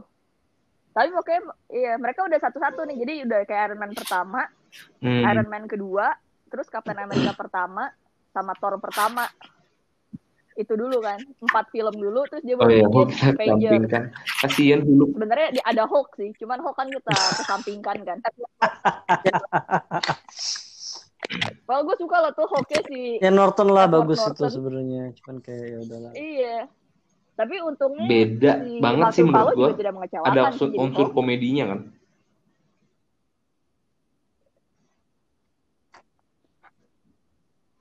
tapi 0.92 1.10
pokoknya 1.10 1.42
iya 1.68 1.96
mereka 1.96 2.24
udah 2.24 2.38
satu-satu 2.38 2.86
nih 2.86 2.98
jadi 3.00 3.14
udah 3.26 3.40
kayak 3.44 3.62
Iron 3.68 3.80
Man 3.80 3.92
pertama 3.92 4.46
Hmm. 5.02 5.26
Iron 5.26 5.48
Man 5.48 5.66
kedua 5.66 6.16
terus 6.48 6.66
Captain 6.66 6.96
America 6.96 7.34
pertama 7.34 7.92
sama 8.30 8.56
Thor 8.56 8.78
pertama 8.78 9.28
itu 10.54 10.72
dulu 10.72 11.00
kan 11.00 11.20
empat 11.42 11.68
film 11.70 11.92
dulu 11.92 12.24
terus 12.26 12.40
dia 12.42 12.54
Oh 12.54 12.60
baru 12.62 12.72
iya, 12.72 12.86
bikin 12.86 13.08
kita 13.10 13.28
Avengers 13.34 13.68
sampingkan. 13.68 14.04
Kasihan 14.40 14.80
Hulk. 14.82 15.10
sebenarnya 15.12 15.48
ada 15.66 15.84
Hulk 15.86 16.10
sih 16.16 16.32
cuman 16.38 16.60
Hulk 16.60 16.72
kan 16.74 16.88
kita 16.88 17.12
kesampingkan 17.36 17.98
kan 18.02 18.18
kalau 21.64 21.82
gue 21.84 21.96
suka 21.98 22.18
lah 22.18 22.32
tuh 22.32 22.44
Hulknya 22.46 22.82
si 22.86 23.02
Ya 23.18 23.30
Norton 23.30 23.70
lah 23.70 23.86
Edward 23.86 24.08
bagus 24.08 24.20
itu 24.20 24.28
Norton. 24.34 24.50
sebenarnya. 24.50 25.04
Cuman 25.16 25.36
kayak 25.40 25.66
ya 25.66 25.78
udahlah. 25.80 26.12
iya 26.14 26.58
tapi 27.42 27.56
untungnya 27.58 28.06
Beda 28.06 28.54
si 28.62 28.78
banget 28.78 29.06
sih 29.18 29.24
menurut 29.26 29.58
mengecewakan 29.58 30.30
Ada 30.30 30.42
sih 30.42 30.46
unsur, 30.54 30.68
jadi 30.70 30.78
unsur 30.86 31.08
komedinya 31.10 31.66
kan. 31.74 31.80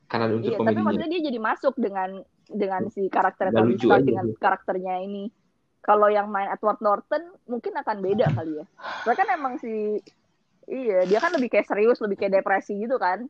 Karena 0.09 0.25
ada 0.27 0.35
unsur 0.41 0.49
Iya, 0.49 0.57
tapi 0.57 0.65
komedinya. 0.65 0.85
maksudnya 0.89 1.11
dia 1.13 1.23
jadi 1.29 1.39
masuk 1.39 1.75
dengan 1.77 2.11
dengan 2.51 2.83
si 2.91 3.03
karakter 3.13 3.53
Tony 3.53 3.77
Stark 3.77 4.03
dengan 4.09 4.27
karakternya 4.41 4.95
ini. 5.05 5.29
Kalau 5.81 6.09
yang 6.09 6.29
main 6.29 6.49
Edward 6.49 6.81
Norton 6.81 7.23
mungkin 7.49 7.73
akan 7.77 7.97
beda 8.01 8.27
kali 8.33 8.53
ya. 8.61 8.67
Mereka 9.05 9.21
kan 9.21 9.29
emang 9.37 9.55
si 9.61 10.01
iya, 10.69 11.05
dia 11.05 11.19
kan 11.21 11.37
lebih 11.37 11.53
kayak 11.53 11.69
serius, 11.69 12.01
lebih 12.01 12.17
kayak 12.17 12.41
depresi 12.41 12.81
gitu 12.81 12.97
kan. 12.97 13.29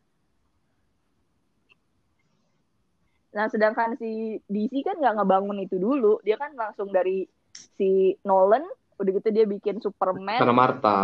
Nah, 3.30 3.46
sedangkan 3.46 3.94
si 3.94 4.42
DC 4.46 4.82
kan 4.82 4.98
nggak 4.98 5.22
ngebangun 5.22 5.62
itu 5.62 5.78
dulu. 5.78 6.18
Dia 6.22 6.34
kan 6.34 6.50
langsung 6.54 6.90
dari 6.90 7.30
si 7.78 8.18
Nolan, 8.22 8.66
udah 8.98 9.10
gitu 9.10 9.28
dia 9.30 9.46
bikin 9.46 9.78
Superman, 9.78 10.38
Karena 10.38 10.54
Marta. 10.54 10.98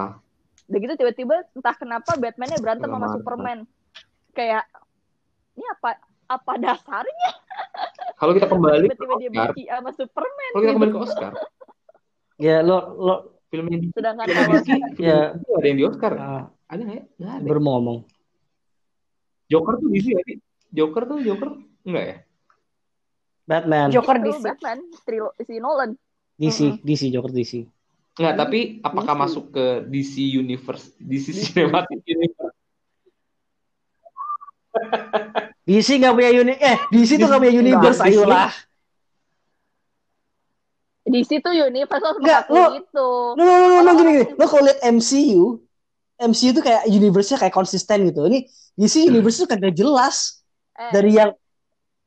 udah 0.66 0.78
gitu 0.82 0.94
tiba-tiba 0.98 1.46
entah 1.54 1.76
kenapa 1.78 2.18
Batman-nya 2.18 2.58
berantem 2.58 2.90
Sama 2.90 2.98
sama 2.98 3.06
Marvel. 3.06 3.16
Superman. 3.22 3.58
Kayak 4.34 4.64
ini 5.54 5.66
apa 5.70 5.90
apa 6.26 6.52
dasarnya? 6.58 7.28
Kalau 8.20 8.32
kita 8.34 8.50
kembali 8.50 8.86
ke 8.88 8.96
tiba-tiba 8.96 9.14
dia 9.16 9.28
Oscar, 9.30 9.46
benci 9.54 9.62
sama 9.70 9.90
Superman. 9.94 10.50
kalau 10.50 10.60
kita 10.60 10.66
gitu. 10.66 10.76
kembali 10.76 10.92
ke 10.92 11.00
Oscar, 11.00 11.32
Ya 12.46 12.56
lo 12.60 12.76
lo 12.98 13.14
film 13.48 13.66
yang 13.70 13.80
di 13.80 13.88
Sedangkan 13.94 14.26
film 14.26 14.50
DC, 14.50 14.68
film 14.68 14.98
Ya. 14.98 15.20
Ada 15.38 15.66
yang 15.70 15.78
di 15.78 15.84
Oscar. 15.86 16.12
ah, 16.18 16.44
Ada 16.66 16.80
nggak 16.82 16.96
ya? 16.98 17.04
Nggak 17.16 17.34
ada. 17.38 17.46
ngomong. 17.62 17.98
Joker 19.46 19.74
tuh 19.78 19.88
DC 19.88 20.06
ya? 20.10 20.20
Joker 20.74 21.02
tuh 21.06 21.18
Joker 21.22 21.50
enggak 21.86 22.04
ya? 22.04 22.16
Batman, 23.46 23.88
Joker 23.94 24.18
itu 24.18 24.26
DC. 24.34 24.42
Batman, 24.42 24.78
trilo, 25.06 25.30
si 25.38 25.54
Nolan. 25.62 25.90
DC, 26.36 26.82
DC, 26.82 27.02
Joker 27.14 27.30
DC. 27.30 27.62
Enggak, 28.18 28.34
tapi 28.34 28.82
apakah 28.82 29.14
DC. 29.14 29.22
masuk 29.22 29.44
ke 29.54 29.64
DC 29.86 30.14
Universe, 30.34 30.90
DC 30.98 31.26
Cinematic 31.30 32.02
Universe? 32.02 32.56
DC 35.66 35.88
nggak 35.98 36.14
punya 36.14 36.30
uni 36.36 36.54
eh 36.62 36.78
DC 36.94 37.18
tuh 37.18 37.26
nggak 37.26 37.40
punya 37.42 37.54
universe 37.58 37.98
Nggak, 37.98 38.12
ayolah. 38.12 38.50
Di 41.06 41.22
situ 41.22 41.48
universe 41.54 42.02
harus 42.02 42.18
Nggak, 42.18 42.42
lo- 42.50 42.74
itu. 42.74 43.08
No, 43.38 43.42
no, 43.46 43.54
no, 43.62 43.66
no, 43.70 43.78
no, 43.86 43.90
gini, 43.94 44.10
gini. 44.20 44.26
Lo 44.34 44.44
kalau 44.50 44.66
lihat 44.66 44.82
MCU, 44.82 45.62
MCU 46.18 46.50
tuh 46.50 46.64
kayak 46.66 46.82
universe-nya 46.90 47.38
kayak 47.46 47.54
konsisten 47.54 48.10
gitu. 48.10 48.26
Ini 48.26 48.42
DC 48.74 49.06
universe 49.06 49.46
tuh 49.46 49.48
kagak 49.48 49.74
jelas. 49.78 50.42
Eh, 50.74 50.90
Dari 50.90 51.14
yang 51.14 51.30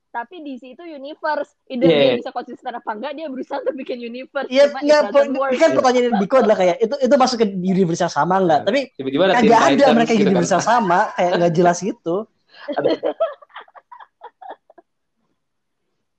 tapi 0.09 0.41
di 0.41 0.57
situ 0.57 0.81
universe. 0.81 1.53
Either 1.65 1.85
Yeah. 1.85 2.01
dia 2.03 2.19
bisa 2.19 2.31
konsisten 2.33 2.71
apa 2.71 2.89
enggak, 2.89 3.13
dia 3.13 3.27
berusaha 3.29 3.61
untuk 3.61 3.77
bikin 3.77 4.01
universe. 4.01 4.49
Iya, 4.49 4.73
Cuma 4.73 4.79
it 4.81 4.89
doesn't 4.89 5.35
work. 5.37 5.53
kan 5.55 5.69
pertanyaan 5.71 6.13
Diko 6.17 6.35
adalah 6.41 6.57
kayak 6.57 6.75
itu 6.79 6.95
itu 6.97 7.13
masuk 7.13 7.37
ke 7.37 7.47
universe 7.53 8.01
yang 8.01 8.13
sama 8.13 8.35
nggak? 8.41 8.61
Tapi 8.65 8.79
Tiba-tiba 8.97 9.23
ada 9.29 9.37
ada 9.37 9.85
mereka 9.93 10.11
gitu 10.13 10.25
kan. 10.25 10.27
universe 10.33 10.51
yang 10.51 10.65
sama, 10.65 10.99
kayak 11.13 11.31
nggak 11.37 11.53
jelas 11.53 11.77
gitu. 11.79 12.15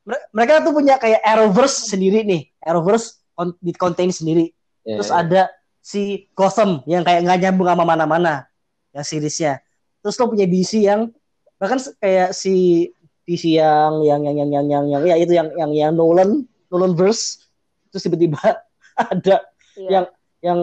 Mere- 0.00 0.26
Mereka 0.32 0.64
tuh 0.64 0.72
punya 0.72 0.94
kayak 0.96 1.20
Arrowverse 1.22 1.90
sendiri 1.90 2.24
nih, 2.24 2.42
Arrowverse 2.64 3.20
kon- 3.36 3.58
di 3.60 3.72
contain 3.74 4.10
sendiri. 4.10 4.50
Iya, 4.82 4.96
Terus 4.96 5.10
iya. 5.10 5.18
ada 5.20 5.42
si 5.80 6.02
Gotham 6.32 6.80
yang 6.86 7.04
kayak 7.04 7.20
nggak 7.24 7.38
nyambung 7.42 7.68
sama 7.68 7.84
mana-mana 7.84 8.48
yang 8.92 9.04
seriesnya. 9.04 9.60
Terus 10.00 10.16
lo 10.16 10.30
punya 10.30 10.46
DC 10.46 10.80
yang 10.80 11.12
bahkan 11.60 11.76
kayak 12.00 12.32
si 12.32 12.88
DC 13.30 13.54
yang 13.54 14.02
yang 14.02 14.20
yang 14.20 14.36
yang 14.36 14.50
yang 14.50 14.66
yang, 14.66 14.84
yang 14.90 15.02
ya 15.06 15.14
itu 15.16 15.30
yang 15.30 15.48
yang 15.54 15.70
yang 15.70 15.92
Nolan 15.94 16.42
Nolan 16.66 16.92
verse 16.92 17.46
terus 17.88 18.02
tiba-tiba 18.02 18.42
ada 19.14 19.46
Iya. 19.78 19.88
yang 19.88 20.04
yang 20.42 20.58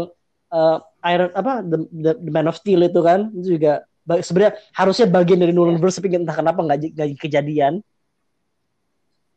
eh, 0.52 0.78
Iron 1.08 1.32
apa 1.32 1.64
the, 1.64 1.78
the, 1.90 2.12
the 2.20 2.32
Man 2.32 2.46
of 2.46 2.60
Steel 2.60 2.84
itu 2.84 3.00
kan 3.00 3.32
itu 3.32 3.56
juga 3.56 3.88
sebenarnya 4.20 4.54
harusnya 4.72 5.08
bagian 5.08 5.40
dari 5.40 5.52
Nolan 5.52 5.80
verse 5.80 5.98
tapi 5.98 6.12
entah 6.12 6.36
kenapa 6.36 6.60
nggak 6.60 6.92
nggak 6.92 7.08
kejadian 7.18 7.80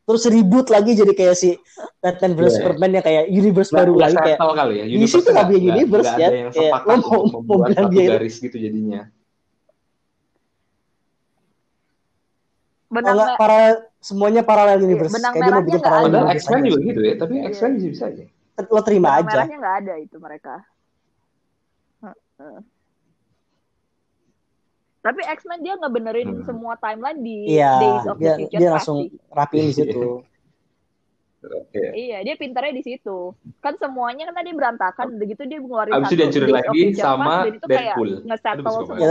terus 0.03 0.27
ribut 0.27 0.67
lagi 0.67 0.99
jadi 0.99 1.13
kayak 1.15 1.37
si 1.39 1.55
Batman 2.03 2.35
vs 2.35 2.43
Iya. 2.43 2.55
Superman 2.59 2.91
yang 2.93 3.05
kayak 3.05 3.25
universe 3.31 3.71
Nggak- 3.71 3.79
baru 3.79 3.95
lagi 3.95 4.17
kayak 4.19 4.39
kali 4.43 4.75
ya. 4.75 4.85
di 4.91 5.07
situ 5.07 5.29
nggak 5.31 5.47
punya 5.47 5.61
universe, 5.71 6.09
nggak 6.09 6.19
ya. 6.19 6.27
ada 6.27 6.37
yang 6.37 6.51
Kayak, 6.51 6.73
lo 6.75 6.91
mau- 6.91 6.99
mau 6.99 7.23
membuat 7.39 7.61
bilang 7.63 7.79
satu 7.79 7.95
dia 7.95 8.03
itu- 8.03 8.13
garis 8.13 8.35
gitu 8.37 8.57
jadinya. 8.59 9.01
Benang 12.91 13.17
me- 13.17 13.39
paralel 13.39 13.75
semuanya 14.01 14.43
paralel 14.43 14.79
universe 14.81 15.15
benang 15.15 15.33
kayak 15.33 15.41
dia 15.41 15.47
mau 15.47 15.51
merahnya 15.53 15.67
bikin 15.67 15.79
nggak 15.79 15.89
paralel 15.89 16.11
ada. 16.21 16.35
X-Men 16.35 16.61
juga 16.65 16.79
gitu 16.83 17.01
ya, 17.01 17.15
tapi 17.17 17.35
Iya. 17.35 17.49
X-Men 17.49 17.73
bisa 17.73 17.89
bisa 17.89 18.05
aja. 18.11 18.25
lo 18.61 18.81
terima 18.83 19.09
benang 19.09 19.21
aja 19.21 19.31
merahnya 19.33 19.57
nggak 19.57 19.77
ada 19.81 19.95
itu 19.97 20.17
mereka. 20.19 20.55
Heeh. 22.01 22.59
Tapi 25.01 25.21
X-Men 25.25 25.61
dia 25.63 25.75
ngebenerin 25.75 26.29
Hmm. 26.31 26.45
semua 26.45 26.77
timeline 26.77 27.21
di 27.21 27.37
iya 27.49 27.73
Days 27.79 28.05
of 28.05 28.17
dia 28.17 28.37
the 28.37 28.45
Future 28.45 28.51
dia 28.53 28.69
pasti. 28.69 28.75
langsung 28.77 28.99
rapiin 29.31 29.65
di 29.65 29.75
situ 29.75 30.05
Oke. 31.41 31.81
Iya, 31.97 32.21
dia 32.21 32.37
pintarnya 32.37 32.77
di 32.77 32.85
situ. 32.85 33.33
Kan 33.65 33.73
semuanya 33.81 34.29
kan 34.29 34.37
tadi 34.37 34.53
berantakan, 34.53 35.17
begitu 35.17 35.49
dia 35.49 35.57
ngeluarin 35.57 35.97
Abis 35.97 36.13
itu 36.13 36.21
satu 36.21 36.21
Days 36.21 36.45
of 36.45 36.53
lagi 36.53 36.81
sama 36.93 37.17
Past, 37.17 37.41
dan 37.41 37.49
itu 37.49 37.65
kayak 37.65 37.81
Deadpool. 37.81 38.11
nge-settle 38.29 38.77
semua. 38.77 38.97
Ya, 39.01 39.07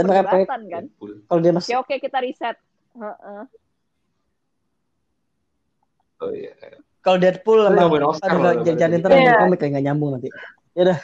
kan. 0.70 0.84
Kalau 1.26 1.40
dia 1.42 1.50
masih 1.50 1.70
Oke, 1.74 1.90
oke 1.90 1.94
kita 1.98 2.18
reset. 2.22 2.56
Heeh. 2.94 3.42
Oh 6.20 6.30
iya. 6.30 6.52
kalau 7.00 7.16
Deadpool 7.16 7.60
emang 7.64 7.88
ngomongin 7.88 8.04
Oscar 8.06 8.28
aduh 8.28 8.40
nggak 8.60 8.76
Deadpool. 8.76 9.00
ntar 9.00 9.10
Iya. 9.14 9.34
komik 9.40 9.58
kayak 9.58 9.70
nggak 9.72 9.84
nyambung 9.84 10.10
nanti 10.12 10.28
ya 10.70 10.82
udah 10.84 10.98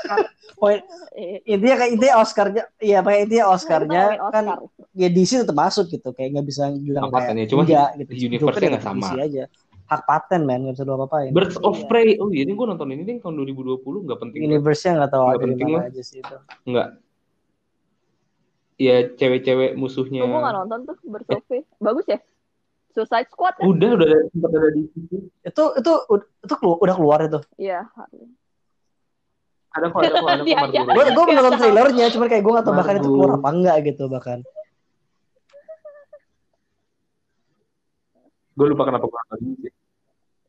poin 0.58 0.80
Eh, 1.12 1.40
intinya 1.46 1.76
kayak 1.78 1.90
intinya 1.92 2.14
Oscarnya 2.18 2.62
iya 2.78 2.98
pakai 3.00 3.24
intinya 3.24 3.46
Oscarnya 3.48 4.02
kan 4.26 4.44
ya 4.92 5.08
DC 5.08 5.40
tetap 5.40 5.54
masuk 5.54 5.88
gitu 5.88 6.10
kayak 6.10 6.28
nggak 6.30 6.46
bisa 6.46 6.68
bilang 6.74 7.06
kayak 7.06 7.14
patennya, 7.16 7.44
cuma 7.46 7.62
enggak 7.62 7.88
gitu 7.96 8.10
universe-nya 8.26 8.60
ya 8.60 8.70
nggak 8.70 8.84
sama. 8.84 9.00
DC 9.02 9.12
aja 9.18 9.44
hak 9.86 10.02
paten 10.02 10.40
men 10.42 10.60
nggak 10.60 10.74
bisa 10.74 10.84
lu 10.84 10.92
apa-apain 10.94 11.30
Birds 11.30 11.56
of 11.58 11.72
Iya. 11.74 11.86
Prey. 11.86 12.08
Oh 12.16 12.28
iya, 12.28 12.42
ini 12.42 12.52
gue 12.52 12.66
nonton 12.66 12.88
ini 12.90 13.02
nih 13.02 13.16
tahun 13.18 13.34
2020 13.38 13.80
nggak 14.02 14.18
penting. 14.18 14.40
universe-nya 14.44 14.92
nggak 14.98 15.10
tahu 15.10 15.22
Nggak 15.22 15.32
ada 15.32 15.38
di 15.38 15.48
penting 15.48 15.68
lah. 15.70 15.82
aja 15.86 16.02
sih 16.02 16.18
itu 16.18 16.36
Nggak. 16.66 16.88
Ya 18.76 18.96
cewek-cewek 19.08 19.70
musuhnya. 19.72 20.20
Oh, 20.20 20.28
gue 20.28 20.40
gak 20.42 20.54
nonton 20.54 20.78
tuh 20.84 20.96
bersofe. 21.02 21.64
Bagus 21.78 22.04
ya? 22.06 22.18
Suicide 22.96 23.28
Squad 23.28 23.54
kan? 23.54 23.68
Udah, 23.68 23.88
udah 23.92 24.06
ada, 24.08 24.18
sempat 24.26 24.50
ada 24.50 24.68
di 24.72 24.82
situ. 24.88 25.16
itu 25.28 25.62
itu 25.76 25.92
itu 26.40 26.54
kelu- 26.56 26.80
udah 26.80 26.94
keluar 26.96 27.18
itu 27.22 27.40
Iya. 27.56 27.84
Ada 29.70 29.92
kok, 29.92 30.00
ada 30.00 30.14
kok, 30.14 30.24
ada 30.24 30.40
kok. 30.40 30.48
Margot 30.48 30.72
aja. 30.72 30.80
gue 30.88 31.04
Robbie. 31.04 31.12
gue 31.28 31.36
nonton 31.36 31.54
trailernya 31.54 32.06
cuman 32.08 32.26
kayak 32.26 32.40
gue 32.40 32.52
nggak 32.56 32.64
tahu 32.64 32.74
bahkan 32.74 32.94
itu 32.96 33.08
keluar 33.10 33.30
apa 33.36 33.48
enggak 33.52 33.76
gitu 33.84 34.04
bahkan 34.08 34.38
Gue 38.56 38.66
lupa 38.72 38.82
kenapa 38.88 39.04
gue 39.04 39.20
nonton 39.20 39.38
sih. 39.60 39.72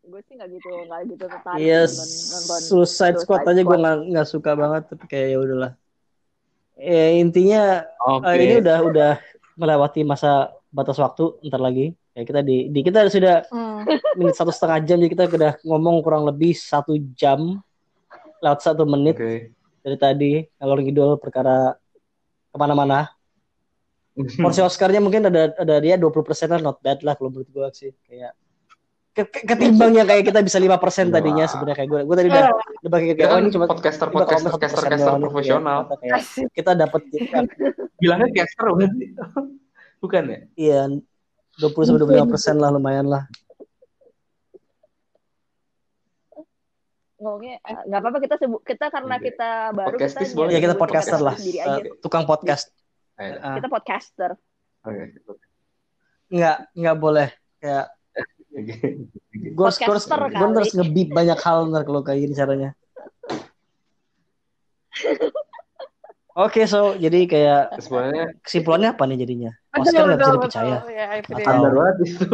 gue 0.07 0.21
sih 0.23 0.33
nggak 0.39 0.49
gitu 0.55 0.69
nggak 0.87 0.99
gitu 1.11 1.23
tertarik 1.27 1.59
Iya, 1.59 1.79
nonton, 1.83 2.07
nonton 2.31 2.59
Suicide 2.63 3.17
Squad 3.19 3.43
aja 3.43 3.59
gue 3.59 3.77
nggak 3.77 3.97
nggak 4.07 4.27
suka 4.27 4.51
banget, 4.55 4.83
tapi 4.87 5.03
kayak 5.05 5.27
ya 5.27 5.37
udahlah. 5.37 5.71
Ya 6.77 7.05
intinya 7.11 7.61
Oke. 8.07 8.31
eh, 8.31 8.39
ini 8.39 8.55
udah 8.63 8.77
udah 8.85 9.11
melewati 9.53 10.01
masa 10.01 10.31
batas 10.69 10.95
waktu, 10.95 11.35
ntar 11.43 11.59
lagi. 11.59 11.91
Ya 12.17 12.25
kita 12.25 12.41
di, 12.41 12.73
di 12.73 12.81
kita 12.81 13.05
sudah 13.07 13.45
Hmm. 13.53 13.85
menit 14.17 14.33
satu 14.33 14.49
setengah 14.49 14.81
jam, 14.81 14.97
jadi 14.97 15.05
kita 15.07 15.23
udah 15.29 15.53
ngomong 15.61 16.01
kurang 16.01 16.25
lebih 16.25 16.49
satu 16.51 16.97
jam 17.13 17.61
lewat 18.41 18.59
satu 18.59 18.89
menit 18.89 19.13
Oke. 19.13 19.53
dari 19.79 19.97
tadi 19.97 20.31
ngalor 20.57 20.81
ngidul 20.81 21.11
perkara 21.17 21.77
ke 22.49 22.57
mana-mana. 22.57 23.13
Porsi 24.17 24.65
Oscarnya 24.65 24.97
mungkin 24.97 25.29
ada 25.29 25.53
ada 25.53 25.75
dia 25.77 25.93
20 25.93 26.25
persen 26.25 26.49
lah, 26.49 26.57
not 26.57 26.81
bad 26.81 27.05
lah 27.05 27.13
kalau 27.13 27.29
menurut 27.29 27.45
gue 27.47 27.67
sih. 27.71 27.93
Kayak 28.01 28.33
ke- 29.13 29.29
ke- 29.29 29.45
ketimbang 29.45 29.93
yang 29.93 30.09
kayak 30.09 30.25
kita 30.25 30.41
bisa 30.41 30.57
5 30.57 30.81
persen 30.81 31.13
tadinya 31.13 31.45
Wah. 31.45 31.49
sebenarnya 31.49 31.77
kayak 31.77 31.89
gue 31.91 32.01
gue 32.01 32.15
tadi 32.17 32.27
udah 32.33 32.43
udah 32.81 32.91
pakai 32.91 33.05
Kita 33.07 33.15
kayak 33.15 33.29
oh 33.29 33.29
kan 33.29 33.41
ini 33.41 33.49
cuma 33.53 33.65
podcaster, 33.67 34.07
podcaster, 34.09 34.25
komen 34.33 34.49
satu 34.49 34.57
caster, 34.57 34.73
persen 34.75 34.89
caster 34.89 35.05
doang 35.05 35.17
nih, 35.17 35.25
profesional. 35.29 35.77
kayak- 35.85 36.01
kayak 36.01 36.49
kita 36.51 36.71
dapat 36.73 37.01
Bilangnya 37.95 38.29
caster? 38.33 38.65
Bukan 39.97 40.23
ya? 40.25 40.39
iya 40.57 40.81
20 41.57 41.87
sampai 41.89 42.01
25 42.25 42.31
persen 42.31 42.55
lah 42.61 42.69
lumayan 42.69 43.09
lah. 43.09 43.25
ngomongnya 47.17 47.57
eh, 47.65 47.77
nggak 47.89 47.99
apa-apa 47.99 48.19
kita 48.21 48.35
sebut 48.37 48.61
kita 48.61 48.93
karena 48.93 49.15
Oke. 49.17 49.25
kita 49.33 49.49
baru 49.73 49.97
Podcastis 49.97 50.29
kita 50.29 50.37
boleh. 50.37 50.49
Iya 50.53 50.59
kita 50.61 50.75
podcaster 50.77 51.19
lah, 51.19 51.35
tukang 51.97 52.29
podcast. 52.29 52.69
Ah, 53.17 53.57
kita 53.57 53.67
podcaster 53.73 54.31
Oke. 54.85 55.17
nggak 56.29 56.57
nggak 56.77 56.97
boleh 57.01 57.29
kayak 57.57 57.89
gue 59.33 59.65
harus 59.65 59.77
gue 59.81 60.47
harus 60.61 60.73
ngebip 60.77 61.09
banyak 61.09 61.39
hal 61.41 61.65
ntar 61.73 61.81
kalau 61.89 62.05
kayak 62.05 62.29
gini 62.29 62.33
caranya. 62.37 62.77
Oke, 66.37 66.69
so 66.69 66.93
jadi 66.93 67.25
kayak 67.25 67.81
Sebenarnya 67.81 68.25
kesimpulannya 68.45 68.89
apa 68.93 69.03
nih 69.09 69.17
jadinya? 69.17 69.51
Oscar 69.73 70.05
nggak 70.05 70.19
bisa 70.21 70.33
dipercaya. 70.37 70.75
betul. 70.77 70.93
Ya, 70.93 71.05
itu. 71.17 71.31
Atau- 71.33 71.41
standar 71.41 71.71
banget 71.73 71.95
itu. 72.05 72.29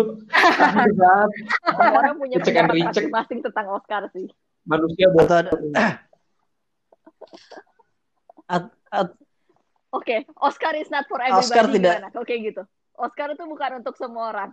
Orang 1.79 2.15
punya 2.19 2.35
pendapat 2.37 2.75
masing-masing 2.83 3.39
tentang 3.41 3.65
Oscar 3.71 4.01
sih 4.11 4.27
Manusia 4.63 5.07
buat 5.07 5.27
Atau 5.27 5.39
ada, 5.39 5.51
at- 8.45 8.75
at- 8.89 9.17
oke 9.89 10.15
Oscar 10.37 10.73
is 10.75 10.87
not 10.87 11.07
for 11.07 11.19
everybody 11.19 11.39
Oscar 11.41 11.65
tidak- 11.67 11.99
oke 12.13 12.33
gitu 12.33 12.63
Oscar 12.93 13.27
itu 13.31 13.43
bukan 13.43 13.71
untuk 13.79 13.95
semua 13.95 14.31
orang 14.31 14.51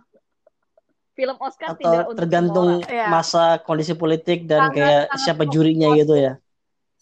film 1.11 1.35
Oscar 1.39 1.75
atau 1.75 1.79
tidak 1.81 2.03
untuk 2.07 2.17
tergantung 2.17 2.67
semua 2.71 2.83
orang. 2.83 2.95
Iya. 2.95 3.07
masa 3.07 3.43
kondisi 3.61 3.93
politik 3.93 4.47
dan 4.47 4.67
Sangat- 4.67 4.75
kayak 4.75 5.01
sangat 5.05 5.19
siapa 5.21 5.43
jurinya 5.45 5.87
gitu 5.93 6.15
ya. 6.15 6.33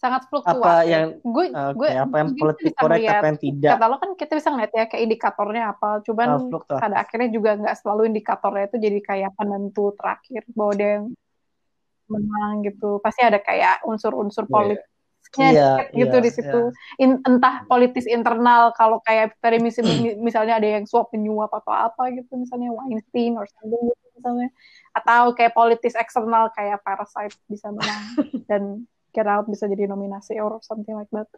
Sangat 0.00 0.22
fluktuatif. 0.32 0.64
Apa 0.64 0.88
yang 0.88 1.08
gue 1.20 1.46
oke, 1.52 1.76
gue 1.76 1.88
apa 1.92 2.16
yang 2.16 2.30
politik 2.32 2.72
korek, 2.72 3.00
apa 3.04 3.26
yang 3.28 3.38
tidak. 3.38 3.72
kata 3.76 3.84
lo 3.84 3.96
kan 4.00 4.10
kita 4.16 4.32
bisa 4.40 4.48
ngeliat 4.48 4.72
ya 4.72 4.84
kayak 4.88 5.02
indikatornya 5.04 5.62
apa. 5.76 5.90
Cuman 6.08 6.28
fluktuatif. 6.48 6.80
pada 6.80 6.96
akhirnya 7.04 7.28
juga 7.28 7.50
nggak 7.60 7.76
selalu 7.76 8.02
indikatornya 8.08 8.64
itu 8.72 8.76
jadi 8.80 8.98
kayak 9.04 9.30
penentu 9.36 9.92
terakhir. 10.00 10.42
Bahwa 10.56 10.72
dia 10.72 10.88
yang 10.96 11.06
menang 12.08 12.54
gitu. 12.64 12.96
Pasti 13.04 13.20
ada 13.20 13.36
kayak 13.36 13.84
unsur-unsur 13.84 14.48
politiknya 14.48 14.88
Iya, 15.30 15.68
dikit 15.78 15.88
gitu 15.94 16.16
iya, 16.16 16.24
di 16.24 16.30
situ. 16.32 16.60
In- 16.98 17.22
entah 17.22 17.62
politis 17.70 18.08
internal 18.08 18.74
kalau 18.74 18.98
kayak 19.04 19.38
tadi 19.38 19.62
mis- 19.62 19.78
mi- 19.78 20.18
misalnya 20.18 20.58
ada 20.58 20.66
yang 20.66 20.88
suap 20.90 21.12
menyuap 21.14 21.54
atau 21.54 21.70
apa 21.70 22.10
gitu 22.10 22.34
misalnya 22.34 22.74
Weinstein 22.74 23.38
or 23.38 23.46
something 23.46 23.78
gitu 23.78 24.04
misalnya. 24.18 24.48
Atau 24.90 25.36
kayak 25.38 25.54
politis 25.54 25.94
eksternal 25.94 26.50
kayak 26.50 26.82
Parasite 26.82 27.36
bisa 27.46 27.70
menang. 27.70 28.02
Dan 28.50 28.90
Get 29.10 29.26
Out 29.26 29.46
bisa 29.50 29.66
jadi 29.66 29.90
nominasi 29.90 30.38
or 30.38 30.58
something 30.62 30.94
like 30.94 31.10
that. 31.10 31.28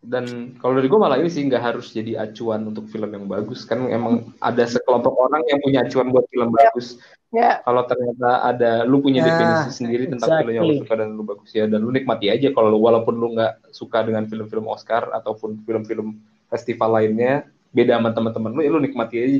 Dan 0.00 0.56
kalau 0.56 0.80
dari 0.80 0.88
gue 0.88 0.96
malah 0.96 1.20
ini 1.20 1.28
sih 1.28 1.44
nggak 1.44 1.60
harus 1.60 1.92
jadi 1.92 2.16
acuan 2.24 2.64
untuk 2.72 2.88
film 2.88 3.12
yang 3.12 3.28
bagus. 3.28 3.68
Kan 3.68 3.84
emang 3.92 4.32
ada 4.40 4.64
sekelompok 4.64 5.12
orang 5.12 5.44
yang 5.44 5.60
punya 5.60 5.84
acuan 5.84 6.08
buat 6.08 6.24
film 6.32 6.48
bagus. 6.56 6.96
Ya. 7.32 7.60
Kalau 7.60 7.84
ternyata 7.84 8.48
ada 8.48 8.88
lu 8.88 9.04
punya 9.04 9.20
Ya, 9.20 9.28
definisi 9.28 9.70
sendiri 9.76 10.04
tentang 10.08 10.40
film 10.40 10.52
yang 10.56 10.64
lu 10.64 10.80
exactly. 10.80 10.88
suka 10.88 10.94
dan 11.04 11.08
lu 11.12 11.24
bagus 11.24 11.50
ya 11.52 11.64
dan 11.68 11.80
lu 11.84 11.92
nikmati 11.92 12.32
aja 12.32 12.48
kalau 12.52 12.76
walaupun 12.80 13.14
lu 13.16 13.36
nggak 13.36 13.72
suka 13.72 14.00
dengan 14.04 14.24
film-film 14.24 14.68
Oscar 14.72 15.12
ataupun 15.12 15.60
film-film 15.68 16.16
festival 16.48 16.96
lainnya 16.96 17.44
beda 17.72 17.96
sama 18.00 18.12
teman-teman 18.12 18.52
lu 18.52 18.60
ya 18.64 18.70
lu 18.72 18.80
nikmati 18.80 19.16
aja 19.20 19.36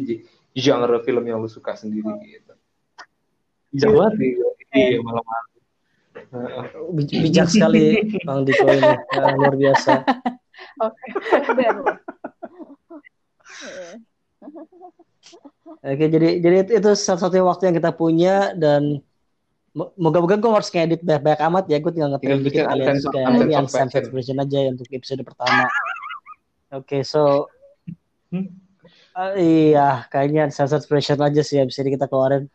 genre 0.56 1.00
film 1.04 1.24
yang 1.24 1.40
lu 1.40 1.48
suka 1.48 1.72
sendiri 1.76 2.08
gitu. 2.24 2.52
Bijak 3.72 3.92
banget 3.92 4.12
nih 4.20 4.30
iya 4.72 4.98
malam 5.04 5.24
Bij- 5.24 5.51
bijak 6.96 7.48
sekali 7.52 8.00
Bang 8.24 8.48
Diko 8.48 8.64
ini, 8.72 8.96
Ya, 9.12 9.36
luar 9.36 9.54
biasa. 9.54 9.92
Oke, 15.82 16.04
jadi 16.08 16.28
jadi 16.40 16.56
itu, 16.66 16.72
itu 16.78 16.90
satu-satunya 16.94 17.44
waktu 17.44 17.62
yang 17.70 17.76
kita 17.76 17.90
punya 17.92 18.54
dan 18.54 19.02
mo- 19.74 19.92
moga-moga 19.98 20.38
gue 20.38 20.50
harus 20.50 20.70
ngedit 20.70 21.02
banyak-banyak 21.02 21.40
amat 21.52 21.64
ya. 21.68 21.76
Gue 21.82 21.92
tinggal 21.92 22.10
ngetik 22.16 22.38
bikin 22.42 22.64
alias 22.66 23.02
kayak 23.06 23.28
ini 23.42 23.54
uncensored 23.58 24.08
version. 24.08 24.38
aja 24.38 24.58
ya 24.62 24.68
untuk 24.72 24.88
episode 24.90 25.22
pertama. 25.26 25.66
Oke, 26.72 27.04
so 27.04 27.50
Hmm. 28.32 28.48
Ah, 29.12 29.36
iya, 29.36 30.08
kayaknya 30.08 30.48
uncensored 30.48 30.88
version 30.88 31.20
aja 31.20 31.44
sih 31.44 31.60
abis 31.60 31.76
ini 31.84 32.00
kita 32.00 32.08
keluarin. 32.08 32.48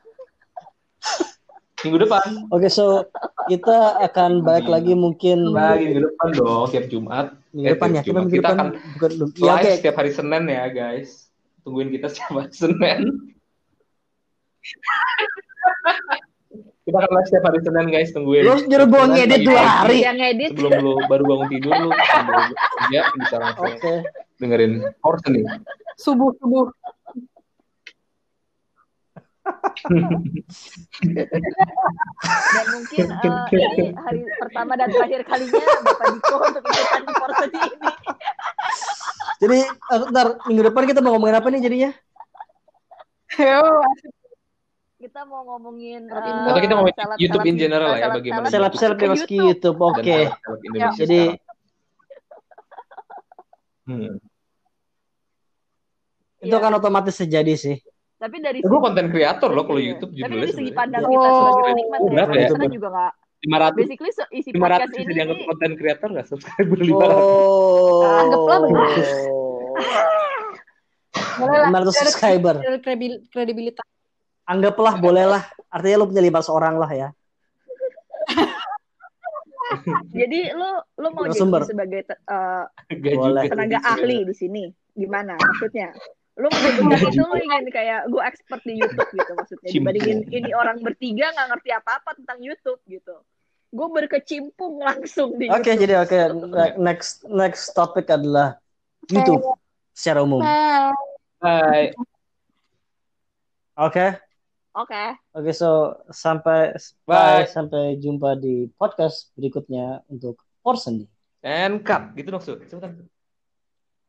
minggu 1.85 2.01
depan 2.01 2.49
Oke, 2.49 2.73
so 2.73 3.05
kita 3.47 3.77
akan 4.01 4.31
balik 4.41 4.67
lagi 4.67 4.93
mungkin 4.93 5.49
lagi 5.49 5.87
minggu 5.89 6.03
depan 6.05 6.27
dong 6.33 6.67
tiap 6.67 6.85
Jumat 6.85 7.25
minggu 7.49 7.65
Eh, 7.65 7.73
depan 7.73 7.89
ya. 7.89 8.01
Jumat. 8.01 8.23
Kita 8.27 8.47
akan 8.49 8.67
bukan 8.93 9.11
ya 9.11 9.25
live 9.47 9.63
oke. 9.63 9.71
setiap 9.73 9.95
hari 9.95 10.11
Senin 10.11 10.43
ya 10.45 10.63
guys 10.67 11.09
tungguin 11.61 11.89
kita 11.89 12.07
setiap 12.07 12.31
hari 12.37 12.51
Senin 12.51 13.01
kita 16.81 16.97
akan 16.97 17.11
live 17.11 17.27
setiap 17.27 17.43
hari 17.45 17.59
Senin 17.59 17.85
guys 17.89 18.09
tungguin 18.11 18.43
Lu 18.43 18.55
nyuruh 18.61 18.87
gua 18.87 19.03
ngedit 19.09 19.41
dua 19.43 19.61
hari. 19.61 19.97
yang 20.01 20.15
ngedit 20.15 20.49
sebelum 20.51 20.71
lu 20.77 20.93
baru 21.05 21.23
bangun 21.25 21.47
tidur 21.49 21.71
lu 21.77 21.89
kerja 21.91 23.01
bisa 23.19 23.35
langsung 23.37 23.67
Oke. 23.69 23.93
dengerin 24.37 24.73
Horse 25.01 25.27
nih 25.27 25.43
subuh 25.97 26.31
subuh 26.37 26.71
dan 32.47 32.65
mungkin 32.73 33.05
eh, 33.07 33.45
ini 33.77 33.85
hari 33.95 34.21
pertama 34.37 34.73
dan 34.73 34.89
terakhir 34.89 35.21
kalinya 35.23 35.63
Bapak 35.83 36.07
Diko 36.11 36.35
untuk 36.41 36.63
ikutan 36.63 37.01
di 37.03 37.13
ini 37.59 37.89
Jadi 39.37 39.57
eh, 39.69 40.01
ntar 40.09 40.27
minggu 40.43 40.63
depan 40.65 40.83
kita 40.85 40.99
mau 40.99 41.13
ngomongin 41.13 41.37
apa 41.37 41.47
nih 41.47 41.61
jadinya? 41.61 41.91
Yo, 43.37 43.61
kita 44.97 45.21
mau 45.23 45.45
ngomongin 45.45 46.09
Atau 46.09 46.57
kita 46.57 46.73
ngomongin 46.73 46.95
seleb- 46.95 47.19
YouTube 47.19 47.45
in 47.45 47.55
general 47.55 47.91
ya, 47.91 48.07
seleb- 48.07 48.17
bagaimana 48.17 48.47
seleb- 48.49 48.73
yang 48.97 49.13
meski 49.13 49.35
YouTube. 49.35 49.77
YouTube. 49.77 49.93
Oke. 49.93 50.17
film 50.25 50.59
Indonesia 50.63 50.97
Jadi. 50.97 51.21
Hmm. 53.87 54.19
itu 56.37 56.51
Iya. 56.51 56.59
kan 56.59 56.73
otomatis 56.73 57.15
terjadi 57.15 57.53
sih. 57.55 57.77
Tapi 58.17 58.35
dari 58.41 58.59
gue 58.65 58.79
konten 58.81 59.05
kreator 59.07 59.49
loh 59.53 59.63
kalau 59.63 59.77
Iya. 59.77 59.87
YouTube 59.93 60.11
tapi 60.11 60.19
judulnya 60.19 60.41
dari 60.41 60.53
segi 60.53 60.71
pandang 60.73 61.01
Oh. 61.05 61.11
kita 61.13 61.27
sebagai 61.29 61.61
penikmat 61.63 61.99
ya 62.01 62.09
ya? 62.33 62.49
kita 62.49 62.67
juga 62.67 62.87
nggak 62.89 63.13
500 63.37 63.77
basically 63.77 64.11
se- 64.11 64.31
isi 64.33 64.49
500 64.49 64.57
podcast 64.57 64.93
ini 64.97 65.13
dianggap 65.13 65.37
konten 65.45 65.71
kreator 65.77 66.07
nggak 66.09 66.27
subscriber 66.27 66.77
500 66.77 66.97
Oh. 67.13 68.01
Anggaplah 68.03 68.57
begitu. 68.59 69.01
boleh 71.37 71.57
lah 71.61 71.69
500 71.69 72.01
subscriber. 72.01 72.55
Kredibilitas 73.29 73.85
Anggaplah 74.47 74.95
bolehlah. 74.97 75.43
Artinya 75.67 76.01
lu 76.01 76.07
punya 76.07 76.23
500 76.23 76.49
orang 76.49 76.75
lah 76.79 76.89
ya. 76.89 77.09
jadi 80.15 80.55
lu 80.55 80.69
lu 80.95 81.07
mau 81.11 81.27
jadi 81.27 81.43
sebagai 81.61 82.01
eh, 82.07 82.63
juga 82.95 83.43
tenaga 83.45 83.79
ahli 83.85 84.23
di 84.23 84.31
sini 84.31 84.63
gimana 84.95 85.35
maksudnya 85.35 85.91
lu 86.37 86.47
mau 86.53 86.69
jadi 86.69 87.09
itu 87.09 87.23
lu 87.25 87.35
ingin 87.41 87.65
kayak 87.73 87.99
gue 88.13 88.21
expert 88.21 88.61
di 88.61 88.77
YouTube 88.77 89.09
gitu 89.09 89.31
maksudnya 89.33 89.69
dibandingin 89.73 90.19
ini 90.29 90.51
orang 90.53 90.77
bertiga 90.85 91.33
nggak 91.33 91.47
ngerti 91.57 91.69
apa-apa 91.73 92.13
tentang 92.13 92.37
YouTube 92.37 92.77
gitu 92.85 93.15
gue 93.67 93.87
berkecimpung 93.89 94.79
langsung 94.79 95.35
di 95.35 95.49
Oke, 95.49 95.73
YouTube 95.73 95.81
jadi 95.81 95.93
oke 95.99 96.19
Ne- 96.47 96.75
next 96.77 97.25
next 97.25 97.73
topic 97.73 98.07
adalah 98.07 98.61
YouTube 99.09 99.43
secara 99.91 100.21
umum. 100.21 100.45
Hai. 101.41 101.91
Oke. 103.77 104.17
oke 104.77 105.03
Oke, 105.33 105.51
so 105.53 105.97
sampai 106.13 106.77
Bye. 107.05 107.43
bye. 107.43 107.45
sampai 107.49 107.97
jumpa 107.97 108.37
di 108.37 108.69
podcast 108.77 109.33
berikutnya 109.33 110.05
untuk 110.09 110.37
Porsen. 110.61 111.09
and 111.41 111.81
cut 111.81 112.13
gitu. 112.13 112.29
Cepetan. 112.37 113.16